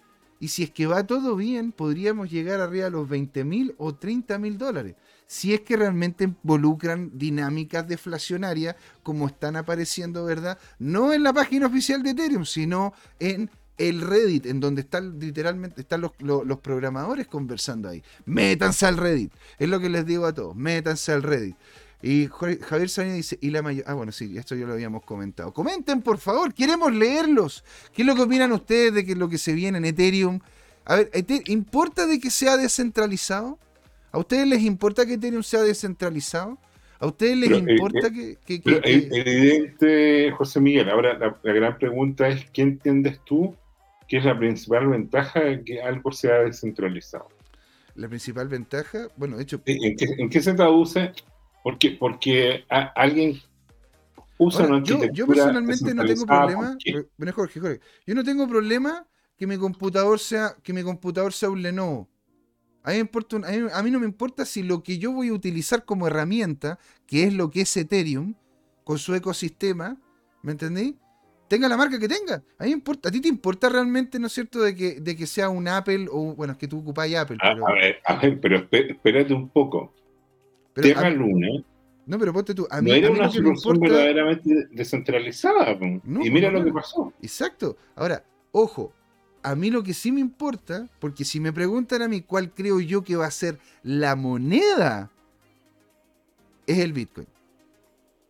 Y 0.42 0.48
si 0.50 0.64
es 0.64 0.72
que 0.72 0.88
va 0.88 1.06
todo 1.06 1.36
bien, 1.36 1.74
podríamos 1.74 2.32
llegar 2.32 2.62
arriba 2.62 2.88
a 2.88 2.90
los 2.90 3.08
20 3.10 3.44
mil 3.44 3.76
o 3.78 3.96
30 3.96 4.38
mil 4.40 4.58
dólares. 4.58 4.96
Si 5.28 5.54
es 5.54 5.62
que 5.62 5.78
realmente 5.78 6.24
involucran 6.24 7.12
dinámicas 7.18 7.88
deflacionarias 7.88 8.76
como 9.04 9.28
están 9.28 9.58
apareciendo, 9.58 10.26
¿verdad? 10.26 10.58
No 10.80 11.14
en 11.14 11.24
la 11.24 11.34
página 11.34 11.68
oficial 11.68 12.04
de 12.04 12.12
Ethereum, 12.12 12.46
sino 12.46 12.94
en 13.20 13.52
el 13.80 14.02
Reddit, 14.02 14.46
en 14.46 14.60
donde 14.60 14.82
están 14.82 15.20
literalmente 15.20 15.82
están 15.82 16.02
los, 16.02 16.12
los, 16.20 16.60
programadores 16.60 17.28
conversando 17.28 17.90
ahí. 17.90 18.04
Métanse 18.26 18.86
al 18.86 18.98
Reddit. 18.98 19.32
Es 19.58 19.70
lo 19.70 19.80
que 19.80 19.90
les 19.90 20.06
digo 20.06 20.26
a 20.26 20.34
todos. 20.34 20.56
Métanse 20.56 21.14
al 21.14 21.24
Reddit. 21.24 21.56
Y 22.02 22.28
Javier 22.28 22.90
Saña 22.90 23.14
dice, 23.14 23.38
y 23.42 23.50
la 23.50 23.62
mayor... 23.62 23.86
Ah, 23.88 23.94
bueno, 23.94 24.12
sí, 24.12 24.38
esto 24.38 24.56
ya 24.56 24.66
lo 24.66 24.74
habíamos 24.74 25.04
comentado. 25.04 25.54
Comenten, 25.54 26.02
por 26.02 26.18
favor, 26.18 26.54
queremos 26.54 26.94
leerlos. 26.94 27.64
¿Qué 27.94 28.04
es 28.04 28.06
lo 28.06 28.16
que 28.16 28.22
opinan 28.22 28.52
ustedes 28.52 28.94
de 28.94 29.06
que 29.06 29.16
lo 29.16 29.28
que 29.28 29.38
se 29.38 29.54
viene 29.54 29.78
en 29.80 29.86
Ethereum? 29.86 30.40
A 30.86 30.96
ver, 30.96 31.12
¿importa 31.48 32.06
de 32.06 32.20
que 32.20 32.32
sea 32.32 32.58
descentralizado? 32.58 33.58
¿A 34.12 34.20
ustedes 34.20 34.48
les 34.48 34.62
importa 34.62 35.06
que 35.06 35.14
Ethereum 35.14 35.44
sea 35.44 35.62
descentralizado? 35.62 36.58
¿A 37.00 37.08
ustedes 37.08 37.38
les 37.38 37.52
eh, 37.52 37.58
importa 37.58 38.08
eh, 38.08 38.38
que, 38.46 38.62
que, 38.62 38.82
Evidente, 38.84 40.32
José 40.32 40.60
Miguel. 40.60 40.90
Ahora, 40.90 41.18
la, 41.18 41.54
gran 41.54 41.78
pregunta 41.78 42.28
es, 42.28 42.50
¿qué 42.52 42.62
entiendes 42.62 43.20
tú 43.26 43.56
que 44.10 44.18
es 44.18 44.26
la 44.26 44.38
principal 44.38 44.88
ventaja 44.88 45.40
de 45.40 45.64
que 45.64 45.82
algo 45.82 46.12
sea 46.12 46.40
descentralizado? 46.40 47.30
La 47.96 48.10
principal 48.10 48.48
ventaja, 48.48 49.08
bueno, 49.16 49.38
de 49.38 49.44
hecho... 49.44 49.62
¿En 49.66 49.96
qué, 49.96 50.06
en 50.18 50.30
qué 50.30 50.42
se 50.42 50.54
traduce 50.54 51.14
porque, 51.64 51.92
porque 51.92 52.66
alguien 52.96 53.40
usa 54.38 54.66
una 54.66 54.84
yo, 54.84 55.04
yo 55.12 55.28
personalmente 55.28 55.94
no 55.94 56.06
tengo 56.06 56.26
problema. 56.26 56.78
Bueno, 57.18 57.34
Jorge, 57.34 57.60
Jorge, 57.60 57.80
yo 58.08 58.16
no 58.16 58.24
tengo 58.24 58.48
problema 58.48 59.06
que 59.38 59.46
mi 59.46 59.58
computador 59.58 60.20
sea, 60.20 60.56
que 60.64 60.74
mi 60.74 60.84
computador 60.84 61.34
sea 61.34 61.50
un 61.50 61.62
Lenovo. 61.62 62.10
A 62.84 62.92
mí, 62.92 63.00
a, 63.72 63.82
no 63.84 64.00
me 64.00 64.06
importa 64.06 64.46
si 64.46 64.64
lo 64.64 64.82
que 64.82 64.98
yo 64.98 65.12
voy 65.12 65.28
a 65.30 65.34
utilizar 65.34 65.86
como 65.86 66.08
herramienta, 66.08 66.80
que 67.06 67.26
es 67.26 67.34
lo 67.34 67.50
que 67.52 67.62
es 67.62 67.78
Ethereum, 67.78 68.36
con 68.84 68.98
su 68.98 69.14
ecosistema, 69.14 69.98
¿me 70.42 70.54
entendí? 70.54 70.98
Tenga 71.50 71.68
la 71.68 71.76
marca 71.76 72.00
que 72.00 72.08
tenga. 72.08 72.36
A 72.60 72.64
mí 72.64 72.70
me 72.70 72.76
importa. 72.76 73.10
¿A 73.10 73.12
ti 73.12 73.20
te 73.20 73.28
importa 73.28 73.70
realmente, 73.70 74.20
no 74.20 74.28
es 74.28 74.34
cierto, 74.34 74.62
de 74.62 74.76
que, 74.76 75.02
de 75.02 75.18
que 75.18 75.26
sea 75.26 75.50
un 75.50 75.68
Apple 75.68 76.06
o, 76.12 76.36
bueno, 76.36 76.54
es 76.54 76.60
que 76.60 76.68
tú 76.68 76.80
ocupáis 76.80 77.16
Apple? 77.16 77.38
Pero... 77.42 77.68
A, 77.68 77.74
ver, 77.74 77.98
a 78.06 78.16
ver, 78.18 78.40
pero 78.40 78.68
espérate 78.72 79.34
un 79.34 79.50
poco. 79.50 79.92
Tierra 80.76 81.10
Luna. 81.10 81.48
No, 82.06 82.20
pero 82.20 82.32
ponte 82.34 82.54
tú. 82.54 82.68
A 82.70 82.82
mí, 82.82 82.92
no 82.92 82.96
era 82.96 83.08
a 83.08 83.12
una 83.12 83.32
solución 83.32 83.80
verdaderamente 83.80 84.68
descentralizada. 84.72 85.78
y 85.82 86.30
mira 86.30 86.52
lo 86.52 86.64
que 86.64 86.72
pasó. 86.72 87.14
Exacto. 87.22 87.76
Ahora, 87.96 88.24
ojo. 88.52 88.94
A 89.42 89.56
mí 89.56 89.72
lo 89.72 89.82
que 89.82 89.94
sí 89.94 90.12
me 90.12 90.20
importa, 90.20 90.88
porque 91.00 91.24
si 91.24 91.40
me 91.40 91.54
preguntan 91.54 92.02
a 92.02 92.10
mí 92.10 92.22
cuál 92.22 92.54
creo 92.54 92.80
yo 92.82 93.04
que 93.04 93.16
va 93.16 93.26
a 93.26 93.32
ser 93.32 93.58
la 93.84 94.16
moneda, 94.16 95.10
es 96.68 96.78
el 96.80 96.94
Bitcoin. 96.94 97.28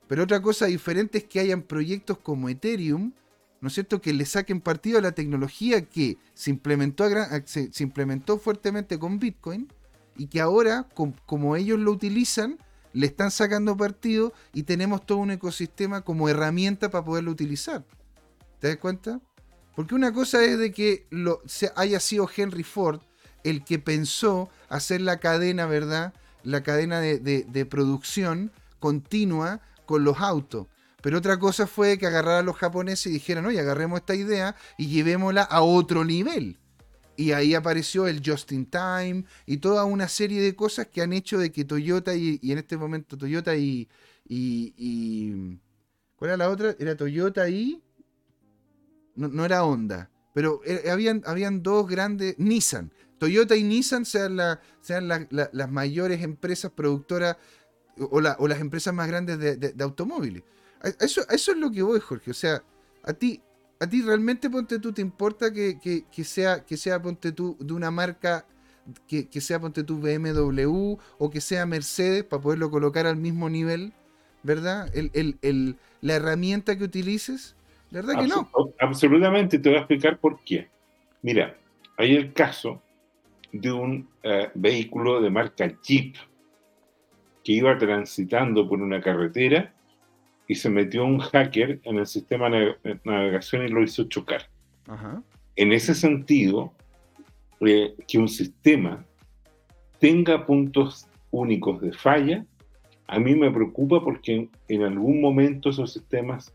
Pero 0.09 0.23
otra 0.23 0.41
cosa 0.41 0.65
diferente 0.65 1.19
es 1.19 1.23
que 1.25 1.39
hayan 1.39 1.61
proyectos 1.61 2.17
como 2.17 2.49
Ethereum, 2.49 3.13
¿no 3.61 3.67
es 3.67 3.75
cierto?, 3.75 4.01
que 4.01 4.11
le 4.11 4.25
saquen 4.25 4.59
partido 4.59 4.97
a 4.97 5.03
la 5.03 5.11
tecnología 5.11 5.85
que 5.85 6.17
se 6.33 6.49
implementó, 6.49 8.39
fuertemente 8.39 8.97
con 8.97 9.19
Bitcoin 9.19 9.71
y 10.17 10.25
que 10.25 10.41
ahora, 10.41 10.87
como 11.27 11.55
ellos 11.55 11.77
lo 11.77 11.91
utilizan, 11.91 12.57
le 12.91 13.05
están 13.05 13.29
sacando 13.29 13.77
partido 13.77 14.33
y 14.51 14.63
tenemos 14.63 15.05
todo 15.05 15.19
un 15.19 15.29
ecosistema 15.29 16.01
como 16.01 16.27
herramienta 16.27 16.89
para 16.89 17.05
poderlo 17.05 17.29
utilizar. 17.29 17.85
¿Te 18.59 18.69
das 18.69 18.77
cuenta? 18.77 19.21
Porque 19.75 19.93
una 19.93 20.11
cosa 20.11 20.43
es 20.43 20.57
de 20.57 20.71
que 20.71 21.05
haya 21.75 21.99
sido 21.99 22.27
Henry 22.35 22.63
Ford 22.63 23.01
el 23.43 23.63
que 23.63 23.77
pensó 23.77 24.49
hacer 24.69 25.01
la 25.01 25.19
cadena, 25.19 25.67
¿verdad? 25.67 26.15
La 26.41 26.63
cadena 26.63 26.99
de, 26.99 27.19
de 27.19 27.65
producción 27.67 28.51
continua 28.79 29.61
con 29.89 30.03
los 30.03 30.19
autos. 30.19 30.67
Pero 31.01 31.17
otra 31.17 31.39
cosa 31.39 31.65
fue 31.65 31.97
que 31.97 32.05
agarraran 32.05 32.41
a 32.41 32.45
los 32.45 32.57
japoneses 32.57 33.07
y 33.07 33.13
dijeran, 33.13 33.47
oye, 33.47 33.59
agarremos 33.59 34.01
esta 34.01 34.13
idea 34.13 34.55
y 34.77 34.85
llevémosla 34.85 35.41
a 35.41 35.63
otro 35.63 36.05
nivel. 36.05 36.59
Y 37.17 37.31
ahí 37.31 37.55
apareció 37.55 38.05
el 38.05 38.21
Just 38.23 38.51
in 38.51 38.67
Time 38.67 39.25
y 39.47 39.57
toda 39.57 39.85
una 39.85 40.07
serie 40.07 40.43
de 40.43 40.55
cosas 40.55 40.85
que 40.85 41.01
han 41.01 41.11
hecho 41.11 41.39
de 41.39 41.51
que 41.51 41.65
Toyota 41.65 42.13
y, 42.13 42.39
en 42.43 42.59
este 42.59 42.77
momento 42.77 43.17
Toyota 43.17 43.55
y, 43.55 43.89
y, 44.27 45.57
¿Cuál 46.15 46.29
era 46.29 46.37
la 46.37 46.49
otra? 46.51 46.75
Era 46.77 46.95
Toyota 46.95 47.49
y... 47.49 47.81
No, 49.15 49.43
era 49.43 49.65
Honda, 49.65 50.11
pero 50.35 50.61
eh, 50.65 50.91
habían, 50.91 51.23
habían 51.25 51.63
dos 51.63 51.87
grandes... 51.87 52.37
Nissan. 52.37 52.93
Toyota 53.17 53.55
y 53.55 53.63
Nissan 53.63 54.05
sean 54.05 54.37
las 54.37 55.71
mayores 55.71 56.21
empresas 56.21 56.71
productoras 56.71 57.37
o, 58.11 58.21
las 58.21 58.59
empresas 58.59 58.93
más 58.93 59.07
grandes 59.07 59.39
de, 59.39 59.83
automóviles. 59.83 60.43
Eso, 60.99 61.21
eso 61.29 61.51
es 61.51 61.57
lo 61.57 61.71
que 61.71 61.81
voy, 61.81 61.99
Jorge. 61.99 62.31
O 62.31 62.33
sea, 62.33 62.63
a 63.03 63.13
ti, 63.13 63.41
¿A 63.81 63.87
ti 63.87 64.01
realmente, 64.01 64.49
ponte 64.49 64.77
tú, 64.79 64.91
te 64.91 65.01
importa 65.01 65.53
que, 65.53 66.03
sea, 66.23 66.65
que 66.65 66.75
sea, 66.75 67.01
ponte 67.01 67.31
tú, 67.31 67.55
de 67.59 67.73
una 67.73 67.91
marca 67.91 68.45
que, 69.07 69.41
sea, 69.41 69.59
ponte 69.59 69.83
tú, 69.83 69.99
BMW 69.99 70.97
o 71.17 71.29
que 71.29 71.39
sea 71.39 71.65
Mercedes 71.65 72.25
para 72.25 72.41
poderlo 72.41 72.69
colocar 72.69 73.07
al 73.07 73.15
mismo 73.15 73.49
nivel? 73.49 73.93
¿Verdad? 74.43 74.89
El, 74.93 75.77
la 76.01 76.15
herramienta 76.15 76.77
que 76.77 76.83
utilices. 76.83 77.55
La 77.91 78.01
verdad 78.01 78.21
que 78.21 78.27
no. 78.27 78.49
Absolutamente, 78.79 79.59
te 79.59 79.69
voy 79.69 79.77
a 79.77 79.81
explicar 79.81 80.17
por 80.17 80.43
qué. 80.43 80.67
Mira, 81.21 81.57
hay 81.97 82.15
el 82.15 82.33
caso 82.33 82.81
de 83.53 83.71
un 83.71 84.09
eh, 84.23 84.49
vehículo 84.55 85.21
de 85.21 85.29
marca 85.29 85.73
Jeep 85.83 86.15
que 87.49 87.53
iba 87.53 87.75
transitando 87.79 88.69
por 88.69 88.79
una 88.79 89.01
carretera 89.01 89.73
y 90.47 90.53
se 90.53 90.69
metió 90.69 91.03
un 91.03 91.17
hacker 91.17 91.79
en 91.81 91.97
el 91.97 92.05
sistema 92.05 92.47
de 92.47 92.75
navegación 93.03 93.65
y 93.65 93.69
lo 93.69 93.81
hizo 93.81 94.03
chocar. 94.03 94.43
En 95.55 95.73
ese 95.73 95.95
sentido, 95.95 96.71
eh, 97.61 97.95
que 98.07 98.19
un 98.19 98.27
sistema 98.27 99.03
tenga 99.97 100.45
puntos 100.45 101.07
únicos 101.31 101.81
de 101.81 101.91
falla, 101.91 102.45
a 103.07 103.17
mí 103.17 103.33
me 103.33 103.49
preocupa 103.49 103.99
porque 104.03 104.47
en, 104.67 104.83
algún 104.83 105.19
momento 105.19 105.71
esos 105.71 105.91
sistemas 105.91 106.53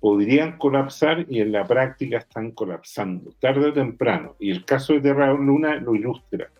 podrían 0.00 0.58
colapsar 0.58 1.24
y 1.28 1.38
en 1.38 1.52
la 1.52 1.64
práctica 1.64 2.18
están 2.18 2.50
colapsando, 2.50 3.30
tarde 3.38 3.68
o 3.68 3.72
temprano. 3.72 4.34
Y 4.40 4.50
el 4.50 4.64
caso 4.64 4.94
de 4.94 5.02
Terra 5.02 5.32
Luna 5.34 5.76
lo 5.76 5.94
ilustra. 5.94 6.50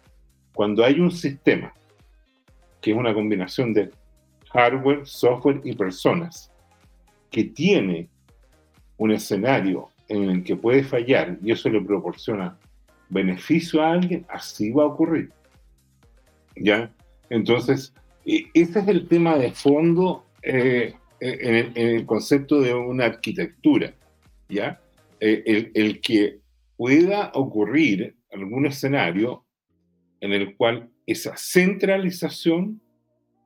Cuando 0.55 0.85
hay 0.85 1.01
un 1.01 1.11
sistema, 1.11 1.75
que 2.83 2.91
es 2.91 2.97
una 2.97 3.15
combinación 3.15 3.73
de 3.73 3.91
hardware, 4.53 5.07
software 5.07 5.63
y 5.65 5.75
personas, 5.75 6.53
que 7.31 7.45
tiene 7.45 8.11
un 8.99 9.13
escenario 9.13 9.89
en 10.09 10.29
el 10.29 10.45
que 10.45 10.57
puede 10.57 10.83
fallar 10.83 11.39
y 11.43 11.53
eso 11.53 11.71
le 11.71 11.81
proporciona 11.81 12.59
beneficio 13.09 13.83
a 13.83 13.93
alguien, 13.93 14.27
así 14.29 14.71
va 14.71 14.83
a 14.83 14.87
ocurrir. 14.87 15.31
¿Ya? 16.57 16.93
Entonces, 17.31 17.95
e, 18.27 18.47
ese 18.53 18.81
es 18.81 18.89
el 18.89 19.09
tema 19.09 19.39
de 19.39 19.53
fondo 19.53 20.27
eh, 20.43 20.95
en, 21.21 21.73
el, 21.77 22.05
concepto 22.05 22.61
de 22.61 22.75
una 22.75 23.07
arquitectura. 23.07 23.95
¿Ya? 24.49 24.81
Eh, 25.21 25.43
el, 25.47 25.71
el 25.75 26.01
que 26.01 26.41
pueda 26.77 27.31
ocurrir 27.35 28.17
algún 28.33 28.67
escenario 28.67 29.45
en 30.21 30.33
el 30.33 30.57
cual 30.57 30.91
esa 31.07 31.37
centralización 31.37 32.81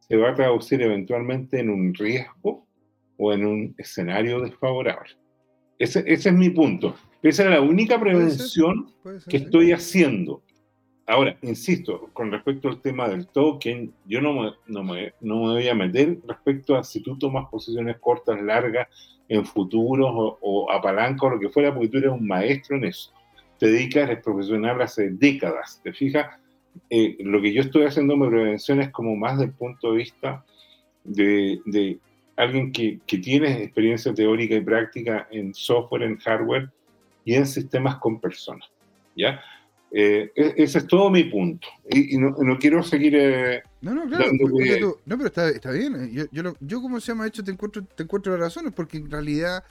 se 0.01 0.17
va 0.17 0.31
a 0.31 0.35
traducir 0.35 0.83
eventualmente 0.83 1.61
en 1.61 1.71
un 1.71 1.95
riesgo 1.95 2.67
o 3.17 3.33
en 3.33 3.47
un 3.47 3.75
escenario 3.79 4.41
desfavorable. 4.41 5.11
Ese, 5.79 6.05
ese 6.07 6.29
es 6.29 6.35
mi 6.35 6.51
punto. 6.51 6.97
Esa 7.23 7.45
es 7.45 7.51
la 7.51 7.61
única 7.61 7.99
prevención 7.99 8.93
que 9.29 9.39
estoy 9.39 9.73
haciendo. 9.73 10.43
Ahora, 11.09 11.37
insisto, 11.43 12.11
con 12.13 12.31
respecto 12.33 12.69
al 12.69 12.81
tema 12.81 13.09
del 13.09 13.29
token, 13.29 13.93
yo 14.07 14.21
no 14.21 14.33
me, 14.33 14.53
no, 14.67 14.83
me, 14.83 15.13
no 15.21 15.37
me 15.37 15.53
voy 15.53 15.69
a 15.69 15.75
meter 15.75 16.19
respecto 16.27 16.77
a 16.77 16.83
si 16.83 17.01
tú 17.01 17.17
tomas 17.17 17.49
posiciones 17.49 17.99
cortas, 18.01 18.41
largas, 18.43 18.89
en 19.29 19.45
futuros 19.45 20.11
o, 20.13 20.39
o 20.41 20.67
o 20.71 21.31
lo 21.31 21.41
que 21.41 21.49
fuera, 21.49 21.73
porque 21.73 21.89
tú 21.89 21.99
eres 21.99 22.11
un 22.11 22.27
maestro 22.27 22.77
en 22.77 22.85
eso. 22.85 23.13
Te 23.59 23.67
dedicas, 23.67 24.05
eres 24.09 24.23
profesional 24.23 24.81
hace 24.83 25.11
décadas. 25.11 25.81
¿Te 25.83 25.93
fijas? 25.93 26.27
Eh, 26.91 27.17
lo 27.21 27.41
que 27.41 27.53
yo 27.53 27.63
estoy 27.63 27.85
haciendo 27.85 28.17
mi 28.17 28.29
prevención 28.29 28.81
es 28.81 28.91
como 28.91 29.17
más 29.17 29.39
del 29.39 29.53
punto 29.53 29.93
de 29.93 29.99
vista 29.99 30.45
de, 31.05 31.61
de 31.67 31.99
alguien 32.37 32.73
que, 32.73 33.01
que, 33.07 33.19
tiene 33.19 33.63
experiencia 33.63 34.13
teórica 34.13 34.55
y 34.55 34.61
práctica 34.61 35.29
en 35.31 35.55
software, 35.55 36.03
en 36.03 36.17
hardware 36.19 36.71
y 37.25 37.35
en 37.35 37.47
sistemas 37.47 37.97
con 37.97 38.21
personas. 38.21 38.69
¿ya? 39.17 39.41
Eh, 39.91 40.33
e, 40.35 40.55
ese 40.57 40.79
es 40.79 40.87
todo 40.87 41.11
mi 41.11 41.25
punto. 41.25 41.69
Y, 41.91 42.19
no, 42.19 42.31
no, 42.39 42.59
quiero 42.59 42.83
seguir... 42.83 43.15
Eh, 43.17 43.63
no, 43.81 43.95
no, 43.95 44.07
claro. 44.07 44.33
no, 45.05 45.17
pero 45.17 45.27
está, 45.27 45.49
está 45.49 45.71
bien. 45.71 46.13
Yo, 46.13 46.25
yo, 46.33 46.55
yo, 46.61 46.83
como 46.83 47.01
se 47.01 47.13
llama 47.13 47.27
hecho, 47.27 47.43
te 47.43 47.51
encuentro, 47.51 47.83
te 47.83 48.03
encuentro 48.03 48.33
las 48.33 48.41
razones, 48.41 48.73
porque 48.75 48.99
en 48.99 49.11
realidad 49.11 49.65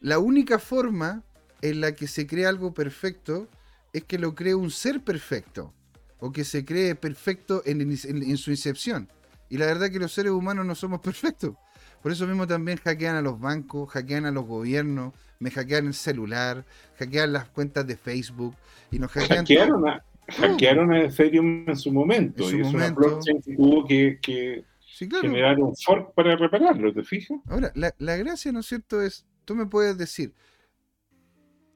la 0.00 0.18
única 0.18 0.58
forma 0.58 1.22
en 1.60 1.80
la 1.80 1.94
que 1.94 2.06
se 2.06 2.26
crea 2.26 2.48
algo 2.48 2.72
perfecto 2.72 3.48
es 3.92 4.04
que 4.04 4.18
lo 4.18 4.34
cree 4.34 4.54
un 4.54 4.70
ser 4.70 5.00
perfecto, 5.00 5.72
o 6.20 6.32
que 6.32 6.44
se 6.44 6.64
cree 6.64 6.94
perfecto 6.94 7.62
en, 7.64 7.80
en 7.80 8.36
su 8.36 8.50
incepción. 8.50 9.08
Y 9.50 9.58
la 9.58 9.66
verdad 9.66 9.90
que 9.90 9.98
los 9.98 10.12
seres 10.12 10.32
humanos 10.32 10.66
no 10.66 10.74
somos 10.74 11.00
perfectos. 11.02 11.54
Por 12.02 12.12
eso 12.12 12.26
mismo 12.26 12.46
también 12.46 12.78
hackean 12.78 13.16
a 13.16 13.22
los 13.22 13.40
bancos, 13.40 13.90
hackean 13.90 14.26
a 14.26 14.30
los 14.30 14.46
gobiernos, 14.46 15.14
me 15.40 15.50
hackean 15.50 15.86
el 15.86 15.94
celular, 15.94 16.64
hackean 16.98 17.32
las 17.32 17.48
cuentas 17.48 17.86
de 17.86 17.96
Facebook 17.96 18.54
y 18.90 18.98
nos 18.98 19.10
hackean 19.10 19.40
hackearon 19.40 19.88
a, 19.88 20.04
hackearon 20.28 20.92
a 20.92 21.02
Ethereum 21.02 21.64
en 21.68 21.76
su 21.76 21.92
momento. 21.92 22.44
y 22.50 22.60
es 22.60 22.72
una 22.72 22.90
blockchain 22.90 23.42
que 23.42 23.56
tuvo 23.56 23.84
que, 23.84 24.64
generar 24.96 25.58
un 25.58 25.74
fork 25.76 26.14
para 26.14 26.36
repararlo, 26.36 26.92
¿te 26.92 27.02
fijas? 27.02 27.38
Ahora, 27.48 27.72
la, 27.74 27.92
la 27.98 28.16
gracia, 28.16 28.52
¿no 28.52 28.60
es 28.60 28.66
cierto? 28.66 29.02
Es, 29.02 29.26
tú 29.44 29.56
me 29.56 29.66
puedes 29.66 29.98
decir, 29.98 30.32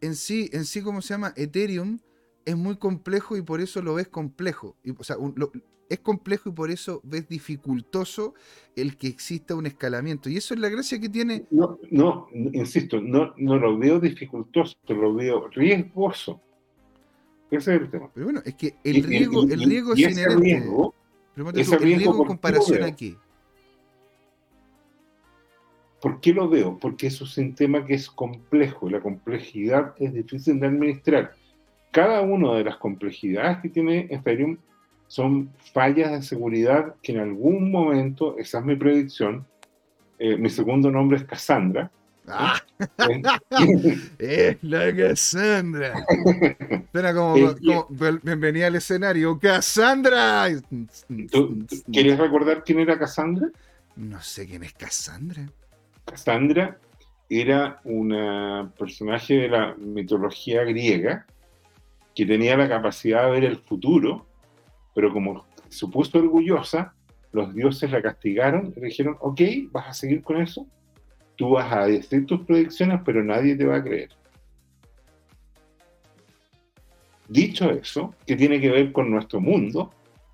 en 0.00 0.14
sí, 0.14 0.50
en 0.52 0.64
sí, 0.64 0.82
¿cómo 0.82 1.02
se 1.02 1.14
llama? 1.14 1.32
Ethereum 1.36 1.98
es 2.44 2.56
muy 2.56 2.76
complejo 2.76 3.36
y 3.36 3.42
por 3.42 3.60
eso 3.60 3.82
lo 3.82 3.94
ves 3.94 4.08
complejo. 4.08 4.76
Y, 4.82 4.90
o 4.90 5.04
sea, 5.04 5.16
es 5.88 6.00
complejo 6.00 6.48
y 6.48 6.52
por 6.52 6.70
eso 6.70 7.00
ves 7.04 7.28
dificultoso 7.28 8.34
el 8.76 8.96
que 8.96 9.08
exista 9.08 9.54
un 9.54 9.66
escalamiento. 9.66 10.30
Y 10.30 10.36
eso 10.36 10.54
es 10.54 10.60
la 10.60 10.68
gracia 10.68 10.98
que 11.00 11.08
tiene. 11.08 11.44
No, 11.50 11.78
no 11.90 12.28
insisto, 12.32 13.00
no, 13.00 13.34
no 13.36 13.58
lo 13.58 13.78
veo 13.78 14.00
dificultoso, 14.00 14.74
lo 14.88 15.14
veo 15.14 15.48
riesgoso. 15.48 16.40
Ese 17.50 17.74
es 17.74 17.82
el 17.82 17.90
tema. 17.90 18.10
Pero 18.14 18.26
bueno, 18.26 18.40
es 18.44 18.54
que 18.54 18.76
el 18.82 19.02
riesgo, 19.02 19.42
el 19.42 19.62
riesgo 19.62 19.92
es 19.92 19.98
inherente. 19.98 20.42
Riesgo, 20.42 20.94
el 21.36 21.80
riesgo 21.80 22.22
en 22.22 22.26
comparación 22.26 22.82
a 22.82 22.96
qué. 22.96 23.16
¿Por 26.00 26.20
qué 26.20 26.32
lo 26.32 26.48
veo? 26.48 26.78
Porque 26.80 27.06
es 27.08 27.20
un 27.20 27.28
sistema 27.28 27.84
que 27.84 27.94
es 27.94 28.10
complejo, 28.10 28.90
la 28.90 29.00
complejidad 29.00 29.94
es 29.98 30.12
difícil 30.12 30.58
de 30.58 30.66
administrar. 30.66 31.36
Cada 31.92 32.22
una 32.22 32.54
de 32.54 32.64
las 32.64 32.78
complejidades 32.78 33.58
que 33.58 33.68
tiene 33.68 34.08
Ethereum 34.10 34.56
son 35.08 35.52
fallas 35.74 36.10
de 36.10 36.22
seguridad 36.22 36.94
que 37.02 37.12
en 37.12 37.20
algún 37.20 37.70
momento, 37.70 38.38
esa 38.38 38.60
es 38.60 38.64
mi 38.64 38.76
predicción, 38.76 39.46
eh, 40.18 40.38
mi 40.38 40.48
segundo 40.48 40.90
nombre 40.90 41.18
es 41.18 41.24
Cassandra. 41.24 41.90
Ah. 42.26 42.58
es 44.18 44.56
la 44.62 44.96
Cassandra. 44.96 46.02
Suena 46.92 47.12
como, 47.12 47.36
bienvenida 48.22 48.68
al 48.68 48.76
escenario. 48.76 49.38
¡Cassandra! 49.38 50.46
quieres 51.92 52.18
recordar 52.18 52.64
quién 52.64 52.80
era 52.80 52.98
Cassandra? 52.98 53.48
No 53.96 54.18
sé 54.22 54.46
quién 54.46 54.62
es 54.62 54.72
Cassandra. 54.72 55.42
Cassandra 56.06 56.78
era 57.28 57.82
una 57.84 58.72
personaje 58.78 59.34
de 59.34 59.48
la 59.48 59.74
mitología 59.74 60.64
griega 60.64 61.26
que 62.14 62.26
tenía 62.26 62.56
la 62.56 62.68
capacidad 62.68 63.24
de 63.24 63.30
ver 63.30 63.44
el 63.44 63.58
futuro, 63.58 64.26
pero 64.94 65.12
como 65.12 65.46
se 65.68 65.86
puso 65.86 66.18
orgullosa, 66.18 66.94
los 67.32 67.54
dioses 67.54 67.90
la 67.90 68.02
castigaron 68.02 68.72
y 68.76 68.80
le 68.80 68.86
dijeron, 68.88 69.16
ok, 69.20 69.40
vas 69.70 69.88
a 69.88 69.94
seguir 69.94 70.22
con 70.22 70.40
eso, 70.40 70.66
tú 71.36 71.50
vas 71.50 71.72
a 71.72 71.86
decir 71.86 72.26
tus 72.26 72.44
predicciones, 72.44 73.00
pero 73.04 73.24
nadie 73.24 73.56
te 73.56 73.64
va 73.64 73.76
a 73.76 73.82
creer. 73.82 74.10
Dicho 77.28 77.70
eso, 77.70 78.14
que 78.26 78.36
tiene 78.36 78.60
que 78.60 78.70
ver 78.70 78.92
con 78.92 79.10
nuestro 79.10 79.40
mundo, 79.40 79.90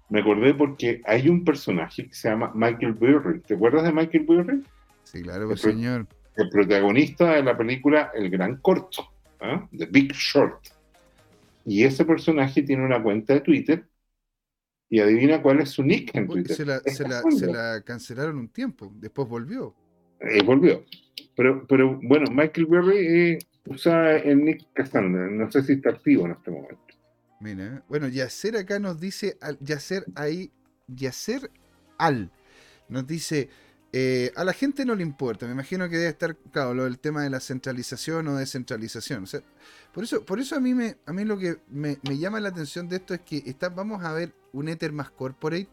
me 0.08 0.20
acordé 0.20 0.54
porque 0.54 1.00
hay 1.04 1.28
un 1.28 1.44
personaje 1.44 2.06
que 2.08 2.14
se 2.14 2.28
llama 2.28 2.50
Michael 2.54 2.94
Burry. 2.94 3.40
¿Te 3.40 3.54
acuerdas 3.54 3.84
de 3.84 3.92
Michael 3.92 4.24
Burry? 4.24 4.62
Sí, 5.04 5.22
claro, 5.22 5.56
señor. 5.56 6.06
El 6.36 6.48
protagonista 6.50 7.34
de 7.34 7.42
la 7.42 7.56
película 7.56 8.10
El 8.14 8.30
Gran 8.30 8.56
Corto, 8.56 9.08
¿ah? 9.40 9.66
The 9.76 9.86
Big 9.86 10.12
Short. 10.12 10.77
Y 11.68 11.84
ese 11.84 12.06
personaje 12.06 12.62
tiene 12.62 12.82
una 12.82 13.02
cuenta 13.02 13.34
de 13.34 13.42
Twitter 13.42 13.86
y 14.88 15.00
adivina 15.00 15.42
cuál 15.42 15.60
es 15.60 15.68
su 15.68 15.82
nick 15.82 16.14
en 16.14 16.26
Twitter. 16.26 16.56
Se 16.56 16.64
la, 17.06 17.82
cancelaron 17.84 18.38
un 18.38 18.48
tiempo, 18.48 18.90
después 18.94 19.28
volvió. 19.28 19.74
Eh, 20.20 20.42
volvió. 20.42 20.86
Pero, 21.36 21.66
pero 21.66 22.00
bueno, 22.02 22.30
Michael 22.30 22.66
Berry 22.68 22.96
eh, 22.96 23.38
usa 23.66 24.16
el 24.16 24.46
nick 24.46 24.72
Cassandra, 24.72 25.28
no 25.28 25.52
sé 25.52 25.62
si 25.62 25.74
está 25.74 25.90
activo 25.90 26.24
en 26.24 26.32
este 26.32 26.50
momento. 26.50 26.94
Mira, 27.38 27.84
bueno, 27.86 28.08
Yacer 28.08 28.56
acá 28.56 28.78
nos 28.78 28.98
dice, 28.98 29.36
Yacer 29.60 30.06
ahí, 30.14 30.50
Yacer 30.86 31.50
Al, 31.98 32.30
nos 32.88 33.06
dice, 33.06 33.50
eh, 33.92 34.32
a 34.36 34.44
la 34.44 34.52
gente 34.52 34.84
no 34.84 34.94
le 34.94 35.02
importa, 35.02 35.46
me 35.46 35.52
imagino 35.52 35.88
que 35.88 35.96
debe 35.96 36.10
estar, 36.10 36.36
claro, 36.52 36.74
lo 36.74 36.84
del 36.84 36.98
tema 36.98 37.22
de 37.22 37.30
la 37.30 37.40
centralización 37.40 38.28
o 38.28 38.36
descentralización. 38.36 39.24
por, 39.94 40.04
eso, 40.04 40.24
por 40.24 40.38
eso 40.40 40.56
a 40.56 40.60
mí, 40.60 40.74
me, 40.74 40.98
a 41.06 41.12
mí 41.12 41.24
lo 41.24 41.38
que 41.38 41.58
me, 41.70 41.98
llama 42.18 42.38
la 42.38 42.50
atención 42.50 42.88
de 42.88 42.96
esto 42.96 43.14
es 43.14 43.20
que 43.20 43.42
está, 43.46 43.70
vamos 43.70 44.04
a 44.04 44.12
ver 44.12 44.34
un 44.52 44.68
Ether 44.68 44.92
más 44.92 45.10
corporate, 45.10 45.68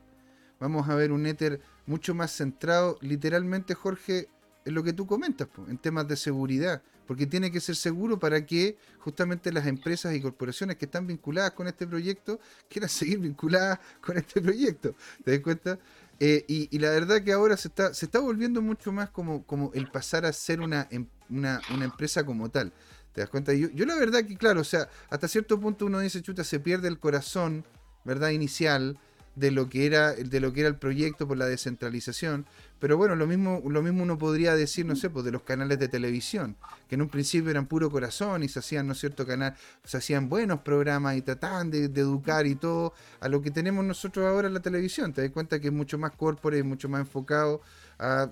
vamos 0.61 0.87
a 0.87 0.95
ver 0.95 1.11
un 1.11 1.25
Ether 1.25 1.59
mucho 1.85 2.15
más 2.15 2.31
centrado, 2.31 2.97
literalmente, 3.01 3.73
Jorge, 3.73 4.29
en 4.63 4.73
lo 4.73 4.83
que 4.83 4.93
tú 4.93 5.05
comentas, 5.05 5.49
en 5.67 5.77
temas 5.77 6.07
de 6.07 6.15
seguridad, 6.15 6.81
porque 7.05 7.27
tiene 7.27 7.51
que 7.51 7.59
ser 7.59 7.75
seguro 7.75 8.17
para 8.17 8.45
que 8.45 8.77
justamente 8.99 9.51
las 9.51 9.67
empresas 9.67 10.15
y 10.15 10.21
corporaciones 10.21 10.77
que 10.77 10.85
están 10.85 11.05
vinculadas 11.05 11.51
con 11.51 11.67
este 11.67 11.85
proyecto 11.85 12.39
quieran 12.69 12.89
seguir 12.89 13.19
vinculadas 13.19 13.79
con 14.01 14.17
este 14.17 14.41
proyecto. 14.41 14.95
¿Te 15.23 15.31
das 15.31 15.39
cuenta? 15.41 15.79
Eh, 16.19 16.45
y, 16.47 16.79
la 16.79 16.91
verdad 16.91 17.21
que 17.21 17.33
ahora 17.33 17.57
se 17.57 17.67
está, 17.67 17.93
se 17.93 18.05
está 18.05 18.19
volviendo 18.19 18.61
mucho 18.61 18.91
más 18.91 19.09
como, 19.09 19.45
como 19.45 19.71
el 19.73 19.89
pasar 19.89 20.25
a 20.25 20.31
ser 20.31 20.61
una, 20.61 20.87
em, 20.89 21.07
una, 21.29 21.61
una 21.73 21.85
empresa 21.85 22.25
como 22.25 22.49
tal. 22.49 22.71
¿Te 23.13 23.21
das 23.21 23.29
cuenta? 23.29 23.53
Yo, 23.53 23.69
yo, 23.69 23.85
la 23.85 23.95
verdad 23.95 24.25
que, 24.25 24.37
claro, 24.37 24.61
o 24.61 24.65
sea, 24.65 24.89
hasta 25.09 25.27
cierto 25.27 25.59
punto 25.59 25.85
uno 25.85 25.99
dice, 25.99 26.21
chuta, 26.21 26.43
se 26.43 26.59
pierde 26.59 26.87
el 26.87 26.99
corazón, 26.99 27.65
¿verdad? 28.03 28.29
Inicial 28.29 28.97
de 29.35 29.51
lo 29.51 29.69
que 29.69 29.85
era, 29.85 30.13
de 30.13 30.39
lo 30.39 30.53
que 30.53 30.61
era 30.61 30.69
el 30.69 30.77
proyecto 30.77 31.27
por 31.27 31.37
la 31.37 31.45
descentralización. 31.45 32.45
Pero 32.79 32.97
bueno, 32.97 33.15
lo 33.15 33.25
mismo, 33.25 33.61
lo 33.67 33.81
mismo 33.81 34.03
uno 34.03 34.17
podría 34.17 34.55
decir, 34.55 34.85
no 34.85 34.95
sé, 34.95 35.09
pues 35.09 35.25
de 35.25 35.31
los 35.31 35.43
canales 35.43 35.79
de 35.79 35.87
televisión, 35.87 36.55
que 36.87 36.95
en 36.95 37.01
un 37.01 37.09
principio 37.09 37.49
eran 37.49 37.67
puro 37.67 37.89
corazón 37.89 38.43
y 38.43 38.49
se 38.49 38.59
hacían, 38.59 38.85
¿no 38.87 38.93
es 38.93 38.99
cierto?, 38.99 39.25
canal, 39.25 39.55
se 39.83 39.97
hacían 39.97 40.29
buenos 40.29 40.59
programas 40.59 41.15
y 41.17 41.21
trataban 41.21 41.71
de, 41.71 41.85
educar 41.85 42.45
y 42.45 42.55
todo, 42.55 42.93
a 43.19 43.29
lo 43.29 43.41
que 43.41 43.51
tenemos 43.51 43.85
nosotros 43.85 44.25
ahora 44.25 44.47
en 44.47 44.53
la 44.53 44.59
televisión. 44.59 45.13
Te 45.13 45.21
das 45.21 45.31
cuenta 45.31 45.59
que 45.59 45.67
es 45.67 45.73
mucho 45.73 45.97
más 45.97 46.11
corporate, 46.11 46.63
mucho 46.63 46.89
más 46.89 47.01
enfocado 47.01 47.61
a, 47.97 48.29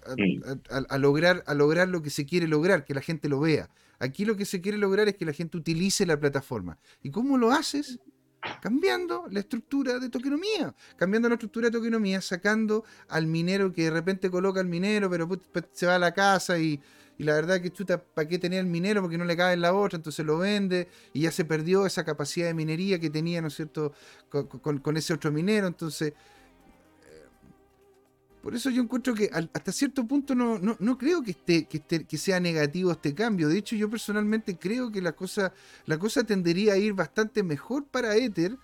a, 0.89 0.97
lograr, 0.97 1.43
a 1.47 1.53
lograr 1.53 1.87
lo 1.87 2.01
que 2.01 2.09
se 2.09 2.25
quiere 2.25 2.47
lograr, 2.47 2.85
que 2.85 2.93
la 2.93 3.01
gente 3.01 3.29
lo 3.29 3.39
vea. 3.39 3.69
Aquí 3.99 4.25
lo 4.25 4.35
que 4.35 4.43
se 4.45 4.59
quiere 4.59 4.77
lograr 4.77 5.07
es 5.07 5.15
que 5.15 5.25
la 5.25 5.31
gente 5.31 5.57
utilice 5.57 6.05
la 6.05 6.19
plataforma. 6.19 6.77
¿Y 7.01 7.11
cómo 7.11 7.37
lo 7.37 7.51
haces? 7.51 7.99
Cambiando 8.61 9.25
la 9.29 9.39
estructura 9.39 9.99
de 9.99 10.09
tokenomía, 10.09 10.73
cambiando 10.95 11.29
la 11.29 11.35
estructura 11.35 11.67
de 11.67 11.77
tokenomía, 11.77 12.21
sacando 12.21 12.83
al 13.09 13.27
minero 13.27 13.71
que 13.71 13.83
de 13.83 13.91
repente 13.91 14.29
coloca 14.29 14.59
al 14.59 14.67
minero, 14.67 15.09
pero 15.09 15.29
se 15.71 15.85
va 15.85 15.95
a 15.95 15.99
la 15.99 16.13
casa 16.13 16.59
y, 16.59 16.79
la 17.19 17.35
verdad 17.35 17.61
que 17.61 17.71
chuta, 17.71 18.03
¿para 18.03 18.27
qué 18.27 18.39
tenía 18.39 18.59
el 18.59 18.65
minero? 18.65 19.01
Porque 19.01 19.17
no 19.17 19.23
le 19.23 19.37
cae 19.37 19.53
en 19.53 19.61
la 19.61 19.73
otra, 19.73 19.97
entonces 19.97 20.25
lo 20.25 20.39
vende 20.39 20.89
y 21.13 21.21
ya 21.21 21.31
se 21.31 21.45
perdió 21.45 21.85
esa 21.85 22.03
capacidad 22.03 22.47
de 22.47 22.53
minería 22.53 22.99
que 22.99 23.09
tenía, 23.09 23.41
¿no 23.41 23.47
es 23.47 23.55
cierto?, 23.55 23.93
con 24.29 24.97
ese 24.97 25.13
otro 25.13 25.31
minero, 25.31 25.67
entonces 25.67 26.13
por 28.43 28.53
eso 28.53 28.69
yo 28.69 28.81
encuentro 28.81 29.15
que 29.15 29.29
hasta 29.31 29.71
cierto 29.71 30.05
punto 30.05 30.35
no, 30.35 30.59
no, 30.59 30.97
creo 30.97 31.23
que, 31.23 31.31
esté, 31.31 31.63
que, 31.63 31.77
esté, 31.77 32.03
que 32.03 32.17
sea 32.17 32.41
negativo 32.41 32.91
este 32.91 33.15
cambio. 33.15 33.47
De 33.47 33.57
hecho, 33.57 33.77
yo 33.77 33.89
personalmente 33.89 34.57
creo 34.57 34.91
que 34.91 35.01
la 35.01 35.13
cosa, 35.13 35.53
la 35.85 35.97
cosa 35.97 36.25
tendería 36.25 36.73
a 36.73 36.77
ir 36.77 36.91
bastante 36.91 37.41
mejor 37.41 37.85
para 37.85 38.17
Ether 38.17 38.57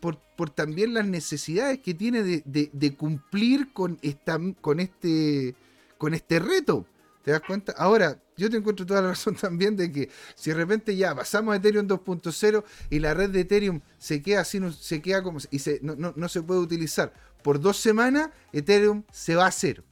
por, 0.00 0.18
por 0.36 0.50
también 0.50 0.92
las 0.92 1.06
necesidades 1.06 1.78
que 1.78 1.94
tiene 1.94 2.24
de, 2.24 2.94
cumplir 2.96 3.72
con, 3.72 3.96
esta, 4.02 4.40
con, 4.60 4.80
este, 4.80 5.54
con 5.98 6.14
este 6.14 6.40
reto. 6.40 6.84
¿Te 7.22 7.30
das 7.30 7.42
cuenta? 7.42 7.72
Ahora, 7.78 8.20
yo 8.36 8.50
te 8.50 8.56
encuentro 8.56 8.84
toda 8.84 9.02
la 9.02 9.08
razón 9.10 9.36
también 9.36 9.76
de 9.76 9.92
que 9.92 10.10
si 10.34 10.50
de 10.50 10.56
repente 10.56 10.96
ya 10.96 11.14
pasamos 11.14 11.54
a 11.54 11.58
Ethereum 11.58 11.86
2.0 11.86 12.64
y 12.90 12.98
la 12.98 13.14
red 13.14 13.30
de 13.30 13.42
Ethereum 13.42 13.82
se 13.98 14.20
queda 14.20 14.40
así, 14.40 14.58
se 14.80 15.00
queda 15.00 15.22
como 15.22 15.38
y 15.52 15.60
se, 15.60 15.78
no, 15.80 15.94
no, 15.94 16.12
no 16.16 16.28
se 16.28 16.42
puede 16.42 16.58
utilizar 16.58 17.12
por 17.42 17.60
dos 17.60 17.76
semanas, 17.76 18.30
Ethereum 18.52 19.04
se 19.12 19.34
va 19.34 19.46
a 19.46 19.50
cero. 19.50 19.82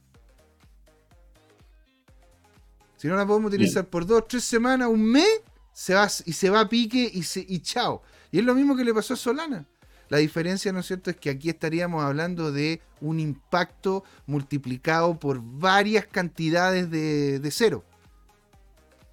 Si 2.97 3.07
no 3.07 3.15
la 3.15 3.25
podemos 3.25 3.49
utilizar 3.49 3.87
por 3.87 4.05
dos, 4.05 4.27
tres 4.27 4.43
semanas, 4.43 4.87
un 4.87 5.03
mes, 5.03 5.41
se 5.73 5.95
va 5.95 6.07
y 6.25 6.33
se 6.33 6.49
va 6.51 6.59
a 6.59 6.69
pique 6.69 7.09
y, 7.11 7.23
se, 7.23 7.43
y 7.47 7.59
chao. 7.59 8.03
Y 8.31 8.39
es 8.39 8.45
lo 8.45 8.53
mismo 8.53 8.75
que 8.75 8.83
le 8.83 8.93
pasó 8.93 9.15
a 9.15 9.17
Solana. 9.17 9.65
La 10.09 10.17
diferencia, 10.17 10.71
¿no 10.71 10.81
es 10.81 10.87
cierto?, 10.87 11.09
es 11.09 11.15
que 11.15 11.29
aquí 11.29 11.49
estaríamos 11.49 12.03
hablando 12.03 12.51
de 12.51 12.81
un 12.99 13.19
impacto 13.19 14.03
multiplicado 14.25 15.17
por 15.17 15.41
varias 15.41 16.05
cantidades 16.05 16.91
de, 16.91 17.49
cero. 17.49 17.85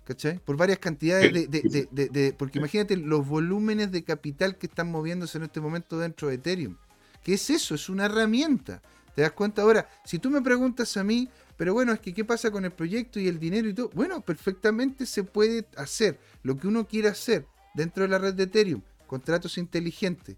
¿Cachai? 0.04 0.38
Por 0.40 0.56
varias 0.56 0.80
cantidades 0.80 1.32
de, 1.32 1.88
de, 1.90 2.34
Porque 2.36 2.58
imagínate 2.58 2.96
los 2.96 3.26
volúmenes 3.26 3.92
de 3.92 4.02
capital 4.02 4.58
que 4.58 4.66
están 4.66 4.90
moviéndose 4.90 5.38
en 5.38 5.44
este 5.44 5.60
momento 5.60 5.98
dentro 5.98 6.28
de 6.28 6.34
Ethereum. 6.34 6.76
¿Qué 7.22 7.34
es 7.34 7.50
eso? 7.50 7.74
Es 7.74 7.88
una 7.88 8.06
herramienta. 8.06 8.82
¿Te 9.14 9.22
das 9.22 9.32
cuenta? 9.32 9.62
Ahora, 9.62 9.88
si 10.04 10.18
tú 10.18 10.30
me 10.30 10.40
preguntas 10.40 10.96
a 10.96 11.04
mí, 11.04 11.28
pero 11.56 11.74
bueno, 11.74 11.92
es 11.92 12.00
que 12.00 12.14
¿qué 12.14 12.24
pasa 12.24 12.50
con 12.50 12.64
el 12.64 12.70
proyecto 12.70 13.18
y 13.18 13.26
el 13.26 13.40
dinero 13.40 13.68
y 13.68 13.74
todo? 13.74 13.90
Bueno, 13.92 14.20
perfectamente 14.20 15.06
se 15.06 15.24
puede 15.24 15.66
hacer 15.76 16.18
lo 16.42 16.56
que 16.56 16.68
uno 16.68 16.86
quiera 16.86 17.10
hacer 17.10 17.46
dentro 17.74 18.04
de 18.04 18.08
la 18.08 18.18
red 18.18 18.34
de 18.34 18.44
Ethereum. 18.44 18.82
contratos 19.06 19.58
inteligentes, 19.58 20.36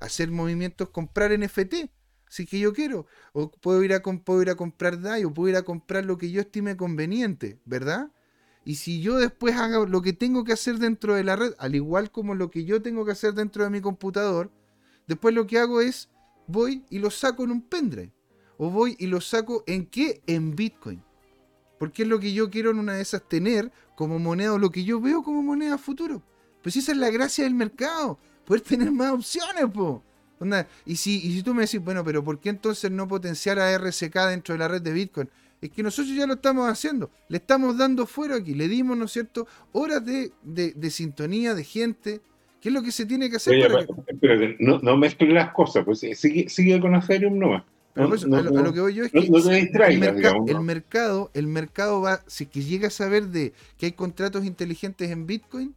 hacer 0.00 0.30
movimientos, 0.30 0.90
comprar 0.90 1.30
NFT, 1.38 1.88
si 2.28 2.46
que 2.46 2.58
yo 2.58 2.72
quiero, 2.72 3.06
o 3.32 3.50
puedo 3.50 3.82
ir 3.82 3.94
a, 3.94 4.02
puedo 4.02 4.42
ir 4.42 4.50
a 4.50 4.56
comprar 4.56 5.00
DAI, 5.00 5.24
o 5.24 5.32
puedo 5.32 5.48
ir 5.48 5.56
a 5.56 5.62
comprar 5.62 6.04
lo 6.04 6.18
que 6.18 6.30
yo 6.30 6.40
estime 6.40 6.76
conveniente, 6.76 7.58
¿verdad? 7.64 8.10
Y 8.64 8.74
si 8.74 9.00
yo 9.00 9.16
después 9.16 9.56
hago 9.56 9.86
lo 9.86 10.02
que 10.02 10.12
tengo 10.12 10.44
que 10.44 10.52
hacer 10.52 10.78
dentro 10.78 11.14
de 11.14 11.24
la 11.24 11.36
red, 11.36 11.54
al 11.58 11.74
igual 11.74 12.10
como 12.10 12.34
lo 12.34 12.50
que 12.50 12.64
yo 12.64 12.82
tengo 12.82 13.06
que 13.06 13.12
hacer 13.12 13.32
dentro 13.32 13.64
de 13.64 13.70
mi 13.70 13.80
computador, 13.80 14.50
después 15.06 15.34
lo 15.34 15.46
que 15.46 15.58
hago 15.58 15.80
es 15.80 16.10
voy 16.48 16.82
y 16.90 16.98
lo 16.98 17.10
saco 17.10 17.44
en 17.44 17.52
un 17.52 17.62
pendrive. 17.62 18.12
O 18.56 18.70
voy 18.70 18.96
y 18.98 19.06
lo 19.06 19.20
saco 19.20 19.62
en 19.68 19.86
qué? 19.86 20.20
En 20.26 20.56
Bitcoin. 20.56 21.00
Porque 21.78 22.02
es 22.02 22.08
lo 22.08 22.18
que 22.18 22.32
yo 22.32 22.50
quiero 22.50 22.72
en 22.72 22.80
una 22.80 22.94
de 22.94 23.02
esas 23.02 23.22
tener 23.22 23.70
como 23.94 24.18
moneda 24.18 24.54
o 24.54 24.58
lo 24.58 24.70
que 24.70 24.82
yo 24.82 25.00
veo 25.00 25.22
como 25.22 25.42
moneda 25.42 25.78
futuro. 25.78 26.22
Pues 26.62 26.74
esa 26.74 26.90
es 26.90 26.98
la 26.98 27.10
gracia 27.10 27.44
del 27.44 27.54
mercado. 27.54 28.18
Poder 28.44 28.62
tener 28.62 28.90
más 28.90 29.12
opciones, 29.12 29.66
po. 29.72 30.02
y, 30.84 30.96
si, 30.96 31.24
y 31.24 31.34
si 31.34 31.42
tú 31.42 31.54
me 31.54 31.62
decís, 31.62 31.80
bueno, 31.80 32.02
pero 32.02 32.24
¿por 32.24 32.40
qué 32.40 32.48
entonces 32.48 32.90
no 32.90 33.06
potenciar 33.06 33.60
a 33.60 33.76
RSK 33.78 34.14
dentro 34.28 34.54
de 34.54 34.58
la 34.58 34.66
red 34.66 34.82
de 34.82 34.92
Bitcoin? 34.92 35.30
Es 35.60 35.70
que 35.70 35.82
nosotros 35.82 36.14
ya 36.14 36.26
lo 36.26 36.34
estamos 36.34 36.68
haciendo. 36.68 37.10
Le 37.28 37.38
estamos 37.38 37.76
dando 37.76 38.06
fuera 38.06 38.36
aquí. 38.36 38.54
Le 38.54 38.68
dimos, 38.68 38.96
¿no 38.96 39.06
es 39.06 39.12
cierto?, 39.12 39.46
horas 39.72 40.04
de, 40.04 40.32
de, 40.42 40.90
sintonía, 40.90 41.54
de 41.54 41.64
gente. 41.64 42.20
¿Qué 42.60 42.68
es 42.68 42.74
lo 42.74 42.82
que 42.82 42.92
se 42.92 43.06
tiene 43.06 43.30
que 43.30 43.36
hacer? 43.36 43.70
no, 44.58 44.78
no 44.80 44.96
mezclen 44.96 45.34
las 45.34 45.52
cosas. 45.52 45.84
Pues 45.84 46.00
sigue, 46.00 46.48
sigue 46.48 46.80
con 46.80 46.94
Ethereum 46.94 47.38
nomás. 47.38 47.62
Pero 47.94 48.10
pues, 48.10 48.22
a, 48.24 48.26
lo, 48.28 48.72
que 48.72 48.80
voy 48.80 48.94
yo 48.94 49.04
es 49.04 49.10
que 49.10 49.18
el, 49.18 50.62
mercado, 50.62 51.30
el 51.34 51.46
mercado 51.48 52.00
va, 52.00 52.20
si 52.28 52.46
que 52.46 52.62
llega 52.62 52.86
a 52.86 52.90
saber 52.90 53.26
de 53.26 53.52
que 53.76 53.86
hay 53.86 53.92
contratos 53.92 54.44
inteligentes 54.44 55.10
en 55.10 55.26
Bitcoin, 55.26 55.74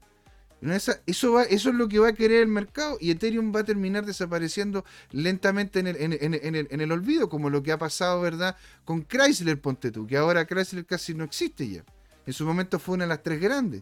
eso, 0.61 1.31
va, 1.31 1.43
eso 1.43 1.69
es 1.69 1.75
lo 1.75 1.87
que 1.87 1.97
va 1.97 2.09
a 2.09 2.13
querer 2.13 2.41
el 2.41 2.47
mercado 2.47 2.97
y 3.01 3.09
Ethereum 3.09 3.51
va 3.55 3.61
a 3.61 3.63
terminar 3.63 4.05
desapareciendo 4.05 4.85
lentamente 5.11 5.79
en 5.79 5.87
el, 5.87 5.97
en, 5.99 6.81
el, 6.81 6.91
olvido, 6.91 7.27
como 7.27 7.49
lo 7.49 7.63
que 7.63 7.71
ha 7.71 7.79
pasado, 7.79 8.21
¿verdad? 8.21 8.55
Con 8.85 9.03
Chrysler, 9.03 9.59
ponte 9.59 9.89
tú, 9.89 10.05
que 10.05 10.17
ahora 10.17 10.45
Chrysler 10.45 10.85
casi 10.85 11.15
no 11.15 11.23
existe 11.23 11.67
ya. 11.67 11.83
En 12.27 12.33
su 12.33 12.45
momento 12.45 12.77
fue 12.77 12.93
una 12.95 13.05
de 13.05 13.09
las 13.09 13.23
tres 13.23 13.41
grandes. 13.41 13.81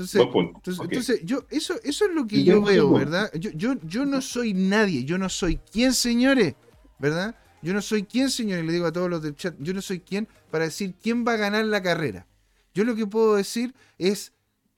Entonces, 0.00 0.80
entonces, 0.80 1.20
yo, 1.24 1.44
eso, 1.50 1.74
eso 1.84 2.06
es 2.06 2.14
lo 2.14 2.26
que 2.26 2.42
yo 2.42 2.62
veo, 2.62 2.92
¿verdad? 2.92 3.30
Yo, 3.34 3.50
yo, 3.50 3.74
yo 3.82 4.06
no 4.06 4.22
soy 4.22 4.54
nadie, 4.54 5.04
yo 5.04 5.18
no 5.18 5.28
soy 5.28 5.60
quién, 5.70 5.92
señores, 5.92 6.54
¿verdad? 6.98 7.36
Yo 7.62 7.74
no 7.74 7.82
soy 7.82 8.04
quién, 8.04 8.30
señores, 8.30 8.64
le 8.64 8.72
digo 8.72 8.86
a 8.86 8.92
todos 8.92 9.10
los 9.10 9.22
del 9.22 9.36
chat, 9.36 9.54
yo 9.58 9.74
no 9.74 9.82
soy 9.82 10.00
quién 10.00 10.26
para 10.50 10.64
decir 10.64 10.94
quién 11.02 11.26
va 11.26 11.34
a 11.34 11.36
ganar 11.36 11.64
la 11.66 11.82
carrera. 11.82 12.26
Yo 12.72 12.84
lo 12.84 12.94
que 12.94 13.06
puedo 13.06 13.36
decir 13.36 13.74
es 13.98 14.32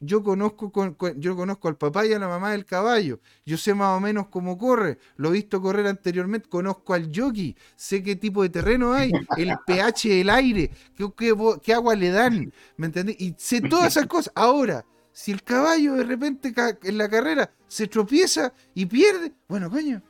yo 0.05 0.25
conozco, 0.25 0.73
yo 1.17 1.37
conozco 1.37 1.69
al 1.69 1.77
papá 1.77 2.05
y 2.05 2.13
a 2.13 2.19
la 2.19 2.27
mamá 2.27 2.51
del 2.51 2.65
caballo, 2.65 3.21
yo 3.47 3.57
sé 3.57 3.73
más 3.73 3.97
o 3.97 4.01
menos 4.01 4.27
cómo 4.27 4.59
corre, 4.59 4.99
lo 5.17 5.29
he 5.29 5.33
visto 5.33 5.63
correr 5.63 5.87
anteriormente, 5.87 6.49
conozco 6.49 6.93
al 6.95 7.13
jockey, 7.15 7.57
sé 7.77 8.03
qué 8.03 8.17
tipo 8.17 8.43
de 8.43 8.49
terreno 8.49 8.93
hay, 8.93 9.13
el 9.37 9.53
pH 9.67 10.09
del 10.09 10.31
aire, 10.31 10.73
qué, 11.17 11.73
agua 11.73 11.95
le 11.95 12.11
dan, 12.11 12.53
¿me 12.77 12.87
entendés? 12.87 13.17
Y 13.21 13.35
sé 13.39 13.61
todas 13.61 13.97
esas 13.97 14.09
cosas. 14.09 14.33
Ahora, 14.35 14.85
si 15.13 15.33
el 15.33 15.43
caballo 15.43 15.95
de 15.95 16.05
repente 16.05 16.55
en 16.83 16.99
la 16.99 17.09
carrera 17.09 17.51
se 17.69 17.87
tropieza 17.87 18.53
y 18.75 18.87
pierde, 18.87 19.33
bueno, 19.49 19.71
coño, 19.71 20.03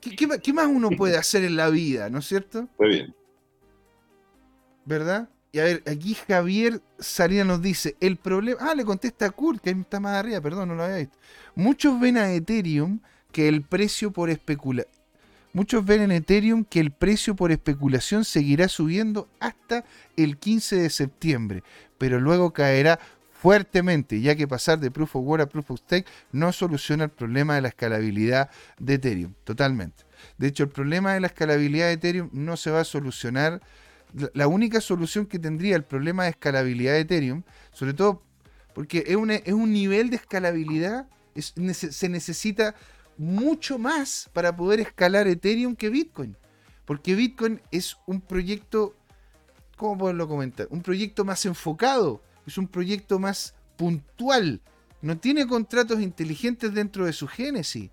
¿qué, 0.00 0.14
qué 0.14 0.52
más 0.52 0.66
uno 0.66 0.90
puede 0.90 1.16
hacer 1.16 1.44
en 1.44 1.56
la 1.56 1.70
vida, 1.70 2.10
no 2.10 2.18
es 2.18 2.26
cierto? 2.26 2.68
Muy 2.78 2.88
bien. 2.88 3.14
¿Verdad? 4.84 5.28
Y 5.52 5.58
a 5.58 5.64
ver, 5.64 5.82
aquí 5.86 6.14
Javier 6.14 6.80
Salina 6.98 7.44
nos 7.44 7.60
dice, 7.60 7.96
el 8.00 8.16
problema... 8.16 8.60
Ah, 8.60 8.74
le 8.74 8.84
contesta 8.84 9.26
a 9.26 9.30
Kurt, 9.30 9.60
que 9.60 9.70
está 9.70 9.98
más 9.98 10.14
arriba, 10.14 10.40
perdón, 10.40 10.68
no 10.68 10.74
lo 10.76 10.84
había 10.84 10.98
visto. 10.98 11.18
Muchos 11.56 11.98
ven 11.98 12.18
a 12.18 12.32
Ethereum 12.32 13.00
que 13.32 13.48
el 13.48 13.62
precio 13.62 14.12
por 14.12 14.30
especula... 14.30 14.84
Muchos 15.52 15.84
ven 15.84 16.02
en 16.02 16.12
Ethereum 16.12 16.64
que 16.64 16.78
el 16.78 16.92
precio 16.92 17.34
por 17.34 17.50
especulación 17.50 18.24
seguirá 18.24 18.68
subiendo 18.68 19.28
hasta 19.40 19.84
el 20.16 20.38
15 20.38 20.76
de 20.76 20.90
septiembre, 20.90 21.64
pero 21.98 22.20
luego 22.20 22.52
caerá 22.52 23.00
fuertemente, 23.40 24.20
ya 24.20 24.36
que 24.36 24.46
pasar 24.46 24.78
de 24.78 24.90
Proof 24.90 25.16
of 25.16 25.24
Work 25.24 25.42
a 25.42 25.46
Proof 25.46 25.70
of 25.70 25.80
Stake 25.80 26.06
no 26.30 26.52
soluciona 26.52 27.04
el 27.04 27.10
problema 27.10 27.54
de 27.54 27.62
la 27.62 27.68
escalabilidad 27.68 28.50
de 28.78 28.94
Ethereum, 28.94 29.32
totalmente. 29.44 30.04
De 30.36 30.48
hecho, 30.48 30.64
el 30.64 30.68
problema 30.68 31.14
de 31.14 31.20
la 31.20 31.28
escalabilidad 31.28 31.86
de 31.86 31.92
Ethereum 31.94 32.28
no 32.32 32.58
se 32.58 32.70
va 32.70 32.80
a 32.80 32.84
solucionar 32.84 33.62
la 34.34 34.46
única 34.46 34.82
solución 34.82 35.24
que 35.24 35.38
tendría 35.38 35.74
el 35.76 35.84
problema 35.84 36.24
de 36.24 36.30
escalabilidad 36.30 36.92
de 36.92 37.00
Ethereum, 37.00 37.42
sobre 37.72 37.94
todo 37.94 38.22
porque 38.74 39.04
es, 39.06 39.16
es 39.46 39.54
un 39.54 39.72
nivel 39.72 40.10
de 40.10 40.16
escalabilidad, 40.16 41.08
se 41.34 42.08
necesita 42.10 42.74
mucho 43.16 43.78
más 43.78 44.28
para 44.34 44.54
poder 44.54 44.80
escalar 44.80 45.26
Ethereum 45.26 45.76
que 45.76 45.88
Bitcoin. 45.88 46.36
Porque 46.84 47.14
Bitcoin 47.14 47.62
es 47.70 47.96
un 48.06 48.20
proyecto, 48.20 48.94
¿cómo 49.78 49.96
poderlo 49.96 50.28
comentar? 50.28 50.66
Un 50.68 50.82
proyecto 50.82 51.24
más 51.24 51.46
enfocado, 51.46 52.20
es 52.50 52.58
un 52.58 52.68
proyecto 52.68 53.18
más 53.18 53.54
puntual, 53.76 54.60
no 55.02 55.18
tiene 55.18 55.46
contratos 55.46 56.00
inteligentes 56.00 56.74
dentro 56.74 57.06
de 57.06 57.12
su 57.12 57.26
génesis 57.26 57.90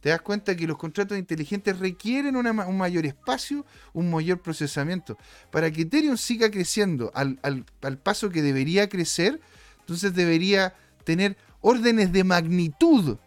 te 0.00 0.10
das 0.10 0.20
cuenta 0.20 0.56
que 0.56 0.66
los 0.66 0.78
contratos 0.78 1.18
inteligentes 1.18 1.78
requieren 1.78 2.36
un 2.36 2.76
mayor 2.76 3.04
espacio, 3.04 3.66
un 3.92 4.10
mayor 4.10 4.40
procesamiento. 4.40 5.18
Para 5.50 5.70
que 5.70 5.82
Ethereum 5.82 6.16
siga 6.16 6.50
creciendo 6.50 7.10
al, 7.14 7.64
paso 8.02 8.30
que 8.30 8.42
debería 8.42 8.88
crecer, 8.88 9.40
entonces 9.80 10.14
debería 10.14 10.74
tener 11.04 11.36
órdenes 11.60 12.12
de 12.12 12.22
magnitud 12.22 13.18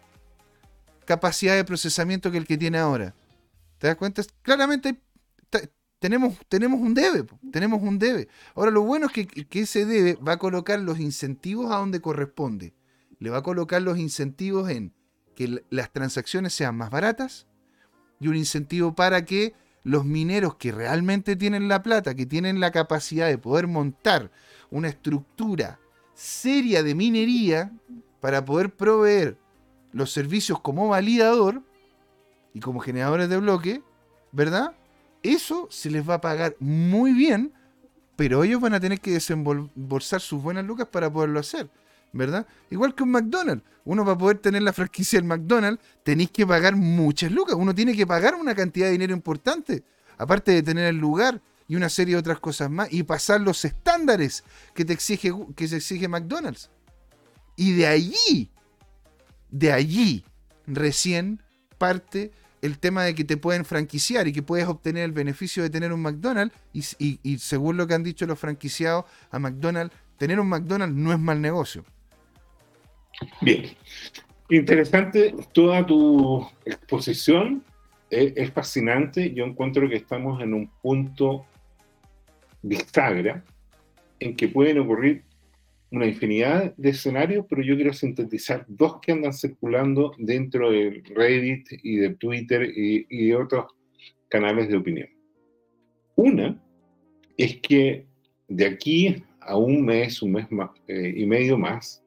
capacidad 1.06 1.56
de 1.56 1.66
procesamiento 1.66 2.32
que 2.32 2.38
el 2.38 2.48
que 2.48 2.58
tiene 2.58 2.78
ahora. 2.78 3.14
¿Te 3.78 3.88
das 3.88 3.98
cuenta? 3.98 4.22
Claramente 4.41 4.98
tenemos, 6.02 6.36
tenemos 6.49 6.82
un 6.82 6.95
debe, 6.95 7.26
tenemos 7.52 7.80
un 7.84 7.99
debe. 7.99 8.28
Ahora 8.56 8.72
lo 8.72 8.82
bueno 8.82 9.06
es 9.06 9.11
que, 9.14 9.28
que 9.28 9.60
ese 9.60 9.86
debe 9.86 10.15
va 10.15 10.34
a 10.34 10.40
colocar 10.40 10.80
los 10.80 10.99
incentivos 10.99 11.72
a 11.72 11.78
donde 11.78 12.02
corresponde. 12.02 12.73
Le 13.19 13.30
va 13.30 13.38
a 13.38 13.44
colocar 13.44 13.84
los 13.84 13.99
incentivos 13.99 14.68
en 14.72 14.95
que 15.36 15.64
las 15.69 15.94
transacciones 15.94 16.53
sean 16.53 16.76
más 16.76 16.90
baratas 16.90 17.45
y 18.19 18.30
un 18.30 18.36
incentivo 18.36 18.95
para 18.95 19.26
que 19.26 19.53
los 19.84 20.03
mineros 20.03 20.56
que 20.56 20.72
realmente 20.72 21.36
tienen 21.36 21.68
la 21.68 21.84
plata, 21.84 22.15
que 22.15 22.26
tienen 22.26 22.60
la 22.60 22.72
capacidad 22.72 23.28
de 23.28 23.38
poder 23.38 23.68
montar 23.68 24.32
una 24.72 24.88
estructura 24.88 25.80
seria 26.15 26.82
de 26.82 26.95
minería 26.95 27.72
para 28.22 28.44
poder 28.44 28.76
proveer 28.76 29.38
los 29.91 30.11
servicios 30.11 30.60
como 30.61 30.88
validador 30.88 31.61
y 32.56 32.60
como 32.60 32.80
generadores 32.80 33.30
de 33.30 33.38
bloque, 33.38 33.84
¿verdad? 34.32 34.73
Eso 35.23 35.68
se 35.69 35.89
les 35.89 36.07
va 36.07 36.15
a 36.15 36.22
pagar 36.22 36.56
muy 36.60 37.14
bien, 37.14 37.53
pero 38.15 38.43
ellos 38.43 38.61
van 38.61 38.73
a 38.73 38.80
tener 38.80 38.99
que 38.99 39.11
desembolsar 39.11 40.22
sus 40.22 40.41
buenas 40.41 40.65
lucas 40.65 40.88
para 40.88 41.11
poderlo 41.11 41.39
hacer. 41.39 41.69
¿verdad? 42.14 42.45
Igual 42.69 42.95
que 42.95 43.03
un 43.03 43.11
McDonald's. 43.11 43.64
Uno 43.84 44.06
para 44.06 44.18
poder 44.18 44.38
tener 44.38 44.61
la 44.61 44.73
franquicia 44.73 45.18
del 45.18 45.27
McDonald's 45.27 45.84
tenéis 46.03 46.31
que 46.31 46.45
pagar 46.45 46.76
muchas 46.76 47.31
lucas. 47.31 47.56
Uno 47.56 47.73
tiene 47.73 47.95
que 47.95 48.06
pagar 48.06 48.35
una 48.35 48.53
cantidad 48.53 48.88
de 48.88 48.91
dinero 48.93 49.14
importante. 49.14 49.84
Aparte 50.18 50.52
de 50.52 50.64
tener 50.64 50.85
el 50.85 50.98
lugar 50.98 51.41
y 51.68 51.76
una 51.76 51.89
serie 51.89 52.15
de 52.15 52.19
otras 52.19 52.39
cosas 52.39 52.69
más. 52.69 52.91
Y 52.91 53.03
pasar 53.03 53.41
los 53.41 53.64
estándares 53.65 54.43
que 54.73 54.85
te 54.85 54.93
exige, 54.93 55.34
que 55.56 55.68
se 55.68 55.77
exige 55.77 56.07
McDonald's. 56.07 56.69
Y 57.56 57.73
de 57.73 57.88
allí, 57.88 58.52
de 59.49 59.72
allí, 59.72 60.26
recién 60.68 61.41
parte 61.77 62.31
el 62.61 62.77
tema 62.77 63.03
de 63.03 63.15
que 63.15 63.23
te 63.23 63.38
pueden 63.38 63.65
franquiciar 63.65 64.27
y 64.27 64.33
que 64.33 64.43
puedes 64.43 64.67
obtener 64.67 65.03
el 65.03 65.11
beneficio 65.11 65.63
de 65.63 65.69
tener 65.69 65.91
un 65.91 66.01
McDonald's. 66.01 66.55
Y, 66.73 67.38
según 67.39 67.77
lo 67.77 67.88
que 67.88 67.93
han 67.93 68.03
dicho 68.03 68.25
los 68.25 68.39
franquiciados 68.39 69.05
a 69.31 69.39
McDonald's, 69.39 69.95
tener 70.17 70.39
un 70.39 70.47
McDonald's 70.47 70.95
no 70.95 71.11
es 71.11 71.19
mal 71.19 71.41
negocio. 71.41 71.83
Bien. 73.41 73.65
Interesante 74.49 75.33
toda 75.53 75.85
tu 75.85 76.47
exposición. 76.65 77.63
Es, 78.09 78.51
fascinante. 78.51 79.33
Yo 79.33 79.45
encuentro 79.45 79.88
que 79.89 79.95
estamos 79.95 80.41
en 80.41 80.53
un 80.53 80.67
punto 80.81 81.45
bisagra 82.61 83.43
en 84.19 84.35
que 84.35 84.49
pueden 84.49 84.79
ocurrir 84.79 85.23
una 85.91 86.05
infinidad 86.05 86.73
de 86.77 86.89
escenarios, 86.89 87.45
pero 87.49 87.61
yo 87.61 87.76
quiero 87.76 87.91
sintetizar 87.91 88.65
dos 88.69 88.99
que 89.01 89.11
andan 89.11 89.34
circulando 89.34 90.13
dentro 90.18 90.72
de 90.72 91.03
Reddit 91.13 91.68
y 91.84 91.97
de 91.97 92.11
Twitter 92.15 92.72
y, 92.73 93.27
de 93.27 93.35
otros 93.35 93.65
canales 94.30 94.69
de 94.69 94.77
opinión. 94.77 95.09
Una 96.15 96.57
es 97.38 97.57
que 97.57 98.05
de 98.47 98.65
aquí 98.65 99.23
a 99.41 99.57
un 99.57 99.84
mes, 99.85 100.22
un 100.22 100.31
mes 100.31 100.47
eh, 100.88 101.13
y 101.18 101.26
medio 101.26 101.57
más, 101.57 102.01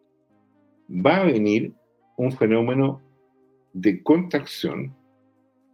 va 0.89 1.17
a 1.17 1.25
venir 1.25 1.73
un 2.17 2.33
fenómeno 2.33 3.03
de 3.75 4.03
contracción. 4.03 4.95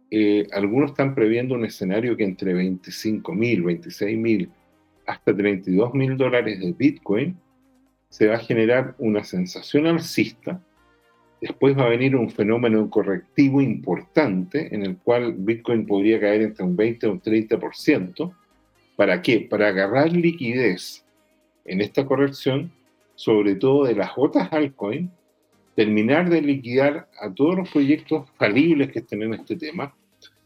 Eh, 0.09 0.47
algunos 0.51 0.91
están 0.91 1.15
previendo 1.15 1.55
un 1.55 1.63
escenario 1.63 2.17
que 2.17 2.25
entre 2.25 2.53
25 2.53 3.33
mil, 3.33 3.63
26 3.63 4.17
mil, 4.17 4.49
hasta 5.07 5.35
32 5.35 5.93
mil 5.93 6.17
dólares 6.17 6.59
de 6.59 6.73
Bitcoin 6.73 7.37
se 8.11 8.27
va 8.27 8.35
a 8.35 8.39
generar 8.39 8.93
una 8.99 9.23
sensación 9.23 9.87
alcista 9.87 10.61
después 11.41 11.75
va 11.75 11.85
a 11.85 11.89
venir 11.89 12.15
un 12.15 12.29
fenómeno 12.29 12.87
correctivo 12.89 13.61
importante 13.61 14.73
en 14.73 14.85
el 14.85 14.97
cual 14.97 15.33
Bitcoin 15.33 15.87
podría 15.87 16.19
caer 16.19 16.43
entre 16.43 16.63
un 16.63 16.75
20 16.75 17.07
o 17.07 17.11
un 17.13 17.21
30%. 17.21 18.31
¿Para 18.95 19.21
qué? 19.23 19.47
Para 19.49 19.69
agarrar 19.69 20.13
liquidez 20.13 21.03
en 21.65 21.81
esta 21.81 22.05
corrección, 22.05 22.71
sobre 23.15 23.55
todo 23.55 23.85
de 23.85 23.95
las 23.95 24.11
otras 24.15 24.53
altcoins, 24.53 25.09
terminar 25.75 26.29
de 26.29 26.41
liquidar 26.41 27.09
a 27.19 27.33
todos 27.33 27.57
los 27.57 27.69
proyectos 27.69 28.29
falibles 28.37 28.91
que 28.91 28.99
estén 28.99 29.23
en 29.23 29.33
este 29.33 29.55
tema. 29.55 29.95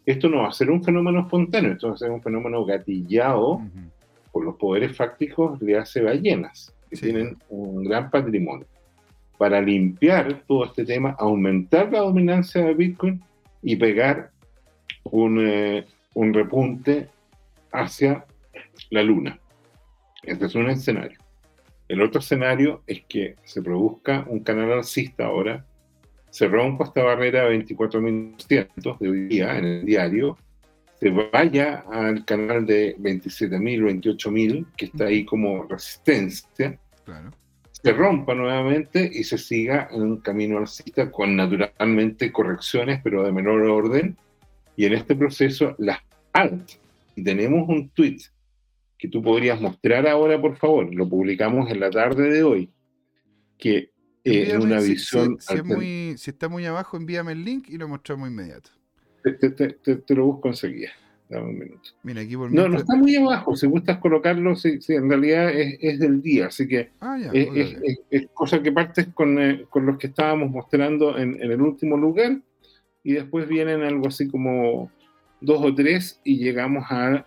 Esto 0.06 0.30
no 0.30 0.44
va 0.44 0.50
a 0.50 0.54
ser 0.54 0.70
un 0.70 0.84
fenómeno 0.84 1.22
espontáneo, 1.22 1.74
esto 1.74 1.90
va 1.90 1.96
a 1.96 1.98
ser 1.98 2.12
un 2.12 2.22
fenómeno 2.22 2.64
gatillado 2.64 3.60
por 4.32 4.46
los 4.46 4.56
poderes 4.56 4.96
fácticos 4.96 5.60
de 5.60 5.78
hace 5.78 6.02
ballenas, 6.02 6.75
que 6.90 6.98
tienen 6.98 7.38
un 7.50 7.84
gran 7.84 8.10
patrimonio 8.10 8.68
para 9.38 9.62
limpiar 9.62 10.44
todo 10.48 10.66
este 10.66 10.86
tema, 10.86 11.16
aumentar 11.20 11.92
la 11.92 12.00
dominancia 12.00 12.64
de 12.64 12.74
Bitcoin 12.74 13.22
y 13.62 13.76
pegar 13.76 14.32
un, 15.04 15.46
eh, 15.46 15.86
un 16.14 16.34
repunte 16.34 17.10
hacia 17.72 18.26
la 18.90 19.04
luna. 19.04 19.40
Este 20.24 20.46
es 20.46 20.56
un 20.56 20.70
escenario. 20.70 21.20
El 21.88 22.02
otro 22.02 22.20
escenario 22.20 22.82
es 22.88 23.04
que 23.08 23.36
se 23.44 23.62
produzca 23.62 24.26
un 24.28 24.40
canal 24.40 24.72
alcista 24.72 25.26
ahora, 25.26 25.66
se 26.30 26.48
rompa 26.48 26.86
esta 26.86 27.04
barrera 27.04 27.46
de 27.46 27.60
24.200 27.60 28.98
de 29.00 29.10
hoy 29.10 29.28
día 29.28 29.58
en 29.58 29.66
el 29.66 29.86
diario, 29.86 30.38
se 31.00 31.10
vaya 31.10 31.84
al 31.92 32.26
canal 32.26 32.66
de 32.66 32.98
27.000 32.98 34.02
28.000, 34.02 34.66
que 34.78 34.86
está 34.86 35.06
ahí 35.06 35.26
como 35.26 35.64
resistencia, 35.64 36.80
claro. 37.04 37.32
Se 37.86 37.94
rompa 37.94 38.34
nuevamente 38.34 39.08
y 39.14 39.24
se 39.24 39.38
siga 39.38 39.90
en 39.92 40.02
un 40.02 40.18
camino 40.18 40.58
alcista 40.58 41.12
con 41.12 41.36
naturalmente 41.36 42.32
correcciones, 42.32 43.00
pero 43.04 43.24
de 43.24 43.32
menor 43.32 43.62
orden. 43.62 44.18
Y 44.76 44.86
en 44.86 44.94
este 44.94 45.16
proceso, 45.16 45.76
las 45.78 46.00
alt, 46.34 46.68
y 47.16 47.24
tenemos 47.24 47.70
un 47.70 47.90
tweet 47.90 48.22
que 48.98 49.08
tú 49.08 49.22
podrías 49.22 49.62
mostrar 49.62 50.08
ahora, 50.08 50.42
por 50.42 50.58
favor, 50.58 50.92
lo 50.96 51.08
publicamos 51.08 51.70
en 51.70 51.80
la 51.80 51.92
tarde 51.92 52.32
de 52.32 52.42
hoy, 52.42 52.72
que 53.60 53.92
eh, 54.24 54.50
en 54.50 54.62
una 54.64 54.80
visión... 54.80 55.38
Si, 55.40 56.30
está 56.32 56.50
muy 56.50 56.66
abajo, 56.66 56.98
envíame 56.98 57.34
el 57.34 57.46
link 57.46 57.70
y 57.70 57.78
lo 57.78 57.88
mostramos 57.88 58.30
inmediato. 58.30 58.72
Te, 59.34 59.96
te 59.96 60.16
lo 60.16 60.26
busco 60.26 60.50
enseguida. 60.50 60.92
Dame 61.30 61.50
un 61.50 61.60
minuto. 61.60 61.90
Mira, 62.04 62.22
aquí 62.22 62.38
por 62.38 62.52
no, 62.52 62.70
no 62.70 62.78
está 62.78 62.96
muy 62.96 63.16
abajo. 63.16 63.56
Si 63.56 63.66
gustas 63.66 63.98
colocarlo, 63.98 64.56
sí 64.56 64.78
en 64.90 65.10
realidad 65.10 65.50
es, 65.50 65.78
es, 65.82 66.00
del 66.00 66.22
día. 66.22 66.48
Así 66.48 66.68
que 66.68 66.92
ah, 67.02 67.18
es, 67.34 67.78
es, 68.12 68.28
cosa 68.34 68.62
que 68.62 68.72
partes 68.72 69.08
con, 69.14 69.40
eh, 69.40 69.66
con, 69.70 69.88
los 69.88 69.98
que 69.98 70.08
estábamos 70.08 70.52
mostrando 70.52 71.18
en, 71.18 71.42
en, 71.42 71.52
el 71.52 71.62
último 71.62 71.98
lugar 71.98 72.40
y 73.04 73.14
después 73.14 73.48
vienen 73.48 73.82
algo 73.82 74.08
así 74.08 74.28
como 74.28 74.92
dos 75.42 75.64
o 75.64 75.74
tres 75.74 76.22
y 76.24 76.38
llegamos 76.38 76.86
a 76.90 77.26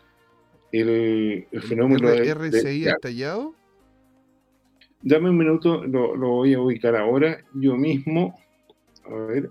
el, 0.70 1.46
el 1.50 1.62
fenómeno 1.62 2.08
de 2.08 2.28
RCI 2.28 2.80
de, 2.82 2.90
estallado. 2.90 3.54
Dame 5.02 5.30
un 5.30 5.38
minuto, 5.38 5.84
lo, 5.84 6.14
lo, 6.14 6.28
voy 6.28 6.54
a 6.54 6.60
ubicar 6.60 6.94
ahora. 6.94 7.38
Yo 7.54 7.76
mismo, 7.76 8.38
a 9.04 9.14
ver, 9.14 9.50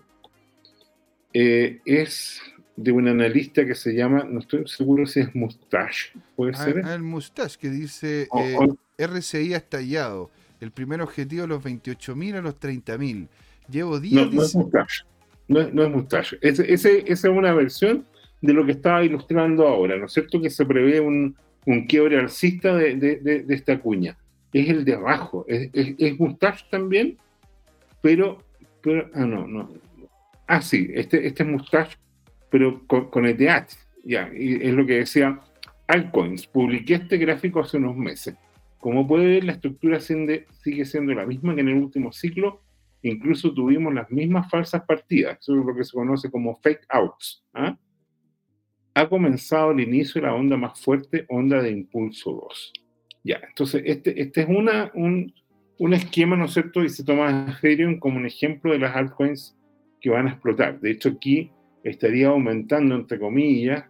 eh, 1.39 1.81
es 1.85 2.41
de 2.75 2.91
un 2.91 3.07
analista 3.07 3.63
que 3.63 3.75
se 3.75 3.93
llama, 3.93 4.25
no 4.27 4.39
estoy 4.39 4.67
seguro 4.67 5.05
si 5.05 5.19
es 5.19 5.35
Mustache, 5.35 6.11
¿puede 6.35 6.53
ah, 6.55 6.63
ser? 6.63 6.81
Ah, 6.83 6.95
el 6.95 7.03
Mustache 7.03 7.59
que 7.59 7.69
dice 7.69 8.27
eh, 8.35 8.57
RCI 8.97 9.53
ha 9.53 9.57
estallado. 9.57 10.31
El 10.59 10.71
primer 10.71 10.99
objetivo 10.99 11.45
los 11.45 11.63
28.000 11.63 12.37
a 12.37 12.41
los 12.41 12.59
30.000. 12.59 13.27
Llevo 13.69 13.99
días. 13.99 14.25
No, 14.25 14.31
no 14.31 14.41
es 14.41 14.55
Mustache. 14.55 15.03
No, 15.47 15.61
es 15.61 15.91
Mustache. 15.91 16.39
esa 16.41 16.89
es 16.89 17.23
una 17.25 17.53
versión 17.53 18.03
de 18.41 18.53
lo 18.53 18.65
que 18.65 18.71
estaba 18.71 19.03
ilustrando 19.03 19.67
ahora, 19.67 19.95
¿no 19.95 20.07
es 20.07 20.13
cierto? 20.13 20.41
Que 20.41 20.49
se 20.49 20.65
prevé 20.65 20.99
un, 20.99 21.35
un 21.67 21.85
quiebre 21.85 22.17
alcista 22.17 22.75
de, 22.75 22.95
de, 22.95 23.45
esta 23.49 23.79
cuña. 23.79 24.17
Es 24.51 24.69
el 24.69 24.83
de 24.83 24.95
abajo. 24.95 25.45
Es, 25.47 25.69
es, 25.73 26.19
Mustache 26.19 26.65
también, 26.71 27.15
pero, 28.01 28.39
pero. 28.81 29.07
Ah, 29.13 29.25
no, 29.25 29.45
no. 29.45 29.86
Ah, 30.47 30.61
sí, 30.61 30.89
este, 30.93 31.27
este 31.27 31.43
es 31.43 31.49
Mustache 31.49 31.97
pero 32.49 32.85
con, 32.87 33.25
ETH. 33.25 33.71
Ya, 34.03 34.31
y 34.33 34.55
es 34.55 34.73
lo 34.73 34.85
que 34.85 34.99
decía 34.99 35.39
Altcoins. 35.87 36.47
Publiqué 36.47 36.95
este 36.95 37.17
gráfico 37.17 37.59
hace 37.59 37.77
unos 37.77 37.95
meses. 37.95 38.35
Como 38.79 39.07
puede 39.07 39.25
ver, 39.25 39.43
la 39.43 39.53
estructura 39.53 39.99
sigue 39.99 40.85
siendo 40.85 41.13
la 41.13 41.25
misma 41.25 41.55
que 41.55 41.61
en 41.61 41.69
el 41.69 41.75
último 41.75 42.11
ciclo. 42.11 42.61
Incluso 43.01 43.53
tuvimos 43.53 43.93
las 43.93 44.09
mismas 44.09 44.49
falsas 44.49 44.83
partidas. 44.85 45.37
Eso 45.39 45.59
es 45.59 45.65
lo 45.65 45.75
que 45.75 45.83
se 45.83 45.93
conoce 45.93 46.31
como 46.31 46.55
fake 46.55 46.85
outs. 46.89 47.43
¿ah? 47.53 47.77
Ha 48.93 49.09
comenzado 49.09 49.71
el 49.71 49.81
inicio 49.81 50.21
de 50.21 50.27
la 50.27 50.33
onda 50.33 50.57
más 50.57 50.79
fuerte, 50.79 51.25
onda 51.29 51.61
de 51.61 51.71
impulso 51.71 52.31
2. 52.31 52.73
Ya, 53.23 53.41
entonces 53.47 53.83
este, 53.85 54.21
este 54.21 54.41
es 54.41 54.47
una, 54.47 54.89
un, 54.93 55.33
un 55.79 55.93
esquema, 55.93 56.37
¿no 56.37 56.45
es 56.45 56.53
cierto? 56.53 56.83
Y 56.83 56.89
se 56.89 57.03
toma 57.03 57.57
Ethereum 57.57 57.99
como 57.99 58.17
un 58.17 58.25
ejemplo 58.25 58.71
de 58.71 58.79
las 58.79 58.95
altcoins 58.95 59.56
que 60.07 60.13
van 60.13 60.27
a 60.27 60.31
explotar. 60.31 60.79
De 60.79 60.91
hecho, 60.91 61.09
aquí 61.09 61.51
estaría 61.83 62.29
aumentando, 62.29 62.95
entre 62.95 63.19
comillas, 63.19 63.83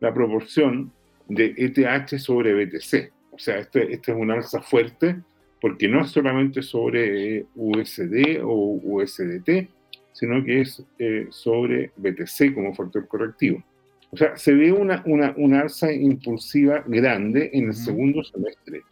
la 0.00 0.12
proporción 0.12 0.92
de 1.28 1.54
ETH 1.56 2.18
sobre 2.18 2.54
BTC. 2.54 3.12
O 3.30 3.38
sea, 3.38 3.58
este, 3.58 3.92
este 3.92 4.12
es 4.12 4.18
un 4.18 4.30
alza 4.30 4.60
fuerte 4.60 5.20
porque 5.60 5.88
no 5.88 6.00
es 6.00 6.10
solamente 6.10 6.62
sobre 6.62 7.44
USD 7.54 8.40
o 8.42 8.80
USDT, 8.82 9.68
sino 10.12 10.42
que 10.44 10.62
es 10.62 10.82
eh, 10.98 11.26
sobre 11.30 11.92
BTC 11.96 12.54
como 12.54 12.74
factor 12.74 13.06
correctivo. 13.06 13.62
O 14.10 14.16
sea, 14.16 14.36
se 14.36 14.52
ve 14.52 14.72
una, 14.72 15.04
una, 15.06 15.60
alza 15.60 15.92
impulsiva 15.92 16.82
grande 16.86 17.50
en 17.52 17.68
el 17.68 17.74
segundo 17.74 18.24
semestre, 18.24 18.82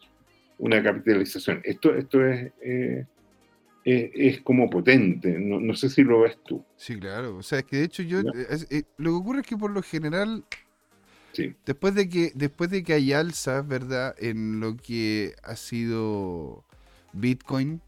una 0.59 0.81
capitalización. 0.81 1.61
Esto, 1.65 1.95
esto 1.97 2.25
es, 2.25 2.53
eh, 2.63 3.05
es, 3.89 4.41
como 4.43 4.69
potente. 4.69 5.39
No, 5.39 5.75
sé 5.75 5.89
si 5.89 6.03
lo 6.03 6.21
ves 6.21 6.39
tú. 6.45 6.65
Sí, 6.77 6.99
claro. 6.99 7.37
O 7.37 7.43
sea, 7.43 7.61
es 7.61 7.65
que 7.65 7.79
de 7.79 7.85
hecho 7.85 8.03
yo... 8.03 8.21
Eh, 8.21 8.83
lo 8.97 9.11
que 9.11 9.17
ocurre 9.17 9.41
es 9.41 9.47
que 9.47 9.57
por 9.57 9.71
lo 9.71 9.83
general... 9.83 10.45
Después 11.65 11.95
de 11.95 12.09
que 12.09 12.33
después 12.35 12.69
de 12.69 12.83
que 12.83 12.95
hay 12.95 13.13
alzas, 13.13 13.65
¿verdad? 13.65 14.13
En 14.19 14.59
lo 14.59 14.77
que 14.77 15.37
ha 15.45 15.55
sido 15.55 16.65
Bitcoin 17.13 17.81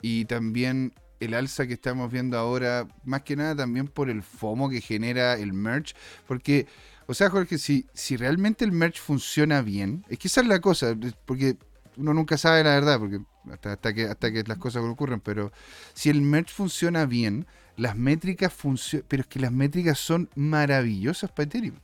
y 0.00 0.24
también 0.24 0.94
el 1.20 1.34
alza 1.34 1.66
que 1.66 1.74
estamos 1.74 2.10
viendo 2.10 2.38
ahora, 2.38 2.88
más 3.04 3.22
que 3.22 3.36
nada 3.36 3.54
también 3.54 3.88
por 3.88 4.08
el 4.08 4.22
FOMO 4.22 4.70
que 4.70 4.80
genera 4.80 5.34
el 5.34 5.52
merge, 5.52 5.94
porque, 6.26 6.66
o 7.06 7.14
sea, 7.14 7.30
Jorge, 7.30 7.58
si, 7.58 7.86
si 7.92 8.16
realmente 8.16 8.64
el 8.64 8.72
merge 8.72 8.98
funciona 8.98 9.60
bien, 9.60 10.04
es 10.08 10.18
que 10.18 10.28
esa 10.28 10.40
es 10.40 10.46
la 10.46 10.60
cosa, 10.60 10.96
porque 11.26 11.56
uno 11.96 12.14
nunca 12.14 12.36
sabe 12.36 12.64
la 12.64 12.70
verdad, 12.70 12.98
porque 12.98 13.20
hasta, 13.50 13.92
que, 13.92 14.04
hasta 14.04 14.32
que 14.32 14.42
las 14.44 14.58
cosas 14.58 14.82
ocurren, 14.84 15.20
pero 15.20 15.52
si 15.94 16.10
el 16.10 16.22
merge 16.22 16.52
funciona 16.52 17.06
bien, 17.06 17.46
las 17.76 17.96
métricas 17.96 18.52
funcionan, 18.52 19.06
pero 19.08 19.22
es 19.22 19.26
que 19.26 19.40
las 19.40 19.52
métricas 19.52 19.98
son 19.98 20.28
maravillosas 20.34 21.30
para 21.30 21.44
Ethereum. 21.44 21.76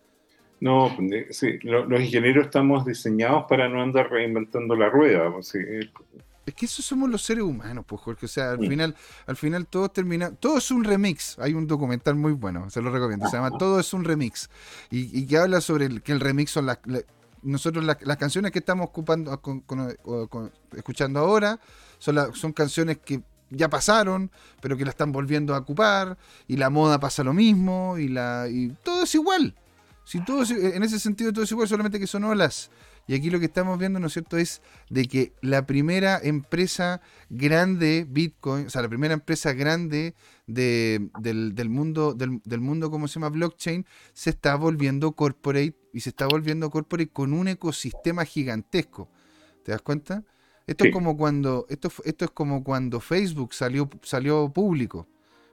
No, 0.60 0.96
sí, 1.30 1.58
los 1.62 2.00
ingenieros 2.00 2.46
estamos 2.46 2.86
diseñados 2.86 3.44
para 3.50 3.68
no 3.68 3.82
andar 3.82 4.10
reinventando 4.10 4.74
la 4.74 4.88
rueda. 4.88 5.30
Pues, 5.30 5.54
Es 6.46 6.54
que 6.54 6.66
eso 6.66 6.82
somos 6.82 7.08
los 7.08 7.22
seres 7.22 7.44
humanos, 7.44 7.84
pues 7.86 8.00
Jorge. 8.02 8.26
O 8.26 8.28
sea, 8.28 8.52
al 8.52 8.58
final, 8.58 8.94
al 9.26 9.36
final 9.36 9.66
todo 9.66 9.88
termina, 9.88 10.30
todo 10.30 10.58
es 10.58 10.70
un 10.70 10.84
remix. 10.84 11.38
Hay 11.38 11.54
un 11.54 11.66
documental 11.66 12.14
muy 12.14 12.32
bueno, 12.32 12.68
se 12.70 12.82
lo 12.82 12.90
recomiendo. 12.90 13.28
Se 13.28 13.36
llama 13.36 13.56
Todo 13.58 13.80
es 13.80 13.92
un 13.94 14.04
remix. 14.04 14.50
Y, 14.90 15.26
que 15.26 15.38
habla 15.38 15.60
sobre 15.60 15.86
el, 15.86 16.02
que 16.02 16.12
el 16.12 16.20
remix 16.20 16.50
son 16.50 16.66
las, 16.66 16.78
nosotros 17.42 17.84
las 17.84 18.16
canciones 18.16 18.52
que 18.52 18.58
estamos 18.58 18.86
ocupando, 18.86 19.40
escuchando 20.76 21.20
ahora, 21.20 21.58
son, 21.98 22.34
son 22.34 22.52
canciones 22.52 22.98
que 22.98 23.22
ya 23.50 23.68
pasaron, 23.68 24.30
pero 24.60 24.76
que 24.76 24.84
la 24.84 24.90
están 24.90 25.12
volviendo 25.12 25.54
a 25.54 25.58
ocupar, 25.58 26.18
y 26.48 26.56
la 26.56 26.70
moda 26.70 26.98
pasa 26.98 27.22
lo 27.24 27.32
mismo, 27.32 27.98
y 27.98 28.08
la 28.08 28.48
y 28.50 28.68
todo 28.82 29.04
es 29.04 29.14
igual. 29.14 29.54
Si 30.04 30.22
todo 30.22 30.42
en 30.44 30.82
ese 30.82 30.98
sentido 30.98 31.32
todo 31.32 31.44
es 31.44 31.50
igual, 31.50 31.68
solamente 31.68 31.98
que 31.98 32.06
son 32.06 32.24
olas. 32.24 32.70
Y 33.06 33.14
aquí 33.14 33.30
lo 33.30 33.38
que 33.38 33.46
estamos 33.46 33.78
viendo, 33.78 34.00
¿no 34.00 34.06
es 34.06 34.14
cierto?, 34.14 34.38
es 34.38 34.62
de 34.88 35.06
que 35.06 35.32
la 35.42 35.66
primera 35.66 36.18
empresa 36.22 37.02
grande, 37.28 38.06
Bitcoin, 38.08 38.66
o 38.66 38.70
sea, 38.70 38.82
la 38.82 38.88
primera 38.88 39.14
empresa 39.14 39.52
grande 39.52 40.14
del, 40.46 41.10
mundo, 41.68 42.14
del, 42.14 42.40
del, 42.44 42.60
mundo, 42.60 42.90
¿cómo 42.90 43.06
se 43.08 43.14
llama?, 43.14 43.28
blockchain, 43.28 43.84
se 44.14 44.30
está 44.30 44.56
volviendo 44.56 45.12
corporate 45.12 45.76
y 45.92 46.00
se 46.00 46.10
está 46.10 46.26
volviendo 46.26 46.70
corporate 46.70 47.10
con 47.10 47.34
un 47.34 47.48
ecosistema 47.48 48.24
gigantesco. 48.24 49.10
¿Te 49.64 49.72
das 49.72 49.82
cuenta? 49.82 50.24
Esto 50.66 50.84
es 50.84 50.92
como 50.92 51.16
cuando, 51.16 51.66
esto, 51.68 51.90
esto 52.04 52.24
es 52.24 52.30
como 52.30 52.64
cuando 52.64 53.00
Facebook 53.00 53.52
salió, 53.52 53.88
salió 54.02 54.50
público. 54.50 55.06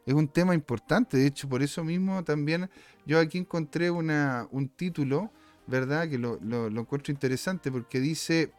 Es 0.05 0.13
un 0.13 0.27
tema 0.27 0.53
importante. 0.53 1.17
De 1.17 1.27
hecho, 1.27 1.49
por 1.49 1.61
eso 1.61 1.83
mismo 1.83 2.23
también 2.23 2.69
yo 3.05 3.19
aquí 3.19 3.39
encontré 3.39 3.91
una, 3.91 4.47
un 4.51 4.69
título 4.69 5.31
¿verdad? 5.71 6.09
Que 6.09 6.17
lo, 6.17 6.37
encuentro 6.67 7.11
interesante 7.13 7.71
porque 7.71 7.99
dice, 8.01 8.51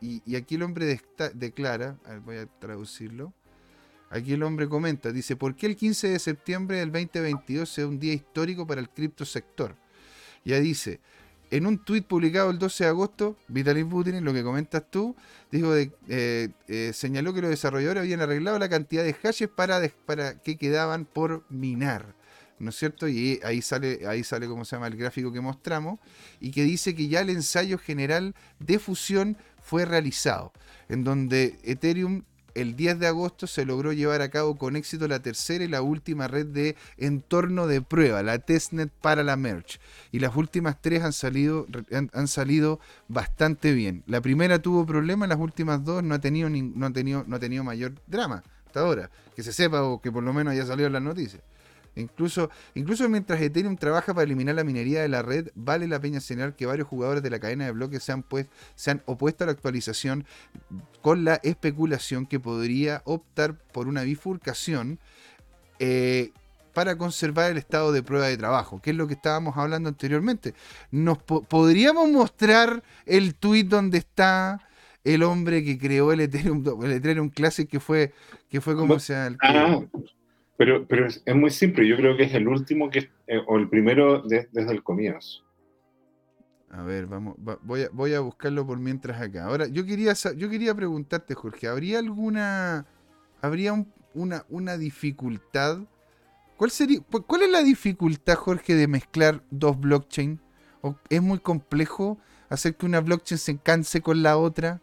y, 0.00 0.34
aquí 0.34 0.54
el 0.54 0.62
hombre 0.62 0.98
declara, 1.34 1.98
voy 2.24 2.38
a 2.38 2.46
traducirlo, 2.46 3.34
aquí 4.10 4.32
el 4.32 4.42
hombre 4.42 4.66
comenta, 4.66 5.12
dice, 5.12 5.36
¿por 5.36 5.54
qué 5.54 5.66
el 5.66 5.76
15 5.76 6.08
de 6.08 6.18
septiembre 6.18 6.78
del 6.78 6.90
2022 6.90 7.78
es 7.78 7.84
un 7.84 8.00
día 8.00 8.14
histórico 8.14 8.66
para 8.66 8.80
el 8.80 8.88
criptosector? 8.88 9.76
Ya 10.46 10.58
dice, 10.58 11.00
en 11.50 11.66
un 11.66 11.84
tuit 11.84 12.06
publicado 12.06 12.50
el 12.50 12.58
12 12.58 12.84
de 12.84 12.90
agosto, 12.90 13.36
Vitaly 13.48 13.84
Putin, 13.84 14.24
lo 14.24 14.32
que 14.32 14.42
comentas 14.42 14.82
tú, 14.90 15.14
dijo 15.52 15.72
de, 15.74 15.92
eh, 16.08 16.48
eh, 16.68 16.92
señaló 16.94 17.34
que 17.34 17.42
los 17.42 17.50
desarrolladores 17.50 18.00
habían 18.00 18.22
arreglado 18.22 18.58
la 18.58 18.70
cantidad 18.70 19.04
de 19.04 19.12
hashes 19.12 19.48
para 19.48 20.40
que 20.40 20.56
quedaban 20.56 21.04
por 21.04 21.44
minar. 21.50 22.15
¿No 22.58 22.70
es 22.70 22.76
cierto? 22.76 23.08
Y 23.08 23.40
ahí 23.44 23.62
sale, 23.62 24.06
ahí 24.06 24.24
sale, 24.24 24.46
¿cómo 24.46 24.64
se 24.64 24.76
llama? 24.76 24.86
El 24.86 24.96
gráfico 24.96 25.32
que 25.32 25.40
mostramos, 25.40 25.98
y 26.40 26.50
que 26.50 26.64
dice 26.64 26.94
que 26.94 27.08
ya 27.08 27.20
el 27.20 27.30
ensayo 27.30 27.78
general 27.78 28.34
de 28.58 28.78
fusión 28.78 29.36
fue 29.62 29.84
realizado, 29.84 30.52
en 30.88 31.04
donde 31.04 31.58
Ethereum 31.64 32.22
el 32.56 32.74
10 32.74 32.98
de 32.98 33.06
agosto 33.06 33.46
se 33.46 33.66
logró 33.66 33.92
llevar 33.92 34.22
a 34.22 34.30
cabo 34.30 34.56
con 34.56 34.76
éxito 34.76 35.06
la 35.06 35.20
tercera 35.20 35.62
y 35.62 35.68
la 35.68 35.82
última 35.82 36.26
red 36.26 36.46
de 36.46 36.74
entorno 36.96 37.66
de 37.66 37.82
prueba, 37.82 38.22
la 38.22 38.38
testnet 38.38 38.90
para 38.90 39.22
la 39.22 39.36
merge. 39.36 39.78
Y 40.10 40.20
las 40.20 40.34
últimas 40.36 40.80
tres 40.80 41.02
han 41.02 41.12
salido, 41.12 41.66
han, 41.90 42.28
salido 42.28 42.80
bastante 43.08 43.72
bien. 43.72 44.02
La 44.06 44.22
primera 44.22 44.58
tuvo 44.58 44.86
problemas, 44.86 45.28
las 45.28 45.38
últimas 45.38 45.84
dos 45.84 46.02
no 46.02 46.14
ha 46.14 46.18
tenido, 46.18 46.48
no 46.48 46.86
ha 46.86 46.92
tenido, 46.92 47.24
no 47.26 47.36
ha 47.36 47.40
tenido 47.40 47.62
mayor 47.62 47.92
drama 48.06 48.42
hasta 48.64 48.80
ahora. 48.80 49.10
Que 49.34 49.42
se 49.42 49.52
sepa 49.52 49.82
o 49.82 50.00
que 50.00 50.10
por 50.10 50.22
lo 50.22 50.32
menos 50.32 50.52
haya 50.52 50.64
salido 50.64 50.86
en 50.86 50.94
las 50.94 51.02
noticias. 51.02 51.42
Incluso, 51.96 52.50
incluso 52.74 53.08
mientras 53.08 53.40
Ethereum 53.40 53.76
trabaja 53.76 54.14
para 54.14 54.24
eliminar 54.24 54.54
la 54.54 54.64
minería 54.64 55.02
de 55.02 55.08
la 55.08 55.22
red, 55.22 55.48
vale 55.54 55.88
la 55.88 55.98
pena 55.98 56.20
señalar 56.20 56.54
que 56.54 56.66
varios 56.66 56.86
jugadores 56.86 57.22
de 57.22 57.30
la 57.30 57.40
cadena 57.40 57.64
de 57.64 57.72
bloques 57.72 58.02
se 58.02 58.12
han, 58.12 58.22
pues, 58.22 58.46
se 58.74 58.90
han 58.90 59.02
opuesto 59.06 59.44
a 59.44 59.46
la 59.46 59.52
actualización 59.52 60.26
con 61.02 61.24
la 61.24 61.40
especulación 61.42 62.26
que 62.26 62.38
podría 62.38 63.02
optar 63.04 63.56
por 63.72 63.88
una 63.88 64.02
bifurcación 64.02 64.98
eh, 65.78 66.32
para 66.74 66.98
conservar 66.98 67.50
el 67.50 67.56
estado 67.56 67.90
de 67.90 68.02
prueba 68.02 68.26
de 68.26 68.36
trabajo, 68.36 68.82
que 68.82 68.90
es 68.90 68.96
lo 68.96 69.06
que 69.06 69.14
estábamos 69.14 69.56
hablando 69.56 69.88
anteriormente. 69.88 70.52
¿Nos 70.90 71.16
podríamos 71.18 72.10
mostrar 72.10 72.82
el 73.06 73.34
tweet 73.34 73.64
donde 73.64 73.96
está 73.96 74.60
el 75.02 75.22
hombre 75.22 75.64
que 75.64 75.78
creó 75.78 76.12
el 76.12 76.20
Ethereum, 76.20 76.62
el 76.84 76.92
Ethereum 76.92 77.30
Classic 77.30 77.66
que 77.66 77.80
fue, 77.80 78.12
que 78.50 78.60
fue 78.60 78.76
como 78.76 78.98
sea 78.98 79.28
el 79.28 79.38
ah, 79.40 79.80
pero, 80.56 80.86
pero 80.86 81.06
es, 81.06 81.22
muy 81.34 81.50
simple, 81.50 81.86
yo 81.86 81.96
creo 81.96 82.16
que 82.16 82.24
es 82.24 82.34
el 82.34 82.48
último 82.48 82.90
que, 82.90 83.10
eh, 83.26 83.40
o 83.46 83.58
el 83.58 83.68
primero 83.68 84.22
desde 84.22 84.72
el 84.72 84.82
comienzo. 84.82 85.44
A 86.70 86.82
ver, 86.82 87.06
vamos, 87.06 87.36
voy, 87.62 87.82
a, 87.82 87.88
voy 87.92 88.14
a 88.14 88.20
buscarlo 88.20 88.66
por 88.66 88.78
mientras 88.78 89.20
acá. 89.20 89.44
Ahora, 89.44 89.66
yo 89.66 89.84
quería, 89.86 90.14
yo 90.36 90.50
quería 90.50 90.74
preguntarte, 90.74 91.34
Jorge, 91.34 91.68
¿habría 91.68 91.98
alguna, 91.98 92.86
habría 93.40 93.72
una, 94.14 94.44
una 94.48 94.76
dificultad? 94.76 95.78
¿Cuál, 96.56 96.70
sería, 96.70 97.00
¿Cuál 97.26 97.42
es 97.42 97.50
la 97.50 97.62
dificultad, 97.62 98.34
Jorge, 98.34 98.74
de 98.74 98.88
mezclar 98.88 99.42
dos 99.50 99.78
blockchains? 99.78 100.40
¿Es 101.08 101.22
muy 101.22 101.38
complejo 101.38 102.18
hacer 102.48 102.76
que 102.76 102.86
una 102.86 103.00
blockchain 103.00 103.38
se 103.38 103.58
canse 103.58 104.00
con 104.00 104.22
la 104.22 104.36
otra? 104.36 104.80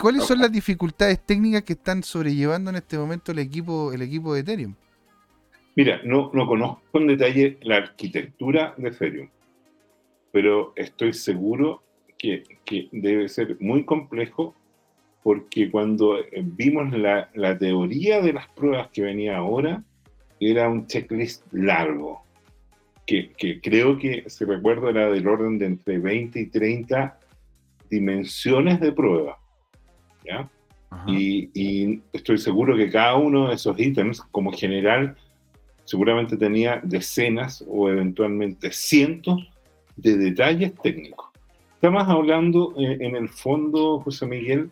¿Cuáles 0.00 0.24
son 0.24 0.38
las 0.38 0.52
dificultades 0.52 1.18
técnicas 1.24 1.62
que 1.62 1.72
están 1.72 2.02
sobrellevando 2.02 2.70
en 2.70 2.76
este 2.76 2.98
momento 2.98 3.32
el 3.32 3.38
equipo, 3.38 3.92
el 3.92 4.02
equipo 4.02 4.34
de 4.34 4.40
Ethereum? 4.40 4.74
Mira, 5.74 6.00
no, 6.04 6.30
no 6.34 6.46
conozco 6.46 6.98
en 6.98 7.06
detalle 7.06 7.58
la 7.62 7.76
arquitectura 7.76 8.74
de 8.76 8.88
Ethereum, 8.88 9.28
pero 10.30 10.72
estoy 10.76 11.12
seguro 11.14 11.82
que, 12.18 12.44
debe 12.92 13.28
ser 13.28 13.56
muy 13.60 13.84
complejo 13.84 14.54
porque 15.22 15.70
cuando 15.70 16.18
vimos 16.42 16.92
la, 16.92 17.58
teoría 17.58 18.20
de 18.20 18.32
las 18.32 18.48
pruebas 18.48 18.88
que 18.92 19.02
venía 19.02 19.36
ahora, 19.36 19.82
era 20.40 20.68
un 20.68 20.86
checklist 20.86 21.44
largo, 21.52 22.22
que, 23.06 23.32
creo 23.62 23.98
que, 23.98 24.24
se 24.28 24.44
recuerda, 24.44 24.90
era 24.90 25.10
del 25.10 25.26
orden 25.26 25.58
de 25.58 25.66
entre 25.66 25.98
20 25.98 26.40
y 26.40 26.46
30 26.46 27.18
dimensiones 27.88 28.80
de 28.80 28.92
prueba. 28.92 29.38
Y, 31.06 31.50
y, 31.54 32.02
estoy 32.12 32.38
seguro 32.38 32.76
que 32.76 32.90
cada 32.90 33.16
uno 33.16 33.48
de 33.48 33.54
esos 33.54 33.78
ítems, 33.78 34.20
como 34.30 34.52
general, 34.52 35.16
seguramente 35.84 36.36
tenía 36.36 36.80
decenas 36.82 37.64
o 37.68 37.88
eventualmente 37.88 38.72
cientos 38.72 39.48
de 39.96 40.16
detalles 40.16 40.74
técnicos. 40.82 41.30
Estamos 41.74 42.04
hablando 42.08 42.74
eh, 42.78 42.98
en 43.00 43.16
el 43.16 43.28
fondo, 43.28 44.00
José 44.00 44.26
Miguel, 44.26 44.70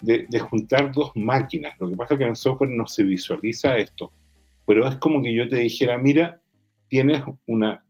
de, 0.00 0.38
juntar 0.38 0.92
dos 0.92 1.12
máquinas. 1.14 1.74
Lo 1.78 1.88
que 1.88 1.96
pasa 1.96 2.14
es 2.14 2.18
que 2.18 2.24
en 2.24 2.30
el 2.30 2.36
software 2.36 2.70
no 2.70 2.86
se 2.86 3.02
visualiza 3.02 3.76
esto, 3.76 4.12
pero 4.66 4.86
es 4.86 4.96
como 4.96 5.22
que 5.22 5.34
yo 5.34 5.48
te 5.48 5.56
dijera, 5.56 5.98
mira, 5.98 6.40
tienes 6.88 7.22
una, 7.46 7.84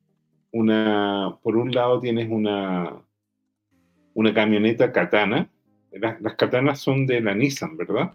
una 0.51 1.39
por 1.43 1.57
un 1.57 1.73
lado 1.73 2.01
tienes 2.01 2.29
una, 2.31 2.97
una 4.15 4.35
camioneta 4.35 4.93
katana, 4.93 5.49
las, 5.93 6.21
las 6.21 6.35
katanas 6.35 6.81
son 6.81 7.07
de 7.07 7.21
la 7.21 7.35
Nissan, 7.35 7.77
¿verdad? 7.77 8.13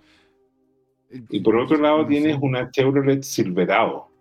Y 1.30 1.40
por 1.40 1.56
otro 1.56 1.78
lado 1.78 2.06
tienes 2.06 2.38
una 2.42 2.72
Chevrolet 2.72 3.24
Silverado 3.24 4.15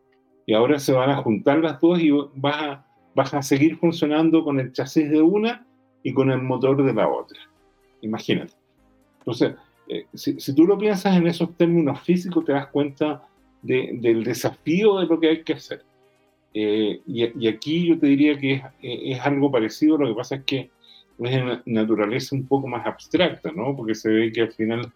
y 0.47 0.55
ahora 0.55 0.79
se 0.79 0.93
van 0.93 1.11
a 1.11 1.17
juntar 1.17 1.59
las 1.59 1.81
dos 1.81 2.01
y 2.01 2.11
vas 2.11 2.63
a, 2.63 2.87
vas 3.15 3.35
a 3.35 3.43
seguir 3.43 3.77
funcionando 3.77 4.45
con 4.45 4.61
el 4.61 4.73
chasis 4.73 5.11
de 5.11 5.23
una 5.23 5.67
y 6.03 6.13
con 6.13 6.31
el 6.31 6.43
motor 6.43 6.85
de 6.85 6.93
la 6.93 7.09
otra. 7.09 7.39
Imagínate. 8.03 8.53
Entonces, 9.21 9.55
eh, 9.89 10.07
si, 10.13 10.39
si, 10.39 10.55
tú 10.55 10.67
lo 10.67 10.77
piensas 10.77 11.17
en 11.17 11.27
esos 11.27 11.57
términos 11.57 12.01
físicos, 12.01 12.45
te 12.45 12.53
das 12.53 12.67
cuenta 12.69 13.23
del 13.63 14.25
desafío 14.25 14.99
de 14.99 15.07
lo 15.07 15.19
que 15.19 15.29
hay 15.29 15.43
que 15.43 15.55
hacer. 15.55 15.83
Eh, 16.53 17.01
y, 17.07 17.47
aquí 17.49 17.87
yo 17.87 17.99
te 17.99 18.07
diría 18.07 18.39
que 18.39 18.53
es, 18.55 18.63
es, 18.83 19.21
algo 19.21 19.51
parecido, 19.51 19.97
lo 19.97 20.09
que 20.09 20.15
pasa 20.15 20.37
es 20.37 20.45
que 20.45 20.71
es 21.19 21.31
de 21.31 21.63
naturaleza 21.67 22.37
un 22.37 22.47
poco 22.47 22.69
más 22.69 22.87
abstracta, 22.87 23.51
¿no? 23.53 23.75
Porque 23.75 23.95
se 23.95 24.11
ve 24.11 24.33
que 24.33 24.43
al 24.43 24.53
final 24.53 24.93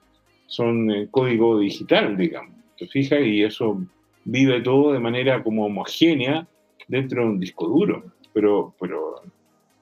son 0.47 0.91
eh, 0.91 1.09
código 1.11 1.59
digital, 1.59 2.17
digamos. 2.17 2.55
¿Te 2.77 2.87
fijas? 2.87 3.21
Y 3.23 3.43
eso 3.43 3.81
vive 4.31 4.61
todo 4.61 4.93
de 4.93 5.01
manera 5.01 5.43
como 5.43 5.65
homogénea 5.65 6.47
dentro 6.87 7.23
de 7.23 7.29
un 7.31 7.41
disco 7.41 7.67
duro, 7.67 8.13
pero, 8.35 8.75
pero 8.79 9.23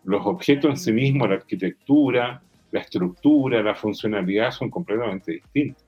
los 0.04 0.24
objetos 0.24 0.70
en 0.70 0.76
sí 0.76 0.92
mismos, 0.92 1.28
la 1.28 1.34
arquitectura, 1.34 2.40
la 2.70 2.80
estructura, 2.80 3.60
la 3.60 3.74
funcionalidad 3.74 4.52
son 4.52 4.70
completamente 4.70 5.32
distintos. 5.32 5.84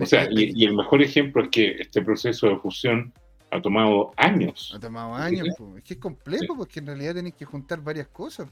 o 0.00 0.06
sea, 0.06 0.28
y, 0.30 0.64
el 0.64 0.76
mejor 0.76 1.02
ejemplo 1.02 1.42
es 1.42 1.48
que 1.48 1.70
este 1.80 2.02
proceso 2.02 2.48
de 2.48 2.56
fusión 2.58 3.12
ha 3.50 3.60
tomado 3.60 4.12
años. 4.16 4.72
Ha 4.74 4.78
tomado 4.78 5.14
años, 5.14 5.48
es 5.76 5.82
que 5.82 5.94
es 5.94 6.00
complejo 6.00 6.56
porque 6.56 6.78
en 6.78 6.86
realidad 6.86 7.16
tenéis 7.16 7.34
que 7.34 7.44
juntar 7.44 7.82
varias 7.82 8.06
cosas. 8.06 8.48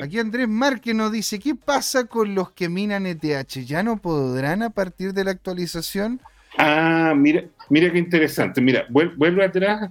Aquí 0.00 0.20
Andrés 0.20 0.48
Márquez 0.48 0.94
nos 0.94 1.10
dice, 1.10 1.40
¿qué 1.40 1.56
pasa 1.56 2.04
con 2.04 2.32
los 2.32 2.52
que 2.52 2.68
minan 2.68 3.06
ETH? 3.06 3.64
¿Ya 3.66 3.82
no 3.82 3.96
podrán 3.96 4.62
a 4.62 4.70
partir 4.70 5.12
de 5.12 5.24
la 5.24 5.32
actualización? 5.32 6.20
Ah, 6.56 7.14
mira, 7.16 7.44
mira 7.68 7.92
qué 7.92 7.98
interesante. 7.98 8.60
Mira, 8.60 8.86
vuelvo 8.88 9.42
atrás. 9.42 9.90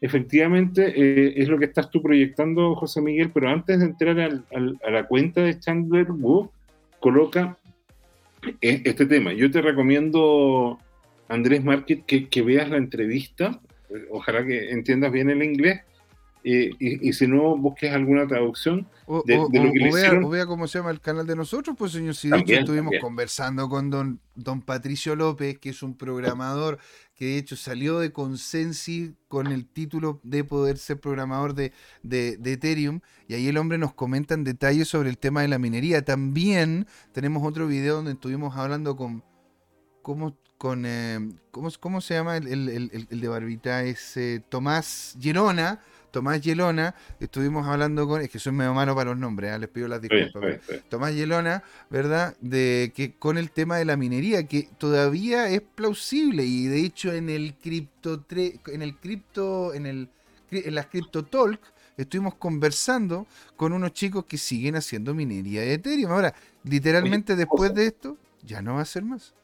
Efectivamente, 0.00 0.92
eh, 0.94 1.34
es 1.36 1.48
lo 1.48 1.58
que 1.58 1.64
estás 1.64 1.90
tú 1.90 2.02
proyectando, 2.02 2.74
José 2.76 3.00
Miguel, 3.00 3.30
pero 3.32 3.48
antes 3.48 3.78
de 3.78 3.86
entrar 3.86 4.20
a 4.20 4.90
la 4.90 5.06
cuenta 5.06 5.40
de 5.40 5.58
Chandler 5.58 6.12
Wu, 6.12 6.50
coloca 7.00 7.56
e, 8.60 8.82
este 8.84 9.06
tema. 9.06 9.32
Yo 9.32 9.50
te 9.50 9.62
recomiendo, 9.62 10.78
Andrés 11.28 11.62
que, 12.06 12.28
que 12.28 12.42
veas 12.42 12.68
la 12.68 12.76
entrevista. 12.76 13.58
Ojalá 14.10 14.44
que 14.44 14.70
entiendas 14.70 15.12
bien 15.12 15.30
el 15.30 15.42
inglés 15.42 15.80
y, 16.48 17.12
si 17.12 17.26
no, 17.26 17.56
busques 17.56 17.92
alguna 17.92 18.24
traducción 18.24 18.86
de, 19.24 19.36
lo 19.36 19.48
que 19.50 19.58
le 19.58 19.92
vea, 19.92 20.12
o 20.12 20.28
vea 20.28 20.46
cómo 20.46 20.68
se 20.68 20.78
llama 20.78 20.92
el 20.92 21.00
canal 21.00 21.26
de 21.26 21.34
nosotros, 21.34 21.74
pues 21.76 21.90
señor, 21.90 22.14
si 22.14 22.28
de 22.28 22.38
hecho 22.38 22.54
estuvimos 22.54 22.94
conversando 23.00 23.68
con 23.68 23.90
don, 23.90 24.20
don 24.36 24.62
Patricio 24.62 25.16
López, 25.16 25.58
que 25.58 25.70
es 25.70 25.82
un 25.82 25.96
programador 25.96 26.78
que 27.16 27.24
de 27.24 27.38
hecho 27.38 27.56
salió 27.56 27.98
de 27.98 28.12
Consensi 28.12 29.16
con 29.26 29.48
el 29.48 29.66
título 29.66 30.20
de 30.22 30.44
poder 30.44 30.78
ser 30.78 31.00
programador 31.00 31.52
de, 31.54 31.72
de, 32.04 32.38
Ethereum, 32.44 33.00
y 33.26 33.34
ahí 33.34 33.48
el 33.48 33.56
hombre 33.56 33.76
nos 33.76 33.92
comenta 33.92 34.34
en 34.34 34.44
detalle 34.44 34.84
sobre 34.84 35.08
el 35.08 35.18
tema 35.18 35.42
de 35.42 35.48
la 35.48 35.58
minería. 35.58 36.04
También 36.04 36.86
tenemos 37.10 37.42
otro 37.44 37.66
video 37.66 37.96
donde 37.96 38.12
estuvimos 38.12 38.56
hablando 38.56 38.94
con... 38.94 39.24
¿Cómo, 40.02 40.36
con 40.56 40.84
eh, 40.86 41.18
¿cómo, 41.50 41.68
¿cómo, 41.80 42.00
se 42.00 42.14
llama 42.14 42.36
el, 42.36 42.46
el, 42.46 43.08
el 43.10 43.20
de 43.20 43.28
Barbita? 43.28 43.82
Es 43.82 44.16
eh, 44.16 44.40
Tomás 44.48 45.16
Girona, 45.20 45.80
Tomás 46.16 46.40
Yelona, 46.40 46.94
estuvimos 47.20 47.66
hablando 47.66 48.08
con, 48.08 48.22
es 48.22 48.30
que 48.30 48.38
soy 48.38 48.54
medio 48.54 48.72
malo 48.72 48.94
para 48.94 49.10
los 49.10 49.18
nombres, 49.18 49.54
¿eh? 49.54 49.58
les 49.58 49.68
pido 49.68 49.86
las 49.86 50.00
disculpas. 50.00 50.60
Tomás 50.88 51.14
Yelona, 51.14 51.62
¿verdad? 51.90 52.34
De 52.40 52.90
que 52.96 53.16
con 53.16 53.36
el 53.36 53.50
tema 53.50 53.76
de 53.76 53.84
la 53.84 53.98
minería, 53.98 54.46
que 54.46 54.66
todavía 54.78 55.50
es 55.50 55.60
plausible 55.60 56.42
y 56.42 56.68
de 56.68 56.80
hecho 56.80 57.12
en 57.12 57.28
el 57.28 57.52
cripto, 57.56 58.24
en 58.66 58.80
el 58.80 58.96
cripto, 58.96 59.74
en 59.74 59.84
el 59.84 60.08
en 60.50 60.74
las 60.74 60.86
Crypto 60.86 61.22
Talk, 61.22 61.60
estuvimos 61.98 62.36
conversando 62.36 63.26
con 63.54 63.74
unos 63.74 63.92
chicos 63.92 64.24
que 64.24 64.38
siguen 64.38 64.76
haciendo 64.76 65.12
minería 65.12 65.60
de 65.60 65.74
Ethereum. 65.74 66.12
Ahora, 66.12 66.32
literalmente 66.64 67.36
después 67.36 67.74
de 67.74 67.88
esto, 67.88 68.16
ya 68.42 68.62
no 68.62 68.76
va 68.76 68.80
a 68.80 68.86
ser 68.86 69.02
más. 69.02 69.34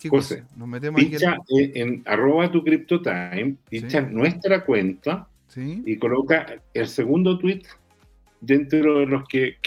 ¿Qué 0.00 0.08
José, 0.08 0.42
Nos 0.56 0.66
metemos 0.66 1.00
pincha 1.00 1.36
en, 1.48 2.02
arroba 2.06 2.50
tu 2.50 2.64
CryptoTime, 2.64 3.54
pincha 3.68 4.00
nuestra 4.00 4.64
cuenta 4.64 5.28
y 5.56 5.96
coloca 5.98 6.62
el 6.74 6.88
segundo 6.88 7.38
tweet 7.38 7.62
dentro 8.40 9.00
de 9.00 9.06
los 9.06 9.28
que, 9.28 9.58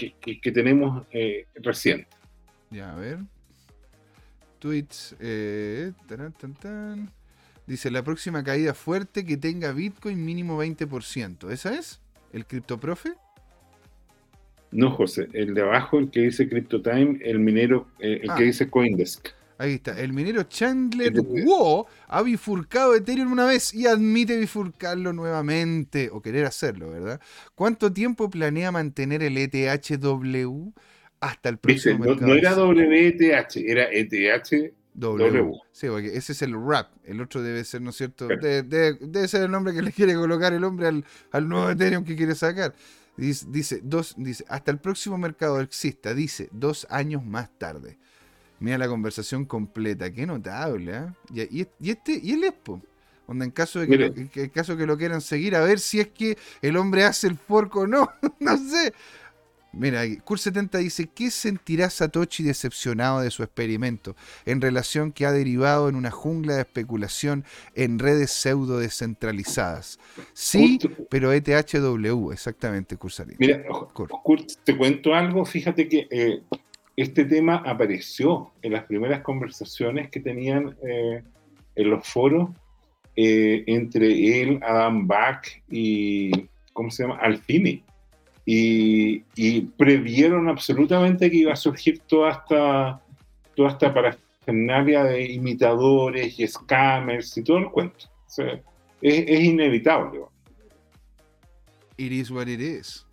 tenemos 0.52 1.06
eh, 1.10 1.46
recientes. 1.56 2.08
Ya, 2.70 2.92
a 2.92 2.96
ver. 2.96 3.18
Tweets. 4.58 5.16
Eh, 5.20 5.92
Dice, 7.66 7.90
la 7.90 8.04
próxima 8.04 8.44
caída 8.44 8.74
fuerte 8.74 9.24
que 9.24 9.36
tenga 9.36 9.72
Bitcoin 9.72 10.24
mínimo 10.24 10.62
20%. 10.62 11.50
¿Esa 11.50 11.74
es? 11.76 12.00
¿El 12.32 12.46
CryptoProfe? 12.46 13.14
No, 14.70 14.92
José. 14.92 15.28
El 15.32 15.54
de 15.54 15.62
abajo, 15.62 15.98
el 15.98 16.10
que 16.10 16.20
dice 16.20 16.48
CryptoTime, 16.48 17.18
el 17.22 17.40
minero, 17.40 17.88
eh, 17.98 18.20
el 18.22 18.28
que 18.28 18.42
ah. 18.42 18.46
dice 18.46 18.70
Coindesk. 18.70 19.28
Ahí 19.58 19.74
está. 19.74 19.98
El 19.98 20.12
minero 20.12 20.42
Chandler 20.42 21.18
Wu 21.20 21.86
ha 22.08 22.22
bifurcado 22.22 22.94
Ethereum 22.94 23.32
una 23.32 23.46
vez 23.46 23.72
y 23.72 23.86
admite 23.86 24.36
bifurcarlo 24.36 25.12
nuevamente 25.12 26.10
o 26.12 26.20
querer 26.20 26.44
hacerlo, 26.44 26.90
¿verdad? 26.90 27.20
¿Cuánto 27.54 27.92
tiempo 27.92 28.28
planea 28.28 28.70
mantener 28.70 29.22
el 29.22 29.38
ETHW 29.38 30.72
hasta 31.20 31.48
el 31.48 31.58
próximo 31.58 32.04
no, 32.04 32.14
no, 32.14 32.34
era 32.34 32.54
WETH, 32.54 33.56
era 33.56 33.88
ETHW. 33.90 35.52
Sí, 35.72 35.88
porque 35.88 36.16
ese 36.16 36.32
es 36.32 36.42
el 36.42 36.54
RAP. 36.54 36.90
El 37.04 37.20
otro 37.20 37.42
debe 37.42 37.64
ser, 37.64 37.80
¿no 37.80 37.90
es 37.90 37.96
cierto? 37.96 38.28
Debe, 38.28 39.28
ser 39.28 39.42
el 39.42 39.50
nombre 39.50 39.72
que 39.72 39.82
le 39.82 39.92
quiere 39.92 40.14
colocar 40.14 40.52
el 40.52 40.64
hombre 40.64 40.88
al, 40.88 41.04
al 41.32 41.48
nuevo 41.48 41.70
Ethereum 41.70 42.04
que 42.04 42.16
quiere 42.16 42.34
sacar. 42.34 42.74
Dice, 43.16 43.46
dice, 43.48 43.80
dos, 43.82 44.14
dice, 44.18 44.44
hasta 44.48 44.70
el 44.70 44.78
próximo 44.78 45.16
mercado 45.16 45.60
exista, 45.60 46.12
dice, 46.12 46.50
dos 46.52 46.86
años 46.90 47.24
más 47.24 47.50
tarde. 47.58 47.96
Mira 48.60 48.78
la 48.78 48.88
conversación 48.88 49.44
completa, 49.44 50.10
qué 50.12 50.26
notable, 50.26 50.96
¿eh? 51.34 51.48
y, 51.50 51.66
y, 51.80 51.90
este, 51.90 52.18
y 52.22 52.32
el 52.32 52.44
Expo. 52.44 52.80
Donde 53.26 53.44
en 53.44 53.50
caso 53.50 53.80
de 53.80 53.88
que, 53.88 53.96
lo, 53.96 54.06
en 54.06 54.48
caso 54.50 54.76
que 54.76 54.86
lo 54.86 54.96
quieran 54.96 55.20
seguir, 55.20 55.56
a 55.56 55.60
ver 55.60 55.80
si 55.80 55.98
es 55.98 56.08
que 56.08 56.38
el 56.62 56.76
hombre 56.76 57.04
hace 57.04 57.26
el 57.26 57.36
fork 57.36 57.74
o 57.76 57.86
no. 57.86 58.08
no 58.38 58.56
sé. 58.56 58.92
Mira, 59.72 60.04
Cur70 60.06 60.78
dice, 60.78 61.10
¿qué 61.14 61.30
sentirá 61.30 61.90
Satoshi 61.90 62.42
decepcionado 62.42 63.20
de 63.20 63.30
su 63.30 63.42
experimento 63.42 64.16
en 64.46 64.62
relación 64.62 65.12
que 65.12 65.26
ha 65.26 65.32
derivado 65.32 65.90
en 65.90 65.96
una 65.96 66.10
jungla 66.10 66.54
de 66.54 66.62
especulación 66.62 67.44
en 67.74 67.98
redes 67.98 68.30
pseudo 68.30 68.78
descentralizadas? 68.78 69.98
Sí, 70.32 70.78
pero 71.10 71.30
ETHW, 71.30 72.32
exactamente, 72.32 72.96
Cursalín. 72.96 73.36
Mira, 73.38 73.62
Kurt, 73.92 74.52
te 74.64 74.74
cuento 74.74 75.14
algo, 75.14 75.44
fíjate 75.44 75.88
que 75.88 76.08
eh, 76.10 76.42
este 76.96 77.26
tema 77.26 77.62
apareció 77.66 78.52
en 78.62 78.72
las 78.72 78.84
primeras 78.84 79.20
conversaciones 79.20 80.10
que 80.10 80.20
tenían 80.20 80.76
eh, 80.82 81.22
en 81.74 81.90
los 81.90 82.08
foros 82.08 82.50
eh, 83.14 83.64
entre 83.66 84.42
él, 84.42 84.60
Adam 84.62 85.06
Bach 85.06 85.46
y, 85.70 86.30
¿cómo 86.72 86.90
se 86.90 87.02
llama? 87.02 87.18
Alfini. 87.18 87.82
Y, 88.44 89.20
previeron 89.76 90.48
absolutamente 90.48 91.30
que 91.30 91.38
iba 91.38 91.52
a 91.52 91.56
surgir 91.56 91.98
toda 92.00 92.30
esta, 92.30 93.02
toda 93.54 93.70
esta 93.70 93.92
parafernalia 93.92 95.04
de 95.04 95.32
imitadores 95.32 96.38
y 96.38 96.46
scammers 96.46 97.36
y 97.36 97.42
todo 97.42 97.58
el 97.58 97.70
cuento. 97.70 98.06
es, 98.38 99.24
es 99.26 99.40
inevitable. 99.40 100.20
It 101.98 102.12
is 102.12 102.30
what 102.30 102.46
it 102.46 102.60
is. 102.60 103.05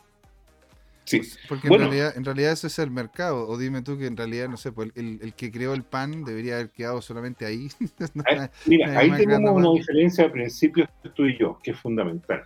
Sí. 1.05 1.21
Porque 1.49 1.67
en, 1.67 1.79
realidad, 1.79 2.13
en 2.15 2.25
realidad 2.25 2.51
ese 2.53 2.67
es 2.67 2.79
el 2.79 2.91
mercado. 2.91 3.47
O 3.47 3.57
dime 3.57 3.81
tú 3.81 3.97
que 3.97 4.07
en 4.07 4.17
realidad, 4.17 4.47
no 4.49 4.57
sé, 4.57 4.71
pues 4.71 4.91
el, 4.95 5.19
el 5.21 5.33
que 5.33 5.51
creó 5.51 5.73
el 5.73 5.83
pan 5.83 6.23
debería 6.23 6.55
haber 6.55 6.69
quedado 6.69 7.01
solamente 7.01 7.45
ahí. 7.45 7.67
mira, 8.65 8.99
ahí 8.99 9.11
tenemos 9.11 9.51
una 9.51 9.71
diferencia 9.73 10.25
de 10.25 10.29
principios 10.29 10.89
tú 11.15 11.25
y 11.25 11.37
yo, 11.37 11.59
que 11.61 11.71
es 11.71 11.79
fundamental. 11.79 12.43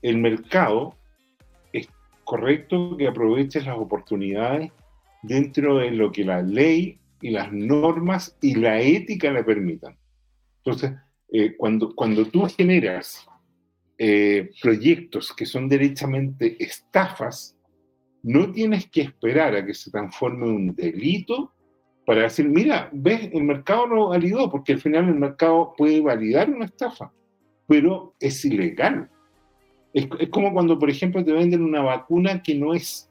El 0.00 0.18
mercado 0.18 0.94
es 1.72 1.88
correcto 2.24 2.96
que 2.96 3.08
aproveches 3.08 3.66
las 3.66 3.76
oportunidades 3.76 4.72
dentro 5.22 5.78
de 5.78 5.90
lo 5.90 6.12
que 6.12 6.24
la 6.24 6.42
ley 6.42 6.98
y 7.20 7.30
las 7.30 7.52
normas 7.52 8.36
y 8.40 8.54
la 8.54 8.80
ética 8.80 9.32
le 9.32 9.44
permitan. 9.44 9.96
Entonces, 10.58 10.92
eh, 11.30 11.56
cuando, 11.56 11.94
cuando 11.94 12.24
tú 12.26 12.46
generas 12.46 13.26
eh, 13.98 14.50
proyectos 14.62 15.34
que 15.34 15.44
son 15.44 15.68
derechamente 15.68 16.56
estafas, 16.62 17.57
no 18.22 18.50
tienes 18.52 18.88
que 18.90 19.02
esperar 19.02 19.54
a 19.54 19.64
que 19.64 19.74
se 19.74 19.90
transforme 19.90 20.46
un 20.46 20.74
delito 20.74 21.52
para 22.08 22.22
decir, 22.22 22.48
mira, 22.48 22.88
ves, 22.90 23.28
el 23.34 23.44
mercado 23.44 23.86
no 23.86 24.08
validó, 24.08 24.50
porque 24.50 24.72
al 24.72 24.80
final 24.80 25.08
el 25.08 25.14
mercado 25.14 25.74
puede 25.76 26.00
validar 26.00 26.48
una 26.48 26.64
estafa, 26.64 27.12
pero 27.66 28.14
es 28.18 28.42
ilegal. 28.46 29.10
Es, 29.92 30.08
como 30.30 30.52
cuando, 30.54 30.78
por 30.78 30.88
ejemplo, 30.88 31.22
te 31.22 31.32
venden 31.32 31.62
una 31.62 31.82
vacuna 31.82 32.42
que 32.42 32.54
no 32.54 32.72
es, 32.72 33.10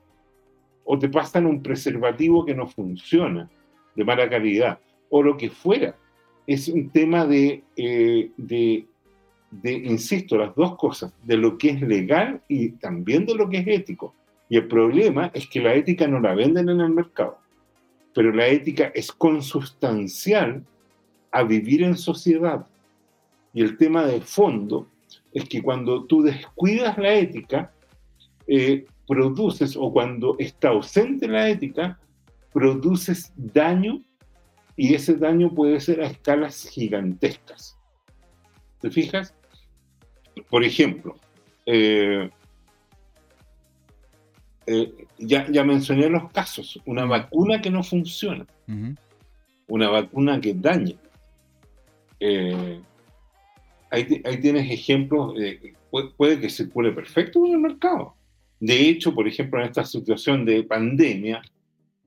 o 0.83 0.97
te 0.97 1.09
pasan 1.09 1.45
un 1.45 1.61
preservativo 1.61 2.43
que 2.43 2.55
no 2.55 2.65
funciona, 2.65 3.47
de 3.95 4.03
mala 4.03 4.27
calidad, 4.27 4.79
o 5.09 5.21
lo 5.21 5.37
que 5.37 5.51
fuera. 5.51 5.95
Es 6.47 6.67
un 6.67 6.89
tema 6.89 7.25
de, 7.25 7.63
eh, 7.75 8.31
de, 8.35 8.87
de, 9.51 9.73
insisto, 9.73 10.37
las 10.37 10.55
dos 10.55 10.75
cosas, 10.75 11.13
de 11.23 11.37
lo 11.37 11.57
que 11.57 11.69
es 11.69 11.81
legal 11.81 12.41
y 12.47 12.69
también 12.69 13.27
de 13.27 13.35
lo 13.35 13.47
que 13.47 13.57
es 13.57 13.67
ético. 13.67 14.15
Y 14.49 14.57
el 14.57 14.67
problema 14.67 15.31
es 15.33 15.47
que 15.47 15.61
la 15.61 15.73
ética 15.73 16.07
no 16.07 16.19
la 16.19 16.33
venden 16.33 16.69
en 16.69 16.81
el 16.81 16.89
mercado, 16.89 17.37
pero 18.13 18.31
la 18.31 18.47
ética 18.47 18.91
es 18.95 19.11
consustancial 19.11 20.63
a 21.31 21.43
vivir 21.43 21.83
en 21.83 21.97
sociedad. 21.97 22.65
Y 23.53 23.61
el 23.61 23.77
tema 23.77 24.05
de 24.05 24.21
fondo 24.21 24.87
es 25.33 25.45
que 25.45 25.61
cuando 25.61 26.05
tú 26.05 26.21
descuidas 26.21 26.97
la 26.97 27.13
ética, 27.13 27.71
eh, 28.47 28.85
produces, 29.07 29.75
o 29.75 29.91
cuando 29.91 30.35
está 30.39 30.69
ausente 30.69 31.27
la 31.27 31.49
ética, 31.49 31.99
produces 32.53 33.31
daño 33.35 34.01
y 34.75 34.93
ese 34.93 35.15
daño 35.15 35.53
puede 35.53 35.79
ser 35.79 36.01
a 36.01 36.07
escalas 36.07 36.69
gigantescas. 36.69 37.77
¿Te 38.79 38.91
fijas? 38.91 39.33
Por 40.49 40.63
ejemplo, 40.63 41.15
eh, 41.65 42.29
eh, 44.67 44.93
ya, 45.17 45.49
ya, 45.49 45.63
mencioné 45.63 46.09
los 46.09 46.29
casos, 46.31 46.79
una 46.85 47.05
vacuna 47.05 47.61
que 47.61 47.71
no 47.71 47.83
funciona, 47.83 48.45
una 49.67 49.89
vacuna 49.89 50.41
que 50.41 50.53
daña. 50.53 50.95
Eh, 52.19 52.81
ahí, 53.89 54.21
ahí, 54.25 54.37
tienes 54.41 54.69
ejemplos, 54.69 55.33
puede, 55.89 56.09
puede, 56.17 56.39
que 56.41 56.49
circule 56.49 56.91
perfecto 56.91 57.45
en 57.45 57.53
el 57.53 57.59
mercado. 57.59 58.15
De 58.59 58.89
hecho, 58.89 59.15
por 59.15 59.27
ejemplo, 59.27 59.59
en 59.59 59.67
esta 59.67 59.85
situación 59.85 60.43
de 60.43 60.63
pandemia, 60.63 61.41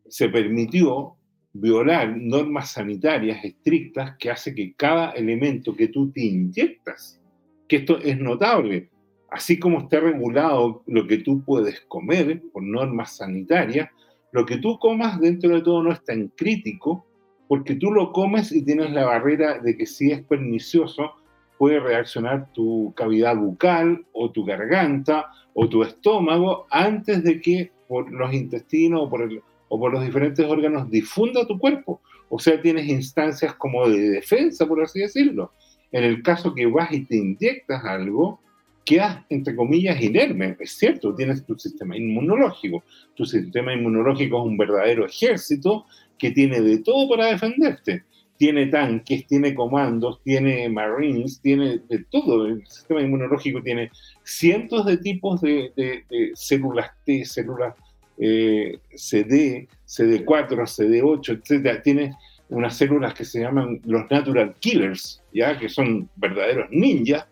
se 0.07 0.29
permitió 0.29 1.17
violar 1.53 2.17
normas 2.17 2.73
sanitarias 2.73 3.45
estrictas 3.45 4.17
que 4.19 4.31
hace 4.31 4.55
que 4.55 4.75
cada 4.75 5.13
elemento 5.13 5.75
que 5.75 5.89
tú 5.89 6.11
te 6.11 6.23
inyectas, 6.23 7.21
que 7.67 7.77
esto 7.77 7.99
es 7.99 8.19
notable, 8.19 8.91
así 9.31 9.59
como 9.59 9.81
está 9.81 10.01
regulado 10.01 10.83
lo 10.87 11.07
que 11.07 11.19
tú 11.19 11.43
puedes 11.45 11.81
comer 11.83 12.43
por 12.53 12.63
normas 12.63 13.17
sanitarias, 13.17 13.89
lo 14.33 14.47
que 14.47 14.59
tú 14.59 14.79
comas 14.79 15.21
dentro 15.21 15.51
de 15.51 15.63
todo 15.63 15.83
no 15.83 15.93
es 15.93 16.03
tan 16.05 16.29
crítico, 16.29 17.07
porque 17.49 17.75
tú 17.75 17.91
lo 17.91 18.13
comes 18.13 18.53
y 18.53 18.65
tienes 18.65 18.93
la 18.93 19.07
barrera 19.07 19.59
de 19.59 19.77
que 19.77 19.87
si 19.87 20.13
es 20.13 20.23
pernicioso, 20.23 21.15
puede 21.59 21.81
reaccionar 21.81 22.51
tu 22.53 22.95
cavidad 22.97 23.37
bucal 23.37 24.07
o 24.13 24.31
tu 24.31 24.45
garganta 24.45 25.27
o 25.53 25.69
tu 25.69 25.83
estómago 25.83 26.67
antes 26.71 27.23
de 27.23 27.41
que 27.41 27.73
por 27.87 28.11
los 28.11 28.33
intestinos 28.33 29.03
o 29.03 29.11
por, 29.11 29.93
los 29.93 30.05
diferentes 30.05 30.47
órganos 30.47 30.89
difunda 30.91 31.47
tu 31.47 31.59
cuerpo. 31.59 32.01
O 32.29 32.39
sea, 32.39 32.63
tienes 32.63 32.87
instancias 32.87 33.55
como 33.57 33.89
de 33.89 34.11
defensa, 34.11 34.67
por 34.67 34.81
así 34.83 35.01
decirlo. 35.01 35.53
En 35.91 36.05
el 36.05 36.23
caso 36.23 36.55
que 36.55 36.67
vas 36.67 36.93
y 36.93 37.05
te 37.05 37.17
inyectas 37.17 37.85
algo, 37.85 38.41
quedas, 38.85 39.25
entre 39.29 39.55
comillas, 39.55 40.01
inerme. 40.01 40.57
Es 40.61 40.73
cierto, 40.73 41.15
tienes 41.15 41.45
tu 41.45 41.59
sistema 41.59 41.97
inmunológico. 41.97 42.83
Tu 43.15 43.25
sistema 43.25 43.73
inmunológico 43.73 44.39
es 44.39 44.47
un 44.47 44.57
verdadero 44.57 45.07
ejército 45.07 45.87
que 46.19 46.31
tiene 46.31 46.61
de 46.61 46.79
todo 46.79 47.09
para 47.09 47.27
defenderte. 47.27 48.05
Tiene 48.37 48.67
tanques, 48.67 49.27
tiene 49.27 49.55
comandos, 49.55 50.23
tiene 50.23 50.69
marines, 50.69 51.41
tiene 51.43 51.81
de 51.89 52.05
todo. 52.11 52.47
El 52.47 52.67
sistema 52.67 53.03
inmunológico 53.03 53.63
tiene 53.63 53.91
cientos 54.23 54.87
de 54.87 54.97
tipos 54.97 55.41
de, 55.43 56.05
células 56.35 56.91
T, 57.05 57.25
células 57.25 57.75
eh, 58.19 58.79
CD, 58.95 59.69
CD4, 59.87 60.57
CD8, 60.67 61.43
etc. 61.43 61.83
Tiene 61.83 62.15
unas 62.49 62.77
células 62.77 63.15
que 63.15 63.25
se 63.25 63.41
llaman 63.41 63.81
los 63.85 64.11
natural 64.11 64.55
killers, 64.59 65.23
ya 65.33 65.59
que 65.59 65.69
son 65.69 66.09
verdaderos 66.17 66.67
ninjas 66.71 67.27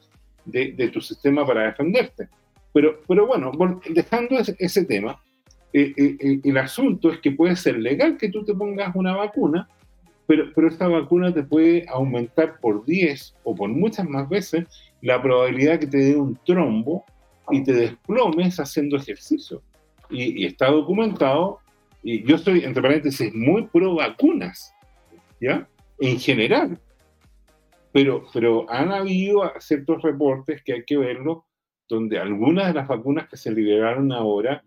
de, 0.50 0.90
tu 0.92 1.00
sistema 1.00 1.46
para 1.46 1.66
defenderte. 1.66 2.28
Pero, 2.72 3.00
pero 3.06 3.26
bueno, 3.26 3.52
dejando 3.88 4.38
ese, 4.38 4.84
tema, 4.84 5.20
eh, 5.72 5.92
eh, 5.96 6.16
eh, 6.20 6.40
el 6.44 6.56
asunto 6.58 7.10
es 7.10 7.18
que 7.20 7.32
puede 7.32 7.56
ser 7.56 7.78
legal 7.78 8.16
que 8.16 8.28
tú 8.28 8.44
te 8.44 8.54
pongas 8.54 8.94
una 8.94 9.16
vacuna, 9.16 9.68
pero, 10.26 10.52
pero 10.54 10.68
esta 10.68 10.88
vacuna 10.88 11.32
te 11.32 11.42
puede 11.42 11.86
aumentar 11.88 12.60
por 12.60 12.84
10 12.84 13.36
o 13.44 13.54
por 13.54 13.70
muchas 13.70 14.08
más 14.08 14.28
veces 14.28 14.66
la 15.00 15.20
probabilidad 15.22 15.78
que 15.78 15.86
te 15.86 15.98
dé 15.98 16.16
un 16.16 16.38
trombo 16.44 17.04
y 17.50 17.64
te 17.64 17.72
desplomes 17.72 18.60
haciendo 18.60 18.96
ejercicio. 18.96 19.62
Y, 20.10 20.42
y 20.42 20.46
está 20.46 20.70
documentado, 20.70 21.60
y 22.02 22.22
yo 22.24 22.36
estoy, 22.36 22.64
entre 22.64 22.82
paréntesis, 22.82 23.34
muy 23.34 23.66
pro 23.66 23.94
vacunas, 23.94 24.74
¿ya? 25.40 25.66
En 25.98 26.18
general, 26.18 26.78
pero, 27.93 28.24
pero 28.32 28.70
han 28.70 28.93
habido 28.93 29.51
ciertos 29.60 30.02
reportes 30.02 30.62
que 30.62 30.74
hay 30.74 30.85
que 30.85 30.97
verlo, 30.97 31.47
donde 31.89 32.19
algunas 32.19 32.69
de 32.69 32.74
las 32.74 32.89
vacunas 32.89 33.28
que 33.28 33.36
se 33.36 33.51
liberaron 33.51 34.12
ahora 34.12 34.62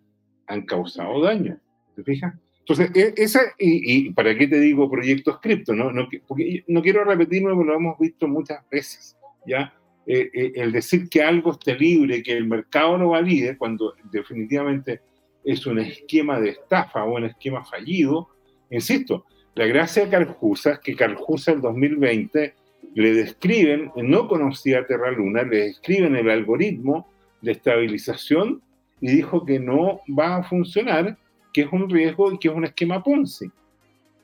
han 0.47 0.65
causado 0.65 1.21
daño. 1.21 1.59
¿Te 1.95 2.03
fijas? 2.03 2.33
Entonces, 2.59 2.91
e, 2.95 3.13
esa, 3.17 3.41
y, 3.59 4.11
para 4.11 4.37
qué 4.37 4.47
te 4.47 4.59
digo 4.59 4.89
proyectos 4.89 5.39
cripto, 5.39 5.73
¿no? 5.73 5.91
no 5.91 6.07
porque 6.27 6.63
no 6.67 6.81
quiero 6.81 7.03
repetirme, 7.03 7.49
lo 7.49 7.75
hemos 7.75 7.99
visto 7.99 8.27
muchas 8.27 8.67
veces, 8.69 9.17
¿ya? 9.45 9.73
Eh, 10.05 10.31
eh, 10.33 10.51
el 10.55 10.71
decir 10.71 11.09
que 11.09 11.21
algo 11.21 11.51
esté 11.51 11.75
libre, 11.75 12.23
que 12.23 12.35
el 12.35 12.47
mercado 12.47 12.97
lo 12.97 13.09
valide, 13.09 13.57
cuando 13.57 13.93
definitivamente 14.11 15.01
es 15.43 15.65
un 15.65 15.79
esquema 15.79 16.39
de 16.39 16.49
estafa 16.49 17.03
o 17.03 17.15
un 17.15 17.25
esquema 17.25 17.63
fallido, 17.63 18.29
insisto, 18.69 19.25
la 19.55 19.65
gracia 19.65 20.05
de 20.05 20.09
Carjusa 20.09 20.73
es 20.73 20.79
que 20.79 20.95
Carjusa 20.95 21.51
el 21.51 21.61
2020 21.61 22.55
le 22.93 23.13
describen, 23.13 23.91
no 23.95 24.27
conocía 24.27 24.85
Terra 24.85 25.11
Luna, 25.11 25.43
le 25.43 25.57
describen 25.57 26.15
el 26.15 26.29
algoritmo 26.29 27.07
de 27.41 27.53
estabilización 27.53 28.61
y 28.99 29.11
dijo 29.11 29.45
que 29.45 29.59
no 29.59 30.01
va 30.07 30.37
a 30.37 30.43
funcionar, 30.43 31.17
que 31.53 31.61
es 31.61 31.67
un 31.71 31.89
riesgo 31.89 32.31
y 32.31 32.37
que 32.37 32.49
es 32.49 32.53
un 32.53 32.65
esquema 32.65 33.03
Ponzi. 33.03 33.49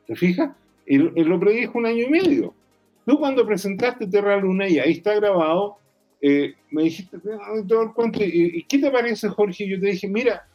¿Te 0.05 0.15
fijas? 0.15 0.51
Él, 0.85 1.11
lo 1.15 1.39
predijo 1.39 1.77
un 1.77 1.85
año 1.85 2.03
y 2.03 2.09
medio. 2.09 2.53
Tú 3.05 3.17
cuando 3.17 3.45
presentaste 3.45 4.07
Terra 4.07 4.37
Luna, 4.37 4.67
y 4.67 4.79
ahí 4.79 4.91
está 4.93 5.15
grabado, 5.15 5.77
eh, 6.21 6.53
me 6.71 6.83
dijiste 6.83 7.17
todo 7.67 7.83
el 7.83 7.93
cuento, 7.93 8.19
¿y, 8.21 8.63
qué 8.63 8.79
te 8.79 8.91
parece, 8.91 9.29
Jorge? 9.29 9.67
Yo 9.67 9.79
te 9.79 9.87
dije, 9.87 10.07
mira, 10.07 10.47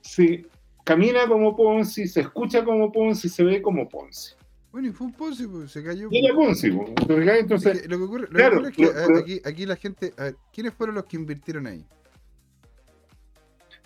se 0.00 0.44
camina 0.84 1.26
como 1.26 1.56
Ponzi, 1.56 2.06
se 2.06 2.20
escucha 2.20 2.64
como 2.64 2.92
Ponzi, 2.92 3.28
se 3.28 3.42
ve 3.42 3.62
como 3.62 3.88
Ponzi. 3.88 4.34
Bueno, 4.74 4.88
y 4.88 4.90
fue 4.90 5.06
un 5.06 5.12
Ponzi, 5.12 5.46
pues, 5.46 5.70
se 5.70 5.84
cayó. 5.84 6.08
Era 6.10 6.34
Ponzi, 6.34 6.68
pues, 6.72 6.90
entonces. 7.38 7.88
lo 7.88 7.96
que 7.96 8.02
ocurre, 8.02 8.26
lo 8.28 8.36
que 8.36 8.44
ocurre 8.44 8.68
es 8.70 8.74
que 8.74 9.20
aquí, 9.20 9.40
aquí, 9.44 9.66
la 9.66 9.76
gente. 9.76 10.12
A 10.18 10.24
ver, 10.24 10.36
¿quiénes 10.52 10.74
fueron 10.74 10.96
los 10.96 11.04
que 11.04 11.16
invirtieron 11.16 11.68
ahí? 11.68 11.84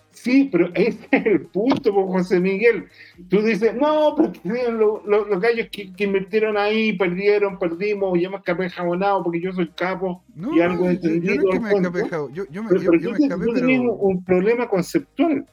Sí, 0.09 0.49
pero 0.51 0.71
ese 0.73 1.07
es 1.11 1.25
el 1.27 1.41
punto, 1.41 1.93
pues, 1.93 2.07
José 2.07 2.39
Miguel. 2.39 2.87
Tú 3.29 3.43
dices, 3.43 3.75
no, 3.75 4.15
porque 4.17 4.39
los, 4.43 5.05
los, 5.05 5.39
gallos 5.39 5.67
que, 5.71 5.93
que, 5.93 6.05
invirtieron 6.05 6.57
ahí 6.57 6.97
perdieron, 6.97 7.59
perdimos, 7.59 8.19
yo 8.19 8.31
me 8.31 8.37
escapé 8.37 8.71
jabonado 8.71 9.23
porque 9.23 9.41
yo 9.41 9.53
soy 9.53 9.69
capo 9.69 10.23
no, 10.33 10.55
y 10.55 10.61
algo 10.61 10.89
entendido. 10.89 11.35
Yo, 11.35 11.41
no 11.43 11.49
es 11.51 11.53
que 11.53 11.59
me 11.59 11.99
escapé 11.99 12.33
yo, 12.33 12.45
yo, 12.49 12.63
me, 12.63 12.69
pero, 12.69 12.95
yo, 12.95 13.11
me 13.11 13.17
escapé, 13.19 13.45
pero... 13.53 13.93
un 13.93 14.23
problema 14.23 14.67
conceptual. 14.67 15.45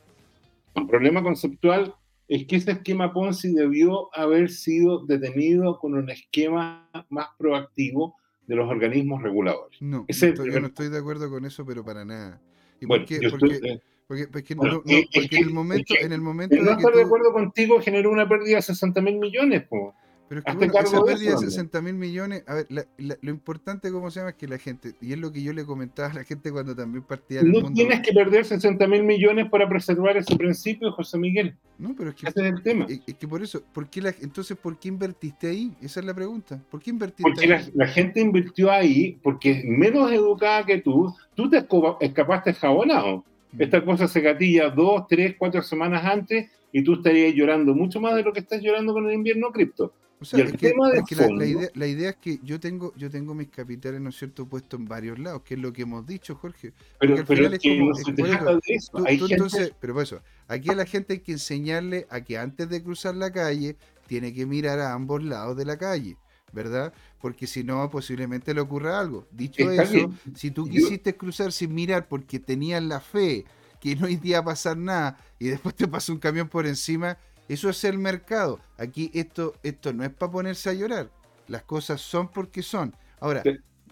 Un 0.77 0.87
problema 0.87 1.23
conceptual 1.23 1.95
es 2.29 2.47
que 2.47 2.57
ese 2.57 2.73
esquema 2.73 3.13
Ponzi 3.13 3.53
debió 3.53 4.09
haber 4.15 4.51
sido 4.51 5.05
detenido 5.07 5.79
con 5.79 5.95
un 5.95 6.11
esquema 6.11 6.89
más 7.09 7.29
proactivo 7.39 8.17
de 8.47 8.57
los 8.57 8.69
organismos 8.69 9.23
reguladores. 9.23 9.81
No, 9.81 10.07
yo 10.09 10.61
no 10.61 10.67
estoy 10.67 10.89
de 10.89 10.99
acuerdo 10.99 11.31
con 11.31 11.45
eso, 11.45 11.65
pero 11.65 11.85
para 11.85 12.05
nada. 12.05 12.41
¿Y 12.81 12.87
por 12.87 13.05
qué? 13.05 13.21
Porque, 14.09 14.29
porque, 14.29 14.55
no, 14.55 14.83
en 14.85 15.05
el 15.33 15.51
momento, 15.51 15.95
en 16.01 16.13
el 16.13 16.21
momento 16.21 16.55
no 16.57 16.71
estar 16.71 16.95
de 16.95 17.03
acuerdo 17.03 17.33
contigo 17.33 17.81
generó 17.81 18.13
una 18.13 18.29
pérdida 18.29 18.57
de 18.57 18.63
60 18.63 19.01
mil 19.01 19.19
millones, 19.19 19.65
po. 19.67 19.97
Pero 20.29 20.41
es 20.41 20.45
que 20.45 20.53
bueno, 20.55 20.79
esa 20.81 21.05
pérdida 21.05 21.31
de 21.33 21.39
60 21.39 21.83
mil 21.83 21.95
millones, 21.95 22.43
a 22.47 22.55
ver, 22.55 22.67
lo 22.99 23.31
importante, 23.31 23.93
¿cómo 23.93 24.11
se 24.11 24.21
llama? 24.21 24.31
Es 24.31 24.37
que 24.37 24.49
la 24.49 24.59
gente, 24.59 24.95
y 25.01 25.13
es 25.13 25.19
lo 25.19 25.33
que 25.33 25.43
yo 25.43 25.53
le 25.53 25.65
comentaba 25.65 26.11
a 26.11 26.15
la 26.15 26.25
gente 26.25 26.51
cuando 26.51 26.75
también 26.75 27.05
partía 27.05 27.43
No 27.43 27.61
mundo, 27.61 27.71
tienes 27.75 28.01
que 28.01 28.13
perder 28.13 28.45
60 28.45 28.87
mil 28.89 29.05
millones 29.05 29.49
para 29.49 29.69
preservar 29.69 30.17
ese 30.17 30.35
principio, 30.37 30.91
José 30.93 31.17
Miguel. 31.19 31.55
No, 31.79 31.95
pero 31.97 32.11
es 32.11 32.17
que... 32.17 32.29
Ese 32.29 32.41
es 32.41 32.55
el 32.55 32.63
tema. 32.63 32.87
Es, 32.89 33.15
que 33.15 33.29
por 33.29 33.43
eso, 33.43 33.63
¿por 33.73 33.89
qué 33.89 34.03
la, 34.03 34.15
entonces, 34.21 34.57
¿por 34.57 34.79
qué 34.79 34.89
invertiste 34.89 35.49
ahí? 35.49 35.73
Esa 35.81 36.01
es 36.01 36.07
la 36.07 36.15
pregunta. 36.15 36.61
¿Por 36.71 36.83
qué 36.83 36.91
invertiste 36.91 37.23
porque 37.23 37.53
ahí? 37.53 37.63
Porque 37.65 37.79
la, 37.79 37.87
gente 37.87 38.21
invirtió 38.21 38.71
ahí 38.71 39.19
porque 39.23 39.63
menos 39.65 40.11
educada 40.11 40.67
que 40.67 40.79
tú. 40.79 41.15
Tú 41.35 41.49
te 41.49 41.65
escapaste 42.01 42.53
jabonado. 42.55 43.25
Mm. 43.53 43.63
Esta 43.63 43.85
cosa 43.85 44.09
se 44.09 44.21
gatilla 44.21 44.71
dos, 44.71 45.07
tres, 45.09 45.37
cuatro 45.39 45.63
semanas 45.63 46.05
antes 46.05 46.51
y 46.73 46.83
tú 46.83 46.95
estarías 46.95 47.35
llorando 47.35 47.75
mucho 47.75 48.01
más 48.01 48.17
de 48.17 48.23
lo 48.23 48.33
que 48.33 48.41
estás 48.41 48.61
llorando 48.61 48.93
con 48.93 49.07
el 49.07 49.15
invierno 49.15 49.53
cripto. 49.53 49.93
O 50.19 50.25
sea, 50.25 50.43
es 50.45 50.53
que, 50.55 50.73
la, 51.75 51.87
idea, 51.87 52.11
es 52.11 52.17
que 52.17 52.41
yo 52.43 52.59
tengo, 52.59 52.95
yo 52.97 53.11
tengo 53.11 53.35
mis 53.35 53.49
capitales, 53.49 54.01
¿no 54.01 54.09
es 54.09 54.17
cierto?, 54.17 54.47
puestos 54.47 54.81
en 54.81 54.87
varios 54.87 55.19
lados, 55.19 55.43
que 55.43 55.55
es 55.55 55.61
lo 55.61 55.75
que 55.75 55.83
hemos 55.83 56.07
dicho, 56.07 56.35
Jorge. 56.37 56.73
Pero, 56.99 57.17
al 57.17 57.27
final 57.27 57.55
es 57.55 58.89
como. 58.93 59.07
entonces, 59.09 59.73
pero 59.79 59.93
por 59.93 60.03
eso, 60.03 60.23
aquí 60.49 60.71
a 60.71 60.75
la 60.75 60.87
gente 60.87 61.15
hay 61.15 61.19
que 61.21 61.33
enseñarle 61.33 62.07
a 62.09 62.23
que 62.23 62.39
antes 62.39 62.69
de 62.71 62.83
cruzar 62.83 63.15
la 63.15 63.31
calle, 63.31 63.77
tiene 64.07 64.33
que 64.33 64.47
mirar 64.47 64.79
a 64.79 64.95
ambos 64.95 65.23
lados 65.23 65.57
de 65.57 65.67
la 65.67 65.77
calle, 65.77 66.17
¿verdad? 66.53 66.95
Porque 67.21 67.47
si 67.47 67.63
no, 67.63 67.91
posiblemente 67.91 68.55
le 68.55 68.63
ocurra 68.63 68.99
algo. 68.99 69.27
Dicho 69.31 69.71
eso, 69.71 70.11
si 70.35 70.51
tú 70.51 70.65
quisiste 70.67 71.15
cruzar 71.15 71.53
sin 71.53 71.75
mirar 71.75 72.09
porque 72.09 72.39
tenías 72.39 72.83
la 72.83 73.01
fe 73.01 73.45
que 73.81 73.95
no 73.97 74.09
iba 74.09 74.39
a 74.39 74.45
pasar 74.45 74.79
nada 74.79 75.19
y 75.39 75.49
después 75.49 75.75
te 75.75 75.87
pasó 75.87 76.13
un 76.13 76.19
camión 76.19 76.49
por 76.49 76.67
encima 76.67 77.19
eso 77.49 77.69
es 77.71 77.85
el 77.85 77.99
mercado. 77.99 78.61
Aquí 78.79 79.11
esto, 79.15 79.55
esto 79.63 79.93
no 79.93 80.05
es 80.05 80.11
para 80.11 80.33
ponerse 80.33 80.71
a 80.71 80.75
llorar. 80.75 81.11
Las 81.49 81.63
cosas 81.63 82.01
son 82.01 82.29
porque 82.29 82.63
son. 82.63 82.95
Ahora, 83.21 83.43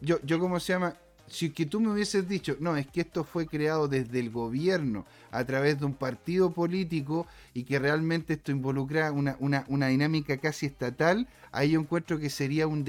yo, 0.00 0.18
yo 0.22 0.38
¿cómo 0.38 0.58
se 0.60 0.72
llama? 0.72 0.94
Si 1.26 1.50
que 1.50 1.64
tú 1.64 1.80
me 1.80 1.90
hubieses 1.90 2.28
dicho, 2.28 2.56
no, 2.60 2.76
es 2.76 2.86
que 2.86 3.00
esto 3.00 3.24
fue 3.24 3.46
creado 3.46 3.88
desde 3.88 4.20
el 4.20 4.30
gobierno, 4.30 5.06
a 5.30 5.44
través 5.44 5.78
de 5.80 5.86
un 5.86 5.94
partido 5.94 6.52
político 6.52 7.26
y 7.54 7.64
que 7.64 7.78
realmente 7.78 8.34
esto 8.34 8.52
involucra 8.52 9.10
una, 9.10 9.36
una, 9.40 9.64
una 9.68 9.86
dinámica 9.86 10.36
casi 10.36 10.66
estatal, 10.66 11.26
ahí 11.50 11.70
yo 11.70 11.80
encuentro 11.80 12.18
que 12.18 12.28
sería 12.28 12.66
un, 12.66 12.84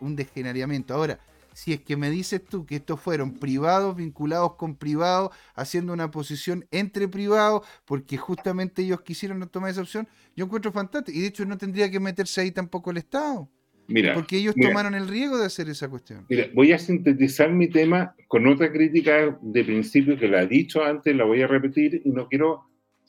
un 0.00 0.16
degeneramiento. 0.16 0.94
Ahora, 0.94 1.20
si 1.58 1.72
es 1.72 1.80
que 1.80 1.96
me 1.96 2.08
dices 2.08 2.40
tú 2.44 2.64
que 2.64 2.76
estos 2.76 3.00
fueron 3.00 3.34
privados 3.34 3.96
vinculados 3.96 4.54
con 4.54 4.76
privados, 4.76 5.30
haciendo 5.56 5.92
una 5.92 6.08
posición 6.08 6.64
entre 6.70 7.08
privados, 7.08 7.66
porque 7.84 8.16
justamente 8.16 8.82
ellos 8.82 9.00
quisieron 9.00 9.40
tomar 9.48 9.72
esa 9.72 9.80
opción, 9.80 10.06
yo 10.36 10.44
encuentro 10.44 10.70
fantástico. 10.70 11.18
Y 11.18 11.22
de 11.22 11.26
hecho 11.26 11.44
no 11.46 11.58
tendría 11.58 11.90
que 11.90 11.98
meterse 11.98 12.42
ahí 12.42 12.52
tampoco 12.52 12.92
el 12.92 12.98
Estado. 12.98 13.48
Mira, 13.88 14.14
porque 14.14 14.36
ellos 14.36 14.54
tomaron 14.54 14.94
el 14.94 15.08
riesgo 15.08 15.36
de 15.36 15.46
hacer 15.46 15.68
esa 15.68 15.88
cuestión. 15.88 16.26
Mira, 16.28 16.46
voy 16.54 16.70
a 16.70 16.78
sintetizar 16.78 17.50
mi 17.50 17.68
tema 17.68 18.14
con 18.28 18.46
otra 18.46 18.70
crítica 18.70 19.36
de 19.42 19.64
principio 19.64 20.16
que 20.16 20.28
la 20.28 20.42
he 20.42 20.46
dicho 20.46 20.84
antes, 20.84 21.16
la 21.16 21.24
voy 21.24 21.42
a 21.42 21.48
repetir 21.48 22.02
y 22.04 22.10
no 22.10 22.28
quiero 22.28 22.68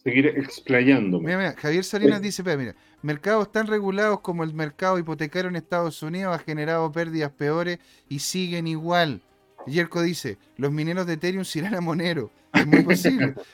seguir 0.09 0.27
explayándome. 0.27 1.25
Mira, 1.25 1.37
mira, 1.37 1.55
Javier 1.57 1.83
Salinas 1.83 2.21
dice, 2.21 2.43
mira, 2.57 2.75
mercados 3.01 3.51
tan 3.51 3.67
regulados 3.67 4.21
como 4.21 4.43
el 4.43 4.53
mercado 4.53 4.99
hipotecario 4.99 5.49
en 5.49 5.55
Estados 5.55 6.01
Unidos 6.03 6.35
ha 6.35 6.39
generado 6.39 6.91
pérdidas 6.91 7.31
peores 7.31 7.79
y 8.07 8.19
siguen 8.19 8.67
igual. 8.67 9.21
Yerko 9.65 10.01
dice, 10.01 10.37
los 10.57 10.71
mineros 10.71 11.05
de 11.05 11.13
Ethereum 11.13 11.45
se 11.45 11.59
irán 11.59 11.75
a 11.75 11.81
Monero. 11.81 12.31
Es 12.53 12.65
muy 12.65 12.81
posible. 12.81 13.35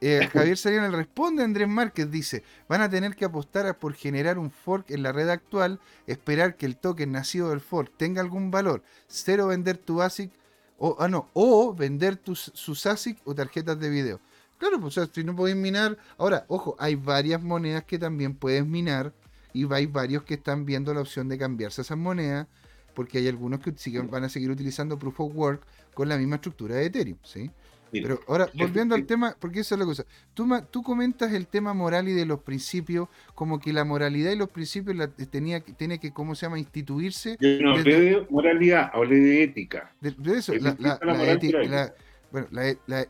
Eh, 0.00 0.28
Javier 0.30 0.58
Sariana 0.58 0.90
le 0.90 0.96
responde 0.98 1.42
Andrés 1.42 1.66
Márquez, 1.66 2.10
dice, 2.10 2.42
van 2.68 2.82
a 2.82 2.90
tener 2.90 3.16
que 3.16 3.24
apostar 3.24 3.78
por 3.78 3.94
generar 3.94 4.38
un 4.38 4.50
fork 4.50 4.90
en 4.90 5.02
la 5.02 5.12
red 5.12 5.30
actual, 5.30 5.80
esperar 6.06 6.56
que 6.56 6.66
el 6.66 6.76
token 6.76 7.12
nacido 7.12 7.48
del 7.48 7.60
fork 7.60 7.90
tenga 7.96 8.20
algún 8.20 8.50
valor, 8.50 8.82
cero 9.06 9.46
vender 9.46 9.78
tu 9.78 10.02
ASIC, 10.02 10.30
o, 10.78 10.96
ah, 10.98 11.08
no, 11.08 11.30
o 11.32 11.74
vender 11.74 12.16
tus, 12.16 12.52
sus 12.54 12.84
ASIC 12.84 13.18
o 13.24 13.34
tarjetas 13.34 13.80
de 13.80 13.88
video. 13.88 14.20
Claro, 14.58 14.80
pues 14.80 14.98
si 15.12 15.24
no 15.24 15.34
podéis 15.34 15.56
minar, 15.56 15.98
ahora, 16.16 16.44
ojo, 16.48 16.76
hay 16.78 16.94
varias 16.94 17.42
monedas 17.42 17.84
que 17.84 17.98
también 17.98 18.34
puedes 18.34 18.66
minar 18.66 19.12
y 19.52 19.72
hay 19.72 19.86
varios 19.86 20.22
que 20.22 20.34
están 20.34 20.64
viendo 20.64 20.92
la 20.94 21.00
opción 21.00 21.28
de 21.28 21.38
cambiarse 21.38 21.82
esas 21.82 21.98
monedas 21.98 22.46
porque 22.94 23.18
hay 23.18 23.28
algunos 23.28 23.60
que 23.60 23.72
siguen, 23.76 24.08
van 24.10 24.24
a 24.24 24.28
seguir 24.28 24.50
utilizando 24.50 24.98
Proof 24.98 25.20
of 25.20 25.32
Work 25.34 25.66
con 25.92 26.08
la 26.08 26.16
misma 26.16 26.36
estructura 26.36 26.76
de 26.76 26.86
Ethereum, 26.86 27.18
¿sí? 27.22 27.50
Pero 28.02 28.20
ahora, 28.26 28.48
volviendo 28.54 28.96
al 28.96 29.06
tema, 29.06 29.36
porque 29.38 29.60
esa 29.60 29.76
es 29.76 29.78
la 29.78 29.84
cosa. 29.84 30.04
Tú, 30.34 30.48
tú 30.72 30.82
comentas 30.82 31.32
el 31.32 31.46
tema 31.46 31.74
moral 31.74 32.08
y 32.08 32.12
de 32.12 32.26
los 32.26 32.40
principios, 32.40 33.08
como 33.36 33.60
que 33.60 33.72
la 33.72 33.84
moralidad 33.84 34.32
y 34.32 34.36
los 34.36 34.48
principios 34.48 34.96
la, 34.96 35.06
tenía, 35.06 35.60
tiene 35.60 36.00
que, 36.00 36.12
¿cómo 36.12 36.34
se 36.34 36.46
llama?, 36.46 36.58
instituirse. 36.58 37.36
Yo 37.38 37.62
no 37.62 37.74
hablé 37.74 38.00
de 38.00 38.26
moralidad, 38.30 38.90
hablé 38.92 39.20
de 39.20 39.42
ética. 39.44 39.92
De, 40.00 40.12
eso, 40.36 40.54
la, 40.54 41.30
ética. 41.30 41.94
Bueno, 42.34 42.48
la, 42.50 43.06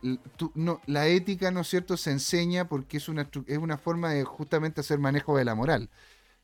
no, 0.55 0.83
la 0.85 1.07
ética, 1.07 1.51
¿no 1.51 1.63
es 1.63 1.69
cierto?, 1.69 1.97
se 1.97 2.11
enseña 2.11 2.69
porque 2.69 2.99
es 2.99 3.09
una, 3.09 3.27
es 3.47 3.57
una 3.57 3.79
forma 3.79 4.13
de 4.13 4.23
justamente 4.23 4.83
hacer 4.83 4.99
manejo 4.99 5.39
de 5.39 5.47
la 5.47 5.55
moral. 5.55 5.89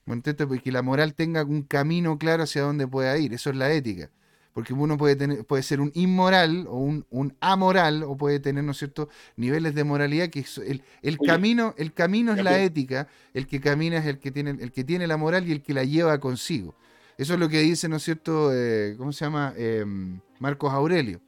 Porque 0.07 0.73
la 0.73 0.81
moral 0.81 1.13
tenga 1.13 1.45
un 1.45 1.61
camino 1.61 2.17
claro 2.17 2.45
hacia 2.45 2.63
dónde 2.63 2.89
pueda 2.89 3.19
ir. 3.19 3.35
Eso 3.35 3.51
es 3.51 3.57
la 3.57 3.71
ética. 3.71 4.09
Porque 4.55 4.73
uno 4.73 4.97
puede, 4.97 5.15
tener, 5.15 5.45
puede 5.45 5.63
ser 5.63 5.79
un 5.83 5.93
inmoral 5.95 6.67
o 6.71 6.79
un, 6.79 7.05
un 7.11 7.37
amoral 7.41 8.03
o 8.03 8.17
puede 8.17 8.41
tener, 8.41 8.65
¿no 8.65 8.71
es 8.71 8.79
cierto?, 8.79 9.11
niveles 9.37 9.75
de 9.75 9.85
moralidad 9.85 10.31
que 10.31 10.47
el, 10.67 10.83
el 11.03 11.19
camino, 11.19 11.75
el 11.77 11.93
camino 11.93 12.33
es 12.33 12.43
la 12.43 12.63
ética, 12.63 13.09
el 13.35 13.47
que 13.47 13.61
camina 13.61 13.99
es 13.99 14.07
el 14.07 14.19
que 14.19 14.31
tiene, 14.31 14.53
el 14.53 14.73
que 14.73 14.85
tiene 14.85 15.07
la 15.07 15.19
moral 15.19 15.47
y 15.47 15.53
el 15.53 15.61
que 15.61 15.75
la 15.75 15.85
lleva 15.85 16.19
consigo. 16.19 16.75
Eso 17.19 17.35
es 17.35 17.41
lo 17.41 17.51
que 17.51 17.61
dice, 17.61 17.91
¿no 17.91 17.97
es 17.97 18.05
cierto?, 18.05 18.55
eh, 18.55 18.95
¿cómo 18.97 19.13
se 19.13 19.27
llama? 19.27 19.53
Em, 19.59 20.19
Marcos 20.39 20.73
Aurelio. 20.73 21.21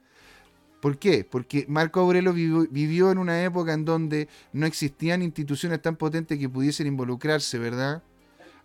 ¿Por 0.82 0.98
qué? 0.98 1.24
Porque 1.24 1.64
Marco 1.68 2.00
Aurelio 2.00 2.32
vivió, 2.32 3.12
en 3.12 3.18
una 3.18 3.44
época 3.44 3.72
en 3.72 3.84
donde 3.84 4.28
no 4.52 4.66
existían 4.66 5.22
instituciones 5.22 5.80
tan 5.80 5.94
potentes 5.94 6.40
que 6.40 6.48
pudiesen 6.48 6.88
involucrarse, 6.88 7.56
¿verdad? 7.56 8.02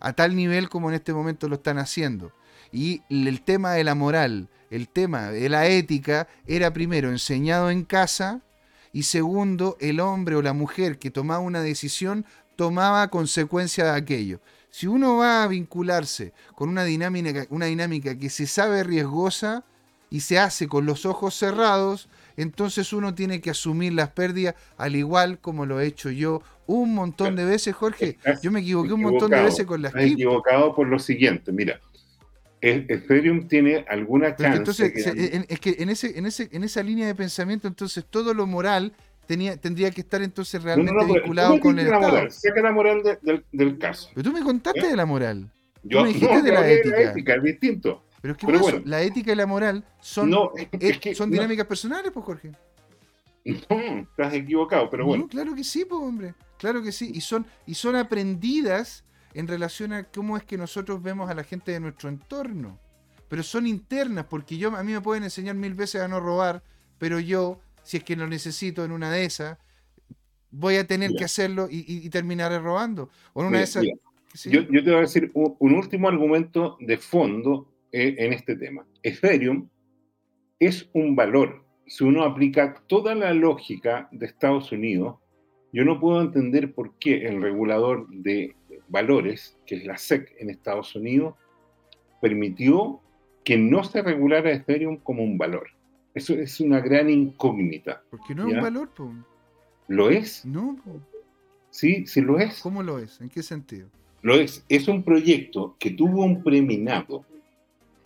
a 0.00 0.12
tal 0.14 0.34
nivel 0.34 0.68
como 0.68 0.88
en 0.88 0.96
este 0.96 1.14
momento 1.14 1.48
lo 1.48 1.54
están 1.54 1.78
haciendo. 1.78 2.32
Y 2.72 3.02
el 3.08 3.40
tema 3.42 3.72
de 3.74 3.84
la 3.84 3.94
moral, 3.94 4.48
el 4.68 4.88
tema 4.88 5.30
de 5.30 5.48
la 5.48 5.68
ética 5.68 6.26
era 6.44 6.72
primero 6.72 7.08
enseñado 7.08 7.70
en 7.70 7.84
casa 7.84 8.42
y 8.92 9.04
segundo, 9.04 9.76
el 9.80 10.00
hombre 10.00 10.34
o 10.34 10.42
la 10.42 10.54
mujer 10.54 10.98
que 10.98 11.12
tomaba 11.12 11.38
una 11.38 11.60
decisión 11.60 12.26
tomaba 12.56 13.06
consecuencia 13.10 13.84
de 13.84 13.96
aquello. 13.96 14.40
Si 14.70 14.88
uno 14.88 15.18
va 15.18 15.44
a 15.44 15.46
vincularse 15.46 16.32
con 16.56 16.68
una 16.68 16.82
dinámica, 16.82 17.46
una 17.50 17.66
dinámica 17.66 18.18
que 18.18 18.28
se 18.28 18.48
sabe 18.48 18.82
riesgosa 18.82 19.64
y 20.10 20.20
se 20.20 20.38
hace 20.38 20.68
con 20.68 20.86
los 20.86 21.06
ojos 21.06 21.34
cerrados, 21.34 22.08
entonces 22.36 22.92
uno 22.92 23.14
tiene 23.14 23.40
que 23.40 23.50
asumir 23.50 23.92
las 23.92 24.10
pérdidas 24.10 24.54
al 24.76 24.96
igual 24.96 25.38
como 25.38 25.66
lo 25.66 25.80
he 25.80 25.86
hecho 25.86 26.10
yo 26.10 26.42
un 26.66 26.94
montón 26.94 27.34
de 27.34 27.44
veces, 27.44 27.74
Jorge. 27.74 28.18
Yo 28.42 28.52
me 28.52 28.60
equivoqué 28.60 28.92
un 28.92 29.00
montón 29.00 29.30
de 29.30 29.42
veces 29.42 29.64
con 29.66 29.80
las 29.80 29.94
he 29.94 30.04
equivocado 30.04 30.74
por 30.74 30.86
lo 30.86 30.98
siguiente, 30.98 31.50
mira. 31.50 31.80
Ethereum 32.60 33.48
tiene 33.48 33.84
alguna 33.88 34.36
chance. 34.36 34.58
Entonces, 34.58 34.92
es 34.94 35.60
que 35.60 35.76
en, 35.78 35.88
ese, 35.88 36.18
en, 36.18 36.26
ese, 36.26 36.48
en 36.52 36.64
esa 36.64 36.82
línea 36.82 37.06
de 37.06 37.14
pensamiento, 37.14 37.68
entonces 37.68 38.04
todo 38.04 38.34
lo 38.34 38.46
moral 38.46 38.92
tenía, 39.26 39.56
tendría 39.56 39.90
que 39.90 40.02
estar 40.02 40.20
entonces 40.22 40.62
realmente 40.62 41.04
vinculado 41.04 41.58
con 41.60 41.78
el 41.78 41.88
la 41.88 41.94
Estado. 41.94 42.12
Moral, 42.12 42.32
saca 42.32 42.60
la 42.62 42.72
moral 42.72 43.02
del, 43.52 43.78
caso. 43.78 44.10
Pero 44.14 44.30
tú 44.30 44.36
me 44.36 44.42
contaste 44.42 44.80
¿Eh? 44.80 44.90
de 44.90 44.96
la 44.96 45.06
moral. 45.06 45.48
Yo 45.84 46.02
me 46.02 46.08
dijiste 46.08 46.42
de 46.42 46.52
la 46.52 46.68
ética. 46.68 46.96
la 46.96 47.02
ética. 47.10 47.34
es 47.34 47.42
distinto. 47.42 48.04
Pero 48.20 48.32
es 48.32 48.38
que 48.38 48.46
bueno, 48.46 48.82
la 48.84 49.02
ética 49.02 49.32
y 49.32 49.36
la 49.36 49.46
moral 49.46 49.84
son, 50.00 50.32
son 51.14 51.30
dinámicas 51.30 51.66
personales, 51.66 52.10
pues, 52.12 52.24
Jorge. 52.24 52.52
No, 53.70 54.00
estás 54.00 54.34
equivocado, 54.34 54.90
pero 54.90 55.06
bueno. 55.06 55.26
claro 55.26 55.54
que 55.54 55.64
sí, 55.64 55.86
pues, 55.86 56.02
hombre. 56.02 56.34
Claro 56.58 56.82
que 56.82 56.92
sí. 56.92 57.10
Y 57.14 57.22
son, 57.22 57.46
y 57.66 57.74
son 57.74 57.96
aprendidas 57.96 59.04
en 59.32 59.46
relación 59.46 59.92
a 59.92 60.04
cómo 60.04 60.36
es 60.36 60.42
que 60.42 60.58
nosotros 60.58 61.02
vemos 61.02 61.30
a 61.30 61.34
la 61.34 61.44
gente 61.44 61.72
de 61.72 61.80
nuestro 61.80 62.08
entorno. 62.08 62.78
Pero 63.28 63.42
son 63.42 63.66
internas, 63.66 64.26
porque 64.28 64.58
yo 64.58 64.74
a 64.76 64.82
mí 64.82 64.92
me 64.92 65.00
pueden 65.00 65.24
enseñar 65.24 65.54
mil 65.54 65.74
veces 65.74 66.00
a 66.00 66.08
no 66.08 66.20
robar, 66.20 66.62
pero 66.98 67.20
yo, 67.20 67.60
si 67.82 67.98
es 67.98 68.04
que 68.04 68.16
lo 68.16 68.26
necesito 68.26 68.84
en 68.84 68.92
una 68.92 69.10
de 69.10 69.24
esas, 69.24 69.58
voy 70.50 70.76
a 70.76 70.86
tener 70.86 71.14
que 71.14 71.24
hacerlo 71.24 71.68
y, 71.70 72.08
terminaré 72.10 72.58
robando. 72.58 73.10
O 73.34 73.42
en 73.42 73.48
una 73.48 73.58
de 73.58 73.64
esas. 73.64 73.84
Yo, 74.44 74.60
yo, 74.62 74.84
te 74.84 74.90
voy 74.90 74.98
a 74.98 75.00
decir 75.00 75.30
un, 75.34 75.74
último 75.74 76.08
argumento 76.08 76.76
de 76.80 76.96
fondo 76.98 77.66
eh, 77.70 77.77
en 77.92 78.32
este 78.32 78.56
tema. 78.56 78.86
Ethereum 79.02 79.68
es 80.58 80.88
un 80.92 81.16
valor. 81.16 81.64
Si 81.86 82.04
uno 82.04 82.24
aplica 82.24 82.82
toda 82.86 83.14
la 83.14 83.32
lógica 83.32 84.08
de 84.12 84.26
Estados 84.26 84.72
Unidos, 84.72 85.16
yo 85.72 85.84
no 85.84 86.00
puedo 86.00 86.20
entender 86.20 86.72
por 86.72 86.94
qué 86.98 87.26
el 87.26 87.42
regulador 87.42 88.08
de 88.08 88.54
valores, 88.88 89.56
que 89.66 89.76
es 89.76 89.84
la 89.84 89.96
SEC 89.96 90.34
en 90.38 90.50
Estados 90.50 90.94
Unidos, 90.94 91.34
permitió 92.20 93.00
que 93.44 93.56
no 93.56 93.84
se 93.84 94.02
regulara 94.02 94.50
Ethereum 94.50 94.98
como 94.98 95.22
un 95.22 95.38
valor. 95.38 95.68
Eso 96.14 96.34
es 96.34 96.60
una 96.60 96.80
gran 96.80 97.08
incógnita. 97.08 98.02
Porque 98.10 98.34
no 98.34 98.48
es 98.48 98.54
un 98.54 98.60
valor, 98.60 98.90
¿Lo 99.88 100.10
es? 100.10 100.44
No, 100.44 100.76
Sí, 101.70 102.06
sí 102.06 102.20
lo 102.20 102.38
es. 102.38 102.60
¿Cómo 102.60 102.82
lo 102.82 102.98
es? 102.98 103.20
¿En 103.20 103.28
qué 103.28 103.42
sentido? 103.42 103.88
Lo 104.22 104.34
es. 104.34 104.64
Es 104.68 104.88
un 104.88 105.02
proyecto 105.02 105.76
que 105.78 105.90
tuvo 105.90 106.24
un 106.24 106.42
preminado 106.42 107.24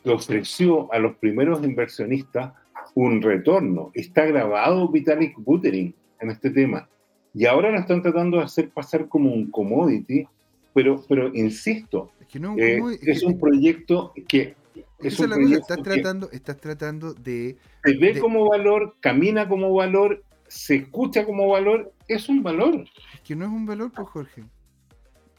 que 0.03 0.11
ofreció 0.11 0.93
a 0.93 0.99
los 0.99 1.17
primeros 1.17 1.65
inversionistas 1.65 2.53
un 2.95 3.23
retorno. 3.23 3.91
Está 3.95 4.25
grabado 4.25 4.89
Vitalik 4.89 5.35
Buterin 5.39 5.95
en 6.21 6.31
este 6.31 6.51
tema. 6.51 6.89
Y 7.35 7.47
ahora 7.47 7.71
lo 7.71 7.79
están 7.79 8.03
tratando 8.03 8.39
de 8.39 8.45
hacer 8.45 8.71
pasar 8.71 9.09
como 9.09 9.33
un 9.33 9.51
commodity, 9.51 10.27
pero, 10.75 11.03
pero 11.09 11.35
insisto, 11.35 12.13
es, 12.57 13.23
un, 13.23 13.39
proyecto 13.39 14.13
que... 14.29 14.55
Es 15.01 15.19
un 15.19 15.31
proyecto 15.31 15.61
estás, 15.61 15.83
tratando, 15.83 16.31
estás 16.31 16.57
tratando 16.59 17.15
de... 17.15 17.57
Se 17.85 17.97
ve 17.97 18.19
como 18.19 18.49
valor, 18.49 18.97
camina 19.01 19.49
como 19.49 19.73
valor, 19.75 20.23
se 20.47 20.77
escucha 20.77 21.25
como 21.25 21.49
valor, 21.49 21.93
es 22.09 22.29
un 22.29 22.43
valor. 22.43 22.85
Es 23.15 23.21
que 23.23 23.35
no 23.35 23.47
es 23.47 23.51
un 23.51 23.65
valor, 23.65 23.91
pues 23.93 24.09
Jorge. 24.09 24.45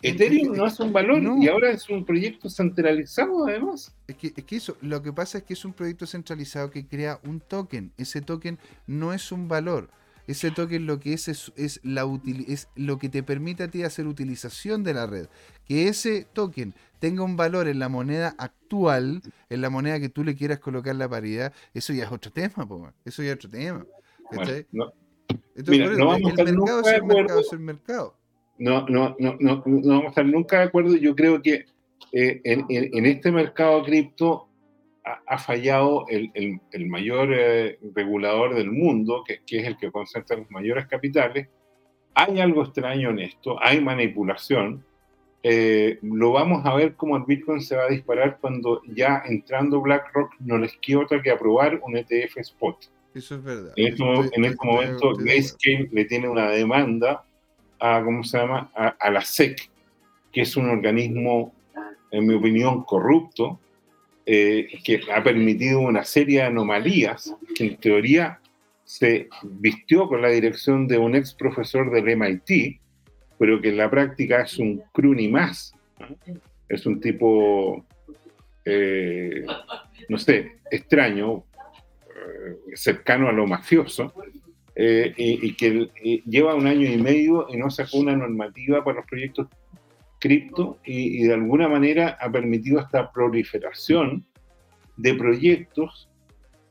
Ethereum 0.04 0.56
no 0.56 0.68
es 0.68 0.80
un 0.80 0.92
valor 0.92 1.22
y 1.42 1.48
ahora 1.48 1.72
es 1.72 1.90
un 1.90 2.06
proyecto 2.06 2.50
centralizado 2.50 3.48
además. 3.48 3.96
Es 4.08 4.16
que, 4.16 4.34
es 4.36 4.44
que 4.44 4.56
eso, 4.58 4.78
lo 4.82 5.02
que 5.02 5.14
pasa 5.14 5.40
es 5.40 5.44
que 5.46 5.54
es 5.54 5.66
un 5.66 5.74
proyecto 5.74 6.06
centralizado 6.06 6.70
que 6.70 6.86
crea 6.86 7.20
un 7.24 7.40
token. 7.40 7.92
Ese 7.98 8.22
token 8.22 8.60
no 8.86 9.14
es 9.14 9.32
un 9.32 9.48
valor. 9.48 9.90
Ese 10.28 10.52
token 10.52 10.86
lo 10.86 11.00
que 11.00 11.14
es 11.14 11.28
es, 11.28 11.80
la 11.84 12.08
es 12.48 12.70
lo 12.76 12.98
que 12.98 13.10
te 13.10 13.24
permite 13.24 13.64
a 13.64 13.68
ti 13.70 13.84
hacer 13.84 14.08
utilización 14.08 14.84
de 14.84 14.94
la 14.94 15.06
red. 15.06 15.28
Que 15.66 15.88
ese 15.88 16.26
token 16.32 16.74
tenga 17.00 17.24
un 17.24 17.36
valor 17.36 17.68
en 17.68 17.80
la 17.80 17.90
moneda 17.90 18.36
actual, 18.38 19.22
en 19.50 19.62
la 19.62 19.70
moneda 19.70 20.00
que 20.00 20.10
tú 20.10 20.24
le 20.24 20.36
quieras 20.36 20.60
colocar 20.60 20.96
la 20.96 21.10
paridad, 21.10 21.54
eso 21.74 21.92
ya 21.92 22.06
es 22.06 22.12
otro 22.12 22.32
tema, 22.32 22.66
eso 23.04 23.22
ya 23.24 23.32
es 23.32 23.36
otro 23.36 23.50
tema. 23.50 23.86
Entonces, 24.32 24.66
no 24.72 26.08
vamos 26.08 26.34
el, 26.38 26.56
mercado 26.56 26.82
es 26.82 26.88
el 26.88 27.04
mercado 27.04 27.40
es 27.42 27.54
el 27.54 27.60
mercado. 27.60 28.16
No, 28.64 28.86
no, 28.88 29.14
no, 29.20 29.36
no, 29.42 29.62
vamos 29.66 30.06
a 30.06 30.08
estar 30.08 30.26
nunca 30.26 30.60
de 30.60 30.64
acuerdo. 30.64 30.96
Yo 30.96 31.14
creo 31.18 31.42
que 31.42 31.66
eh, 32.14 32.40
en, 32.46 32.66
en, 32.70 33.06
este 33.06 33.30
mercado 33.30 33.84
cripto 33.84 34.48
ha, 35.04 35.38
fallado 35.38 36.06
el, 36.08 36.32
el, 36.72 36.88
mayor 36.88 37.34
eh, 37.34 37.78
regulador 37.94 38.56
del 38.56 38.72
mundo, 38.72 39.22
que, 39.28 39.42
que, 39.46 39.60
es 39.60 39.68
el 39.68 39.76
que 39.76 39.92
concentra 39.92 40.38
los 40.38 40.50
mayores 40.50 40.88
capitales. 40.88 41.50
Hay 42.16 42.40
algo 42.40 42.64
extraño 42.64 43.10
en 43.10 43.20
esto, 43.20 43.58
hay 43.62 43.82
manipulación. 43.82 44.86
Eh, 45.44 46.00
lo 46.02 46.32
vamos 46.32 46.66
a 46.66 46.74
ver 46.74 46.96
cómo 46.96 47.18
el 47.18 47.24
Bitcoin 47.24 47.60
se 47.60 47.76
va 47.76 47.84
a 47.84 47.90
disparar 47.90 48.38
cuando 48.40 48.82
ya 48.88 49.24
entrando 49.26 49.82
BlackRock 49.82 50.36
no 50.40 50.58
les 50.58 50.78
queda 50.78 51.00
otra 51.00 51.22
que 51.22 51.32
aprobar 51.32 51.82
un 51.84 51.98
ETF 51.98 52.38
spot. 52.38 52.78
Eso 53.14 53.36
es 53.36 53.44
verdad. 53.44 53.74
En 53.76 53.88
este, 53.88 54.38
en 54.38 54.46
este 54.46 54.66
momento, 54.66 55.14
Grayscale 55.16 55.90
le 55.92 56.06
tiene 56.06 56.30
una 56.30 56.50
demanda 56.50 57.26
a, 57.84 58.02
¿cómo 58.02 58.24
se 58.24 58.38
llama? 58.38 58.72
A, 58.74 59.12
la 59.12 59.22
SEC, 59.22 59.70
que 60.32 60.42
es 60.42 60.56
un 60.56 60.70
organismo, 60.70 61.54
en 62.12 62.26
mi 62.26 62.34
opinión, 62.34 62.86
corrupto, 62.86 63.60
eh, 64.26 64.80
que 64.86 65.02
ha 65.14 65.22
permitido 65.22 65.82
una 65.82 66.06
serie 66.06 66.40
de 66.40 66.46
anomalías 66.46 67.36
que 67.54 67.66
en 67.66 67.78
teoría 67.78 68.40
se 68.86 69.28
vistió 69.44 70.08
con 70.08 70.22
la 70.22 70.30
dirección 70.30 70.88
de 70.88 70.98
un 70.98 71.14
ex 71.14 71.34
profesor 71.34 71.92
del 71.92 72.16
MIT, 72.16 72.80
pero 73.38 73.60
que 73.60 73.70
en 73.70 73.78
la 73.78 73.90
práctica 73.90 74.44
es 74.44 74.58
un 74.60 74.82
cruni 74.94 75.28
más. 75.28 75.74
Es 76.70 76.86
un 76.86 77.02
tipo, 77.02 77.86
eh, 78.64 79.46
no 80.08 80.18
sé, 80.18 80.60
extraño, 80.72 81.44
eh, 82.08 82.76
cercano 82.76 83.28
a 83.28 83.34
lo 83.34 83.46
mafioso, 83.46 84.14
eh, 84.76 85.14
y, 85.16 85.54
que 85.54 85.90
lleva 86.26 86.56
un 86.56 86.66
año 86.66 86.92
y 86.92 86.98
medio 86.98 87.48
y 87.50 87.58
no 87.58 87.70
sacó 87.70 87.98
una 87.98 88.16
normativa 88.16 88.84
para 88.84 88.98
los 88.98 89.06
proyectos 89.06 89.48
cripto 90.20 90.80
y, 90.86 91.24
de 91.24 91.34
alguna 91.34 91.68
manera 91.68 92.18
ha 92.20 92.32
permitido 92.32 92.80
esta 92.80 93.12
proliferación 93.12 94.26
de 94.96 95.14
proyectos 95.16 96.10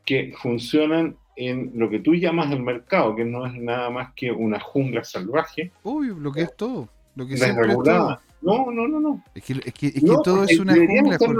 que 0.04 0.32
funcionan 0.40 1.16
en 1.36 1.70
lo 1.74 1.90
que 1.90 2.00
tú 2.00 2.14
llamas 2.14 2.50
el 2.50 2.62
mercado, 2.62 3.14
que 3.14 3.24
no 3.24 3.46
es 3.46 3.54
nada 3.54 3.90
más 3.90 4.12
que 4.16 4.32
una 4.32 4.58
jungla 4.58 5.04
salvaje. 5.04 5.70
Uy, 5.82 6.14
lo 6.18 6.32
que 6.32 6.42
es 6.42 6.56
todo. 6.56 6.88
Lo 7.14 7.26
que 7.26 7.34
desregulada. 7.34 8.20
No, 8.40 8.72
no, 8.72 8.88
no, 8.88 8.98
no. 9.00 9.24
Es 9.34 9.44
que, 9.44 9.52
es 9.52 9.74
que, 9.74 9.86
es 9.88 9.94
que 10.00 10.16
todo 10.24 10.44
es 10.44 10.58
una 10.58 10.74
jungla. 10.74 11.14
Estar 11.14 11.30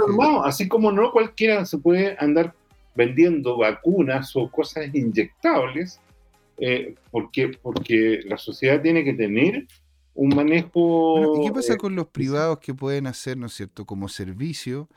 así 0.45 0.67
como 0.67 0.91
no 0.91 1.11
cualquiera 1.11 1.65
se 1.65 1.77
puede 1.77 2.15
andar 2.19 2.53
vendiendo 2.95 3.57
vacunas 3.57 4.35
o 4.35 4.49
cosas 4.49 4.93
inyectables, 4.93 5.99
eh, 6.57 6.95
porque, 7.11 7.49
porque 7.61 8.21
la 8.25 8.37
sociedad 8.37 8.81
tiene 8.81 9.03
que 9.03 9.13
tener 9.13 9.67
un 10.13 10.35
manejo... 10.35 11.41
¿Y 11.41 11.47
qué 11.47 11.53
pasa 11.53 11.73
eh, 11.73 11.77
con 11.77 11.95
los 11.95 12.07
privados 12.07 12.59
que 12.59 12.73
pueden 12.73 13.07
hacer, 13.07 13.37
¿no 13.37 13.47
es 13.47 13.53
cierto?, 13.53 13.85
como 13.85 14.09
servicio 14.09 14.89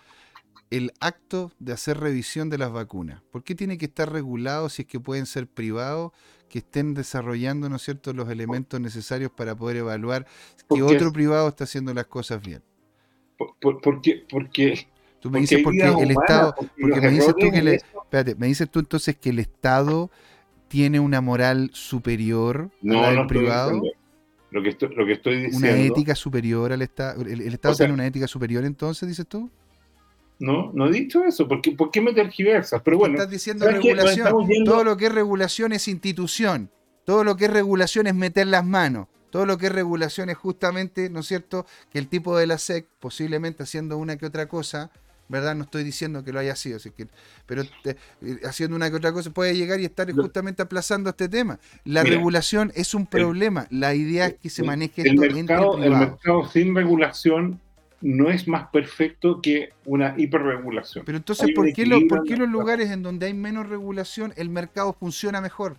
el 0.70 0.92
acto 1.00 1.52
de 1.58 1.72
hacer 1.72 1.98
revisión 1.98 2.50
de 2.50 2.58
las 2.58 2.72
vacunas. 2.72 3.22
¿Por 3.30 3.44
qué 3.44 3.54
tiene 3.54 3.78
que 3.78 3.86
estar 3.86 4.10
regulado 4.10 4.68
si 4.68 4.82
es 4.82 4.88
que 4.88 4.98
pueden 4.98 5.26
ser 5.26 5.46
privados 5.46 6.12
que 6.48 6.58
estén 6.58 6.94
desarrollando, 6.94 7.68
¿no 7.68 7.76
es 7.76 7.82
cierto?, 7.82 8.12
los 8.12 8.28
elementos 8.28 8.80
necesarios 8.80 9.30
para 9.30 9.56
poder 9.56 9.78
evaluar 9.78 10.26
que 10.72 10.82
otro 10.82 11.12
privado 11.12 11.48
está 11.48 11.64
haciendo 11.64 11.94
las 11.94 12.06
cosas 12.06 12.42
bien. 12.44 12.62
porque, 13.60 14.24
porque 14.28 14.88
tú 15.20 15.30
me 15.30 15.40
dices 15.40 15.60
porque 15.62 15.82
el 15.82 16.10
Estado, 16.10 16.54
porque 16.80 17.00
me 17.00 17.10
dices 17.10 17.34
tú 17.38 17.50
que 17.50 17.62
le, 17.62 17.74
espérate, 17.74 18.34
me 18.34 18.46
dices 18.46 18.70
tú 18.70 18.78
entonces 18.78 19.16
que 19.16 19.30
el 19.30 19.38
Estado 19.38 20.10
tiene 20.68 21.00
una 21.00 21.20
moral 21.20 21.70
superior 21.72 22.70
no, 22.82 23.04
a 23.04 23.12
la 23.12 23.18
del 23.18 23.26
privado. 23.26 23.82
Lo 24.50 24.62
que, 24.62 24.70
estoy, 24.70 24.94
lo 24.94 25.04
que 25.04 25.12
estoy 25.12 25.36
diciendo. 25.36 25.68
Una 25.68 25.76
ética 25.76 26.14
superior 26.14 26.72
al 26.72 26.82
Estado. 26.82 27.22
¿El, 27.22 27.40
Estado 27.42 27.74
tiene 27.74 27.92
una 27.92 28.06
ética 28.06 28.26
superior 28.26 28.64
entonces, 28.64 29.08
dices 29.08 29.26
tú? 29.26 29.50
No, 30.38 30.70
no 30.72 30.86
he 30.86 30.92
dicho 30.92 31.24
eso. 31.24 31.48
¿Por 31.48 31.60
qué, 31.60 31.72
por 31.72 31.90
qué 31.90 32.00
me 32.00 32.12
tergiversas? 32.12 32.80
Pero 32.82 32.98
bueno. 32.98 33.14
Estás 33.14 33.30
diciendo 33.30 33.66
regulación. 33.66 34.64
Todo 34.64 34.84
lo 34.84 34.96
que 34.96 35.06
es 35.06 35.12
regulación 35.12 35.72
es 35.72 35.88
institución. 35.88 36.70
Todo 37.04 37.24
lo 37.24 37.36
que 37.36 37.46
es 37.46 37.50
regulación 37.50 38.06
es 38.06 38.14
meter 38.14 38.46
las 38.46 38.64
manos. 38.64 39.08
Todo 39.30 39.46
lo 39.46 39.58
que 39.58 39.66
es 39.66 39.72
regulación 39.72 40.30
es 40.30 40.36
justamente, 40.36 41.10
¿no 41.10 41.20
es 41.20 41.26
cierto?, 41.26 41.66
que 41.90 41.98
el 41.98 42.08
tipo 42.08 42.36
de 42.36 42.46
la 42.46 42.58
SEC, 42.58 42.86
posiblemente 43.00 43.64
haciendo 43.64 43.98
una 43.98 44.16
que 44.16 44.26
otra 44.26 44.48
cosa, 44.48 44.90
¿verdad? 45.28 45.54
No 45.54 45.64
estoy 45.64 45.84
diciendo 45.84 46.24
que 46.24 46.32
lo 46.32 46.38
haya 46.38 46.56
sido, 46.56 46.76
así 46.76 46.90
que, 46.90 47.06
pero 47.46 47.62
eh, 47.84 47.96
haciendo 48.44 48.76
una 48.76 48.90
que 48.90 48.96
otra 48.96 49.12
cosa 49.12 49.30
puede 49.30 49.56
llegar 49.56 49.80
y 49.80 49.84
estar 49.84 50.10
justamente 50.12 50.62
aplazando 50.62 51.10
este 51.10 51.28
tema. 51.28 51.58
La 51.84 52.02
regulación 52.02 52.72
es 52.74 52.94
un 52.94 53.06
problema. 53.06 53.66
la 53.70 53.94
idea 53.94 54.26
es 54.26 54.34
que 54.34 54.50
se 54.50 54.62
maneje 54.62 55.02
el 55.02 55.22
esto 55.22 55.34
mercado, 55.34 55.82
El 55.82 55.90
mercado 55.90 56.48
sin 56.48 56.74
regulación 56.74 57.60
no 58.00 58.30
es 58.30 58.46
más 58.46 58.68
perfecto 58.68 59.40
que 59.40 59.70
una 59.84 60.14
hiperregulación. 60.16 61.04
Pero 61.04 61.18
entonces, 61.18 61.50
¿por 61.54 61.72
qué, 61.72 61.86
los 61.86 62.48
lugares 62.48 62.90
en 62.90 63.02
donde 63.02 63.26
hay 63.26 63.34
menos 63.34 63.68
regulación 63.68 64.32
el 64.36 64.50
mercado 64.50 64.92
funciona 64.92 65.40
mejor? 65.40 65.78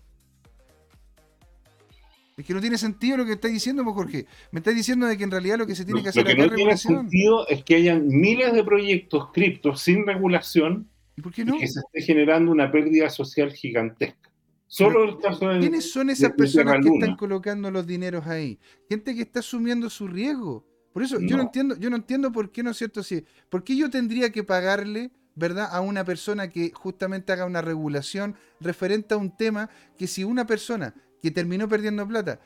Es 2.38 2.46
que 2.46 2.54
no 2.54 2.62
tiene 2.62 2.78
sentido 2.78 3.18
lo 3.18 3.26
que 3.26 3.34
estás 3.34 3.52
diciendo, 3.52 3.84
pues, 3.84 3.96
Jorge. 3.96 4.28
Me 4.52 4.60
estás 4.60 4.76
diciendo 4.76 5.08
de 5.08 5.18
que 5.18 5.24
en 5.24 5.32
realidad 5.32 5.58
lo 5.58 5.66
que 5.66 5.74
se 5.74 5.84
tiene 5.84 6.04
que 6.04 6.10
hacer 6.10 6.24
lo 6.24 6.30
que 6.30 6.48
no 6.48 6.54
tiene 6.54 6.78
sentido 6.78 7.48
es 7.48 7.64
que 7.64 7.76
hayan 7.76 8.08
miles 8.08 8.54
de 8.54 8.64
proyectos 8.64 9.32
criptos 9.34 9.82
sin 9.82 10.06
regulación 10.06 10.88
¿Y 11.16 11.22
por 11.22 11.34
qué 11.34 11.44
no? 11.44 11.58
que 11.58 11.68
se 11.68 11.80
esté 11.80 12.02
generando 12.04 12.52
una 12.52 12.72
pérdida 12.72 13.10
social 13.10 13.52
gigantesca. 13.52 14.32
Solo 14.68 15.06
el 15.06 15.18
caso 15.18 15.50
de, 15.50 15.60
¿Quiénes 15.62 15.92
son 15.92 16.12
esas 16.12 16.34
personas 16.34 16.78
que 16.84 16.90
están 16.90 17.16
colocando 17.16 17.72
los 17.72 17.88
dineros 17.88 18.28
ahí? 18.28 18.60
Gente 18.88 19.16
que 19.16 19.22
está 19.22 19.40
asumiendo 19.40 19.90
su 19.90 20.08
riesgo. 20.08 20.64
Por 20.94 21.04
eso 21.04 21.20
yo 21.20 21.38
no 21.38 21.44
entiendo, 21.44 21.76
yo 21.78 21.90
no 21.90 21.96
entiendo 21.96 22.32
por 22.32 22.52
qué 22.52 22.62
no 22.62 22.72
es 22.72 22.78
cierto 22.78 23.02
si, 23.02 23.26
por 23.50 23.64
qué 23.64 23.76
yo 23.76 23.90
tendría 23.90 24.32
que 24.32 24.44
pagarle, 24.44 25.12
¿verdad? 25.36 25.70
A 25.72 25.82
una 25.82 26.04
persona 26.04 26.50
que 26.50 26.72
justamente 26.72 27.32
haga 27.32 27.46
una 27.46 27.62
regulación 27.62 28.36
referente 28.60 29.14
a 29.14 29.18
un 29.18 29.36
tema 29.36 29.70
que 29.98 30.06
si 30.06 30.24
una 30.24 30.46
persona 30.46 30.94
que 31.22 31.32
terminó 31.32 31.68
perdiendo 31.68 32.08
plata 32.08 32.40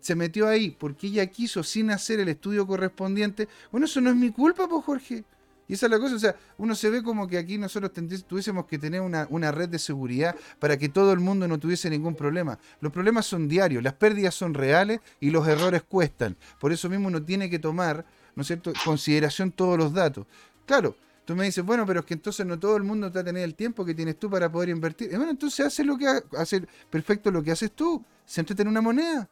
se 0.00 0.14
metió 0.14 0.48
ahí 0.48 0.70
porque 0.70 1.08
ella 1.08 1.26
quiso 1.26 1.62
sin 1.62 1.90
hacer 1.90 2.20
el 2.20 2.28
estudio 2.28 2.66
correspondiente, 2.66 3.48
bueno, 3.70 3.86
eso 3.86 4.00
no 4.00 4.10
es 4.10 4.16
mi 4.16 4.30
culpa, 4.30 4.68
pues 4.68 4.84
Jorge. 4.84 5.24
Y 5.70 5.74
esa 5.74 5.84
es 5.84 5.92
la 5.92 5.98
cosa, 5.98 6.16
o 6.16 6.18
sea, 6.18 6.34
uno 6.56 6.74
se 6.74 6.88
ve 6.88 7.02
como 7.02 7.28
que 7.28 7.36
aquí 7.36 7.58
nosotros 7.58 7.92
tuviésemos 8.26 8.64
que 8.64 8.78
tener 8.78 9.02
una, 9.02 9.26
una, 9.28 9.52
red 9.52 9.68
de 9.68 9.78
seguridad 9.78 10.34
para 10.58 10.78
que 10.78 10.88
todo 10.88 11.12
el 11.12 11.20
mundo 11.20 11.46
no 11.46 11.58
tuviese 11.58 11.90
ningún 11.90 12.14
problema. 12.14 12.58
Los 12.80 12.90
problemas 12.90 13.26
son 13.26 13.48
diarios, 13.48 13.82
las 13.82 13.92
pérdidas 13.92 14.34
son 14.34 14.54
reales 14.54 15.00
y 15.20 15.28
los 15.30 15.46
errores 15.46 15.82
cuestan. 15.82 16.38
Por 16.58 16.72
eso 16.72 16.88
mismo 16.88 17.08
uno 17.08 17.22
tiene 17.22 17.50
que 17.50 17.58
tomar, 17.58 18.06
¿no 18.34 18.40
es 18.40 18.46
cierto?, 18.46 18.72
consideración 18.82 19.52
todos 19.52 19.76
los 19.76 19.92
datos. 19.92 20.26
Claro, 20.64 20.96
tú 21.28 21.36
me 21.36 21.44
dices, 21.44 21.62
bueno, 21.62 21.84
pero 21.84 22.00
es 22.00 22.06
que 22.06 22.14
entonces 22.14 22.46
no 22.46 22.58
todo 22.58 22.78
el 22.78 22.84
mundo 22.84 23.12
va 23.12 23.20
a 23.20 23.24
tener 23.24 23.44
el 23.44 23.54
tiempo 23.54 23.84
que 23.84 23.94
tienes 23.94 24.18
tú 24.18 24.30
para 24.30 24.50
poder 24.50 24.70
invertir. 24.70 25.10
bueno, 25.10 25.30
entonces 25.30 25.66
hace 25.66 25.84
lo 25.84 25.98
que 25.98 26.06
hace 26.38 26.66
perfecto 26.88 27.30
lo 27.30 27.42
que 27.42 27.50
haces 27.50 27.70
tú, 27.72 28.02
siéntate 28.24 28.62
en 28.62 28.68
una 28.68 28.80
moneda. 28.80 29.28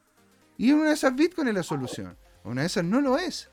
Y 0.59 0.73
una 0.73 0.89
de 0.89 0.93
esas 0.93 1.17
Bitcoin 1.17 1.49
es 1.49 1.55
la 1.55 1.63
solución. 1.63 2.15
Una 2.45 2.61
de 2.61 2.67
esas 2.67 2.85
no 2.85 3.01
lo 3.01 3.17
es. 3.17 3.49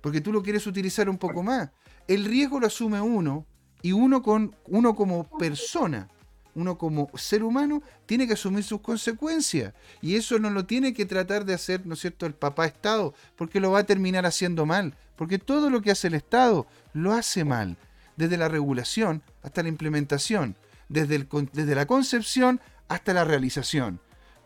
Porque 0.00 0.22
tú 0.22 0.32
lo 0.32 0.42
quieres 0.42 0.66
utilizar 0.66 1.10
un 1.10 1.18
poco 1.18 1.42
más 1.42 1.68
el 2.08 2.24
riesgo 2.24 2.60
lo 2.60 2.66
asume 2.66 3.00
uno 3.00 3.46
y 3.82 3.92
uno, 3.92 4.22
con, 4.22 4.54
uno 4.66 4.94
como 4.94 5.28
persona, 5.38 6.08
uno 6.54 6.78
como 6.78 7.10
ser 7.14 7.42
humano, 7.42 7.82
tiene 8.06 8.26
que 8.26 8.34
asumir 8.34 8.64
sus 8.64 8.80
consecuencias. 8.80 9.74
Y 10.00 10.16
eso 10.16 10.38
no 10.38 10.50
lo 10.50 10.66
tiene 10.66 10.94
que 10.94 11.06
tratar 11.06 11.44
de 11.44 11.54
hacer, 11.54 11.86
¿no 11.86 11.94
es 11.94 12.00
cierto?, 12.00 12.26
el 12.26 12.34
papá 12.34 12.66
Estado, 12.66 13.14
porque 13.36 13.60
lo 13.60 13.70
va 13.70 13.80
a 13.80 13.84
terminar 13.84 14.26
haciendo 14.26 14.66
mal. 14.66 14.94
Porque 15.16 15.38
todo 15.38 15.70
lo 15.70 15.80
que 15.80 15.90
hace 15.90 16.08
el 16.08 16.14
Estado 16.14 16.66
lo 16.92 17.12
hace 17.12 17.44
mal, 17.44 17.76
desde 18.16 18.36
la 18.36 18.48
regulación 18.48 19.22
hasta 19.42 19.62
la 19.62 19.68
implementación, 19.68 20.56
desde, 20.88 21.16
el, 21.16 21.28
desde 21.52 21.74
la 21.74 21.86
concepción 21.86 22.60
hasta 22.88 23.12
la 23.14 23.24
realización. 23.24 24.00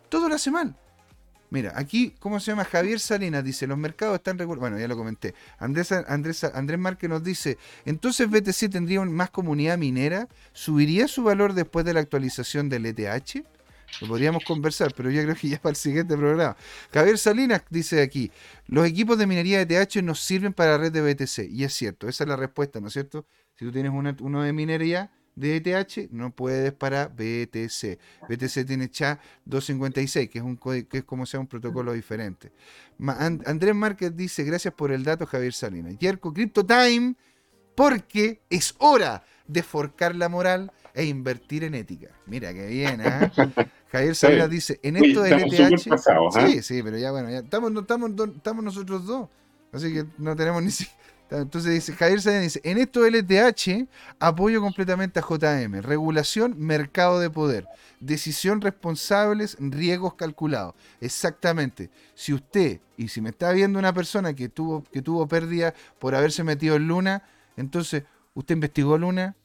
Todo 0.09 0.29
lo 0.29 0.35
hace 0.35 0.51
mal. 0.51 0.77
Mira, 1.51 1.73
aquí, 1.77 2.15
¿cómo 2.19 2.41
se 2.41 2.51
llama? 2.51 2.65
Javier 2.65 3.01
Salinas 3.01 3.43
dice, 3.43 3.67
los 3.67 3.79
mercados 3.79 4.17
están 4.17 4.39
regulados. 4.39 4.61
Bueno, 4.61 4.79
ya 4.79 4.87
lo 4.87 4.97
comenté. 4.97 5.35
Andrés, 5.59 5.93
Andrés, 5.93 6.45
Andrés 6.45 6.79
Márquez 6.79 7.09
nos 7.09 7.25
dice, 7.25 7.57
entonces 7.87 8.29
BTC 8.29 8.71
tendría 8.71 9.03
más 9.05 9.31
comunidad 9.31 9.79
minera, 9.79 10.29
¿subiría 10.53 11.09
su 11.09 11.23
valor 11.23 11.55
después 11.55 11.87
de 11.87 11.95
la 11.95 12.01
actualización 12.01 12.69
del 12.69 12.87
ETH? 12.87 13.45
Lo 14.01 14.09
podríamos 14.09 14.45
conversar, 14.45 14.93
pero 14.95 15.11
yo 15.11 15.23
creo 15.23 15.35
que 15.35 15.49
ya 15.49 15.59
para 15.59 15.71
el 15.71 15.77
siguiente 15.77 16.17
programa. 16.17 16.57
Javier 16.93 17.19
Salinas 17.19 17.63
dice 17.71 18.03
aquí, 18.03 18.31
los 18.67 18.87
equipos 18.87 19.19
de 19.19 19.27
minería 19.27 19.61
ETH 19.63 19.97
nos 20.03 20.21
sirven 20.21 20.53
para 20.53 20.73
la 20.73 20.79
red 20.79 20.93
de 20.93 21.01
BTC. 21.01 21.51
Y 21.51 21.65
es 21.65 21.73
cierto, 21.73 22.09
esa 22.09 22.25
es 22.25 22.29
la 22.29 22.37
respuesta, 22.37 22.81
¿no 22.81 22.89
es 22.89 22.93
cierto? 22.93 23.27
Si 23.55 23.65
tú 23.65 23.73
tienes 23.73 23.93
uno 23.93 24.43
de 24.43 24.53
minería, 24.53 25.11
de 25.39 25.57
ETH, 25.57 26.11
no 26.11 26.31
puedes 26.31 26.73
para 26.73 27.09
BTC. 27.09 27.99
BTC 28.29 28.67
tiene 28.67 28.91
CHA 28.91 29.21
256, 29.45 30.29
que 30.29 30.39
es, 30.39 30.45
un 30.45 30.57
que 30.57 30.99
es 30.99 31.05
como 31.05 31.27
sea 31.27 31.41
un 31.41 31.47
protocolo 31.47 31.93
diferente. 31.93 32.53
Andrés 33.07 33.75
Márquez 33.75 34.17
dice, 34.17 34.45
gracias 34.45 34.75
por 34.75 34.91
el 34.91 35.05
dato, 35.05 35.27
Javier 35.27 35.53
Salinas. 35.53 35.97
Yerko 35.99 36.33
Crypto 36.33 36.67
Time, 36.67 37.15
porque 37.75 38.41
es 38.51 38.75
hora 38.79 39.25
de 39.47 39.63
forcar 39.63 40.15
la 40.15 40.29
moral 40.29 40.73
e 40.95 41.05
invertir 41.05 41.65
en 41.65 41.75
ética. 41.75 42.09
Mira 42.27 42.53
qué 42.53 42.67
bien, 42.67 43.01
¿eh? 43.01 43.31
Javier 43.93 44.15
Salinas 44.15 44.51
dice, 44.51 44.81
en 44.83 44.97
esto 44.97 45.23
del 45.23 45.41
ETH... 45.41 45.79
Sí, 45.79 46.63
sí, 46.63 46.83
pero 46.83 46.99
ya 46.99 47.13
bueno, 47.13 47.31
ya 47.31 47.39
estamos, 47.39 47.73
estamos, 47.75 48.11
estamos 48.37 48.65
nosotros 48.65 49.07
dos. 49.07 49.29
Así 49.73 49.93
que 49.93 50.05
no 50.19 50.35
tenemos 50.35 50.63
ni 50.63 50.71
siquiera 50.71 50.99
entonces 51.31 51.73
dice, 51.73 51.93
Javier 51.93 52.21
Sáenz 52.23 52.43
dice, 52.43 52.61
en 52.65 52.79
esto 52.79 53.07
LTH 53.07 53.87
apoyo 54.19 54.61
completamente 54.61 55.21
a 55.21 55.23
JM. 55.23 55.83
Regulación, 55.83 56.55
mercado 56.59 57.21
de 57.21 57.29
poder. 57.29 57.67
Decisión 58.01 58.61
responsables, 58.61 59.57
riesgos 59.61 60.15
calculados. 60.15 60.75
Exactamente. 61.01 61.91
Si 62.15 62.33
usted, 62.33 62.81
y 62.97 63.09
si 63.09 63.21
me 63.21 63.31
está 63.31 63.53
viendo 63.53 63.79
una 63.79 63.93
persona 63.93 64.35
que 64.35 64.49
tuvo, 64.49 64.85
que 64.85 65.03
tuvo 65.03 65.27
pérdida 65.29 65.75
por 65.99 66.15
haberse 66.15 66.45
metido 66.45 66.77
en 66.77 66.89
Luna, 66.89 67.23
entonces, 67.57 68.05
¿usted 68.35 68.55
investigó 68.55 68.97
Luna? 68.97 69.37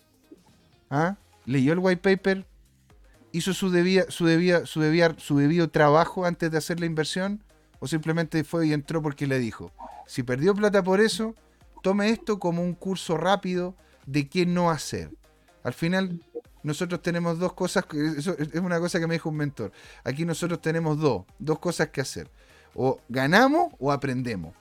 ¿Ah? 0.89 1.17
¿Leyó 1.45 1.73
el 1.73 1.79
white 1.79 2.01
paper? 2.01 2.45
¿Hizo 3.31 3.53
su, 3.53 3.71
debida, 3.71 4.05
su, 4.09 4.25
debida, 4.25 4.65
su, 4.65 4.79
debida, 4.79 5.15
su 5.17 5.37
debido 5.37 5.69
trabajo 5.69 6.25
antes 6.25 6.51
de 6.51 6.57
hacer 6.57 6.79
la 6.79 6.85
inversión? 6.85 7.43
¿O 7.79 7.87
simplemente 7.87 8.43
fue 8.43 8.67
y 8.67 8.73
entró 8.73 9.01
porque 9.01 9.27
le 9.27 9.39
dijo? 9.39 9.71
Si 10.05 10.23
perdió 10.23 10.53
plata 10.53 10.83
por 10.83 11.01
eso, 11.01 11.35
tome 11.83 12.09
esto 12.09 12.39
como 12.39 12.63
un 12.63 12.73
curso 12.73 13.17
rápido 13.17 13.75
de 14.07 14.27
qué 14.27 14.45
no 14.47 14.71
hacer. 14.71 15.11
Al 15.63 15.73
final, 15.73 16.23
nosotros 16.63 17.01
tenemos 17.01 17.37
dos 17.37 17.53
cosas, 17.53 17.83
es 17.93 18.55
una 18.55 18.79
cosa 18.79 18.99
que 18.99 19.05
me 19.05 19.15
dijo 19.15 19.29
un 19.29 19.35
mentor. 19.35 19.71
Aquí 20.03 20.25
nosotros 20.25 20.61
tenemos 20.61 20.97
dos, 20.97 21.25
dos 21.37 21.59
cosas 21.59 21.89
que 21.89 22.01
hacer. 22.01 22.31
O 22.73 22.99
ganamos 23.09 23.73
o 23.79 23.91
aprendemos. 23.91 24.55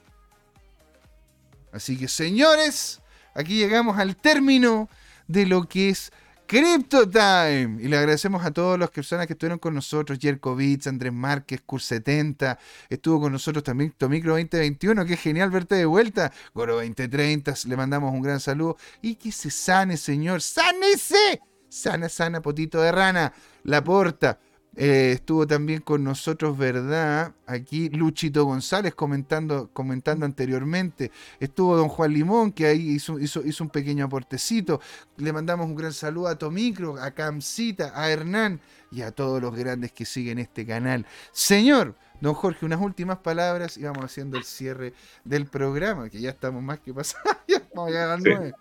Así 1.71 1.97
que, 1.97 2.07
señores, 2.07 3.01
aquí 3.33 3.57
llegamos 3.57 3.97
al 3.97 4.17
término 4.17 4.89
de 5.27 5.45
lo 5.45 5.67
que 5.67 5.89
es 5.89 6.11
Crypto 6.53 7.09
Time. 7.09 7.79
Y 7.81 7.87
le 7.87 7.97
agradecemos 7.97 8.45
a 8.45 8.51
todas 8.51 8.79
las 8.79 8.91
personas 8.91 9.25
que 9.25 9.33
estuvieron 9.33 9.57
con 9.57 9.73
nosotros. 9.73 10.19
Jerkovitz, 10.19 10.85
Andrés 10.85 11.11
Márquez, 11.11 11.63
Cur70. 11.65 12.59
Estuvo 12.89 13.21
con 13.21 13.31
nosotros 13.31 13.63
también 13.63 13.91
Tomicro 13.97 14.33
2021. 14.33 15.03
Qué 15.03 15.17
genial 15.17 15.49
verte 15.49 15.73
de 15.73 15.85
vuelta. 15.85 16.31
Goro 16.53 16.75
2030. 16.75 17.55
Le 17.65 17.75
mandamos 17.75 18.13
un 18.13 18.21
gran 18.21 18.39
saludo. 18.39 18.77
Y 19.01 19.15
que 19.15 19.31
se 19.31 19.49
sane, 19.49 19.97
señor. 19.97 20.43
¡Sánese! 20.43 21.41
Sana, 21.69 22.07
sana, 22.07 22.39
potito 22.39 22.79
de 22.79 22.91
rana. 22.91 23.33
La 23.63 23.83
porta. 23.83 24.37
Eh, 24.75 25.11
estuvo 25.13 25.45
también 25.45 25.81
con 25.81 26.03
nosotros, 26.03 26.57
¿verdad? 26.57 27.33
Aquí 27.45 27.89
Luchito 27.89 28.43
González 28.43 28.95
comentando, 28.95 29.69
comentando 29.71 30.25
anteriormente. 30.25 31.11
Estuvo 31.39 31.77
don 31.77 31.89
Juan 31.89 32.11
Limón, 32.11 32.51
que 32.51 32.65
ahí 32.65 32.89
hizo, 32.89 33.19
hizo, 33.19 33.45
hizo 33.45 33.63
un 33.63 33.69
pequeño 33.69 34.05
aportecito. 34.05 34.81
Le 35.17 35.31
mandamos 35.31 35.67
un 35.67 35.75
gran 35.75 35.93
saludo 35.93 36.27
a 36.27 36.37
Tomicro, 36.37 36.99
a 36.99 37.11
Camcita, 37.11 37.91
a 37.95 38.09
Hernán 38.09 38.59
y 38.91 39.01
a 39.01 39.11
todos 39.11 39.41
los 39.41 39.55
grandes 39.55 39.91
que 39.91 40.05
siguen 40.05 40.39
este 40.39 40.65
canal. 40.65 41.05
Señor, 41.31 41.95
don 42.19 42.33
Jorge, 42.33 42.65
unas 42.65 42.81
últimas 42.81 43.19
palabras 43.19 43.77
y 43.77 43.83
vamos 43.83 44.03
haciendo 44.03 44.37
el 44.37 44.43
cierre 44.43 44.93
del 45.23 45.45
programa, 45.45 46.09
que 46.09 46.19
ya 46.19 46.31
estamos 46.31 46.63
más 46.63 46.79
que 46.79 46.93
pasados. 46.93 47.37
ya 47.47 47.61
vamos 47.75 47.89
a 47.89 47.91
llegar 47.91 48.19
nueve. 48.23 48.53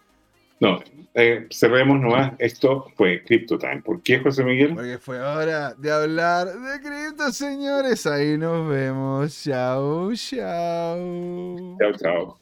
No, 0.63 0.79
eh, 1.15 1.49
cerremos 1.51 2.01
nomás. 2.01 2.35
Esto 2.39 2.87
fue 2.95 3.25
Crypto 3.25 3.59
Time. 3.59 3.83
¿Por 3.83 4.01
qué, 4.01 4.21
José 4.21 4.45
Miguel? 4.45 4.77
Porque 4.77 4.97
fue 4.97 5.21
hora 5.21 5.75
de 5.75 5.91
hablar 5.91 6.47
de 6.47 6.81
cripto, 6.81 7.33
señores. 7.33 8.07
Ahí 8.07 8.39
nos 8.39 8.69
vemos. 8.69 9.43
Chao, 9.43 10.15
chao. 10.15 11.77
Chao, 11.81 11.93
chao. 11.99 12.39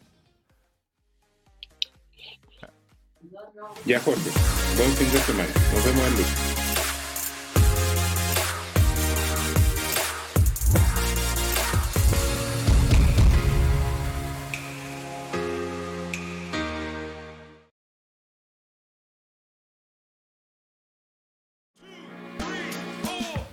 Ya, 3.87 3.99
Jorge. 4.01 4.31
Buen 4.77 4.91
fin 4.91 5.11
de 5.11 5.19
semana. 5.21 5.49
Nos 5.73 5.85
vemos 5.87 6.07
en 6.07 6.13
lunes. 6.13 6.70